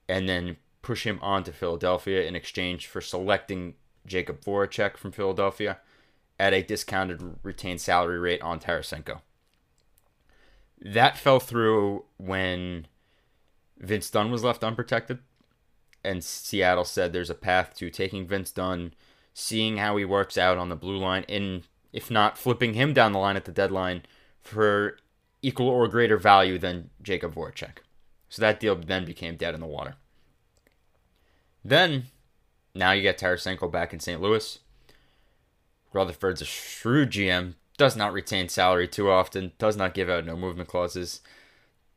and 0.07 0.27
then 0.29 0.57
push 0.87 1.05
him 1.05 1.19
on 1.21 1.43
to 1.43 1.51
Philadelphia 1.51 2.25
in 2.25 2.33
exchange 2.33 2.87
for 2.87 3.01
selecting 3.01 3.73
Jacob 4.05 4.39
Voracek 4.39 4.95
from 4.95 5.11
Philadelphia 5.11 5.79
at 6.39 6.53
a 6.53 6.63
discounted 6.63 7.21
retained 7.43 7.81
salary 7.81 8.17
rate 8.17 8.41
on 8.41 8.57
Tarasenko. 8.57 9.19
That 10.79 11.17
fell 11.17 11.41
through 11.41 12.05
when 12.15 12.87
Vince 13.77 14.09
Dunn 14.09 14.31
was 14.31 14.45
left 14.45 14.63
unprotected 14.63 15.19
and 16.05 16.23
Seattle 16.23 16.85
said 16.85 17.11
there's 17.11 17.29
a 17.29 17.35
path 17.35 17.75
to 17.75 17.89
taking 17.89 18.25
Vince 18.25 18.51
Dunn, 18.51 18.93
seeing 19.33 19.75
how 19.75 19.97
he 19.97 20.05
works 20.05 20.37
out 20.37 20.57
on 20.57 20.69
the 20.69 20.75
blue 20.77 20.97
line 20.97 21.25
and 21.27 21.63
if 21.91 22.09
not 22.09 22.37
flipping 22.37 22.75
him 22.75 22.93
down 22.93 23.11
the 23.11 23.19
line 23.19 23.35
at 23.35 23.43
the 23.43 23.51
deadline 23.51 24.03
for 24.39 24.95
equal 25.41 25.67
or 25.67 25.89
greater 25.89 26.15
value 26.15 26.57
than 26.57 26.91
Jacob 27.01 27.35
Voracek. 27.35 27.79
So 28.29 28.41
that 28.41 28.61
deal 28.61 28.75
then 28.77 29.03
became 29.03 29.35
dead 29.35 29.53
in 29.53 29.59
the 29.59 29.67
water. 29.67 29.95
Then, 31.67 32.05
now 32.73 32.93
you 32.93 33.01
get 33.01 33.19
Tarasenko 33.19 33.69
back 33.69 33.91
in 33.91 33.99
St. 33.99 34.21
Louis. 34.21 34.59
Rutherford's 35.91 36.41
a 36.41 36.45
shrewd 36.45 37.11
GM, 37.11 37.55
does 37.77 37.93
not 37.93 38.13
retain 38.13 38.47
salary 38.47 38.87
too 38.87 39.11
often, 39.11 39.51
does 39.57 39.75
not 39.75 39.93
give 39.93 40.09
out 40.09 40.25
no 40.25 40.37
movement 40.37 40.69
clauses, 40.69 41.19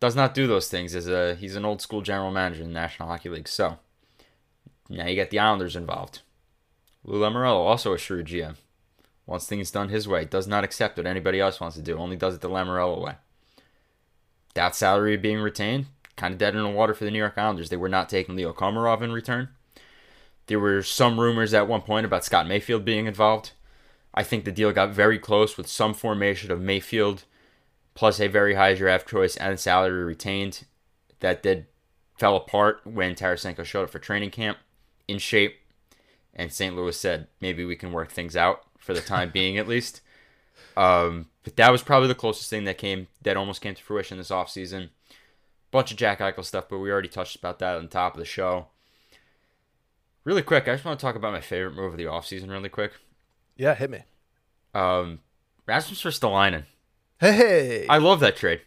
does 0.01 0.17
not 0.17 0.35
do 0.35 0.49
those 0.49 0.69
things 0.69 0.93
as 0.97 1.07
a 1.07 1.37
he's 1.37 1.55
an 1.55 1.65
old 1.65 1.81
school 1.81 2.03
general 2.03 2.33
manager 2.33 2.65
in 2.65 2.71
the 2.71 2.81
National 2.81 3.09
Hockey 3.09 3.29
League. 3.29 3.47
So 3.47 3.79
now 4.89 5.07
you 5.07 5.15
get 5.15 5.31
the 5.31 5.39
Islanders 5.39 5.77
involved. 5.77 6.23
Lou 7.05 7.21
Lamoriello, 7.21 7.65
also 7.65 7.93
a 7.93 7.99
shrewd 7.99 8.27
GM, 8.27 8.57
wants 9.25 9.47
things 9.47 9.71
done 9.71 9.91
his 9.91 10.09
way, 10.09 10.25
does 10.25 10.49
not 10.49 10.65
accept 10.65 10.97
what 10.97 11.07
anybody 11.07 11.39
else 11.39 11.61
wants 11.61 11.77
to 11.77 11.83
do, 11.83 11.97
only 11.97 12.17
does 12.17 12.35
it 12.35 12.41
the 12.41 12.51
Lamoriello 12.51 13.01
way. 13.01 13.15
That 14.55 14.75
salary 14.75 15.17
being 15.17 15.39
retained, 15.39 15.87
kind 16.17 16.33
of 16.33 16.39
dead 16.39 16.57
in 16.57 16.63
the 16.65 16.71
water 16.71 16.93
for 16.93 17.05
the 17.05 17.13
New 17.13 17.19
York 17.19 17.39
Islanders. 17.39 17.69
They 17.69 17.77
were 17.77 17.89
not 17.89 18.09
taking 18.09 18.35
Leo 18.35 18.53
Komarov 18.53 19.01
in 19.03 19.13
return. 19.13 19.51
There 20.51 20.59
were 20.59 20.83
some 20.83 21.21
rumors 21.21 21.55
at 21.55 21.69
one 21.69 21.83
point 21.83 22.05
about 22.05 22.25
Scott 22.25 22.49
Mayfield 22.49 22.85
being 22.85 23.07
involved. 23.07 23.53
I 24.13 24.25
think 24.25 24.45
the 24.45 24.51
deal 24.51 24.73
got 24.73 24.91
very 24.91 25.17
close 25.17 25.57
with 25.57 25.69
some 25.69 25.95
formation 25.95 26.51
of 26.51 26.61
Mayfield 26.61 27.23
plus 27.95 28.19
a 28.19 28.27
very 28.27 28.55
high 28.55 28.75
draft 28.75 29.09
choice 29.09 29.37
and 29.37 29.61
salary 29.61 30.03
retained. 30.03 30.65
That 31.21 31.45
did 31.45 31.67
fell 32.19 32.35
apart 32.35 32.81
when 32.83 33.15
Tarasenko 33.15 33.65
showed 33.65 33.85
up 33.85 33.91
for 33.91 34.01
training 34.01 34.31
camp 34.31 34.59
in 35.07 35.19
shape 35.19 35.55
and 36.35 36.53
St. 36.53 36.75
Louis 36.75 36.97
said 36.97 37.29
maybe 37.41 37.65
we 37.65 37.77
can 37.77 37.93
work 37.93 38.11
things 38.11 38.37
out 38.37 38.63
for 38.77 38.93
the 38.93 39.01
time 39.01 39.31
being 39.33 39.57
at 39.57 39.69
least. 39.69 40.01
Um, 40.77 41.29
but 41.45 41.55
that 41.59 41.71
was 41.71 41.85
probably 41.85 42.09
the 42.09 42.17
closest 42.17 42.51
thing 42.51 42.65
that 42.65 42.77
came 42.77 43.07
that 43.23 43.37
almost 43.37 43.63
came 43.63 43.77
to 43.77 43.83
fruition 43.85 44.19
this 44.19 44.31
offseason. 44.31 44.89
Bunch 45.71 45.93
of 45.93 45.97
Jack 45.97 46.19
Eichel 46.19 46.45
stuff, 46.45 46.69
but 46.69 46.81
we 46.81 46.91
already 46.91 47.09
touched 47.09 47.37
about 47.37 47.61
that 47.61 47.77
on 47.77 47.87
top 47.87 48.15
of 48.15 48.19
the 48.19 48.25
show. 48.25 48.67
Really 50.25 50.43
quick, 50.43 50.69
I 50.69 50.75
just 50.75 50.85
want 50.85 50.99
to 50.99 51.05
talk 51.05 51.17
about 51.17 51.33
my 51.33 51.41
favorite 51.41 51.75
move 51.75 51.93
of 51.93 51.99
the 51.99 52.05
offseason 52.05 52.51
really 52.51 52.69
quick. 52.69 52.93
Yeah, 53.57 53.75
hit 53.75 53.91
me. 53.91 54.01
Um, 54.75 55.21
Rasmus 55.67 56.03
Ristolainen. 56.03 56.65
Hey, 57.19 57.87
I 57.89 57.99
love 57.99 58.21
that 58.21 58.37
trade. 58.37 58.63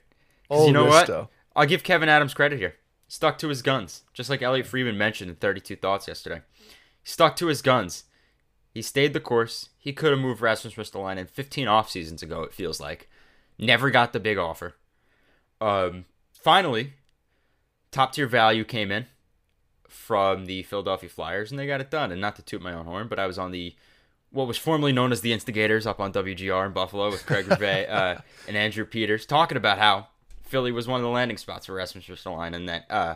oh, 0.50 0.68
you 0.68 0.74
know 0.74 0.86
what? 0.86 1.10
I'll 1.56 1.66
give 1.66 1.84
Kevyn 1.84 2.08
Adams 2.08 2.34
credit 2.34 2.60
here. 2.60 2.76
Stuck 3.08 3.38
to 3.40 3.50
his 3.50 3.62
guns, 3.62 4.04
just 4.14 4.30
like 4.30 4.42
Elliotte 4.42 4.66
Friedman 4.66 4.98
mentioned 4.98 5.30
in 5.30 5.36
32 5.36 5.76
Thoughts 5.76 6.08
yesterday. 6.08 6.42
He 7.02 7.10
stuck 7.10 7.36
to 7.38 7.48
his 7.48 7.62
guns. 7.62 8.06
He 8.74 8.82
stayed 8.82 9.14
the 9.14 9.20
course. 9.20 9.70
He 9.78 9.94
could 9.94 10.12
have 10.12 10.20
moved 10.20 10.42
Rasmus 10.42 10.74
Ristolainen 10.74 11.30
15 11.30 11.68
off 11.68 11.92
seasons 11.92 12.24
ago. 12.24 12.42
It 12.44 12.54
feels 12.54 12.80
like. 12.80 13.10
Never 13.60 13.92
got 13.92 14.14
the 14.14 14.20
big 14.20 14.40
offer. 14.40 14.76
Um, 15.62 16.06
finally, 16.32 16.94
top 17.92 18.14
tier 18.14 18.26
value 18.28 18.64
came 18.64 18.92
in 18.92 19.06
from 19.94 20.46
the 20.46 20.64
Philadelphia 20.64 21.10
Flyers, 21.10 21.52
and 21.52 21.60
they 21.60 21.68
got 21.68 21.82
it 21.82 21.92
done. 21.92 22.12
And 22.12 22.20
not 22.20 22.36
to 22.38 22.42
toot 22.42 22.62
my 22.62 22.74
own 22.74 22.86
horn, 22.86 23.08
but 23.08 23.20
I 23.20 23.28
was 23.28 23.38
on 23.38 23.52
the 23.52 23.76
what 24.32 24.48
was 24.48 24.58
formerly 24.58 24.92
known 24.92 25.12
as 25.12 25.22
the 25.22 25.32
Instigators 25.32 25.86
up 25.86 26.00
on 26.00 26.12
WGR 26.12 26.66
in 26.66 26.72
Buffalo 26.72 27.12
with 27.12 27.26
Craig 27.26 27.48
Rivet 27.48 27.88
uh, 27.90 28.18
and 28.48 28.58
Andrew 28.58 28.84
Peters 28.84 29.28
talking 29.28 29.58
about 29.58 29.78
how 29.78 30.08
Philly 30.42 30.72
was 30.72 30.88
one 30.88 31.00
of 31.00 31.04
the 31.04 31.10
landing 31.10 31.38
spots 31.38 31.68
for 31.68 31.74
Rasmus 31.74 32.06
Ristolainen, 32.06 32.56
and 32.56 32.68
that 32.68 32.86
uh, 32.90 33.16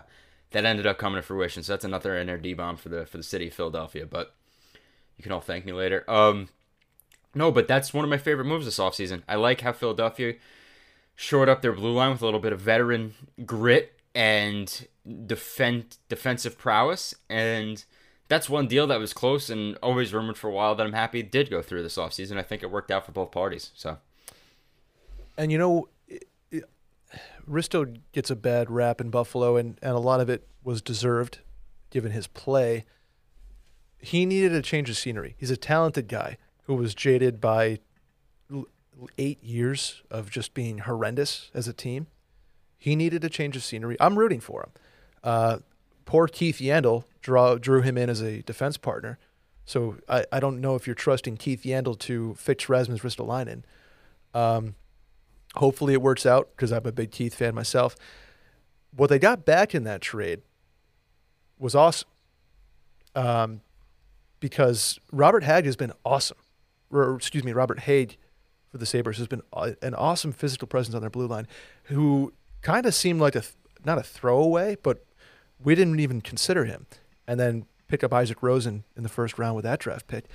that 0.51 0.65
ended 0.65 0.86
up 0.86 0.97
coming 0.97 1.17
to 1.17 1.21
fruition. 1.21 1.63
So 1.63 1.73
that's 1.73 1.86
another 1.86 2.11
NRD 2.11 2.55
bomb 2.55 2.78
for 2.78 2.89
the 2.89 3.05
for 3.05 3.17
the 3.17 3.23
city 3.23 3.47
of 3.47 3.53
Philadelphia. 3.53 4.05
But 4.05 4.36
you 5.17 5.23
can 5.23 5.32
all 5.32 5.41
thank 5.41 5.65
me 5.65 5.73
later. 5.73 6.03
Um, 6.09 6.49
no, 7.34 7.51
but 7.51 7.67
that's 7.67 7.93
one 7.93 8.03
of 8.03 8.09
my 8.09 8.17
favorite 8.17 8.45
moves 8.45 8.65
this 8.65 8.80
offseason. 8.80 9.23
I 9.28 9.36
like 9.36 9.61
how 9.61 9.73
Philadelphia 9.73 10.36
shored 11.15 11.49
up 11.49 11.61
their 11.61 11.73
blue 11.73 11.93
line 11.93 12.11
with 12.11 12.21
a 12.21 12.25
little 12.25 12.39
bit 12.39 12.53
of 12.53 12.61
veteran 12.61 13.15
grit 13.45 13.99
and 14.13 14.88
defend 15.26 15.97
defensive 16.10 16.58
prowess, 16.58 17.16
and 17.30 17.84
that's 18.28 18.49
one 18.49 18.68
deal 18.68 18.88
that 18.88 18.99
was 18.99 19.14
close 19.14 19.49
and 19.49 19.78
always 19.82 20.14
rumored 20.14 20.38
for 20.38 20.49
a 20.49 20.53
while 20.53 20.76
that 20.76 20.86
I'm 20.86 20.93
happy 20.93 21.24
did 21.24 21.49
go 21.49 21.62
through 21.62 21.84
this 21.84 21.97
offseason. 21.97 22.38
I 22.38 22.43
think 22.43 22.64
it 22.64 22.72
worked 22.72 22.91
out 22.91 23.05
for 23.05 23.12
both 23.12 23.32
parties. 23.32 23.72
So, 23.76 23.97
And 25.38 25.51
you 25.51 25.58
know, 25.58 25.89
it, 26.08 26.28
it, 26.51 26.66
Risto 27.49 27.97
gets 28.12 28.30
a 28.30 28.36
bad 28.36 28.70
rap 28.70 28.99
in 28.99 29.10
Buffalo, 29.10 29.55
and, 29.55 29.80
and 29.82 29.93
a 29.93 29.99
lot 29.99 30.20
of 30.20 30.30
it 30.30 30.47
was 30.64 30.82
deserved 30.82 31.39
given 31.89 32.12
his 32.12 32.28
play. 32.28 32.86
He 33.99 34.26
needed 34.26 34.53
a 34.53 34.62
change 34.62 34.89
of 34.89 34.97
scenery. 34.97 35.36
He's 35.38 35.51
a 35.51 35.58
talented 35.58 36.08
guy 36.08 36.38
who 36.64 36.76
was 36.76 36.93
jaded 36.93 37.39
by 37.39 37.80
eight 39.18 39.43
years 39.43 40.01
of 40.10 40.30
just 40.30 40.53
being 40.53 40.80
horrendous 40.80 41.49
as 41.53 41.68
a 41.68 41.74
team. 41.74 42.08
He 42.78 42.95
needed 42.95 43.24
a 43.24 43.30
change 43.30 43.55
of 43.55 43.64
scenery. 43.64 43.97
I'm 43.99 44.20
rooting 44.20 44.39
for 44.39 44.64
him. 44.64 44.72
Uh, 45.28 45.59
poor 46.05 46.25
Keith 46.30 46.59
Yandle 46.59 47.03
draw, 47.21 47.55
drew 47.55 47.82
him 47.82 47.97
in 47.97 48.09
as 48.09 48.21
a 48.21 48.41
defense 48.43 48.78
partner. 48.78 49.19
So 49.65 49.97
I, 50.07 50.23
I 50.32 50.39
don't 50.39 50.61
know 50.61 50.75
if 50.75 50.88
you're 50.88 50.95
trusting 50.95 51.36
Keith 51.36 51.63
Yandle 51.63 51.99
to 51.99 52.34
fix 52.36 52.69
Rasmus 52.69 53.01
Ristolainen. 53.01 53.63
Um, 54.34 54.75
hopefully 55.55 55.91
it 55.91 56.01
works 56.01 56.25
out 56.25 56.51
because 56.55 56.71
I'm 56.71 56.86
a 56.86 56.93
big 56.93 57.11
Keith 57.11 57.36
fan 57.36 57.53
myself. 57.53 57.97
What 58.95 59.09
they 59.09 59.19
got 59.19 59.43
back 59.43 59.75
in 59.75 59.84
that 59.84 59.99
trade 59.99 60.43
was 61.59 61.75
awesome. 61.75 62.07
Um, 63.13 63.59
because 64.39 64.97
Robert 65.11 65.43
Hagg 65.43 65.65
has 65.65 65.75
been 65.75 65.91
awesome. 66.05 66.38
Or, 66.89 67.17
excuse 67.17 67.43
me, 67.43 67.51
Robert 67.51 67.80
Haig 67.80 68.15
for 68.69 68.78
the 68.78 68.86
Sabres 68.86 69.17
has 69.17 69.28
been 69.28 69.41
an 69.82 69.93
awesome 69.93 70.32
physical 70.32 70.69
presence 70.69 70.95
on 70.95 71.01
their 71.01 71.09
blue 71.09 71.28
line 71.28 71.49
who 71.84 72.32
kind 72.61 72.86
of 72.86 72.95
seemed 72.95 73.19
like 73.19 73.36
a, 73.36 73.43
not 73.84 73.97
a 73.97 74.03
throwaway, 74.03 74.78
but 74.82 75.03
we 75.64 75.76
didn't 75.76 75.99
even 75.99 76.22
consider 76.22 76.66
him. 76.66 76.86
And 77.28 77.39
then 77.39 77.66
pick 77.88 78.03
up 78.03 78.14
Isak 78.14 78.41
Rosen 78.41 78.84
in 78.95 79.03
the 79.03 79.10
first 79.10 79.38
round 79.38 79.55
with 79.55 79.64
that 79.64 79.80
draft 79.80 80.08
pick. 80.08 80.26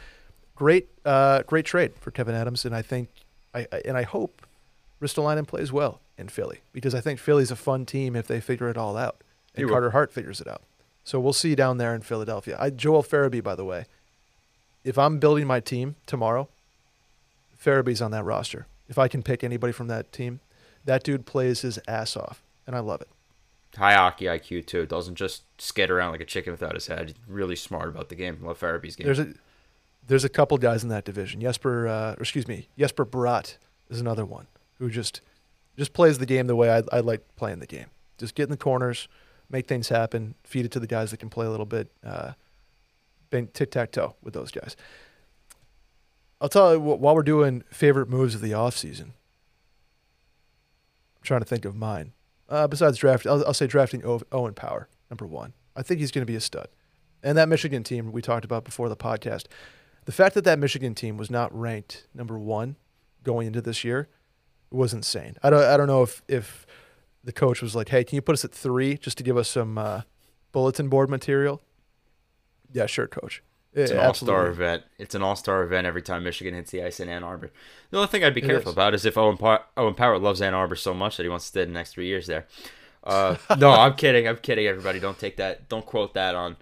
Great, 0.55 0.89
uh, 1.05 1.43
great 1.43 1.64
trade 1.64 1.93
for 1.99 2.11
Kevyn 2.11 2.35
Adams, 2.35 2.64
and 2.64 2.75
I 2.75 2.83
think, 2.83 3.09
I, 3.55 3.66
I 3.73 3.83
and 3.85 3.97
I 3.97 4.03
hope 4.03 4.47
Ristolainen 5.01 5.47
plays 5.47 5.73
well 5.73 6.01
in 6.18 6.29
Philly 6.29 6.61
because 6.73 6.95
I 6.95 7.01
think 7.01 7.18
Philly's 7.18 7.51
a 7.51 7.57
fun 7.57 7.87
team 7.87 8.14
if 8.14 8.27
they 8.27 8.41
figure 8.41 8.68
it 8.68 8.77
all 8.77 8.97
out, 8.97 9.23
and. 9.55 9.68
Carter 9.68 9.91
Hart 9.91 10.12
figures 10.12 10.41
it 10.41 10.49
out. 10.49 10.62
So 11.05 11.18
we'll 11.18 11.33
see 11.33 11.55
down 11.55 11.79
there 11.79 11.95
in 11.95 12.03
Philadelphia. 12.03 12.57
I, 12.61 12.70
Joel 12.70 13.03
Farabee, 13.03 13.43
by 13.43 13.55
the 13.55 13.64
way, 13.64 13.87
if 14.85 14.99
I'm 14.99 15.18
building 15.18 15.47
my 15.47 15.59
team 15.59 15.97
tomorrow, 16.07 16.49
Farabee's 17.62 18.03
on 18.03 18.11
that 18.12 18.25
roster. 18.25 18.66
If 18.89 18.99
I 18.99 19.09
can 19.09 19.23
pick 19.23 19.43
anybody 19.43 19.73
from 19.73 19.89
that 19.89 20.12
team, 20.12 20.41
that 20.85 21.03
dude 21.03 21.27
plays 21.27 21.62
his 21.62 21.79
ass 21.89 22.16
off, 22.16 22.43
and 22.66 22.77
I 22.77 22.81
love 22.81 23.01
it. 23.01 23.09
High 23.77 23.95
hockey 23.95 24.27
IQ 24.27 24.66
too. 24.66 24.87
Doesn't 24.87 25.14
just 25.14 25.43
skid 25.61 25.91
around 25.91 26.12
like 26.12 26.20
a 26.20 26.27
chicken 26.27 26.53
without 26.53 26.75
his 26.75 26.87
head. 26.87 27.14
Really 27.27 27.57
smart 27.57 27.89
about 27.89 28.09
the 28.09 28.14
game. 28.14 28.39
Love 28.43 28.61
Farabee's 28.61 28.97
game. 28.97 29.07
There's 29.07 29.18
a 29.18 29.35
there's 30.07 30.25
a 30.25 30.29
couple 30.29 30.59
guys 30.59 30.83
in 30.83 30.89
that 30.89 31.05
division. 31.05 31.41
Jesper, 31.41 31.87
uh, 31.87 32.14
excuse 32.18 32.49
me, 32.49 32.68
Jesper 32.79 33.07
Bratt 33.07 33.57
is 33.89 34.01
another 34.01 34.25
one 34.25 34.47
who 34.79 34.91
just 34.91 35.20
just 35.79 35.93
plays 35.93 36.18
the 36.18 36.27
game 36.27 36.47
the 36.47 36.57
way 36.57 36.70
I, 36.70 36.83
I 36.93 37.01
like 37.01 37.23
playing 37.37 37.61
the 37.61 37.66
game. 37.66 37.87
Just 38.18 38.35
get 38.35 38.45
in 38.45 38.51
the 38.51 38.57
corners, 38.57 39.09
make 39.51 39.66
things 39.66 39.89
happen, 39.89 40.35
feed 40.45 40.64
it 40.64 40.73
to 40.73 40.81
the 40.81 40.87
guys 40.87 41.11
that 41.11 41.16
can 41.18 41.31
play 41.31 41.47
a 41.47 41.51
little 41.51 41.66
bit, 41.66 41.91
uh, 42.05 42.33
tic 43.31 43.70
tac 43.70 43.93
toe 43.93 44.16
with 44.23 44.35
those 44.35 44.51
guys. 44.51 44.77
I'll 46.41 46.49
tell 46.49 46.75
you 46.75 46.81
while 46.81 47.14
we're 47.14 47.23
doing 47.23 47.62
favorite 47.70 48.09
moves 48.09 48.35
of 48.35 48.41
the 48.41 48.51
offseason, 48.51 49.12
I'm 51.16 51.23
trying 51.23 51.41
to 51.41 51.47
think 51.47 51.64
of 51.64 51.77
mine. 51.77 52.12
Uh, 52.53 52.68
besides 52.68 52.98
draft, 52.98 53.26
I'll, 53.26 53.42
I'll 53.46 53.55
say 53.55 53.66
drafting 53.66 54.03
Owen 54.05 54.53
Power 54.53 54.86
number 55.09 55.26
one. 55.26 55.55
I 55.74 55.82
think 55.82 56.00
he's 56.00 56.11
going 56.11 56.20
to 56.20 56.30
be 56.30 56.36
a 56.36 56.40
stud. 56.40 56.68
And 57.22 57.38
that 57.38 57.48
Michigan 57.48 57.82
team 57.82 58.12
we 58.12 58.20
talked 58.20 58.44
about 58.44 58.62
before 58.62 58.90
the 58.90 58.96
podcast, 58.96 59.46
the 60.05 60.12
fact 60.12 60.34
that 60.34 60.44
that 60.44 60.59
Michigan 60.59 60.94
team 60.94 61.16
was 61.16 61.30
not 61.30 61.59
ranked 61.59 62.07
number 62.12 62.38
one 62.38 62.76
going 63.22 63.46
into 63.46 63.62
this 63.62 63.84
year 63.84 64.11
was 64.70 64.92
insane. 64.92 65.36
I 65.42 65.48
don't 65.48 65.64
I 65.64 65.78
don't 65.78 65.86
know 65.86 66.03
if 66.03 66.22
if 66.28 66.66
the 67.24 67.32
coach 67.32 67.62
was 67.62 67.74
like, 67.74 67.88
hey, 67.88 68.05
can 68.05 68.16
you 68.16 68.22
put 68.22 68.34
us 68.34 68.44
at 68.44 68.53
three 68.53 68.98
just 68.98 69.16
to 69.16 69.24
give 69.24 69.38
us 69.38 69.48
some 69.48 69.78
uh, 69.78 70.03
bulletin 70.50 70.90
board 70.90 71.09
material? 71.09 71.62
Yeah, 72.70 72.84
sure, 72.84 73.07
coach. 73.07 73.42
It's 73.75 73.91
an 73.91 73.99
all 73.99 74.14
star 74.14 74.49
event. 74.49 74.83
It's 74.99 75.14
an 75.14 75.23
all 75.23 75.37
star 75.37 75.62
event 75.62 75.87
every 75.87 76.03
time 76.03 76.25
Michigan 76.25 76.55
hits 76.55 76.70
the 76.70 76.83
ice 76.83 77.01
in 77.01 77.09
Ann 77.09 77.25
Arbor. 77.25 77.51
The 77.91 77.97
only 77.97 78.09
thing 78.09 78.23
I'd 78.23 78.35
be 78.35 78.41
careful 78.43 78.73
about 78.73 78.95
is 78.95 79.05
if 79.05 79.16
Owen, 79.16 79.39
pa- 79.39 79.64
Owen 79.77 79.95
Power 79.95 80.18
loves 80.18 80.43
Ann 80.43 80.55
Arbor 80.55 80.77
so 80.77 80.93
much 80.93 81.16
that 81.16 81.23
he 81.23 81.29
wants 81.29 81.47
to 81.47 81.49
stay 81.49 81.64
the 81.64 81.73
next 81.73 81.93
three 81.93 82.07
years 82.07 82.27
there. 82.27 82.47
Uh, 83.03 83.37
no, 83.59 83.70
I'm 83.70 83.95
kidding. 83.95 84.29
I'm 84.29 84.37
kidding, 84.37 84.66
everybody. 84.66 85.01
Don't 85.01 85.18
take 85.18 85.37
that. 85.39 85.68
Don't 85.68 85.87
quote 85.87 86.14
that 86.14 86.35
on. 86.35 86.57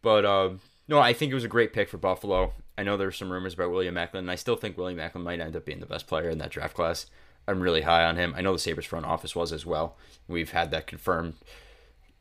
But 0.00 0.24
um, 0.24 0.60
no, 0.88 0.98
I 0.98 1.12
think 1.12 1.32
it 1.32 1.34
was 1.34 1.44
a 1.44 1.48
great 1.48 1.72
pick 1.72 1.88
for 1.88 1.98
Buffalo. 1.98 2.52
I 2.76 2.82
know 2.82 2.96
there 2.96 3.06
were 3.06 3.12
some 3.12 3.30
rumors 3.30 3.54
about 3.54 3.70
William 3.70 3.94
Macklin, 3.94 4.24
and 4.24 4.30
I 4.30 4.34
still 4.34 4.56
think 4.56 4.76
William 4.76 4.96
Macklin 4.96 5.22
might 5.22 5.40
end 5.40 5.56
up 5.56 5.64
being 5.64 5.80
the 5.80 5.86
best 5.86 6.06
player 6.06 6.28
in 6.28 6.38
that 6.38 6.50
draft 6.50 6.74
class. 6.74 7.06
I'm 7.46 7.60
really 7.60 7.82
high 7.82 8.04
on 8.04 8.16
him. 8.16 8.34
I 8.36 8.40
know 8.40 8.54
the 8.54 8.58
Sabres 8.58 8.86
front 8.86 9.06
office 9.06 9.36
was 9.36 9.52
as 9.52 9.66
well. 9.66 9.96
We've 10.26 10.50
had 10.50 10.70
that 10.70 10.86
confirmed. 10.86 11.34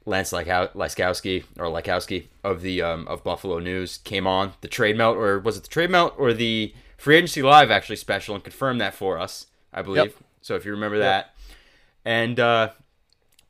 Lance 0.06 0.32
Lyskowski 0.32 1.43
or 1.58 1.66
Lykowski 1.68 2.28
of 2.43 2.62
the 2.62 2.82
um, 2.82 3.08
of 3.08 3.24
Buffalo 3.24 3.60
News 3.60 3.97
came 3.97 4.28
on 4.28 4.54
the 4.62 4.68
trade 4.68 4.97
melt, 4.97 5.18
or 5.18 5.39
was 5.39 5.58
it 5.58 5.64
the 5.64 5.70
trade 5.70 5.89
melt 5.89 6.14
or 6.18 6.34
the 6.34 6.74
free 6.97 7.16
agency 7.16 7.41
live 7.41 7.72
actually 7.72 7.95
special 7.95 8.36
and 8.36 8.43
confirmed 8.43 8.82
that 8.82 8.93
for 8.93 9.18
us, 9.18 9.47
I 9.74 9.82
believe. 9.82 10.06
Yep. 10.06 10.16
So 10.41 10.56
if 10.56 10.66
you 10.66 10.72
remember 10.72 10.97
Yep. 10.97 11.04
that, 11.04 11.36
and 12.04 12.39
uh, 12.39 12.70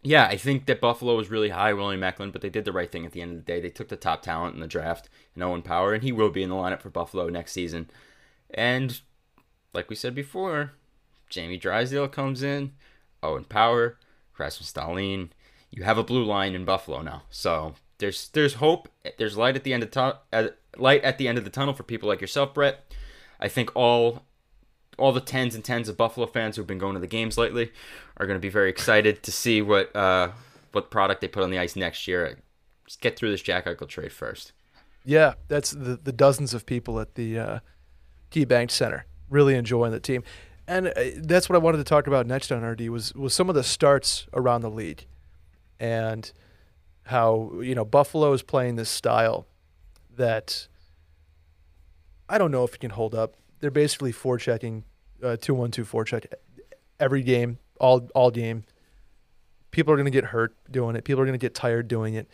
yeah, 0.04 0.26
I 0.28 0.38
think 0.38 0.66
that 0.68 0.82
Buffalo 0.82 1.16
was 1.16 1.30
really 1.32 1.49
high, 1.49 1.74
William 1.74 1.99
Macklin, 2.01 2.32
but 2.32 2.41
they 2.41 2.49
did 2.49 2.66
the 2.66 2.72
right 2.72 2.91
thing 2.91 3.06
at 3.06 3.14
the 3.14 3.22
end 3.22 3.32
of 3.32 3.38
the 3.38 3.43
day. 3.51 3.60
They 3.60 3.70
took 3.70 3.88
the 3.88 3.95
top 3.95 4.22
talent 4.22 4.54
in 4.54 4.62
the 4.62 4.68
draft, 4.68 5.10
and 5.34 5.43
Owen 5.43 5.62
Power, 5.64 5.93
and 5.93 6.04
he 6.04 6.12
will 6.12 6.30
be 6.30 6.43
in 6.43 6.49
the 6.49 6.56
lineup 6.56 6.82
for 6.82 6.89
Buffalo 6.89 7.30
next 7.30 7.54
season. 7.54 7.89
And 8.54 8.99
like 9.74 9.89
we 9.89 9.95
said 9.95 10.14
before, 10.14 10.74
Jamie 11.30 11.58
Drysdale 11.58 12.10
comes 12.10 12.43
in, 12.43 12.74
Owen 13.24 13.45
Power, 13.45 13.97
Rasmus 14.38 14.72
Dahlin. 14.72 15.30
You 15.74 15.84
have 15.84 15.97
a 15.97 16.03
blue 16.03 16.24
line 16.24 16.53
in 16.53 16.65
Buffalo 16.65 17.01
now, 17.01 17.24
so 17.32 17.74
there's 17.97 18.30
there's 18.30 18.55
hope. 18.55 18.89
There's 19.17 19.36
light 19.36 19.55
at 19.55 19.63
the 19.63 19.74
end 19.74 19.82
of 19.82 19.89
tu- 19.89 20.51
light 20.78 21.03
at 21.03 21.17
the 21.17 21.28
end 21.28 21.39
of 21.39 21.45
the 21.45 21.49
tunnel 21.49 21.74
for 21.74 21.82
people 21.82 22.07
like 22.07 22.21
yourself, 22.21 22.53
Brett. 22.53 22.93
I 23.39 23.47
think 23.47 23.71
all 23.76 24.24
all 24.99 25.11
the 25.11 25.19
tens 25.19 25.55
and 25.55 25.65
tens 25.65 25.89
of 25.89 25.97
Buffalo 25.97 26.28
fans 26.28 26.55
who've 26.55 26.67
been 26.67 26.78
going 26.78 26.93
to 26.93 26.99
the 26.99 27.07
games 27.07 27.38
lately 27.38 27.71
are 28.17 28.28
going 28.28 28.38
to 28.38 28.41
be 28.41 28.49
very 28.49 28.69
excited 28.69 29.24
to 29.24 29.32
see 29.32 29.63
what 29.63 29.95
uh, 29.95 30.30
what 30.74 30.91
product 30.91 31.21
they 31.21 31.28
put 31.28 31.41
on 31.41 31.49
the 31.49 31.57
ice 31.57 31.76
next 31.76 32.07
year. 32.07 32.38
Just 32.86 33.01
get 33.01 33.17
through 33.17 33.32
this 33.32 33.41
Jack 33.41 33.65
Eichel 33.65 33.88
trade 33.88 34.11
first. 34.11 34.51
Yeah, 35.03 35.34
that's 35.47 35.71
the 35.71 35.97
the 36.01 36.11
dozens 36.11 36.53
of 36.53 36.67
people 36.67 36.99
at 36.99 37.15
the 37.15 37.39
uh, 37.39 37.59
KeyBank 38.32 38.69
Center 38.69 39.05
really 39.30 39.55
enjoying 39.55 39.91
the 39.91 39.99
team, 39.99 40.24
and 40.67 40.88
uh, 40.88 41.03
that's 41.17 41.49
what 41.49 41.55
I 41.55 41.59
wanted 41.59 41.80
to 41.80 41.84
talk 41.84 42.07
about 42.07 42.28
next 42.28 42.51
on 42.51 42.63
RD 42.63 42.89
was 42.89 43.13
was 43.13 43.34
some 43.34 43.49
of 43.49 43.55
the 43.55 43.63
starts 43.63 44.28
around 44.34 44.61
the 44.61 44.69
league, 44.69 45.07
and 45.80 46.32
how 47.03 47.51
you 47.61 47.76
know 47.76 47.86
Buffalo 47.86 48.34
is 48.34 48.41
playing 48.41 48.76
this 48.76 48.89
style 48.89 49.45
that 50.15 50.67
I 52.30 52.38
don't 52.38 52.51
know 52.51 52.63
if 52.63 52.76
it 52.76 52.80
can 52.80 52.91
hold 52.91 53.13
up. 53.15 53.36
They're 53.59 53.71
basically 53.71 54.13
forechecking, 54.13 54.84
uh, 55.21 55.38
two 55.39 55.53
one 55.53 55.71
two 55.71 55.86
forecheck 55.86 56.26
every 56.99 57.24
game, 57.24 57.59
all 57.80 58.09
all 58.15 58.32
game. 58.32 58.63
People 59.71 59.93
are 59.93 59.97
going 59.97 60.05
to 60.05 60.11
get 60.11 60.26
hurt 60.26 60.55
doing 60.71 60.95
it. 60.95 61.03
People 61.03 61.21
are 61.21 61.26
going 61.26 61.38
to 61.38 61.43
get 61.43 61.55
tired 61.55 61.88
doing 61.88 62.13
it, 62.13 62.30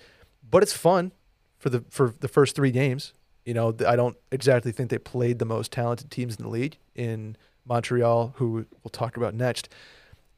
but 0.50 0.64
it's 0.64 0.74
fun 0.74 1.12
for 1.58 1.70
the 1.70 1.84
for 1.90 2.14
the 2.20 2.28
first 2.28 2.56
three 2.56 2.72
games. 2.72 3.14
You 3.46 3.54
know, 3.54 3.76
I 3.88 3.96
don't 3.96 4.18
exactly 4.32 4.72
think 4.72 4.90
they 4.90 4.98
played 4.98 5.40
the 5.40 5.46
most 5.46 5.72
talented 5.72 6.12
teams 6.12 6.36
in 6.36 6.44
the 6.44 6.50
league 6.50 6.78
in 6.94 7.36
Montreal, 7.66 8.34
who 8.38 8.66
we'll 8.84 8.92
talk 8.92 9.18
about 9.18 9.34
next, 9.34 9.70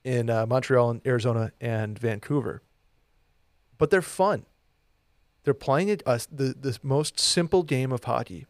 in 0.03 0.29
uh, 0.29 0.45
Montreal 0.45 0.91
and 0.91 1.01
Arizona 1.05 1.51
and 1.59 1.97
Vancouver. 1.97 2.61
But 3.81 3.89
they're 3.89 4.03
fun. 4.03 4.45
They're 5.43 5.55
playing 5.55 5.89
it 5.89 6.03
uh, 6.05 6.19
the 6.31 6.53
the 6.53 6.77
most 6.83 7.19
simple 7.19 7.63
game 7.63 7.91
of 7.91 8.03
hockey 8.03 8.45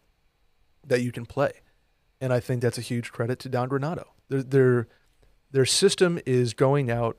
that 0.86 1.02
you 1.04 1.14
can 1.14 1.26
play, 1.26 1.62
and 2.20 2.34
I 2.34 2.42
think 2.42 2.62
that's 2.62 2.78
a 2.78 2.82
huge 2.82 3.14
credit 3.14 3.40
to 3.40 3.48
Don 3.48 3.70
Granato. 3.70 4.08
Their 4.28 4.44
their 4.44 4.88
their 5.52 5.66
system 5.66 6.20
is 6.26 6.54
going 6.54 6.92
out, 6.92 7.16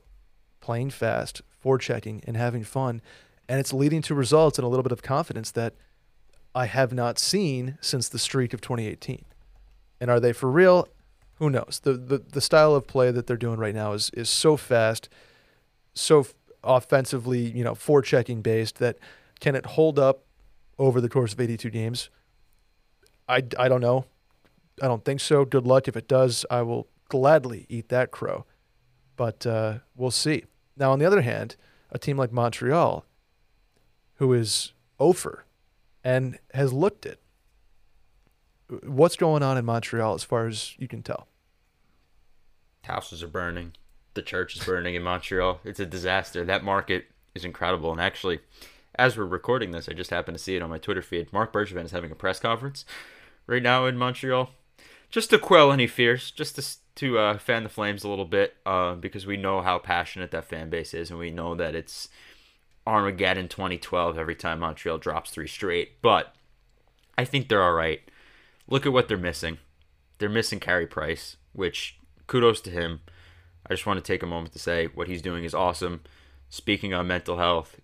playing 0.61 0.91
fast, 0.91 1.41
forechecking, 1.65 2.23
and 2.27 2.37
having 2.37 2.63
fun, 2.63 3.01
and 3.49 3.59
it's 3.59 3.73
leading 3.73 4.03
to 4.03 4.13
results 4.13 4.59
and 4.59 4.65
a 4.65 4.67
little 4.67 4.83
bit 4.83 4.91
of 4.91 5.01
confidence 5.01 5.49
that 5.49 5.73
I 6.53 6.67
have 6.67 6.93
not 6.93 7.17
seen 7.17 7.79
since 7.81 8.07
the 8.07 8.19
streak 8.19 8.53
of 8.53 8.61
2018. 8.61 9.25
And 9.99 10.11
are 10.11 10.19
they 10.19 10.33
for 10.33 10.51
real? 10.51 10.87
Who 11.39 11.49
knows? 11.49 11.81
The 11.81 11.93
the, 11.93 12.19
the 12.19 12.41
style 12.41 12.75
of 12.75 12.85
play 12.85 13.09
that 13.09 13.25
they're 13.25 13.37
doing 13.37 13.57
right 13.57 13.73
now 13.73 13.93
is 13.93 14.11
is 14.13 14.29
so 14.29 14.55
fast, 14.55 15.09
so 15.95 16.27
offensively, 16.63 17.51
you 17.51 17.63
know, 17.63 17.73
forechecking 17.73 18.43
based 18.43 18.79
that 18.79 18.97
can 19.39 19.55
it 19.55 19.65
hold 19.65 19.99
up 19.99 20.23
over 20.77 21.01
the 21.01 21.09
course 21.09 21.33
of 21.33 21.39
82 21.39 21.69
games? 21.69 22.09
I, 23.27 23.43
I 23.57 23.67
don't 23.67 23.81
know. 23.81 24.05
I 24.81 24.87
don't 24.87 25.05
think 25.05 25.19
so. 25.19 25.45
Good 25.45 25.65
luck 25.67 25.87
if 25.87 25.95
it 25.95 26.07
does. 26.07 26.45
I 26.49 26.61
will 26.61 26.87
gladly 27.09 27.65
eat 27.69 27.89
that 27.89 28.11
crow. 28.11 28.45
But 29.15 29.45
uh, 29.45 29.79
we'll 29.95 30.11
see. 30.11 30.45
Now, 30.75 30.91
on 30.91 30.99
the 30.99 31.05
other 31.05 31.21
hand, 31.21 31.55
a 31.91 31.99
team 31.99 32.17
like 32.17 32.31
Montreal, 32.31 33.05
who 34.15 34.33
is 34.33 34.73
over 34.99 35.45
and 36.03 36.39
has 36.53 36.73
looked 36.73 37.05
it. 37.05 37.19
What's 38.83 39.15
going 39.15 39.43
on 39.43 39.57
in 39.57 39.65
Montreal 39.65 40.15
as 40.15 40.23
far 40.23 40.47
as 40.47 40.73
you 40.77 40.87
can 40.87 41.03
tell? 41.03 41.27
Houses 42.83 43.21
are 43.21 43.27
burning. 43.27 43.73
The 44.13 44.21
church 44.21 44.55
is 44.55 44.63
burning 44.63 44.95
in 44.95 45.03
Montreal. 45.03 45.59
It's 45.63 45.79
a 45.79 45.85
disaster. 45.85 46.45
That 46.45 46.63
market 46.63 47.05
is 47.33 47.45
incredible. 47.45 47.91
And 47.91 48.01
actually, 48.01 48.39
as 48.95 49.17
we're 49.17 49.25
recording 49.25 49.71
this, 49.71 49.89
I 49.89 49.93
just 49.93 50.11
happened 50.11 50.37
to 50.37 50.43
see 50.43 50.55
it 50.55 50.61
on 50.61 50.69
my 50.69 50.77
Twitter 50.77 51.01
feed. 51.01 51.33
Marc 51.33 51.51
Bergevin 51.51 51.85
is 51.85 51.91
having 51.91 52.11
a 52.11 52.15
press 52.15 52.39
conference 52.39 52.85
right 53.47 53.63
now 53.63 53.85
in 53.85 53.97
Montreal, 53.97 54.51
just 55.09 55.29
to 55.31 55.39
quell 55.39 55.71
any 55.71 55.87
fears, 55.87 56.31
just 56.31 56.55
to 56.55 56.77
to 56.95 57.17
uh, 57.17 57.37
fan 57.39 57.63
the 57.63 57.69
flames 57.69 58.03
a 58.03 58.07
little 58.07 58.25
bit, 58.25 58.55
uh, 58.67 58.93
because 58.93 59.25
we 59.25 59.35
know 59.35 59.61
how 59.61 59.79
passionate 59.79 60.29
that 60.29 60.45
fan 60.45 60.69
base 60.69 60.93
is, 60.93 61.09
and 61.09 61.17
we 61.17 61.31
know 61.31 61.55
that 61.55 61.73
it's 61.73 62.07
Armageddon 62.85 63.47
2012 63.47 64.17
every 64.17 64.35
time 64.35 64.59
Montreal 64.59 64.99
drops 64.99 65.31
three 65.31 65.47
straight. 65.47 66.01
But 66.03 66.35
I 67.17 67.25
think 67.25 67.47
they're 67.47 67.63
all 67.63 67.73
right. 67.73 68.01
Look 68.67 68.85
at 68.85 68.93
what 68.93 69.07
they're 69.07 69.17
missing. 69.17 69.57
They're 70.19 70.29
missing 70.29 70.59
Carey 70.59 70.85
Price, 70.85 71.37
which 71.51 71.97
kudos 72.27 72.61
to 72.61 72.69
him. 72.69 73.01
I 73.67 73.73
just 73.73 73.85
want 73.85 73.97
to 73.97 74.03
take 74.03 74.23
a 74.23 74.27
moment 74.27 74.53
to 74.53 74.59
say 74.59 74.87
what 74.87 75.07
he's 75.07 75.21
doing 75.21 75.43
is 75.43 75.53
awesome. 75.53 76.01
Speaking 76.49 76.93
on 76.93 77.07
mental 77.07 77.37
health, 77.37 77.79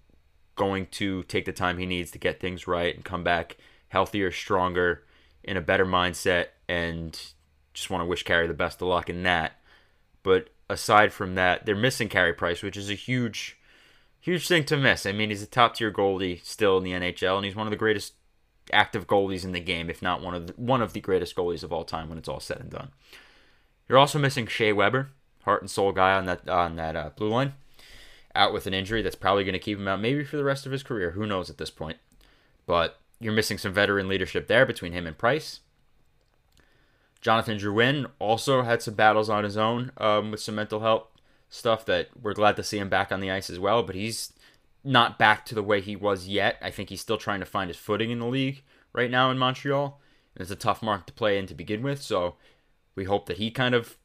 going 0.56 0.88
to 0.88 1.24
take 1.24 1.46
the 1.46 1.54
time 1.54 1.78
he 1.78 1.86
needs 1.86 2.12
to 2.12 2.20
get 2.20 2.40
things 2.40 2.68
right 2.68 2.94
and 2.94 3.06
come 3.06 3.24
back 3.24 3.58
healthier, 3.88 4.32
stronger, 4.32 5.04
in 5.44 5.58
a 5.58 5.62
better 5.62 5.86
mindset, 5.86 6.48
and 6.68 7.20
just 7.74 7.90
want 7.90 8.02
to 8.02 8.06
wish 8.06 8.24
Carey 8.24 8.48
the 8.48 8.54
best 8.54 8.82
of 8.82 8.88
luck 8.88 9.10
in 9.10 9.24
that. 9.24 9.54
But 10.22 10.50
aside 10.70 11.14
from 11.14 11.36
that, 11.36 11.66
they're 11.66 11.76
missing 11.76 12.10
Carey 12.10 12.34
Price, 12.34 12.62
which 12.62 12.78
is 12.78 12.90
a 12.90 12.96
huge, 12.96 13.58
huge 14.20 14.48
thing 14.48 14.66
to 14.66 14.78
miss. 14.78 15.06
I 15.06 15.12
mean, 15.12 15.30
he's 15.30 15.42
a 15.42 15.48
top 15.48 15.76
tier 15.76 15.92
goalie 15.92 16.44
still 16.44 16.78
in 16.78 16.84
the 16.84 16.92
NHL, 16.92 17.38
and 17.38 17.46
he's 17.46 17.56
one 17.56 17.68
of 17.68 17.72
the 17.72 17.78
greatest 17.78 18.14
active 18.72 19.08
goalies 19.08 19.44
in 19.44 19.54
the 19.54 19.60
game, 19.60 19.90
if 19.90 20.02
not 20.02 20.22
one 20.22 20.36
of 20.36 20.48
the, 20.48 20.54
one 20.54 20.82
of 20.82 20.94
the 20.94 21.00
greatest 21.00 21.36
goalies 21.36 21.64
of 21.64 21.74
all 21.74 21.84
time 21.84 22.10
when 22.10 22.18
it's 22.18 22.30
all 22.30 22.40
said 22.40 22.60
and 22.60 22.70
done. 22.70 22.90
You're 23.88 23.98
also 23.98 24.20
missing 24.20 24.46
Shea 24.46 24.74
Weber, 24.74 25.10
heart 25.44 25.62
and 25.62 25.70
soul 25.70 25.92
guy 25.92 26.14
on 26.14 26.26
that 26.26 26.48
on 26.48 26.76
that 26.76 26.96
uh, 26.96 27.10
blue 27.16 27.30
line, 27.30 27.54
out 28.36 28.54
with 28.54 28.68
an 28.68 28.74
injury 28.74 29.02
that's 29.02 29.16
probably 29.16 29.44
going 29.44 29.54
to 29.54 29.60
keep 29.60 29.78
him 29.78 29.88
out 29.88 30.02
maybe 30.02 30.24
for 30.24 30.38
the 30.38 30.44
rest 30.44 30.66
of 30.66 30.72
his 30.72 30.84
career. 30.84 31.12
Who 31.12 31.26
knows 31.26 31.50
at 31.50 31.58
this 31.58 31.70
point? 31.70 31.98
But 32.66 33.00
you're 33.20 33.34
missing 33.34 33.58
some 33.58 33.74
veteran 33.74 34.08
leadership 34.08 34.48
there 34.48 34.66
between 34.66 34.94
him 34.94 35.08
and 35.08 35.18
Price. 35.18 35.60
Jonathan 37.22 37.58
Drouin 37.58 38.10
also 38.18 38.62
had 38.62 38.82
some 38.82 38.94
battles 38.94 39.30
on 39.30 39.44
his 39.44 39.58
own 39.58 39.92
um, 39.98 40.32
with 40.32 40.40
some 40.40 40.56
mental 40.56 40.80
health 40.80 41.08
stuff 41.50 41.86
that 41.86 42.10
we're 42.22 42.34
glad 42.34 42.56
to 42.56 42.64
see 42.64 42.78
him 42.78 42.90
back 42.90 43.12
on 43.12 43.20
the 43.20 43.32
ice 43.32 43.50
as 43.50 43.60
well, 43.60 43.84
but 43.84 43.96
he's 43.96 44.34
not 44.84 45.20
back 45.20 45.46
to 45.46 45.56
the 45.56 45.64
way 45.64 45.82
he 45.82 45.96
was 45.96 46.28
yet. 46.28 46.58
I 46.62 46.72
think 46.72 46.90
he's 46.90 47.02
still 47.02 47.18
trying 47.18 47.42
to 47.42 47.46
find 47.46 47.70
his 47.70 47.78
footing 47.78 48.12
in 48.12 48.20
the 48.20 48.26
league 48.26 48.64
right 48.94 49.12
now 49.12 49.30
in 49.32 49.38
Montreal. 49.38 50.00
And 50.36 50.42
it's 50.42 50.52
a 50.52 50.56
tough 50.56 50.82
mark 50.82 51.06
to 51.08 51.14
play 51.14 51.38
in 51.38 51.48
to 51.48 51.56
begin 51.56 51.82
with, 51.82 52.02
so 52.02 52.36
we 52.96 53.04
hope 53.04 53.26
that 53.26 53.38
he 53.38 53.52
kind 53.52 53.76
of 53.76 53.98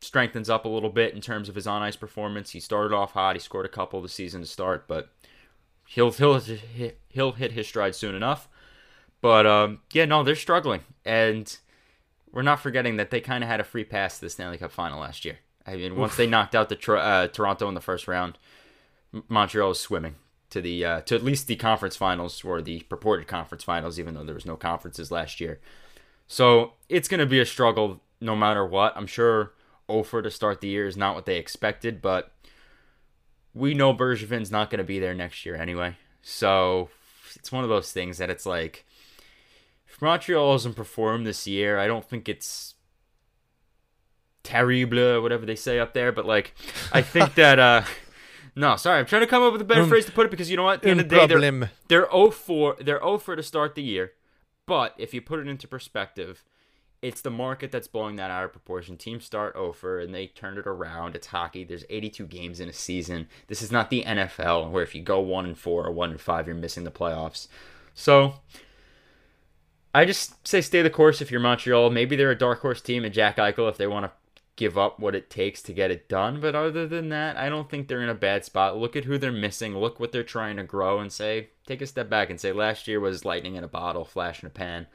strengthens 0.00 0.48
up 0.48 0.64
a 0.64 0.68
little 0.68 0.90
bit 0.90 1.14
in 1.14 1.20
terms 1.20 1.48
of 1.48 1.54
his 1.54 1.66
on 1.66 1.82
ice 1.82 1.96
performance. 1.96 2.50
He 2.50 2.60
started 2.60 2.94
off 2.94 3.12
hot, 3.12 3.36
he 3.36 3.40
scored 3.40 3.66
a 3.66 3.70
couple 3.70 3.98
of 3.98 4.02
the 4.02 4.08
season 4.08 4.40
to 4.40 4.46
start, 4.46 4.88
but 4.88 5.10
he'll 5.86 6.10
he'll 6.10 6.40
he'll 7.08 7.32
hit 7.32 7.52
his 7.52 7.66
stride 7.66 7.94
soon 7.94 8.14
enough. 8.14 8.48
But 9.20 9.46
um, 9.46 9.80
yeah, 9.92 10.06
no, 10.06 10.22
they're 10.22 10.36
struggling, 10.36 10.80
and 11.04 11.54
we're 12.32 12.42
not 12.42 12.60
forgetting 12.60 12.96
that 12.96 13.10
they 13.10 13.20
kind 13.20 13.44
of 13.44 13.50
had 13.50 13.60
a 13.60 13.64
free 13.64 13.84
pass 13.84 14.16
to 14.16 14.22
the 14.22 14.30
Stanley 14.30 14.58
Cup 14.58 14.72
final 14.72 15.00
last 15.00 15.24
year. 15.24 15.38
I 15.66 15.76
mean, 15.76 15.96
once 15.96 16.16
they 16.16 16.26
knocked 16.26 16.54
out 16.54 16.68
the 16.68 16.92
uh, 16.94 17.28
Toronto 17.28 17.68
in 17.68 17.74
the 17.74 17.80
first 17.80 18.08
round, 18.08 18.38
Montreal 19.28 19.68
was 19.68 19.80
swimming 19.80 20.16
to 20.48 20.60
the 20.60 20.84
uh, 20.84 21.00
to 21.02 21.14
at 21.14 21.22
least 21.22 21.46
the 21.46 21.56
conference 21.56 21.96
finals 21.96 22.42
or 22.44 22.62
the 22.62 22.80
purported 22.88 23.26
conference 23.26 23.62
finals, 23.62 23.98
even 23.98 24.14
though 24.14 24.24
there 24.24 24.34
was 24.34 24.46
no 24.46 24.56
conferences 24.56 25.10
last 25.10 25.40
year. 25.40 25.60
So 26.26 26.74
it's 26.88 27.08
going 27.08 27.20
to 27.20 27.26
be 27.26 27.40
a 27.40 27.46
struggle 27.46 28.00
no 28.20 28.36
matter 28.36 28.64
what. 28.64 28.96
I'm 28.96 29.06
sure 29.06 29.52
Ofer 29.90 30.22
to 30.22 30.30
start 30.30 30.60
the 30.60 30.68
year 30.68 30.86
is 30.86 30.96
not 30.96 31.14
what 31.14 31.26
they 31.26 31.36
expected, 31.36 32.00
but 32.00 32.32
we 33.52 33.74
know 33.74 33.92
Bergevin's 33.92 34.50
not 34.50 34.70
going 34.70 34.78
to 34.78 34.84
be 34.84 34.98
there 34.98 35.14
next 35.14 35.44
year 35.44 35.56
anyway. 35.56 35.96
So 36.22 36.88
it's 37.34 37.50
one 37.52 37.64
of 37.64 37.70
those 37.70 37.92
things 37.92 38.18
that 38.18 38.30
it's 38.30 38.46
like 38.46 38.86
if 39.88 40.00
Montreal 40.00 40.52
doesn't 40.52 40.74
perform 40.74 41.24
this 41.24 41.46
year, 41.46 41.78
I 41.78 41.86
don't 41.86 42.04
think 42.04 42.28
it's 42.28 42.74
terrible, 44.42 45.20
whatever 45.22 45.44
they 45.44 45.56
say 45.56 45.78
up 45.78 45.94
there. 45.94 46.12
But 46.12 46.26
like, 46.26 46.54
I 46.92 47.02
think 47.02 47.34
that 47.34 47.58
uh, 47.58 47.82
no, 48.56 48.76
sorry, 48.76 49.00
I'm 49.00 49.06
trying 49.06 49.22
to 49.22 49.26
come 49.26 49.42
up 49.42 49.52
with 49.52 49.62
a 49.62 49.64
better 49.64 49.82
um, 49.82 49.88
phrase 49.88 50.06
to 50.06 50.12
put 50.12 50.26
it 50.26 50.30
because 50.30 50.50
you 50.50 50.56
know 50.56 50.64
what? 50.64 50.76
At 50.76 50.82
the 50.82 50.90
end 50.90 51.00
of 51.00 51.08
the 51.08 51.16
day, 51.16 51.26
they're 51.26 51.70
they're 51.88 52.10
0 52.10 52.30
4 52.30 52.76
they're 52.80 53.00
0 53.00 53.18
4 53.18 53.36
to 53.36 53.42
start 53.42 53.74
the 53.74 53.82
year. 53.82 54.12
But 54.66 54.94
if 54.98 55.12
you 55.12 55.20
put 55.20 55.40
it 55.40 55.48
into 55.48 55.66
perspective, 55.66 56.44
it's 57.02 57.22
the 57.22 57.30
market 57.30 57.72
that's 57.72 57.88
blowing 57.88 58.16
that 58.16 58.30
out 58.30 58.44
of 58.44 58.52
proportion. 58.52 58.96
Teams 58.96 59.24
start 59.24 59.56
over 59.56 60.00
and 60.00 60.14
they 60.14 60.26
turn 60.26 60.58
it 60.58 60.66
around. 60.66 61.16
It's 61.16 61.28
hockey. 61.28 61.64
There's 61.64 61.84
82 61.88 62.26
games 62.26 62.60
in 62.60 62.68
a 62.68 62.74
season. 62.74 63.28
This 63.46 63.62
is 63.62 63.72
not 63.72 63.88
the 63.88 64.04
NFL 64.04 64.70
where 64.70 64.82
if 64.82 64.94
you 64.94 65.00
go 65.00 65.20
one 65.20 65.46
and 65.46 65.56
four 65.56 65.86
or 65.86 65.92
one 65.92 66.10
and 66.10 66.20
five, 66.20 66.46
you're 66.46 66.56
missing 66.56 66.84
the 66.84 66.90
playoffs. 66.90 67.48
So 67.94 68.34
I 69.94 70.04
just 70.04 70.46
say 70.46 70.60
stay 70.60 70.82
the 70.82 70.90
course 70.90 71.22
if 71.22 71.30
you're 71.30 71.40
Montreal. 71.40 71.88
Maybe 71.88 72.16
they're 72.16 72.30
a 72.30 72.38
dark 72.38 72.60
horse 72.60 72.82
team 72.82 73.04
and 73.04 73.14
Jack 73.14 73.38
Eichel 73.38 73.70
if 73.70 73.78
they 73.78 73.86
want 73.86 74.04
to 74.04 74.12
give 74.56 74.76
up 74.76 75.00
what 75.00 75.14
it 75.14 75.30
takes 75.30 75.62
to 75.62 75.72
get 75.72 75.90
it 75.90 76.06
done. 76.06 76.38
But 76.38 76.54
other 76.54 76.86
than 76.86 77.08
that, 77.08 77.38
I 77.38 77.48
don't 77.48 77.70
think 77.70 77.88
they're 77.88 78.02
in 78.02 78.10
a 78.10 78.14
bad 78.14 78.44
spot. 78.44 78.76
Look 78.76 78.94
at 78.94 79.06
who 79.06 79.16
they're 79.16 79.32
missing. 79.32 79.74
Look 79.74 79.98
what 79.98 80.12
they're 80.12 80.22
trying 80.22 80.58
to 80.58 80.64
grow 80.64 81.00
and 81.00 81.10
say, 81.10 81.48
take 81.66 81.80
a 81.80 81.86
step 81.86 82.10
back 82.10 82.28
and 82.28 82.38
say 82.38 82.52
last 82.52 82.86
year 82.86 83.00
was 83.00 83.24
lightning 83.24 83.54
in 83.54 83.64
a 83.64 83.68
bottle, 83.68 84.04
flash 84.04 84.42
in 84.42 84.48
a 84.48 84.50
pan 84.50 84.86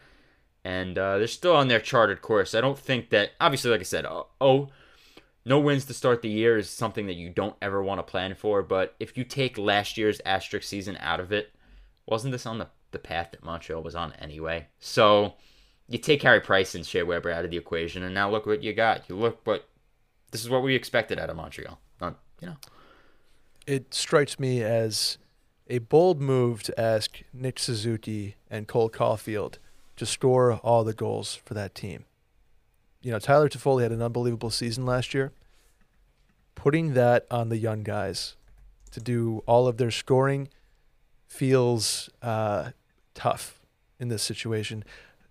and 0.66 0.98
uh, 0.98 1.20
they're 1.20 1.28
still 1.28 1.56
on 1.56 1.68
their 1.68 1.80
charted 1.80 2.24
course. 2.24 2.56
I 2.56 2.60
don't 2.60 2.78
think 2.78 3.12
that 3.12 3.34
obviously, 3.40 3.70
like 3.70 3.82
I 3.82 3.84
said, 3.84 4.04
oh, 4.04 4.28
oh, 4.42 4.70
no 5.46 5.60
wins 5.60 5.86
to 5.86 5.94
start 5.94 6.24
the 6.24 6.30
year 6.30 6.58
is 6.58 6.68
something 6.68 7.06
that 7.06 7.14
you 7.14 7.30
don't 7.30 7.56
ever 7.62 7.84
want 7.84 8.00
to 8.00 8.04
plan 8.04 8.34
for. 8.34 8.64
But 8.64 8.96
if 9.00 9.16
you 9.16 9.24
take 9.24 9.60
last 9.60 9.96
year's 9.96 10.20
asterisk 10.26 10.68
season 10.68 10.98
out 11.00 11.20
of 11.20 11.32
it, 11.32 11.54
wasn't 12.08 12.32
this 12.32 12.48
on 12.48 12.58
the 12.58 12.68
the 12.90 12.98
path 12.98 13.30
that 13.32 13.44
Montreal 13.44 13.84
was 13.84 13.96
on 13.96 14.14
anyway? 14.14 14.66
So 14.80 15.36
you 15.88 16.00
take 16.00 16.24
Harry 16.24 16.42
Price 16.42 16.74
and 16.74 16.84
Shea 16.84 17.04
Weber 17.04 17.30
out 17.30 17.46
of 17.46 17.52
the 17.52 17.58
equation, 17.58 18.02
and 18.02 18.16
now 18.16 18.32
look 18.32 18.48
what 18.48 18.64
you 18.64 18.74
got. 18.74 19.08
You 19.08 19.16
look 19.16 19.42
what 19.46 19.70
this 20.32 20.42
is 20.42 20.50
what 20.50 20.64
we 20.64 20.74
expected 20.74 21.20
out 21.20 21.30
of 21.30 21.36
Montreal. 21.36 21.80
Not 22.02 22.18
you 22.42 22.48
know. 22.48 22.58
It 23.68 23.94
strikes 23.94 24.40
me 24.40 24.64
as 24.64 25.20
a 25.68 25.78
bold 25.78 26.22
move 26.22 26.64
to 26.64 26.80
ask 26.80 27.22
Nick 27.32 27.60
Suzuki 27.60 28.36
and 28.50 28.68
Cole 28.68 28.90
Caufield 28.90 29.60
to 29.96 30.06
score 30.06 30.54
all 30.56 30.84
the 30.84 30.94
goals 30.94 31.36
for 31.46 31.54
that 31.54 31.74
team. 31.74 32.06
You 33.02 33.12
know, 33.12 33.20
Tyler 33.20 33.50
Toffoli 33.50 33.84
had 33.84 33.92
an 33.92 34.02
unbelievable 34.02 34.50
season 34.50 34.86
last 34.86 35.14
year. 35.14 35.32
Putting 36.56 36.94
that 36.94 37.26
on 37.30 37.50
the 37.50 37.58
young 37.58 37.84
guys 37.84 38.36
to 38.92 39.00
do 39.00 39.44
all 39.46 39.68
of 39.68 39.78
their 39.78 39.92
scoring 39.92 40.50
feels 41.28 42.10
uh, 42.22 42.72
tough 43.14 43.60
in 44.00 44.08
this 44.08 44.24
situation. 44.24 44.84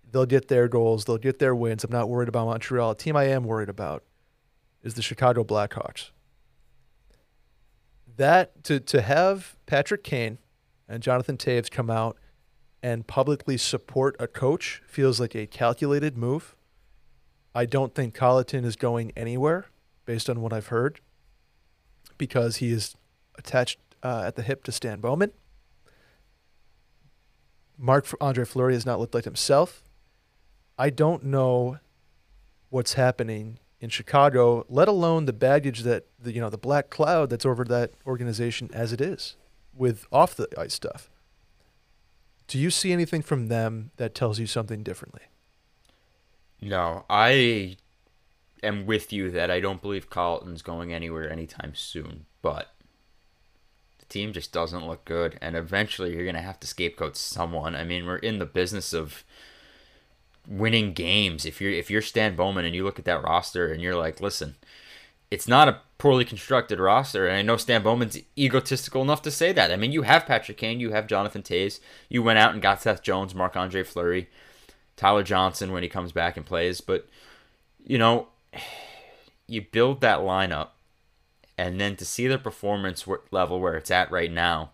They'll 0.09 0.25
get 0.25 0.47
their 0.47 0.67
goals, 0.67 1.05
they'll 1.05 1.17
get 1.17 1.39
their 1.39 1.55
wins. 1.55 1.83
I'm 1.83 1.91
not 1.91 2.09
worried 2.09 2.29
about 2.29 2.45
Montreal. 2.45 2.91
A 2.91 2.95
team 2.95 3.15
I 3.15 3.25
am 3.25 3.43
worried 3.43 3.69
about 3.69 4.03
is 4.83 4.93
the 4.93 5.01
Chicago 5.01 5.43
Blackhawks. 5.43 6.11
That 8.15 8.63
to 8.63 8.79
to 8.79 9.01
have 9.01 9.57
Patrick 9.65 10.03
Kane 10.03 10.37
and 10.87 11.03
Jonathan 11.03 11.35
Toews 11.35 11.69
come 11.69 11.89
out 11.89 12.17
and 12.85 13.07
publicly 13.07 13.57
support 13.57 14.15
a 14.19 14.27
coach 14.27 14.83
feels 14.85 15.19
like 15.19 15.33
a 15.33 15.47
calculated 15.47 16.15
move. 16.15 16.55
I 17.55 17.65
don't 17.65 17.95
think 17.95 18.13
Colliton 18.13 18.63
is 18.63 18.75
going 18.75 19.11
anywhere 19.17 19.65
based 20.05 20.29
on 20.29 20.39
what 20.39 20.53
I've 20.53 20.67
heard 20.67 20.99
because 22.19 22.57
he 22.57 22.71
is 22.71 22.95
attached 23.39 23.79
uh, 24.03 24.25
at 24.27 24.35
the 24.35 24.43
hip 24.43 24.63
to 24.65 24.71
Stan 24.71 24.99
Bowman. 24.99 25.31
Marc 27.75 28.05
Andre 28.21 28.45
Fleury 28.45 28.75
has 28.75 28.85
not 28.85 28.99
looked 28.99 29.15
like 29.15 29.23
himself. 29.23 29.81
I 30.77 30.91
don't 30.91 31.23
know 31.23 31.79
what's 32.69 32.93
happening 32.93 33.57
in 33.79 33.89
Chicago, 33.89 34.63
let 34.69 34.87
alone 34.87 35.25
the 35.25 35.33
baggage 35.33 35.81
that 35.81 36.05
the 36.19 36.33
you 36.33 36.39
know 36.39 36.51
the 36.51 36.57
black 36.59 36.91
cloud 36.91 37.31
that's 37.31 37.47
over 37.47 37.63
that 37.63 37.93
organization 38.05 38.69
as 38.73 38.93
it 38.93 39.01
is 39.01 39.37
with 39.73 40.05
off 40.11 40.35
the 40.35 40.47
ice 40.55 40.75
stuff. 40.75 41.09
Do 42.47 42.59
you 42.59 42.69
see 42.69 42.91
anything 42.91 43.21
from 43.21 43.47
them 43.47 43.91
that 43.97 44.13
tells 44.13 44.39
you 44.39 44.47
something 44.47 44.83
differently? 44.83 45.23
No, 46.61 47.05
I 47.09 47.77
am 48.63 48.85
with 48.85 49.11
you 49.11 49.29
that 49.31 49.51
I 49.51 49.59
don't 49.59 49.81
believe 49.81 50.09
Colliton's 50.09 50.61
going 50.61 50.93
anywhere 50.93 51.29
anytime 51.29 51.73
soon, 51.75 52.25
but 52.41 52.73
the 53.99 54.05
team 54.05 54.33
just 54.33 54.51
doesn't 54.51 54.87
look 54.87 55.05
good, 55.05 55.37
and 55.41 55.55
eventually 55.55 56.13
you're 56.13 56.23
going 56.23 56.35
to 56.35 56.41
have 56.41 56.59
to 56.61 56.67
scapegoat 56.67 57.17
someone. 57.17 57.75
I 57.75 57.83
mean, 57.83 58.05
we're 58.05 58.17
in 58.17 58.39
the 58.39 58.45
business 58.45 58.93
of 58.93 59.23
winning 60.47 60.93
games. 60.93 61.45
If 61.45 61.59
you're 61.59 61.71
if 61.71 61.89
you're 61.89 62.01
Stan 62.01 62.35
Bowman 62.35 62.65
and 62.65 62.75
you 62.75 62.83
look 62.83 62.99
at 62.99 63.05
that 63.05 63.23
roster 63.23 63.71
and 63.71 63.81
you're 63.81 63.95
like, 63.95 64.21
listen, 64.21 64.55
it's 65.35 65.49
not 65.49 65.67
a 65.67 65.81
poorly 65.97 66.23
constructed 66.23 66.79
roster, 66.79 67.27
and 67.27 67.35
I 67.37 67.41
know 67.41 67.57
Stan 67.57 67.83
Bowman's 67.83 68.17
egotistical 68.37 69.01
enough 69.01 69.21
to 69.23 69.31
say 69.31 69.51
that. 69.51 69.69
I 69.69 69.75
mean, 69.75 69.91
you 69.91 70.03
have 70.03 70.25
Patrick 70.25 70.55
Kane, 70.55 70.79
you 70.79 70.91
have 70.91 71.07
Jonathan 71.07 71.43
Toews, 71.43 71.81
you 72.07 72.23
went 72.23 72.39
out 72.39 72.53
and 72.53 72.61
got 72.61 72.81
Seth 72.81 73.01
Jones, 73.01 73.35
Marc 73.35 73.57
Andre 73.57 73.83
Fleury, 73.83 74.29
Tyler 74.95 75.23
Johnson 75.23 75.73
when 75.73 75.83
he 75.83 75.89
comes 75.89 76.13
back 76.13 76.37
and 76.37 76.45
plays, 76.45 76.79
but 76.79 77.09
you 77.83 77.97
know, 77.97 78.29
you 79.47 79.61
build 79.61 79.99
that 79.99 80.19
lineup, 80.19 80.69
and 81.57 81.81
then 81.81 81.97
to 81.97 82.05
see 82.05 82.27
the 82.27 82.37
performance 82.37 83.05
level 83.29 83.59
where 83.59 83.75
it's 83.75 83.91
at 83.91 84.09
right 84.09 84.31
now, 84.31 84.71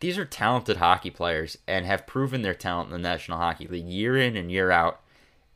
these 0.00 0.18
are 0.18 0.26
talented 0.26 0.76
hockey 0.76 1.10
players 1.10 1.56
and 1.66 1.86
have 1.86 2.06
proven 2.06 2.42
their 2.42 2.52
talent 2.52 2.88
in 2.88 2.92
the 2.92 3.08
National 3.08 3.38
Hockey 3.38 3.66
League 3.66 3.86
year 3.86 4.18
in 4.18 4.36
and 4.36 4.52
year 4.52 4.70
out, 4.70 5.00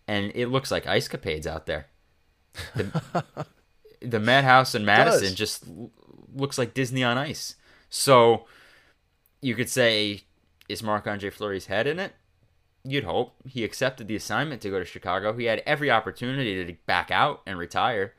and 0.09 0.33
it 0.35 0.47
looks 0.47 0.71
like 0.71 0.87
ice 0.87 1.07
capades 1.07 1.47
out 1.47 1.67
there. 1.67 1.89
The, 2.75 3.25
the 4.05 4.21
Madhouse 4.21 4.75
in 4.75 4.85
Madison 4.85 5.35
just 5.35 5.65
looks 6.35 6.59
like 6.59 6.75
Disney 6.75 7.03
on 7.03 7.19
ice. 7.19 7.57
So 7.89 8.47
you 9.41 9.55
could 9.55 9.69
say, 9.69 10.23
is 10.69 10.83
Marc 10.83 11.07
Andre 11.07 11.31
Fleury's 11.31 11.67
head 11.67 11.87
in 11.87 11.99
it? 11.99 12.13
You'd 12.85 13.05
hope. 13.05 13.35
He 13.47 13.65
accepted 13.65 14.09
the 14.09 14.17
assignment 14.17 14.63
to 14.63 14.71
go 14.71 14.79
to 14.79 14.85
Chicago. 14.85 15.33
He 15.33 15.45
had 15.45 15.63
every 15.67 15.91
opportunity 15.91 16.65
to 16.65 16.77
back 16.87 17.11
out 17.11 17.43
and 17.47 17.59
retire. 17.59 18.15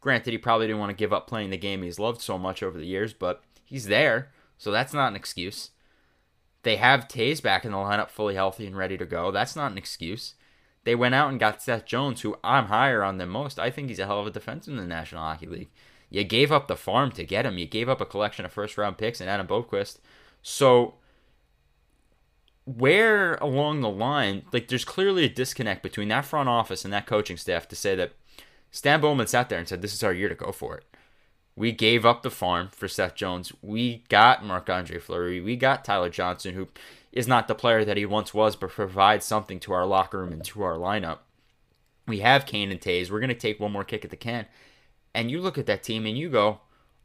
Granted, 0.00 0.32
he 0.32 0.38
probably 0.38 0.66
didn't 0.66 0.80
want 0.80 0.90
to 0.90 0.96
give 0.96 1.12
up 1.12 1.28
playing 1.28 1.50
the 1.50 1.56
game 1.56 1.82
he's 1.82 2.00
loved 2.00 2.20
so 2.20 2.36
much 2.36 2.62
over 2.62 2.78
the 2.78 2.86
years, 2.86 3.12
but 3.12 3.42
he's 3.64 3.86
there, 3.86 4.32
so 4.58 4.72
that's 4.72 4.92
not 4.92 5.08
an 5.08 5.16
excuse. 5.16 5.70
They 6.64 6.76
have 6.76 7.06
Toews 7.06 7.42
back 7.42 7.64
in 7.64 7.70
the 7.70 7.76
lineup 7.76 8.10
fully 8.10 8.34
healthy 8.34 8.66
and 8.66 8.76
ready 8.76 8.96
to 8.98 9.06
go. 9.06 9.30
That's 9.30 9.54
not 9.54 9.70
an 9.70 9.78
excuse. 9.78 10.34
They 10.84 10.94
went 10.94 11.14
out 11.14 11.30
and 11.30 11.38
got 11.38 11.62
Seth 11.62 11.84
Jones, 11.84 12.22
who 12.22 12.36
I'm 12.42 12.66
higher 12.66 13.02
on 13.02 13.18
than 13.18 13.28
most. 13.28 13.58
I 13.58 13.70
think 13.70 13.88
he's 13.88 13.98
a 13.98 14.06
hell 14.06 14.20
of 14.20 14.26
a 14.26 14.30
defenseman 14.30 14.68
in 14.68 14.76
the 14.76 14.86
National 14.86 15.22
Hockey 15.22 15.46
League. 15.46 15.70
You 16.10 16.24
gave 16.24 16.52
up 16.52 16.68
the 16.68 16.76
farm 16.76 17.12
to 17.12 17.24
get 17.24 17.46
him. 17.46 17.56
You 17.56 17.66
gave 17.66 17.88
up 17.88 18.00
a 18.00 18.06
collection 18.06 18.44
of 18.44 18.52
first 18.52 18.76
round 18.76 18.98
picks 18.98 19.20
and 19.20 19.30
Adam 19.30 19.46
Boqvist. 19.46 19.98
So 20.42 20.94
where 22.64 23.34
along 23.36 23.80
the 23.80 23.88
line, 23.88 24.42
like 24.52 24.68
there's 24.68 24.84
clearly 24.84 25.24
a 25.24 25.28
disconnect 25.28 25.82
between 25.82 26.08
that 26.08 26.24
front 26.24 26.48
office 26.48 26.84
and 26.84 26.92
that 26.92 27.06
coaching 27.06 27.36
staff 27.36 27.66
to 27.68 27.76
say 27.76 27.94
that 27.94 28.12
Stan 28.70 29.00
Bowman 29.00 29.26
sat 29.26 29.48
there 29.48 29.58
and 29.58 29.68
said, 29.68 29.82
This 29.82 29.94
is 29.94 30.02
our 30.02 30.12
year 30.12 30.28
to 30.28 30.34
go 30.34 30.52
for 30.52 30.76
it. 30.76 30.84
We 31.54 31.72
gave 31.72 32.06
up 32.06 32.22
the 32.22 32.30
farm 32.30 32.68
for 32.72 32.88
Seth 32.88 33.14
Jones. 33.14 33.52
We 33.60 34.04
got 34.08 34.44
Marc 34.44 34.70
Andre 34.70 34.98
Fleury. 34.98 35.40
We 35.40 35.56
got 35.56 35.84
Tyler 35.84 36.08
Johnson, 36.08 36.54
who 36.54 36.68
is 37.12 37.28
not 37.28 37.46
the 37.46 37.54
player 37.54 37.84
that 37.84 37.96
he 37.96 38.06
once 38.06 38.32
was, 38.32 38.56
but 38.56 38.70
provides 38.70 39.24
something 39.24 39.60
to 39.60 39.72
our 39.72 39.86
locker 39.86 40.18
room 40.18 40.32
and 40.32 40.44
to 40.44 40.62
our 40.62 40.76
lineup. 40.76 41.18
We 42.06 42.20
have 42.20 42.46
Kane 42.46 42.70
and 42.70 42.80
Toews. 42.80 43.10
We're 43.10 43.20
going 43.20 43.28
to 43.28 43.34
take 43.34 43.60
one 43.60 43.72
more 43.72 43.84
kick 43.84 44.04
at 44.04 44.10
the 44.10 44.16
can. 44.16 44.46
And 45.14 45.30
you 45.30 45.40
look 45.40 45.58
at 45.58 45.66
that 45.66 45.82
team 45.82 46.06
and 46.06 46.16
you 46.16 46.30
go, 46.30 46.60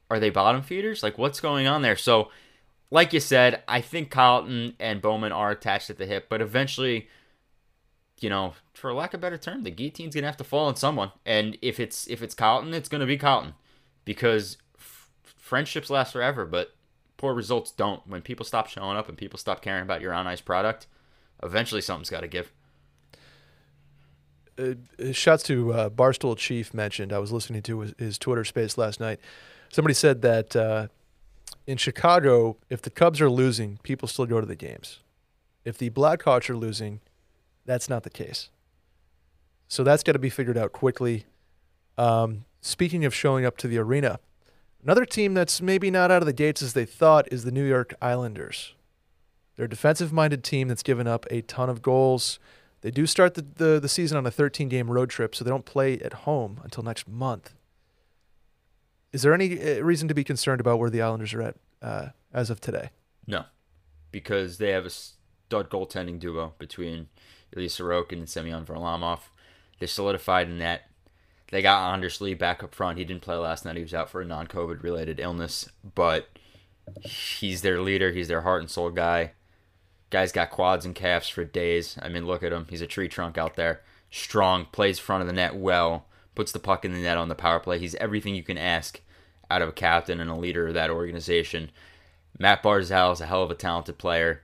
Are 0.10 0.20
they 0.20 0.30
bottom 0.30 0.62
feeders? 0.62 1.04
Like, 1.04 1.18
what's 1.18 1.42
going 1.42 1.68
on 1.68 1.82
there? 1.82 1.98
So 1.98 2.30
like 2.90 3.14
you 3.14 3.20
said, 3.20 3.64
I 3.68 3.82
think 3.82 4.12
Colliton 4.12 4.76
and 4.80 5.02
Bowman 5.02 5.32
are 5.32 5.52
attached 5.52 5.90
at 5.90 5.98
the 5.98 6.06
hip, 6.06 6.28
but 6.30 6.42
eventually, 6.42 7.08
you 8.20 8.30
know, 8.30 8.54
for 8.74 8.94
lack 8.94 9.14
of 9.14 9.20
a 9.20 9.22
better 9.22 9.38
term, 9.38 9.64
the 9.64 9.72
guillotine's 9.72 10.16
gonna 10.16 10.28
have 10.28 10.38
to 10.38 10.44
fall 10.44 10.68
on 10.68 10.76
someone. 10.76 11.12
And 11.26 11.58
if 11.62 11.80
it's 11.80 12.08
if 12.08 12.22
it's 12.22 12.36
Colliton, 12.36 12.74
it's 12.74 12.90
gonna 12.90 13.06
be 13.06 13.18
Colliton, 13.18 13.54
because 14.06 14.58
f- 14.78 15.10
friendships 15.36 15.90
last 15.90 16.14
forever, 16.14 16.46
but 16.46 16.76
poor 17.18 17.34
results 17.34 17.72
don't. 17.72 18.06
When 18.08 18.22
people 18.22 18.46
stop 18.46 18.68
showing 18.68 18.98
up 18.98 19.10
and 19.10 19.18
people 19.18 19.38
stop 19.38 19.62
caring 19.62 19.84
about 19.84 20.02
your 20.02 20.14
on 20.14 20.28
ice 20.28 20.42
product, 20.42 20.88
eventually 21.44 21.82
something's 21.82 22.10
got 22.10 22.22
to 22.22 22.28
give. 22.28 22.52
Uh, 24.58 24.74
uh, 25.00 25.12
shouts 25.12 25.44
to 25.44 25.74
uh, 25.74 25.90
Barstool 25.90 26.38
Chief 26.38 26.74
mentioned. 26.74 27.14
I 27.14 27.20
was 27.20 27.32
listening 27.32 27.62
to 27.64 27.82
his, 27.82 27.94
his, 27.98 28.18
Twitter 28.18 28.44
space 28.44 28.78
last 28.78 29.00
night. 29.00 29.20
Somebody 29.70 29.94
said 29.94 30.22
that 30.24 30.56
uh, 30.56 30.88
in 31.68 31.78
Chicago, 31.78 32.58
if 32.70 32.82
the 32.82 32.90
Cubs 32.90 33.22
are 33.22 33.30
losing, 33.30 33.78
people 33.84 34.08
still 34.08 34.26
go 34.26 34.40
to 34.40 34.48
the 34.48 34.56
games. 34.56 35.00
If 35.64 35.78
the 35.78 35.90
Blackhawks 35.90 36.50
are 36.50 36.56
losing, 36.56 37.02
that's 37.66 37.90
not 37.90 38.04
the 38.04 38.10
case. 38.10 38.50
So 39.68 39.84
that's 39.84 40.02
got 40.02 40.14
to 40.14 40.20
be 40.20 40.30
figured 40.30 40.58
out 40.58 40.72
quickly. 40.72 41.26
Um, 41.98 42.46
speaking 42.62 43.06
of 43.06 43.14
showing 43.14 43.46
up 43.46 43.58
to 43.58 43.68
the 43.68 43.78
arena, 43.78 44.20
another 44.84 45.06
team 45.06 45.34
that's 45.34 45.62
maybe 45.62 45.92
not 45.92 46.12
out 46.12 46.22
of 46.22 46.26
the 46.26 46.34
gates 46.34 46.62
as 46.62 46.74
they 46.74 46.86
thought 46.86 47.28
is 47.32 47.44
the 47.44 47.52
New 47.52 47.66
York 47.66 47.94
Islanders. 48.02 48.74
They're 49.56 49.66
a 49.66 49.70
defensive 49.70 50.14
minded 50.14 50.44
team 50.44 50.68
that's 50.68 50.84
given 50.84 51.08
up 51.08 51.26
a 51.32 51.42
ton 51.42 51.70
of 51.70 51.82
goals. 51.82 52.40
They 52.82 52.92
do 52.92 53.08
start 53.08 53.34
the, 53.34 53.42
the, 53.42 53.80
the 53.80 53.90
season 53.90 54.18
on 54.18 54.26
a 54.26 54.32
13 54.32 54.70
game 54.70 54.90
road 54.90 55.10
trip, 55.10 55.36
so 55.36 55.44
they 55.44 55.50
don't 55.50 55.66
play 55.66 56.00
at 56.00 56.14
home 56.14 56.62
until 56.64 56.84
next 56.84 57.08
month. 57.08 57.54
Is 59.12 59.24
there 59.24 59.34
any 59.34 59.60
uh, 59.60 59.82
reason 59.82 60.08
to 60.10 60.14
be 60.14 60.24
concerned 60.24 60.62
about 60.62 60.80
where 60.80 60.90
the 60.90 61.02
Islanders 61.02 61.34
are 61.34 61.42
at 61.42 61.56
uh, 61.82 62.08
as 62.34 62.50
of 62.50 62.62
today? 62.62 62.92
No, 63.26 63.46
because 64.12 64.58
they 64.60 64.70
have 64.72 64.86
a 64.86 64.90
stud 64.90 65.70
goaltending 65.70 66.20
duo 66.20 66.54
between 66.60 67.08
Ilya 67.56 67.70
Sorokin 67.70 68.14
and 68.14 68.30
Semyon 68.30 68.66
Varlamov. 68.66 69.20
They're 69.80 69.88
solidified 69.88 70.50
in 70.50 70.60
that. 70.60 70.82
They 71.52 71.62
got 71.62 71.94
Anders 71.94 72.20
Lee 72.20 72.34
back 72.34 72.64
up 72.64 72.76
front. 72.76 72.98
He 72.98 73.06
didn't 73.06 73.22
play 73.22 73.36
last 73.36 73.64
night. 73.64 73.78
He 73.78 73.82
was 73.82 73.94
out 73.94 74.10
for 74.10 74.22
a 74.22 74.26
non-COVID 74.26 74.84
related 74.84 75.20
illness, 75.20 75.70
but 75.96 76.28
he's 77.02 77.62
their 77.62 77.82
leader. 77.82 78.12
He's 78.12 78.28
their 78.28 78.42
heart 78.42 78.62
and 78.62 78.70
soul 78.70 78.90
guy. 78.90 79.32
Guy's 80.10 80.32
got 80.32 80.52
quads 80.52 80.86
and 80.86 80.96
calves 80.96 81.30
for 81.30 81.44
days. 81.44 81.98
I 82.02 82.10
mean, 82.10 82.26
look 82.26 82.44
at 82.44 82.54
him. 82.54 82.68
He's 82.70 82.82
a 82.82 82.88
tree 82.88 83.08
trunk 83.08 83.38
out 83.38 83.56
there. 83.56 83.82
Strong, 84.10 84.68
plays 84.72 85.00
front 85.00 85.22
of 85.22 85.28
the 85.28 85.34
net 85.34 85.56
well, 85.56 86.06
puts 86.36 86.52
the 86.52 86.60
puck 86.60 86.86
in 86.86 86.94
the 86.94 87.00
net 87.00 87.18
on 87.18 87.30
the 87.30 87.36
power 87.36 87.60
play. 87.60 87.80
He's 87.80 87.96
everything 87.96 88.36
you 88.36 88.44
can 88.44 88.58
ask 88.58 89.02
out 89.50 89.62
of 89.62 89.70
a 89.70 89.74
captain 89.74 90.20
and 90.20 90.30
a 90.30 90.36
leader 90.36 90.68
of 90.68 90.74
that 90.76 90.90
organization. 90.90 91.72
Mat 92.40 92.62
Barzal 92.64 93.14
is 93.14 93.22
a 93.22 93.26
hell 93.26 93.44
of 93.44 93.52
a 93.52 93.56
talented 93.56 93.98
player. 93.98 94.44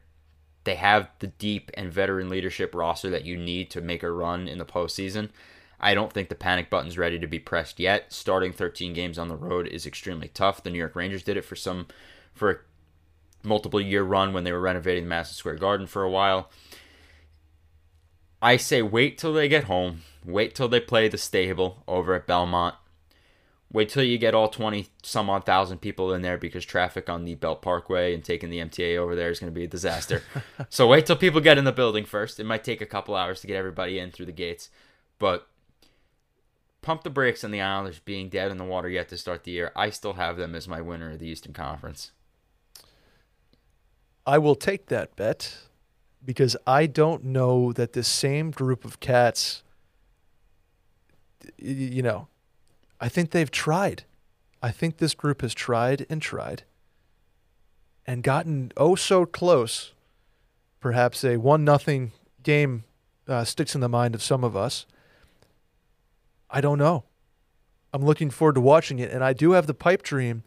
They 0.63 0.75
have 0.75 1.09
the 1.19 1.27
deep 1.27 1.71
and 1.75 1.91
veteran 1.91 2.29
leadership 2.29 2.73
roster 2.73 3.09
that 3.09 3.25
you 3.25 3.37
need 3.37 3.69
to 3.71 3.81
make 3.81 4.03
a 4.03 4.11
run 4.11 4.47
in 4.47 4.57
the 4.57 4.65
postseason. 4.65 5.29
I 5.84 5.93
don't 5.93 6.13
think 6.13 6.29
the 6.29 6.36
panic 6.36 6.69
button's 6.69 6.97
ready 6.97 7.19
to 7.19 7.27
be 7.27 7.39
pressed 7.39 7.77
yet. 7.77 8.13
Starting 8.13 8.53
13 8.53 8.93
games 8.93 9.19
on 9.19 9.27
the 9.27 9.36
road 9.36 9.67
is 9.67 9.86
extremely 9.86 10.29
tough. 10.29 10.63
The 10.63 10.69
New 10.69 10.77
York 10.77 10.95
Rangers 10.95 11.23
did 11.23 11.36
it 11.36 11.43
for 11.43 11.57
some 11.57 11.88
for 12.34 12.49
a 12.49 12.57
multiple 13.47 13.81
year 13.81 14.01
run 14.01 14.31
when 14.31 14.45
they 14.45 14.53
were 14.53 14.61
renovating 14.61 15.03
the 15.03 15.09
Madison 15.09 15.36
Square 15.36 15.57
Garden 15.57 15.86
for 15.86 16.01
a 16.03 16.09
while. 16.09 16.49
I 18.41 18.55
say 18.55 18.81
wait 18.81 19.17
till 19.17 19.34
they 19.34 19.49
get 19.49 19.65
home. 19.65 20.03
Wait 20.25 20.55
till 20.55 20.69
they 20.69 20.79
play 20.79 21.09
the 21.09 21.17
stable 21.17 21.84
over 21.86 22.13
at 22.13 22.27
Belmont. 22.27 22.75
Wait 23.69 23.89
till 23.89 24.03
you 24.03 24.17
get 24.17 24.34
all 24.34 24.47
20 24.47 24.88
some 25.01 25.29
odd 25.29 25.45
thousand 25.45 25.79
people 25.79 26.13
in 26.13 26.21
there 26.21 26.38
because 26.38 26.63
traffic 26.63 27.09
on 27.09 27.25
the 27.25 27.36
Belt 27.36 27.61
Parkway 27.61 28.13
and 28.13 28.23
taking 28.23 28.49
the 28.49 28.59
MTA 28.59 28.95
over 28.97 29.15
there 29.15 29.31
is 29.31 29.39
going 29.41 29.51
to 29.51 29.59
be 29.59 29.65
a 29.65 29.67
disaster. 29.67 30.23
so 30.69 30.88
wait 30.88 31.05
till 31.05 31.17
people 31.17 31.41
get 31.41 31.57
in 31.57 31.65
the 31.65 31.73
building 31.73 32.05
first. 32.05 32.39
It 32.39 32.45
might 32.45 32.63
take 32.63 32.79
a 32.79 32.86
couple 32.86 33.15
hours 33.15 33.41
to 33.41 33.47
get 33.47 33.57
everybody 33.57 33.99
in 33.99 34.11
through 34.11 34.27
the 34.27 34.31
gates. 34.31 34.69
But 35.19 35.47
pump 36.84 37.03
the 37.03 37.09
brakes 37.09 37.43
on 37.43 37.51
the 37.51 37.61
Islanders 37.61 37.99
being 37.99 38.29
dead 38.29 38.51
in 38.51 38.57
the 38.57 38.63
water 38.63 38.89
yet 38.89 39.09
to 39.09 39.17
start 39.17 39.43
the 39.43 39.51
year. 39.51 39.71
I 39.75 39.89
still 39.89 40.13
have 40.13 40.38
them 40.38 40.53
as 40.53 40.67
my 40.67 40.81
winner 40.81 41.11
of 41.11 41.19
the 41.19 41.27
Eastern 41.27 41.53
Conference. 41.53 42.11
I 44.25 44.38
will 44.38 44.55
take 44.55 44.88
that 44.88 45.15
bet 45.15 45.57
because 46.23 46.55
I 46.67 46.86
don't 46.86 47.25
know 47.25 47.73
that 47.73 47.93
this 47.93 48.07
same 48.07 48.51
group 48.51 48.86
of 48.86 48.99
cats, 48.99 49.63
you 51.57 52.01
know, 52.01 52.27
I 53.01 53.09
think 53.09 53.31
they've 53.31 53.51
tried. 53.51 54.03
I 54.61 54.71
think 54.71 54.97
this 54.97 55.13
group 55.13 55.41
has 55.41 55.53
tried 55.53 56.05
and 56.09 56.21
tried 56.21 56.63
and 58.05 58.23
gotten 58.23 58.71
oh 58.77 58.95
so 58.95 59.25
close. 59.25 59.93
Perhaps 60.79 61.23
a 61.23 61.38
one 61.38 61.63
nothing 61.63 62.11
game 62.43 62.84
uh, 63.27 63.43
sticks 63.43 63.75
in 63.75 63.81
the 63.81 63.89
mind 63.89 64.15
of 64.15 64.23
some 64.23 64.43
of 64.43 64.55
us. 64.55 64.86
I 66.53 66.61
don't 66.61 66.77
know. 66.77 67.03
I'm 67.91 68.05
looking 68.05 68.29
forward 68.29 68.55
to 68.55 68.61
watching 68.61 68.99
it, 68.99 69.11
and 69.11 69.21
I 69.23 69.33
do 69.33 69.51
have 69.51 69.67
the 69.67 69.73
pipe 69.73 70.03
dream 70.03 70.43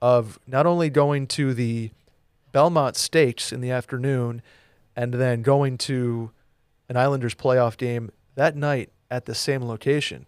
of 0.00 0.38
not 0.46 0.64
only 0.64 0.88
going 0.88 1.26
to 1.28 1.52
the 1.52 1.90
Belmont 2.52 2.96
Stakes 2.96 3.52
in 3.52 3.60
the 3.60 3.70
afternoon, 3.70 4.40
and 4.96 5.12
then 5.12 5.42
going 5.42 5.76
to 5.78 6.30
an 6.88 6.96
Islanders 6.96 7.34
playoff 7.34 7.76
game 7.76 8.10
that 8.36 8.56
night 8.56 8.90
at 9.10 9.26
the 9.26 9.34
same 9.34 9.62
location 9.62 10.26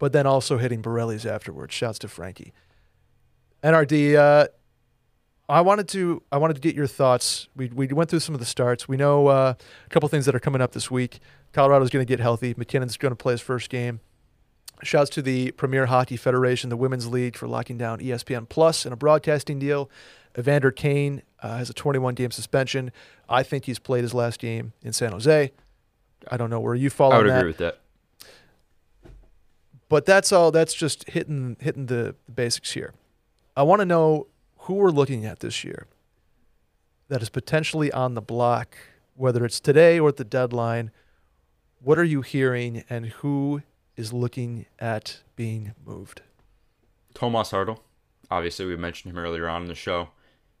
but 0.00 0.12
then 0.12 0.26
also 0.26 0.58
hitting 0.58 0.80
Borelli's 0.82 1.24
afterwards. 1.24 1.72
Shouts 1.72 2.00
to 2.00 2.08
Frankie. 2.08 2.52
NRD, 3.62 4.16
uh, 4.16 4.48
I 5.48 5.60
wanted 5.60 5.86
to 5.88 6.22
I 6.32 6.38
wanted 6.38 6.54
to 6.54 6.60
get 6.60 6.74
your 6.74 6.88
thoughts. 6.88 7.48
We 7.54 7.68
we 7.68 7.86
went 7.88 8.10
through 8.10 8.20
some 8.20 8.34
of 8.34 8.40
the 8.40 8.46
starts. 8.46 8.88
We 8.88 8.96
know 8.96 9.28
uh, 9.28 9.54
a 9.58 9.88
couple 9.90 10.08
things 10.08 10.24
that 10.26 10.34
are 10.34 10.40
coming 10.40 10.62
up 10.62 10.72
this 10.72 10.90
week. 10.90 11.20
Colorado's 11.52 11.90
going 11.90 12.04
to 12.04 12.08
get 12.08 12.18
healthy. 12.18 12.54
MacKinnon's 12.56 12.96
going 12.96 13.12
to 13.12 13.16
play 13.16 13.34
his 13.34 13.40
first 13.40 13.68
game. 13.68 14.00
Shouts 14.82 15.10
to 15.10 15.22
the 15.22 15.52
Premier 15.52 15.86
Hockey 15.86 16.16
Federation, 16.16 16.70
the 16.70 16.76
Women's 16.76 17.06
League, 17.06 17.36
for 17.36 17.46
locking 17.46 17.76
down 17.76 17.98
ESPN 17.98 18.48
Plus 18.48 18.86
in 18.86 18.92
a 18.92 18.96
broadcasting 18.96 19.58
deal. 19.58 19.90
Evander 20.38 20.70
Kane 20.70 21.22
uh, 21.42 21.58
has 21.58 21.70
a 21.70 21.74
21 21.74 22.14
game 22.14 22.30
suspension. 22.30 22.92
I 23.28 23.42
think 23.42 23.64
he's 23.64 23.78
played 23.78 24.02
his 24.02 24.14
last 24.14 24.38
game 24.38 24.72
in 24.82 24.92
San 24.92 25.12
Jose. 25.12 25.52
I 26.28 26.36
don't 26.36 26.50
know 26.50 26.60
where 26.60 26.74
you 26.74 26.90
fall. 26.90 27.12
I 27.12 27.18
would 27.18 27.26
agree 27.28 27.48
with 27.48 27.58
that. 27.58 27.80
But 29.88 30.06
that's 30.06 30.32
all. 30.32 30.52
That's 30.52 30.74
just 30.74 31.08
hitting 31.08 31.56
hitting 31.60 31.86
the 31.86 32.14
basics 32.32 32.72
here. 32.72 32.94
I 33.56 33.64
want 33.64 33.80
to 33.80 33.86
know 33.86 34.28
who 34.58 34.74
we're 34.74 34.90
looking 34.90 35.26
at 35.26 35.40
this 35.40 35.64
year 35.64 35.88
that 37.08 37.22
is 37.22 37.28
potentially 37.28 37.90
on 37.90 38.14
the 38.14 38.20
block, 38.20 38.78
whether 39.16 39.44
it's 39.44 39.58
today 39.58 39.98
or 39.98 40.10
at 40.10 40.16
the 40.16 40.24
deadline. 40.24 40.92
What 41.82 41.98
are 41.98 42.04
you 42.04 42.20
hearing, 42.20 42.84
and 42.88 43.06
who 43.06 43.62
is 43.96 44.12
looking 44.12 44.66
at 44.78 45.20
being 45.36 45.74
moved? 45.84 46.22
Tomas 47.14 47.50
Hertl. 47.50 47.80
Obviously, 48.30 48.66
we 48.66 48.76
mentioned 48.76 49.12
him 49.12 49.18
earlier 49.18 49.48
on 49.48 49.62
in 49.62 49.68
the 49.68 49.74
show. 49.74 50.10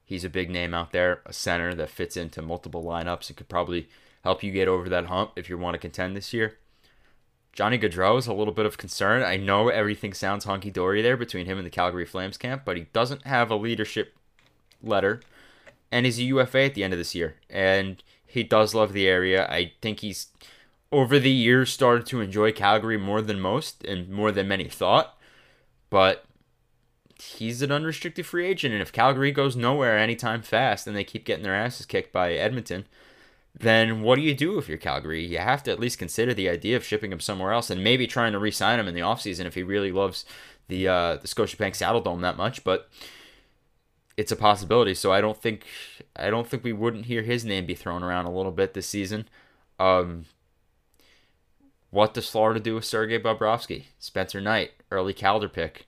He's 0.04 0.24
a 0.24 0.30
big 0.30 0.50
name 0.50 0.74
out 0.74 0.90
there, 0.90 1.20
a 1.24 1.32
center 1.32 1.74
that 1.74 1.90
fits 1.90 2.16
into 2.16 2.42
multiple 2.42 2.82
lineups 2.82 3.28
and 3.28 3.36
could 3.36 3.48
probably 3.48 3.88
help 4.24 4.42
you 4.42 4.50
get 4.50 4.68
over 4.68 4.88
that 4.88 5.06
hump 5.06 5.32
if 5.36 5.48
you 5.48 5.56
want 5.56 5.74
to 5.74 5.78
contend 5.78 6.16
this 6.16 6.32
year. 6.32 6.58
Johnny 7.52 7.78
Gaudreau 7.78 8.18
is 8.18 8.26
a 8.26 8.32
little 8.32 8.54
bit 8.54 8.66
of 8.66 8.78
concern. 8.78 9.22
I 9.22 9.36
know 9.36 9.68
everything 9.68 10.12
sounds 10.12 10.44
honky 10.44 10.72
dory 10.72 11.02
there 11.02 11.16
between 11.16 11.46
him 11.46 11.58
and 11.58 11.66
the 11.66 11.70
Calgary 11.70 12.04
Flames 12.04 12.36
camp, 12.36 12.62
but 12.64 12.76
he 12.76 12.86
doesn't 12.92 13.26
have 13.26 13.50
a 13.50 13.56
leadership 13.56 14.14
letter, 14.82 15.20
and 15.90 16.06
he's 16.06 16.18
a 16.18 16.24
UFA 16.24 16.62
at 16.62 16.74
the 16.74 16.84
end 16.84 16.92
of 16.92 16.98
this 16.98 17.14
year. 17.14 17.36
And 17.48 18.02
he 18.24 18.42
does 18.44 18.74
love 18.74 18.92
the 18.92 19.08
area. 19.08 19.46
I 19.48 19.72
think 19.80 20.00
he's 20.00 20.28
over 20.92 21.18
the 21.18 21.30
years 21.30 21.70
started 21.70 22.06
to 22.06 22.20
enjoy 22.20 22.52
Calgary 22.52 22.96
more 22.96 23.22
than 23.22 23.40
most 23.40 23.84
and 23.84 24.08
more 24.08 24.32
than 24.32 24.48
many 24.48 24.68
thought. 24.68 25.16
But 25.88 26.24
he's 27.20 27.62
an 27.62 27.72
unrestricted 27.72 28.26
free 28.26 28.46
agent, 28.46 28.72
and 28.72 28.82
if 28.82 28.92
Calgary 28.92 29.32
goes 29.32 29.56
nowhere 29.56 29.98
anytime 29.98 30.42
fast 30.42 30.86
and 30.86 30.96
they 30.96 31.04
keep 31.04 31.24
getting 31.24 31.42
their 31.42 31.54
asses 31.54 31.86
kicked 31.86 32.12
by 32.12 32.32
Edmonton, 32.32 32.86
then 33.58 34.02
what 34.02 34.16
do 34.16 34.22
you 34.22 34.34
do 34.34 34.58
if 34.58 34.68
you're 34.68 34.78
Calgary? 34.78 35.24
You 35.24 35.38
have 35.38 35.62
to 35.64 35.72
at 35.72 35.80
least 35.80 35.98
consider 35.98 36.32
the 36.32 36.48
idea 36.48 36.76
of 36.76 36.84
shipping 36.84 37.12
him 37.12 37.20
somewhere 37.20 37.52
else 37.52 37.68
and 37.70 37.82
maybe 37.82 38.06
trying 38.06 38.32
to 38.32 38.38
re-sign 38.38 38.78
him 38.78 38.88
in 38.88 38.94
the 38.94 39.00
offseason 39.00 39.44
if 39.44 39.54
he 39.54 39.62
really 39.62 39.92
loves 39.92 40.24
the 40.68 40.86
uh, 40.86 41.16
the 41.16 41.28
Scotiabank 41.28 41.72
Saddledome 41.72 42.22
that 42.22 42.36
much. 42.36 42.62
But 42.62 42.88
it's 44.16 44.32
a 44.32 44.36
possibility. 44.36 44.94
So 44.94 45.12
I 45.12 45.20
don't 45.20 45.40
think 45.40 45.66
I 46.14 46.30
don't 46.30 46.46
think 46.46 46.62
we 46.62 46.72
wouldn't 46.72 47.06
hear 47.06 47.22
his 47.22 47.44
name 47.44 47.66
be 47.66 47.74
thrown 47.74 48.02
around 48.02 48.26
a 48.26 48.32
little 48.32 48.52
bit 48.52 48.74
this 48.74 48.86
season. 48.86 49.28
Um, 49.80 50.26
what 51.90 52.14
does 52.14 52.28
Florida 52.28 52.60
do 52.60 52.76
with 52.76 52.84
Sergei 52.84 53.18
Bobrovsky, 53.18 53.86
Spencer 53.98 54.40
Knight, 54.40 54.72
early 54.90 55.12
Calder 55.12 55.48
pick? 55.48 55.86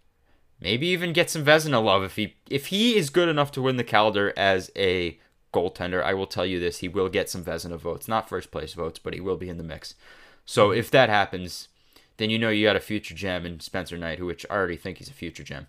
Maybe 0.60 0.88
even 0.88 1.12
get 1.12 1.30
some 1.30 1.44
Vezina 1.44 1.82
love 1.82 2.02
if 2.02 2.16
he 2.16 2.36
if 2.48 2.66
he 2.66 2.96
is 2.96 3.10
good 3.10 3.28
enough 3.28 3.50
to 3.52 3.62
win 3.62 3.76
the 3.76 3.84
Calder 3.84 4.32
as 4.36 4.70
a 4.76 5.18
goaltender. 5.52 6.02
I 6.02 6.14
will 6.14 6.26
tell 6.26 6.46
you 6.46 6.60
this: 6.60 6.78
he 6.78 6.88
will 6.88 7.08
get 7.08 7.28
some 7.28 7.44
Vezina 7.44 7.78
votes, 7.78 8.08
not 8.08 8.28
first 8.28 8.50
place 8.50 8.74
votes, 8.74 8.98
but 8.98 9.14
he 9.14 9.20
will 9.20 9.36
be 9.36 9.48
in 9.48 9.58
the 9.58 9.64
mix. 9.64 9.94
So 10.44 10.68
hmm. 10.68 10.78
if 10.78 10.90
that 10.90 11.08
happens, 11.08 11.68
then 12.16 12.30
you 12.30 12.38
know 12.38 12.50
you 12.50 12.66
got 12.66 12.76
a 12.76 12.80
future 12.80 13.14
gem 13.14 13.46
in 13.46 13.60
Spencer 13.60 13.98
Knight, 13.98 14.18
who 14.18 14.26
which 14.26 14.46
I 14.50 14.54
already 14.54 14.76
think 14.76 14.98
he's 14.98 15.10
a 15.10 15.14
future 15.14 15.44
gem. 15.44 15.66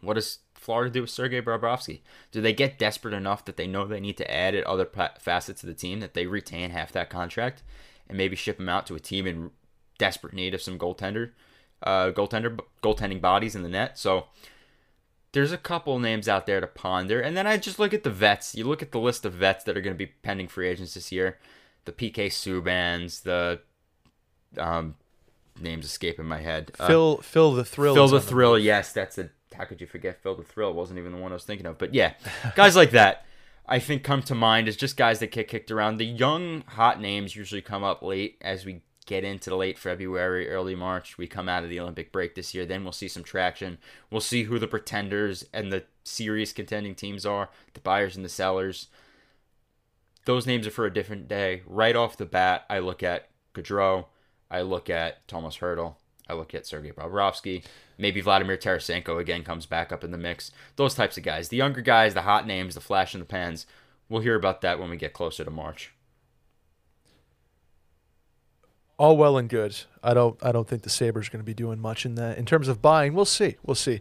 What 0.00 0.14
does 0.14 0.40
Florida 0.54 0.90
do 0.90 1.02
with 1.02 1.10
Sergei 1.10 1.40
Bobrovsky? 1.40 2.00
Do 2.30 2.40
they 2.42 2.52
get 2.52 2.78
desperate 2.78 3.14
enough 3.14 3.44
that 3.46 3.56
they 3.56 3.66
know 3.66 3.86
they 3.86 4.00
need 4.00 4.18
to 4.18 4.30
add 4.30 4.54
at 4.54 4.64
other 4.64 4.88
facets 5.18 5.62
of 5.62 5.66
the 5.66 5.74
team 5.74 6.00
that 6.00 6.14
they 6.14 6.26
retain 6.26 6.70
half 6.70 6.92
that 6.92 7.10
contract 7.10 7.62
and 8.08 8.18
maybe 8.18 8.36
ship 8.36 8.60
him 8.60 8.68
out 8.68 8.86
to 8.86 8.94
a 8.94 9.00
team 9.00 9.26
in 9.26 9.50
desperate 9.98 10.34
need 10.34 10.54
of 10.54 10.62
some 10.62 10.78
goaltender, 10.78 11.30
uh, 11.82 12.10
goaltender, 12.10 12.58
goaltending 12.82 13.20
bodies 13.20 13.54
in 13.54 13.62
the 13.62 13.68
net? 13.68 13.98
So 13.98 14.26
there's 15.32 15.52
a 15.52 15.58
couple 15.58 15.98
names 15.98 16.28
out 16.28 16.46
there 16.46 16.60
to 16.60 16.66
ponder. 16.66 17.20
And 17.20 17.36
then 17.36 17.46
I 17.46 17.56
just 17.56 17.78
look 17.78 17.92
at 17.92 18.04
the 18.04 18.10
vets. 18.10 18.54
You 18.54 18.64
look 18.64 18.82
at 18.82 18.92
the 18.92 19.00
list 19.00 19.24
of 19.24 19.34
vets 19.34 19.64
that 19.64 19.76
are 19.76 19.80
going 19.80 19.94
to 19.94 19.98
be 19.98 20.12
pending 20.22 20.48
free 20.48 20.68
agents 20.68 20.94
this 20.94 21.10
year. 21.10 21.38
The 21.84 21.92
PK 21.92 22.28
Subbans, 22.28 23.24
the 23.24 23.60
um, 24.56 24.94
names 25.60 25.84
escaping 25.84 26.26
my 26.26 26.40
head. 26.40 26.72
Uh, 26.78 26.86
Phil, 26.86 27.16
Phil 27.18 27.52
the 27.52 27.64
Thrill. 27.64 27.94
Phil 27.94 28.08
the 28.08 28.20
Thrill. 28.20 28.58
Yes, 28.58 28.92
that's 28.92 29.18
a. 29.18 29.30
How 29.54 29.64
could 29.64 29.80
you 29.80 29.86
forget 29.86 30.22
Phil 30.22 30.34
the 30.34 30.44
Thrill? 30.44 30.72
Wasn't 30.72 30.98
even 30.98 31.12
the 31.12 31.18
one 31.18 31.32
I 31.32 31.34
was 31.34 31.44
thinking 31.44 31.66
of. 31.66 31.78
But 31.78 31.94
yeah, 31.94 32.14
guys 32.54 32.74
like 32.74 32.92
that. 32.92 33.26
I 33.66 33.78
think 33.78 34.02
come 34.02 34.22
to 34.22 34.34
mind 34.34 34.68
is 34.68 34.76
just 34.76 34.96
guys 34.96 35.20
that 35.20 35.30
get 35.32 35.48
kicked 35.48 35.70
around. 35.70 35.96
The 35.96 36.04
young 36.04 36.62
hot 36.66 37.00
names 37.00 37.34
usually 37.34 37.62
come 37.62 37.82
up 37.82 38.02
late 38.02 38.36
as 38.42 38.66
we 38.66 38.82
get 39.06 39.24
into 39.24 39.50
the 39.50 39.56
late 39.56 39.78
February, 39.78 40.48
early 40.50 40.74
March. 40.74 41.18
We 41.18 41.26
come 41.26 41.48
out 41.48 41.64
of 41.64 41.70
the 41.70 41.80
Olympic 41.80 42.12
break 42.12 42.34
this 42.34 42.54
year. 42.54 42.66
Then 42.66 42.82
we'll 42.82 42.92
see 42.92 43.08
some 43.08 43.22
traction. 43.22 43.78
We'll 44.10 44.20
see 44.20 44.44
who 44.44 44.58
the 44.58 44.66
pretenders 44.66 45.46
and 45.52 45.72
the 45.72 45.84
serious 46.04 46.52
contending 46.52 46.94
teams 46.94 47.24
are, 47.24 47.50
the 47.72 47.80
buyers 47.80 48.16
and 48.16 48.24
the 48.24 48.30
sellers. 48.30 48.88
Those 50.26 50.46
names 50.46 50.66
are 50.66 50.70
for 50.70 50.86
a 50.86 50.92
different 50.92 51.28
day. 51.28 51.62
Right 51.66 51.96
off 51.96 52.16
the 52.16 52.24
bat, 52.24 52.64
I 52.70 52.78
look 52.78 53.02
at 53.02 53.28
Gaudreau. 53.54 54.06
I 54.50 54.62
look 54.62 54.88
at 54.88 55.26
Tomas 55.28 55.58
Hertl. 55.58 55.96
I 56.28 56.34
look 56.34 56.54
at 56.54 56.66
Sergei 56.66 56.92
Bobrovsky. 56.92 57.64
Maybe 57.98 58.20
Vladimir 58.20 58.56
Tarasenko 58.56 59.20
again 59.20 59.44
comes 59.44 59.66
back 59.66 59.92
up 59.92 60.04
in 60.04 60.10
the 60.10 60.18
mix. 60.18 60.50
Those 60.76 60.94
types 60.94 61.16
of 61.16 61.22
guys. 61.22 61.48
The 61.48 61.56
younger 61.56 61.80
guys, 61.80 62.14
the 62.14 62.22
hot 62.22 62.46
names, 62.46 62.74
the 62.74 62.80
flash 62.80 63.14
in 63.14 63.20
the 63.20 63.26
pans. 63.26 63.66
We'll 64.08 64.22
hear 64.22 64.34
about 64.34 64.60
that 64.62 64.78
when 64.78 64.90
we 64.90 64.96
get 64.96 65.12
closer 65.12 65.44
to 65.44 65.50
March 65.50 65.94
all 68.98 69.16
well 69.16 69.36
and 69.36 69.48
good. 69.48 69.76
I 70.02 70.14
don't 70.14 70.36
I 70.42 70.52
don't 70.52 70.68
think 70.68 70.82
the 70.82 70.90
Sabres 70.90 71.28
are 71.28 71.30
going 71.30 71.42
to 71.42 71.46
be 71.46 71.54
doing 71.54 71.78
much 71.78 72.06
in 72.06 72.14
that 72.16 72.38
in 72.38 72.46
terms 72.46 72.68
of 72.68 72.80
buying. 72.80 73.14
We'll 73.14 73.24
see. 73.24 73.56
We'll 73.64 73.74
see. 73.74 74.00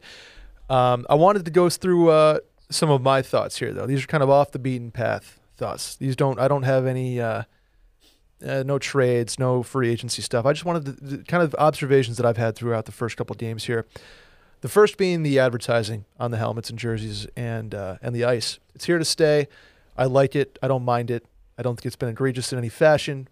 Um, 0.70 1.06
I 1.10 1.16
wanted 1.16 1.46
to 1.46 1.52
go 1.52 1.70
through 1.70 2.10
uh, 2.10 2.40
some 2.70 2.90
of 2.90 3.02
my 3.02 3.22
thoughts 3.22 3.58
here 3.58 3.74
though. 3.74 3.86
These 3.86 4.04
are 4.04 4.08
kind 4.08 4.24
of 4.24 4.30
off 4.30 4.52
the 4.52 4.60
beaten 4.60 4.92
path 4.92 5.40
thoughts. 5.58 5.96
These 5.96 6.16
don't 6.16 6.40
I 6.40 6.48
don't 6.48 6.64
have 6.64 6.86
any 6.86 7.20
uh, 7.20 7.44
uh, 8.46 8.64
no 8.64 8.80
trades, 8.80 9.40
no 9.40 9.64
free 9.64 9.90
agency 9.90 10.22
stuff. 10.22 10.46
I 10.46 10.54
just 10.54 10.66
wanted 10.66 10.86
the, 10.86 11.18
the 11.18 11.24
kind 11.24 11.44
of 11.44 11.56
observations 11.56 12.18
that 12.18 12.26
I've 12.26 12.38
had 12.38 12.56
throughout 12.56 12.86
the 12.86 12.92
first 12.92 13.18
couple 13.18 13.36
games 13.36 13.66
here. 13.66 13.86
The 14.62 14.70
first 14.70 14.98
being 14.98 15.24
the 15.24 15.40
advertising 15.40 16.06
on 16.20 16.32
the 16.32 16.38
helmets 16.38 16.70
and 16.70 16.80
jerseys 16.80 17.28
and 17.36 17.76
uh, 17.76 17.98
and 18.02 18.16
the 18.16 18.24
ice. 18.24 18.60
It's 18.76 18.86
here 18.86 18.98
to 18.98 19.06
stay. 19.06 19.48
I 19.98 20.06
like 20.06 20.36
it. 20.36 20.58
I 20.64 20.68
don't 20.68 20.86
mind 20.86 21.12
it. 21.12 21.26
I 21.58 21.62
don't 21.62 21.76
think 21.76 21.86
it's 21.86 21.96
been 21.96 22.10
egregious 22.10 22.52
in 22.52 22.58
any 22.58 22.70
fashion 22.70 23.28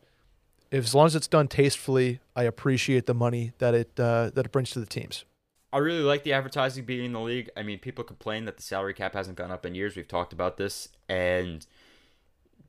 if, 0.72 0.86
as 0.86 0.96
long 0.96 1.06
as 1.06 1.16
it's 1.16 1.28
done 1.28 1.48
tastefully, 1.48 2.22
I 2.36 2.44
appreciate 2.44 3.06
the 3.06 3.14
money 3.14 3.52
that 3.60 3.76
it 3.76 4.00
uh, 4.00 4.32
that 4.34 4.46
it 4.46 4.52
brings 4.52 4.72
to 4.72 4.80
the 4.80 4.86
teams. 4.86 5.26
I 5.74 5.78
really 5.78 6.02
like 6.02 6.24
the 6.24 6.34
advertising 6.34 6.86
being 6.86 7.06
in 7.06 7.14
the 7.14 7.20
league. 7.20 7.50
I 7.56 7.64
mean, 7.64 7.80
people 7.80 8.04
complain 8.04 8.46
that 8.46 8.58
the 8.58 8.64
salary 8.64 8.94
cap 8.94 9.14
hasn't 9.14 9.38
gone 9.38 9.52
up 9.52 9.66
in 9.66 9.76
years. 9.76 9.96
We've 9.96 10.08
talked 10.08 10.34
about 10.34 10.58
this, 10.58 10.90
and 11.08 11.66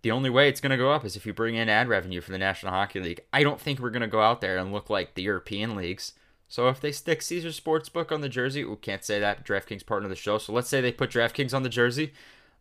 the 0.03 0.11
only 0.11 0.31
way 0.31 0.49
it's 0.49 0.61
going 0.61 0.71
to 0.71 0.77
go 0.77 0.93
up 0.93 1.05
is 1.05 1.17
if 1.17 1.25
you 1.25 1.33
bring 1.33 1.55
in 1.55 1.69
ad 1.69 1.89
revenue 1.89 2.21
for 2.21 2.33
the 2.33 2.39
National 2.39 2.73
Hockey 2.73 3.01
League. 3.01 3.21
I 3.33 3.43
don't 3.43 3.61
think 3.61 3.79
we're 3.79 3.91
going 3.91 4.03
to 4.03 4.09
go 4.09 4.21
out 4.21 4.41
there 4.41 4.59
and 4.59 4.73
look 4.73 4.91
like 4.91 5.15
the 5.15 5.23
European 5.23 5.77
leagues. 5.77 6.13
So 6.49 6.69
if 6.69 6.81
they 6.81 6.93
stick 6.93 7.23
Caesar 7.23 7.49
Sportsbook 7.49 8.13
on 8.13 8.21
the 8.21 8.29
jersey, 8.29 8.65
we 8.65 8.77
can't 8.77 9.05
say 9.05 9.21
that 9.21 9.47
DraftKings 9.47 9.87
partner 9.87 10.07
of 10.07 10.11
the 10.11 10.17
show. 10.17 10.39
So 10.39 10.53
let's 10.53 10.69
say 10.69 10.81
they 10.81 10.93
put 10.93 11.11
DraftKings 11.11 11.55
on 11.55 11.63
the 11.63 11.69
jersey. 11.69 12.13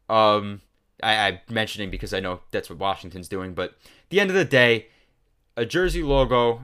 Um, 0.07 0.61
I, 1.03 1.27
I'm 1.27 1.39
mentioning 1.49 1.89
because 1.89 2.13
I 2.13 2.19
know 2.19 2.41
that's 2.51 2.69
what 2.69 2.79
Washington's 2.79 3.27
doing, 3.27 3.53
but 3.53 3.71
at 3.71 4.09
the 4.09 4.19
end 4.19 4.29
of 4.29 4.35
the 4.35 4.45
day, 4.45 4.87
a 5.57 5.65
jersey 5.65 6.03
logo 6.03 6.63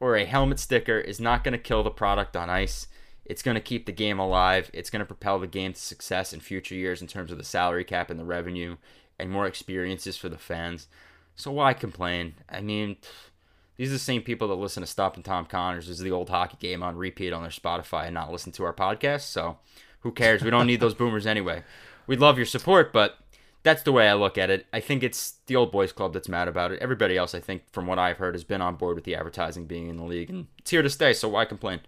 or 0.00 0.16
a 0.16 0.24
helmet 0.24 0.58
sticker 0.58 0.98
is 0.98 1.20
not 1.20 1.44
going 1.44 1.52
to 1.52 1.58
kill 1.58 1.82
the 1.82 1.90
product 1.90 2.36
on 2.36 2.50
ice. 2.50 2.88
It's 3.24 3.42
going 3.42 3.56
to 3.56 3.60
keep 3.60 3.86
the 3.86 3.92
game 3.92 4.18
alive. 4.18 4.70
It's 4.72 4.90
going 4.90 5.00
to 5.00 5.06
propel 5.06 5.38
the 5.38 5.46
game 5.46 5.72
to 5.72 5.80
success 5.80 6.32
in 6.32 6.40
future 6.40 6.74
years 6.74 7.02
in 7.02 7.08
terms 7.08 7.30
of 7.30 7.38
the 7.38 7.44
salary 7.44 7.84
cap 7.84 8.08
and 8.08 8.18
the 8.18 8.24
revenue 8.24 8.76
and 9.18 9.30
more 9.30 9.46
experiences 9.46 10.16
for 10.16 10.28
the 10.28 10.38
fans. 10.38 10.88
So 11.34 11.50
why 11.52 11.74
complain? 11.74 12.34
I 12.48 12.60
mean, 12.60 12.96
these 13.76 13.90
are 13.90 13.94
the 13.94 13.98
same 13.98 14.22
people 14.22 14.48
that 14.48 14.54
listen 14.54 14.82
to 14.82 14.86
Stompin' 14.86 15.22
Tom 15.22 15.46
Connors 15.46 15.88
as 15.88 15.98
the 15.98 16.10
old 16.10 16.30
hockey 16.30 16.56
game 16.58 16.82
on 16.82 16.96
repeat 16.96 17.32
on 17.32 17.42
their 17.42 17.50
Spotify 17.50 18.06
and 18.06 18.14
not 18.14 18.32
listen 18.32 18.52
to 18.52 18.64
our 18.64 18.72
podcast. 18.72 19.22
So 19.22 19.58
who 20.00 20.12
cares? 20.12 20.42
We 20.42 20.50
don't 20.50 20.66
need 20.66 20.80
those 20.80 20.94
boomers 20.94 21.26
anyway. 21.26 21.62
We'd 22.06 22.20
love 22.20 22.38
your 22.38 22.46
support, 22.46 22.92
but 22.92 23.18
that's 23.62 23.82
the 23.82 23.92
way 23.92 24.08
I 24.08 24.14
look 24.14 24.38
at 24.38 24.48
it. 24.48 24.66
I 24.72 24.80
think 24.80 25.02
it's 25.02 25.34
the 25.46 25.56
old 25.56 25.72
boys 25.72 25.92
club 25.92 26.12
that's 26.12 26.28
mad 26.28 26.46
about 26.46 26.70
it. 26.70 26.80
Everybody 26.80 27.16
else, 27.16 27.34
I 27.34 27.40
think, 27.40 27.64
from 27.72 27.86
what 27.86 27.98
I've 27.98 28.18
heard, 28.18 28.34
has 28.34 28.44
been 28.44 28.62
on 28.62 28.76
board 28.76 28.94
with 28.94 29.04
the 29.04 29.16
advertising 29.16 29.66
being 29.66 29.88
in 29.88 29.96
the 29.96 30.04
league, 30.04 30.30
and 30.30 30.46
it's 30.58 30.70
here 30.70 30.82
to 30.82 30.90
stay. 30.90 31.12
So 31.12 31.28
why 31.28 31.44
complain? 31.44 31.80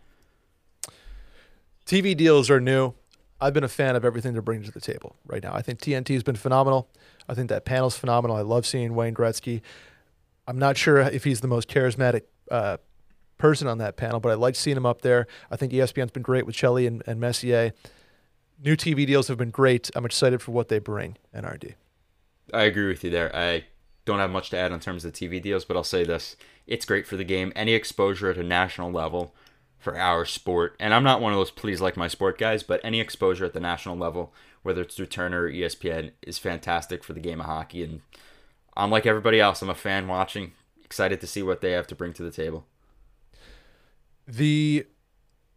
TV 1.86 2.16
deals 2.16 2.50
are 2.50 2.60
new. 2.60 2.94
I've 3.40 3.54
been 3.54 3.64
a 3.64 3.68
fan 3.68 3.94
of 3.94 4.04
everything 4.04 4.32
they're 4.32 4.42
bringing 4.42 4.66
to 4.66 4.72
the 4.72 4.80
table 4.80 5.14
right 5.24 5.42
now. 5.42 5.54
I 5.54 5.62
think 5.62 5.78
TNT 5.78 6.14
has 6.14 6.24
been 6.24 6.34
phenomenal. 6.34 6.90
I 7.28 7.34
think 7.34 7.48
that 7.50 7.64
panel's 7.64 7.96
phenomenal. 7.96 8.36
I 8.36 8.42
love 8.42 8.66
seeing 8.66 8.94
Wayne 8.94 9.14
Gretzky. 9.14 9.60
I'm 10.46 10.58
not 10.58 10.76
sure 10.76 10.98
if 10.98 11.24
he's 11.24 11.40
the 11.40 11.48
most 11.48 11.68
charismatic 11.68 12.22
uh, 12.50 12.78
person 13.36 13.68
on 13.68 13.78
that 13.78 13.96
panel, 13.96 14.18
but 14.18 14.30
I 14.30 14.34
like 14.34 14.54
seeing 14.54 14.76
him 14.76 14.86
up 14.86 15.02
there. 15.02 15.26
I 15.50 15.56
think 15.56 15.72
ESPN's 15.72 16.10
been 16.10 16.22
great 16.22 16.46
with 16.46 16.54
Shelley 16.54 16.86
and, 16.86 17.02
and 17.06 17.20
Messier 17.20 17.72
new 18.62 18.76
TV 18.76 19.06
deals 19.06 19.28
have 19.28 19.38
been 19.38 19.50
great. 19.50 19.90
I'm 19.94 20.04
excited 20.04 20.42
for 20.42 20.52
what 20.52 20.68
they 20.68 20.78
bring. 20.78 21.16
NRD. 21.34 21.74
I 22.52 22.62
agree 22.62 22.88
with 22.88 23.04
you 23.04 23.10
there. 23.10 23.34
I 23.34 23.64
don't 24.04 24.18
have 24.18 24.30
much 24.30 24.50
to 24.50 24.56
add 24.56 24.72
in 24.72 24.80
terms 24.80 25.04
of 25.04 25.12
TV 25.12 25.40
deals, 25.40 25.64
but 25.64 25.76
I'll 25.76 25.84
say 25.84 26.04
this: 26.04 26.36
it's 26.66 26.84
great 26.84 27.06
for 27.06 27.16
the 27.16 27.24
game. 27.24 27.52
Any 27.54 27.74
exposure 27.74 28.30
at 28.30 28.38
a 28.38 28.42
national 28.42 28.90
level 28.90 29.34
for 29.78 29.96
our 29.96 30.24
sport, 30.24 30.74
and 30.80 30.92
I'm 30.92 31.04
not 31.04 31.20
one 31.20 31.32
of 31.32 31.38
those 31.38 31.50
please 31.50 31.80
like 31.80 31.96
my 31.96 32.08
sport 32.08 32.38
guys, 32.38 32.62
but 32.62 32.80
any 32.82 33.00
exposure 33.00 33.44
at 33.44 33.52
the 33.52 33.60
national 33.60 33.96
level, 33.96 34.32
whether 34.62 34.82
it's 34.82 34.96
through 34.96 35.06
Turner 35.06 35.44
or 35.44 35.50
ESPN, 35.50 36.12
is 36.22 36.38
fantastic 36.38 37.04
for 37.04 37.12
the 37.12 37.20
game 37.20 37.40
of 37.40 37.46
hockey. 37.46 37.84
And 37.84 38.00
unlike 38.76 39.06
everybody 39.06 39.40
else, 39.40 39.62
I'm 39.62 39.70
a 39.70 39.74
fan 39.74 40.08
watching, 40.08 40.52
excited 40.84 41.20
to 41.20 41.26
see 41.26 41.42
what 41.42 41.60
they 41.60 41.72
have 41.72 41.86
to 41.88 41.94
bring 41.94 42.12
to 42.14 42.22
the 42.22 42.30
table. 42.30 42.66
The 44.26 44.86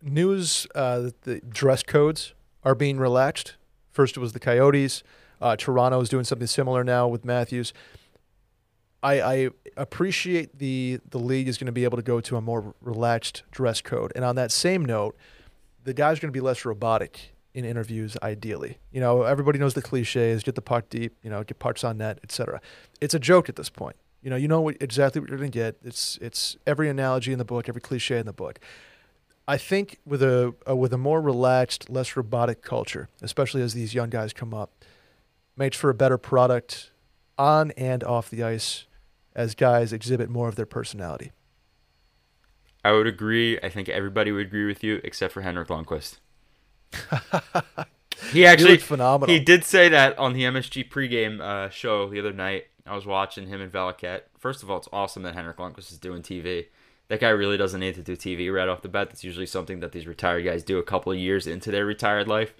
news 0.01 0.67
uh, 0.75 1.09
the 1.23 1.41
dress 1.41 1.83
codes 1.83 2.33
are 2.63 2.75
being 2.75 2.97
relaxed. 2.97 3.55
First, 3.91 4.17
it 4.17 4.19
was 4.19 4.33
the 4.33 4.39
Coyotes. 4.39 5.03
Uh, 5.41 5.55
Toronto 5.55 5.99
is 5.99 6.09
doing 6.09 6.23
something 6.23 6.47
similar 6.47 6.83
now 6.83 7.07
with 7.07 7.25
Matthews. 7.25 7.73
I, 9.03 9.21
I 9.21 9.49
appreciate 9.77 10.59
the 10.59 10.99
the 11.09 11.17
league 11.17 11.47
is 11.47 11.57
going 11.57 11.65
to 11.65 11.71
be 11.71 11.83
able 11.83 11.97
to 11.97 12.03
go 12.03 12.21
to 12.21 12.37
a 12.37 12.41
more 12.41 12.75
relaxed 12.81 13.43
dress 13.51 13.81
code. 13.81 14.11
And 14.15 14.23
on 14.23 14.35
that 14.35 14.51
same 14.51 14.85
note, 14.85 15.17
the 15.83 15.93
guys 15.93 16.17
are 16.17 16.21
going 16.21 16.33
to 16.33 16.37
be 16.37 16.41
less 16.41 16.65
robotic 16.65 17.33
in 17.53 17.65
interviews. 17.65 18.15
Ideally, 18.21 18.77
you 18.91 19.01
know, 19.01 19.23
everybody 19.23 19.59
knows 19.59 19.73
the 19.73 19.81
cliches: 19.81 20.43
get 20.43 20.55
the 20.55 20.61
puck 20.61 20.89
deep, 20.89 21.15
you 21.23 21.29
know, 21.29 21.43
get 21.43 21.59
pucks 21.59 21.83
on 21.83 21.97
net, 21.97 22.19
etc. 22.23 22.61
It's 22.99 23.13
a 23.13 23.19
joke 23.19 23.49
at 23.49 23.55
this 23.55 23.69
point. 23.69 23.95
You 24.21 24.29
know, 24.29 24.35
you 24.35 24.47
know 24.47 24.61
what, 24.61 24.77
exactly 24.79 25.19
what 25.19 25.29
you're 25.29 25.39
going 25.39 25.51
to 25.51 25.57
get. 25.57 25.77
It's 25.83 26.19
it's 26.21 26.57
every 26.67 26.87
analogy 26.89 27.31
in 27.31 27.39
the 27.39 27.45
book, 27.45 27.67
every 27.67 27.81
cliche 27.81 28.19
in 28.19 28.27
the 28.27 28.33
book. 28.33 28.59
I 29.47 29.57
think 29.57 29.97
with 30.05 30.21
a, 30.21 30.53
a 30.67 30.75
with 30.75 30.93
a 30.93 30.97
more 30.97 31.19
relaxed, 31.21 31.89
less 31.89 32.15
robotic 32.15 32.61
culture, 32.61 33.09
especially 33.21 33.63
as 33.63 33.73
these 33.73 33.95
young 33.95 34.11
guys 34.11 34.31
come 34.31 34.53
up, 34.53 34.71
makes 35.57 35.75
for 35.75 35.89
a 35.89 35.95
better 35.95 36.19
product 36.19 36.91
on 37.37 37.71
and 37.71 38.03
off 38.03 38.29
the 38.29 38.43
ice 38.43 38.85
as 39.35 39.55
guys 39.55 39.93
exhibit 39.93 40.29
more 40.29 40.47
of 40.47 40.55
their 40.55 40.65
personality. 40.65 41.31
I 42.83 42.91
would 42.91 43.07
agree. 43.07 43.59
I 43.61 43.69
think 43.69 43.89
everybody 43.89 44.31
would 44.31 44.47
agree 44.47 44.65
with 44.65 44.83
you 44.83 44.99
except 45.03 45.33
for 45.33 45.41
Henrik 45.41 45.67
Lundqvist. 45.67 46.17
he 48.31 48.45
actually 48.45 48.73
he 48.73 48.77
phenomenal. 48.77 49.33
He 49.33 49.39
did 49.39 49.63
say 49.63 49.87
that 49.89 50.17
on 50.17 50.33
the 50.33 50.43
MSG 50.43 50.89
pregame 50.89 51.39
uh, 51.39 51.69
show 51.69 52.09
the 52.09 52.19
other 52.19 52.33
night. 52.33 52.65
I 52.85 52.95
was 52.95 53.05
watching 53.05 53.47
him 53.47 53.61
and 53.61 53.71
Valiquette. 53.71 54.21
First 54.37 54.63
of 54.63 54.71
all, 54.71 54.77
it's 54.77 54.89
awesome 54.91 55.23
that 55.23 55.35
Henrik 55.35 55.57
Lundqvist 55.57 55.91
is 55.91 55.99
doing 55.99 56.23
TV. 56.23 56.67
That 57.09 57.19
guy 57.19 57.29
really 57.29 57.57
doesn't 57.57 57.79
need 57.79 57.95
to 57.95 58.01
do 58.01 58.15
TV 58.15 58.51
right 58.51 58.67
off 58.67 58.81
the 58.81 58.89
bat. 58.89 59.09
That's 59.09 59.23
usually 59.23 59.45
something 59.45 59.81
that 59.81 59.91
these 59.91 60.07
retired 60.07 60.43
guys 60.43 60.63
do 60.63 60.79
a 60.79 60.83
couple 60.83 61.11
of 61.11 61.17
years 61.19 61.45
into 61.45 61.69
their 61.69 61.85
retired 61.85 62.27
life. 62.27 62.53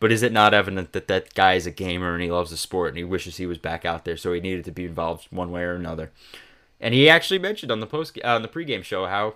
But 0.00 0.10
is 0.10 0.22
it 0.22 0.32
not 0.32 0.54
evident 0.54 0.92
that 0.92 1.08
that 1.08 1.34
guy 1.34 1.54
is 1.54 1.66
a 1.66 1.70
gamer 1.70 2.14
and 2.14 2.22
he 2.22 2.30
loves 2.30 2.50
the 2.50 2.56
sport 2.56 2.88
and 2.88 2.98
he 2.98 3.04
wishes 3.04 3.36
he 3.36 3.46
was 3.46 3.58
back 3.58 3.84
out 3.84 4.06
there, 4.06 4.16
so 4.16 4.32
he 4.32 4.40
needed 4.40 4.64
to 4.64 4.72
be 4.72 4.86
involved 4.86 5.28
one 5.30 5.52
way 5.52 5.62
or 5.62 5.74
another? 5.74 6.10
And 6.80 6.94
he 6.94 7.10
actually 7.10 7.38
mentioned 7.38 7.70
on 7.70 7.80
the 7.80 7.86
post 7.86 8.18
uh, 8.24 8.34
on 8.34 8.42
the 8.42 8.48
pregame 8.48 8.82
show 8.82 9.06
how 9.06 9.34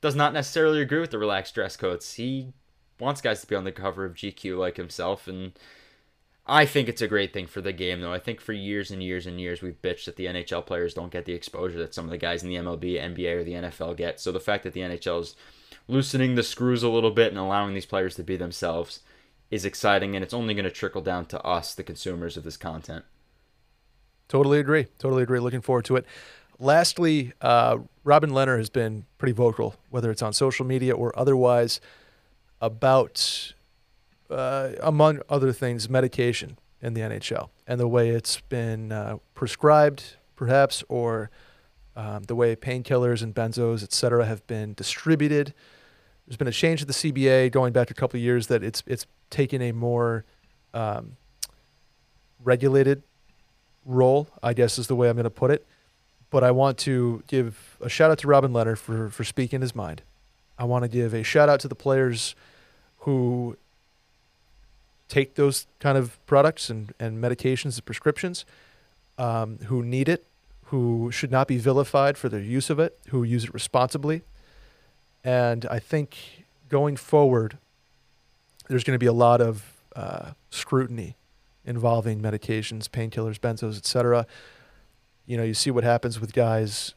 does 0.00 0.16
not 0.16 0.32
necessarily 0.32 0.82
agree 0.82 0.98
with 0.98 1.12
the 1.12 1.18
relaxed 1.18 1.54
dress 1.54 1.76
codes. 1.76 2.14
He 2.14 2.52
wants 2.98 3.20
guys 3.20 3.40
to 3.40 3.46
be 3.46 3.54
on 3.54 3.62
the 3.62 3.70
cover 3.70 4.04
of 4.04 4.14
GQ 4.14 4.58
like 4.58 4.76
himself, 4.76 5.28
and 5.28 5.52
I 6.44 6.66
think 6.66 6.88
it's 6.88 7.00
a 7.00 7.06
great 7.06 7.32
thing 7.32 7.46
for 7.46 7.60
the 7.60 7.72
game, 7.72 8.00
though. 8.00 8.12
I 8.12 8.18
think 8.18 8.40
for 8.40 8.52
years 8.52 8.90
and 8.90 9.00
years 9.00 9.26
and 9.26 9.40
years 9.40 9.62
we've 9.62 9.80
bitched 9.80 10.06
that 10.06 10.16
the 10.16 10.26
NHL 10.26 10.66
players 10.66 10.94
don't 10.94 11.12
get 11.12 11.24
the 11.24 11.34
exposure 11.34 11.78
that 11.78 11.94
some 11.94 12.06
of 12.06 12.10
the 12.10 12.18
guys 12.18 12.42
in 12.42 12.48
the 12.48 12.56
MLB, 12.56 13.00
NBA, 13.00 13.36
or 13.36 13.44
the 13.44 13.52
NFL 13.52 13.96
get. 13.96 14.18
So 14.18 14.32
the 14.32 14.40
fact 14.40 14.64
that 14.64 14.72
the 14.72 14.80
NHL 14.80 15.20
is 15.20 15.36
loosening 15.86 16.34
the 16.34 16.42
screws 16.42 16.82
a 16.82 16.88
little 16.88 17.12
bit 17.12 17.28
and 17.28 17.38
allowing 17.38 17.74
these 17.74 17.86
players 17.86 18.16
to 18.16 18.24
be 18.24 18.36
themselves 18.36 19.00
is 19.52 19.66
exciting, 19.66 20.16
and 20.16 20.24
it's 20.24 20.32
only 20.32 20.54
going 20.54 20.64
to 20.64 20.70
trickle 20.70 21.02
down 21.02 21.26
to 21.26 21.40
us, 21.42 21.74
the 21.74 21.82
consumers 21.84 22.38
of 22.38 22.42
this 22.42 22.56
content. 22.56 23.04
Totally 24.26 24.58
agree. 24.58 24.86
Totally 24.98 25.22
agree. 25.22 25.38
Looking 25.40 25.60
forward 25.60 25.84
to 25.84 25.96
it. 25.96 26.06
Lastly, 26.58 27.34
uh, 27.42 27.78
Robin 28.02 28.30
Lehner 28.30 28.56
has 28.56 28.70
been 28.70 29.04
pretty 29.18 29.34
vocal, 29.34 29.76
whether 29.90 30.10
it's 30.10 30.22
on 30.22 30.32
social 30.32 30.64
media 30.64 30.94
or 30.94 31.16
otherwise, 31.18 31.82
about, 32.62 33.52
uh, 34.30 34.70
among 34.80 35.20
other 35.28 35.52
things, 35.52 35.88
medication 35.90 36.56
in 36.80 36.94
the 36.94 37.02
NHL 37.02 37.50
and 37.66 37.78
the 37.78 37.86
way 37.86 38.08
it's 38.08 38.40
been 38.40 38.90
uh, 38.90 39.18
prescribed, 39.34 40.16
perhaps, 40.34 40.82
or 40.88 41.30
um, 41.94 42.22
the 42.22 42.34
way 42.34 42.56
painkillers 42.56 43.22
and 43.22 43.34
benzos, 43.34 43.82
et 43.82 43.92
cetera, 43.92 44.24
have 44.24 44.46
been 44.46 44.72
distributed. 44.72 45.52
There's 46.26 46.38
been 46.38 46.48
a 46.48 46.52
change 46.52 46.80
to 46.80 46.86
the 46.86 46.94
CBA 46.94 47.52
going 47.52 47.74
back 47.74 47.90
a 47.90 47.94
couple 47.94 48.16
of 48.16 48.22
years 48.22 48.46
that 48.46 48.62
it's 48.62 48.82
it's 48.86 49.04
taken 49.32 49.60
a 49.60 49.72
more 49.72 50.24
um, 50.72 51.16
regulated 52.44 53.02
role, 53.84 54.28
I 54.42 54.52
guess 54.52 54.78
is 54.78 54.86
the 54.86 54.94
way 54.94 55.08
I'm 55.08 55.16
going 55.16 55.24
to 55.24 55.30
put 55.30 55.50
it. 55.50 55.66
But 56.30 56.44
I 56.44 56.52
want 56.52 56.78
to 56.78 57.24
give 57.26 57.76
a 57.80 57.88
shout 57.88 58.10
out 58.10 58.18
to 58.18 58.28
Robin 58.28 58.52
Lehner 58.52 58.78
for, 58.78 59.10
for 59.10 59.24
speaking 59.24 59.60
his 59.60 59.74
mind. 59.74 60.02
I 60.56 60.64
want 60.64 60.84
to 60.84 60.88
give 60.88 61.12
a 61.12 61.24
shout 61.24 61.48
out 61.48 61.60
to 61.60 61.68
the 61.68 61.74
players 61.74 62.34
who 63.00 63.56
take 65.08 65.34
those 65.34 65.66
kind 65.80 65.98
of 65.98 66.24
products 66.26 66.70
and, 66.70 66.94
and 66.98 67.22
medications 67.22 67.76
and 67.76 67.84
prescriptions, 67.84 68.44
um, 69.18 69.58
who 69.66 69.82
need 69.82 70.08
it, 70.08 70.24
who 70.66 71.10
should 71.10 71.30
not 71.30 71.46
be 71.48 71.58
vilified 71.58 72.16
for 72.16 72.28
their 72.28 72.40
use 72.40 72.70
of 72.70 72.78
it, 72.78 72.98
who 73.08 73.22
use 73.22 73.44
it 73.44 73.52
responsibly. 73.52 74.22
And 75.22 75.66
I 75.66 75.78
think 75.78 76.44
going 76.70 76.96
forward, 76.96 77.58
there's 78.68 78.84
going 78.84 78.94
to 78.94 78.98
be 78.98 79.06
a 79.06 79.12
lot 79.12 79.40
of 79.40 79.64
uh, 79.94 80.32
scrutiny 80.50 81.16
involving 81.64 82.20
medications, 82.20 82.88
painkillers, 82.88 83.38
benzos, 83.38 83.76
etc. 83.76 84.26
You 85.26 85.36
know, 85.36 85.44
you 85.44 85.54
see 85.54 85.70
what 85.70 85.84
happens 85.84 86.20
with 86.20 86.32
guys 86.32 86.94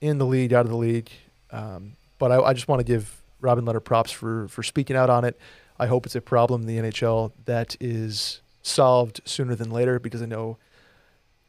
in 0.00 0.18
the 0.18 0.26
league, 0.26 0.52
out 0.52 0.64
of 0.64 0.70
the 0.70 0.76
league. 0.76 1.10
Um, 1.50 1.96
but 2.18 2.32
I, 2.32 2.40
I 2.40 2.52
just 2.52 2.68
want 2.68 2.80
to 2.80 2.84
give 2.84 3.22
Robin 3.40 3.64
Lehner 3.64 3.82
props 3.82 4.10
for 4.10 4.48
for 4.48 4.62
speaking 4.62 4.96
out 4.96 5.10
on 5.10 5.24
it. 5.24 5.38
I 5.78 5.86
hope 5.86 6.06
it's 6.06 6.14
a 6.14 6.20
problem 6.20 6.62
in 6.62 6.66
the 6.66 6.90
NHL 6.90 7.32
that 7.46 7.76
is 7.80 8.40
solved 8.62 9.20
sooner 9.24 9.54
than 9.54 9.70
later 9.70 9.98
because 9.98 10.22
I 10.22 10.26
know 10.26 10.58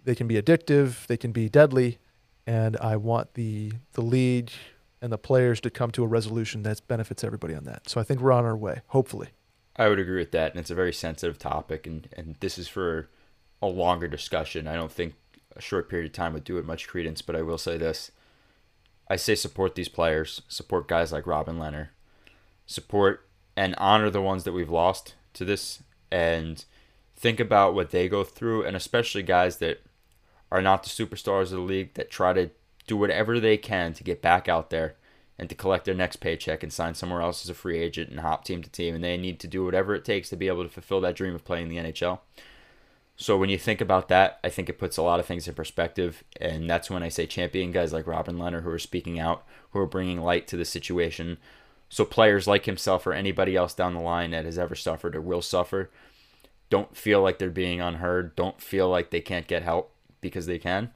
they 0.04 0.16
can 0.16 0.28
be 0.28 0.42
addictive, 0.42 1.06
they 1.08 1.18
can 1.18 1.32
be 1.32 1.50
deadly, 1.50 2.00
and 2.48 2.78
I 2.78 2.96
want 2.96 3.34
the 3.36 3.74
the 3.94 4.02
league 4.02 4.52
and 5.02 5.12
the 5.12 5.18
players 5.18 5.60
to 5.62 5.70
come 5.70 5.92
to 5.92 6.04
a 6.04 6.08
resolution 6.08 6.64
that 6.64 6.86
benefits 6.88 7.24
everybody 7.24 7.54
on 7.54 7.66
that. 7.66 7.90
So 7.90 8.00
I 8.00 8.04
think 8.04 8.22
we're 8.22 8.32
on 8.32 8.46
our 8.46 8.56
way, 8.56 8.82
hopefully. 8.88 9.30
I 9.76 9.88
would 9.88 10.00
agree 10.00 10.20
with 10.20 10.32
that, 10.32 10.52
and 10.52 10.60
it's 10.60 10.70
a 10.70 10.76
very 10.76 10.94
sensitive 10.94 11.40
topic, 11.40 11.88
and, 11.88 12.08
and 12.16 12.36
this 12.40 12.58
is 12.58 12.68
for 12.68 13.10
a 13.62 13.68
longer 13.68 14.08
discussion. 14.08 14.68
I 14.68 14.76
don't 14.76 14.92
think 14.92 15.16
a 15.56 15.62
short 15.62 15.90
period 15.90 16.08
of 16.08 16.14
time 16.14 16.34
would 16.34 16.44
do 16.44 16.58
it 16.58 16.66
much 16.66 16.88
credence, 16.88 17.22
but 17.22 17.36
I 17.36 17.42
will 17.42 17.58
say 17.58 17.78
this. 17.78 18.12
I 19.10 19.16
say 19.16 19.36
support 19.36 19.76
these 19.76 19.90
players, 19.90 20.42
support 20.48 20.88
guys 20.88 21.12
like 21.12 21.28
Robin 21.28 21.58
Lehner, 21.58 21.90
support 22.66 23.28
and 23.56 23.76
honor 23.78 24.10
the 24.10 24.22
ones 24.22 24.44
that 24.44 24.54
we've 24.54 24.70
lost 24.70 25.16
to 25.34 25.46
this, 25.46 25.82
and 26.12 26.64
think 27.16 27.40
about 27.40 27.74
what 27.74 27.92
they 27.92 28.08
go 28.08 28.24
through, 28.24 28.64
and 28.66 28.76
especially 28.76 29.24
guys 29.24 29.58
that 29.58 29.82
are 30.52 30.62
not 30.62 30.84
the 30.84 30.90
superstars 30.90 31.46
of 31.46 31.52
the 31.52 31.60
league 31.60 31.96
that 31.96 32.12
try 32.12 32.34
to 32.34 32.52
do 32.86 32.96
whatever 32.96 33.40
they 33.40 33.58
can 33.58 33.94
to 33.94 34.04
get 34.04 34.22
back 34.22 34.48
out 34.48 34.70
there 34.70 34.96
and 35.40 35.50
to 35.50 35.56
collect 35.56 35.86
their 35.86 35.96
next 35.96 36.18
paycheck 36.18 36.64
and 36.64 36.72
sign 36.72 36.94
somewhere 36.94 37.22
else 37.22 37.44
as 37.44 37.50
a 37.50 37.56
free 37.56 37.80
agent 37.80 38.10
and 38.10 38.20
hop 38.20 38.46
team 38.46 38.62
to 38.62 38.70
team. 38.70 38.96
And 38.96 39.04
they 39.04 39.18
need 39.18 39.40
to 39.40 39.48
do 39.48 39.66
whatever 39.66 39.96
it 39.96 40.06
takes 40.06 40.30
to 40.30 40.36
be 40.36 40.48
able 40.48 40.64
to 40.64 40.70
fulfill 40.70 41.02
that 41.02 41.16
dream 41.16 41.34
of 41.34 41.46
playing 41.46 41.70
the 41.70 41.78
NHL. 41.78 42.20
So 43.16 43.38
when 43.38 43.50
you 43.50 43.58
think 43.58 43.82
about 43.82 44.08
that, 44.10 44.40
I 44.44 44.50
think 44.50 44.70
it 44.70 44.80
puts 44.80 44.98
a 44.98 45.04
lot 45.04 45.20
of 45.20 45.26
things 45.26 45.48
in 45.48 45.54
perspective. 45.54 46.24
And 46.40 46.70
that's 46.70 46.90
when 46.90 47.04
I 47.04 47.10
say 47.10 47.26
champion 47.26 47.72
guys 47.72 47.94
like 47.94 48.08
Robin 48.08 48.38
Lehner 48.38 48.64
who 48.64 48.70
are 48.70 48.80
speaking 48.80 49.20
out, 49.20 49.44
who 49.72 49.80
are 49.80 49.88
bringing 49.88 50.22
light 50.22 50.48
to 50.48 50.58
the 50.58 50.66
situation. 50.66 51.38
So 51.90 52.06
players 52.06 52.48
like 52.48 52.66
himself 52.66 53.06
or 53.06 53.14
anybody 53.14 53.56
else 53.56 53.74
down 53.74 53.94
the 53.94 54.00
line 54.00 54.32
that 54.32 54.46
has 54.46 54.58
ever 54.58 54.76
suffered 54.76 55.16
or 55.16 55.22
will 55.22 55.42
suffer 55.42 55.90
don't 56.70 56.98
feel 56.98 57.22
like 57.22 57.38
they're 57.38 57.52
being 57.52 57.82
unheard, 57.82 58.36
don't 58.36 58.60
feel 58.60 58.90
like 58.90 59.12
they 59.12 59.22
can't 59.22 59.46
get 59.46 59.62
help 59.62 59.94
because 60.22 60.48
they 60.48 60.58
can 60.58 60.92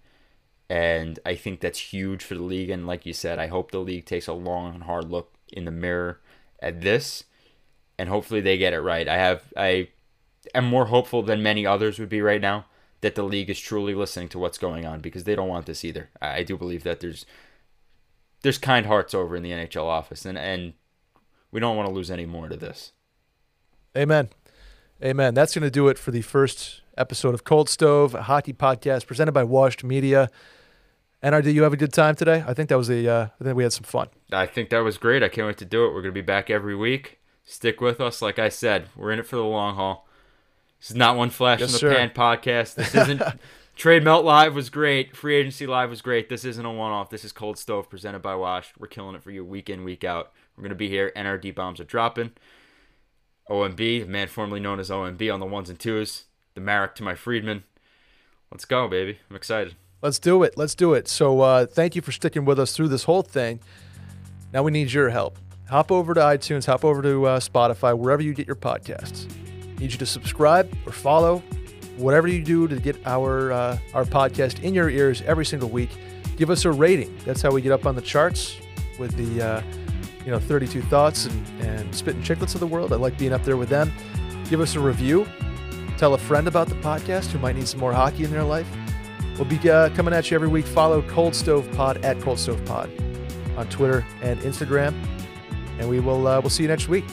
and 0.70 1.20
I 1.26 1.36
think 1.36 1.60
that's 1.60 1.80
huge 1.80 2.24
for 2.24 2.36
the 2.36 2.44
league. 2.44 2.70
And 2.70 2.86
like 2.86 3.06
you 3.06 3.14
said, 3.14 3.40
I 3.40 3.48
hope 3.48 3.72
the 3.72 3.80
league 3.80 4.06
takes 4.06 4.28
a 4.28 4.34
long 4.34 4.76
and 4.76 4.84
hard 4.84 5.10
look 5.10 5.34
in 5.52 5.66
the 5.66 5.72
mirror 5.72 6.20
at 6.62 6.82
this, 6.82 7.24
and 7.98 8.10
hopefully 8.10 8.42
they 8.42 8.58
get 8.58 8.74
it 8.74 8.82
right. 8.82 9.08
I 9.08 9.18
have 9.18 9.54
I 9.56 9.90
am 10.54 10.66
more 10.66 10.88
hopeful 10.88 11.24
than 11.24 11.42
many 11.44 11.66
others 11.66 12.00
would 12.00 12.10
be 12.10 12.22
right 12.22 12.42
now 12.42 12.66
that 13.02 13.16
the 13.16 13.24
league 13.24 13.50
is 13.50 13.60
truly 13.60 13.94
listening 13.94 14.28
to 14.30 14.40
what's 14.40 14.58
going 14.58 14.86
on 14.86 15.00
because 15.00 15.24
they 15.24 15.36
don't 15.36 15.50
want 15.50 15.68
this 15.68 15.86
either. 15.86 16.10
I 16.22 16.44
do 16.44 16.58
believe 16.58 16.84
that 16.84 17.00
there's 17.00 17.26
there's 18.42 18.58
kind 18.58 18.86
hearts 18.86 19.14
over 19.14 19.36
in 19.36 19.44
the 19.44 19.52
NHL 19.52 19.86
office, 19.86 20.26
and 20.26 20.38
and 20.38 20.74
we 21.52 21.60
don't 21.60 21.78
want 21.78 21.88
to 21.88 21.94
lose 21.94 22.12
any 22.12 22.26
more 22.26 22.50
to 22.50 22.58
this. 22.58 22.92
Amen. 23.96 24.30
Amen. 25.04 25.34
That's 25.34 25.54
going 25.54 25.64
to 25.64 25.72
do 25.72 25.88
it 25.88 25.98
for 26.00 26.12
the 26.12 26.22
first 26.22 26.82
episode 26.98 27.34
of 27.34 27.44
Cold 27.44 27.70
Stove, 27.70 28.16
a 28.16 28.24
hockey 28.24 28.54
podcast 28.54 29.06
presented 29.06 29.32
by 29.32 29.44
Washed 29.44 29.84
Media. 29.84 30.30
NRD, 31.24 31.54
you 31.54 31.64
have 31.64 31.74
a 31.74 31.78
good 31.78 31.94
time 31.94 32.16
today? 32.16 32.44
I 32.46 32.54
think 32.54 32.70
that 32.70 32.78
was 32.78 32.90
a. 32.90 33.08
Uh, 33.08 33.28
I 33.40 33.44
think 33.44 33.56
we 33.56 33.64
had 33.64 33.74
some 33.74 33.84
fun. 33.84 34.10
I 34.32 34.46
think 34.46 34.70
that 34.70 34.80
was 34.80 34.98
great. 34.98 35.24
I 35.24 35.30
can't 35.30 35.48
wait 35.48 35.58
to 35.58 35.66
do 35.66 35.86
it. 35.86 35.88
We're 35.90 36.02
going 36.02 36.14
to 36.14 36.22
be 36.22 36.22
back 36.22 36.50
every 36.50 36.76
week. 36.76 37.20
Stick 37.44 37.82
with 37.82 38.00
us. 38.00 38.22
Like 38.22 38.38
I 38.38 38.50
said, 38.50 38.90
we're 38.96 39.12
in 39.12 39.20
it 39.20 39.26
for 39.26 39.36
the 39.36 39.44
long 39.44 39.76
haul. 39.76 40.08
This 40.80 40.92
is 40.92 40.96
not 40.96 41.18
one 41.18 41.32
flash 41.32 41.60
yes, 41.60 41.70
in 41.70 41.74
the 41.74 41.80
sir. 41.80 41.96
pan 41.96 42.10
podcast. 42.12 42.76
This 42.76 42.94
isn't. 42.96 43.22
Trade 43.76 44.04
Melt 44.04 44.26
Live 44.26 44.56
was 44.56 44.70
great. 44.70 45.16
Free 45.16 45.36
Agency 45.36 45.68
Live 45.68 45.90
was 45.90 46.02
great. 46.02 46.30
This 46.30 46.44
isn't 46.46 46.66
a 46.66 46.72
one 46.72 46.92
off. 46.92 47.10
This 47.10 47.24
is 47.24 47.32
Cold 47.32 47.60
Stove 47.60 47.90
presented 47.90 48.24
by 48.24 48.36
Wash. 48.36 48.74
We're 48.78 48.88
killing 48.88 49.16
it 49.16 49.24
for 49.24 49.32
you 49.32 49.46
week 49.46 49.70
in, 49.70 49.84
week 49.84 50.04
out. 50.04 50.32
We're 50.56 50.64
going 50.64 50.70
to 50.70 50.76
be 50.76 50.90
here. 50.90 51.12
NRD 51.16 51.54
bombs 51.54 51.80
are 51.80 51.84
dropping. 51.84 52.32
OMB, 53.50 53.78
the 53.78 54.06
man 54.06 54.28
formerly 54.28 54.60
known 54.60 54.80
as 54.80 54.90
OMB 54.90 55.32
on 55.32 55.40
the 55.40 55.46
ones 55.46 55.70
and 55.70 55.80
twos. 55.80 56.26
The 56.56 56.62
Marek 56.62 56.96
to 56.96 57.04
my 57.04 57.14
Friedman. 57.16 57.64
Let's 58.52 58.66
go, 58.66 58.88
baby. 58.88 59.20
I'm 59.30 59.36
excited. 59.36 59.76
Let's 60.02 60.20
do 60.20 60.44
it. 60.44 60.58
Let's 60.58 60.76
do 60.76 60.94
it. 60.94 61.08
So 61.08 61.42
uh, 61.42 61.66
thank 61.66 61.96
you 61.96 62.02
for 62.02 62.12
sticking 62.12 62.46
with 62.46 62.60
us 62.60 62.76
through 62.76 62.90
this 62.90 63.04
whole 63.04 63.24
thing. 63.24 63.60
Now 64.54 64.64
we 64.64 64.72
need 64.72 64.92
your 64.92 65.10
help. 65.10 65.38
hop 65.70 65.92
over 65.92 66.14
to 66.14 66.22
iTunes, 66.22 66.66
hop 66.66 66.86
over 66.86 67.02
to 67.02 67.26
uh, 67.26 67.40
Spotify, 67.40 67.98
wherever 67.98 68.22
you 68.22 68.34
get 68.34 68.48
your 68.48 68.56
podcasts. 68.56 69.28
Need 69.80 69.92
you 69.92 69.98
to 69.98 70.06
subscribe 70.06 70.74
or 70.86 70.92
follow, 70.92 71.44
whatever 71.98 72.28
you 72.28 72.44
do 72.44 72.68
to 72.68 72.78
get 72.78 72.96
our 73.06 73.52
uh, 73.52 73.78
our 73.94 74.06
podcast 74.06 74.64
in 74.64 74.74
your 74.74 74.90
ears 74.90 75.22
every 75.24 75.46
single 75.46 75.70
week. 75.70 75.90
Give 76.36 76.50
us 76.50 76.66
a 76.66 76.72
rating. 76.72 77.18
That's 77.26 77.42
how 77.42 77.52
we 77.52 77.62
get 77.62 77.72
up 77.72 77.86
on 77.86 77.96
the 77.96 78.02
charts 78.02 78.56
with 79.00 79.16
the 79.16 79.46
uh, 79.46 79.62
you 80.26 80.32
know 80.32 80.40
32 80.40 80.82
thoughts 80.84 81.26
and, 81.26 81.62
and 81.62 81.96
Spittin' 81.96 82.22
Chiclets 82.22 82.54
of 82.54 82.60
the 82.60 82.68
world. 82.68 82.94
I 82.94 82.96
like 82.98 83.18
being 83.18 83.34
up 83.34 83.44
there 83.44 83.58
with 83.58 83.70
them. 83.70 83.92
Give 84.50 84.62
us 84.62 84.76
a 84.76 84.80
review. 84.80 85.28
Tell 85.98 86.14
a 86.14 86.18
friend 86.18 86.48
about 86.48 86.70
the 86.70 86.76
podcast 86.76 87.32
who 87.32 87.40
might 87.40 87.56
need 87.56 87.68
some 87.68 87.80
more 87.80 87.94
hockey 87.94 88.24
in 88.24 88.32
their 88.32 88.44
life. 88.44 88.68
We'll 89.38 89.46
be 89.46 89.70
uh, 89.70 89.90
coming 89.90 90.14
at 90.14 90.32
you 90.32 90.36
every 90.36 90.48
week. 90.48 90.66
Follow 90.66 91.02
Cold 91.04 91.36
Stove 91.36 91.72
Pod 91.74 92.04
at 92.04 92.20
Cold 92.22 92.40
Stove 92.40 92.64
Pod 92.66 92.90
on 93.56 93.70
Twitter 93.70 94.06
and 94.22 94.40
Instagram, 94.42 94.96
and 95.80 95.88
we 95.88 96.00
will 96.00 96.26
uh, 96.28 96.42
we'll 96.42 96.50
see 96.50 96.64
you 96.64 96.70
next 96.70 96.88
week. 96.88 97.06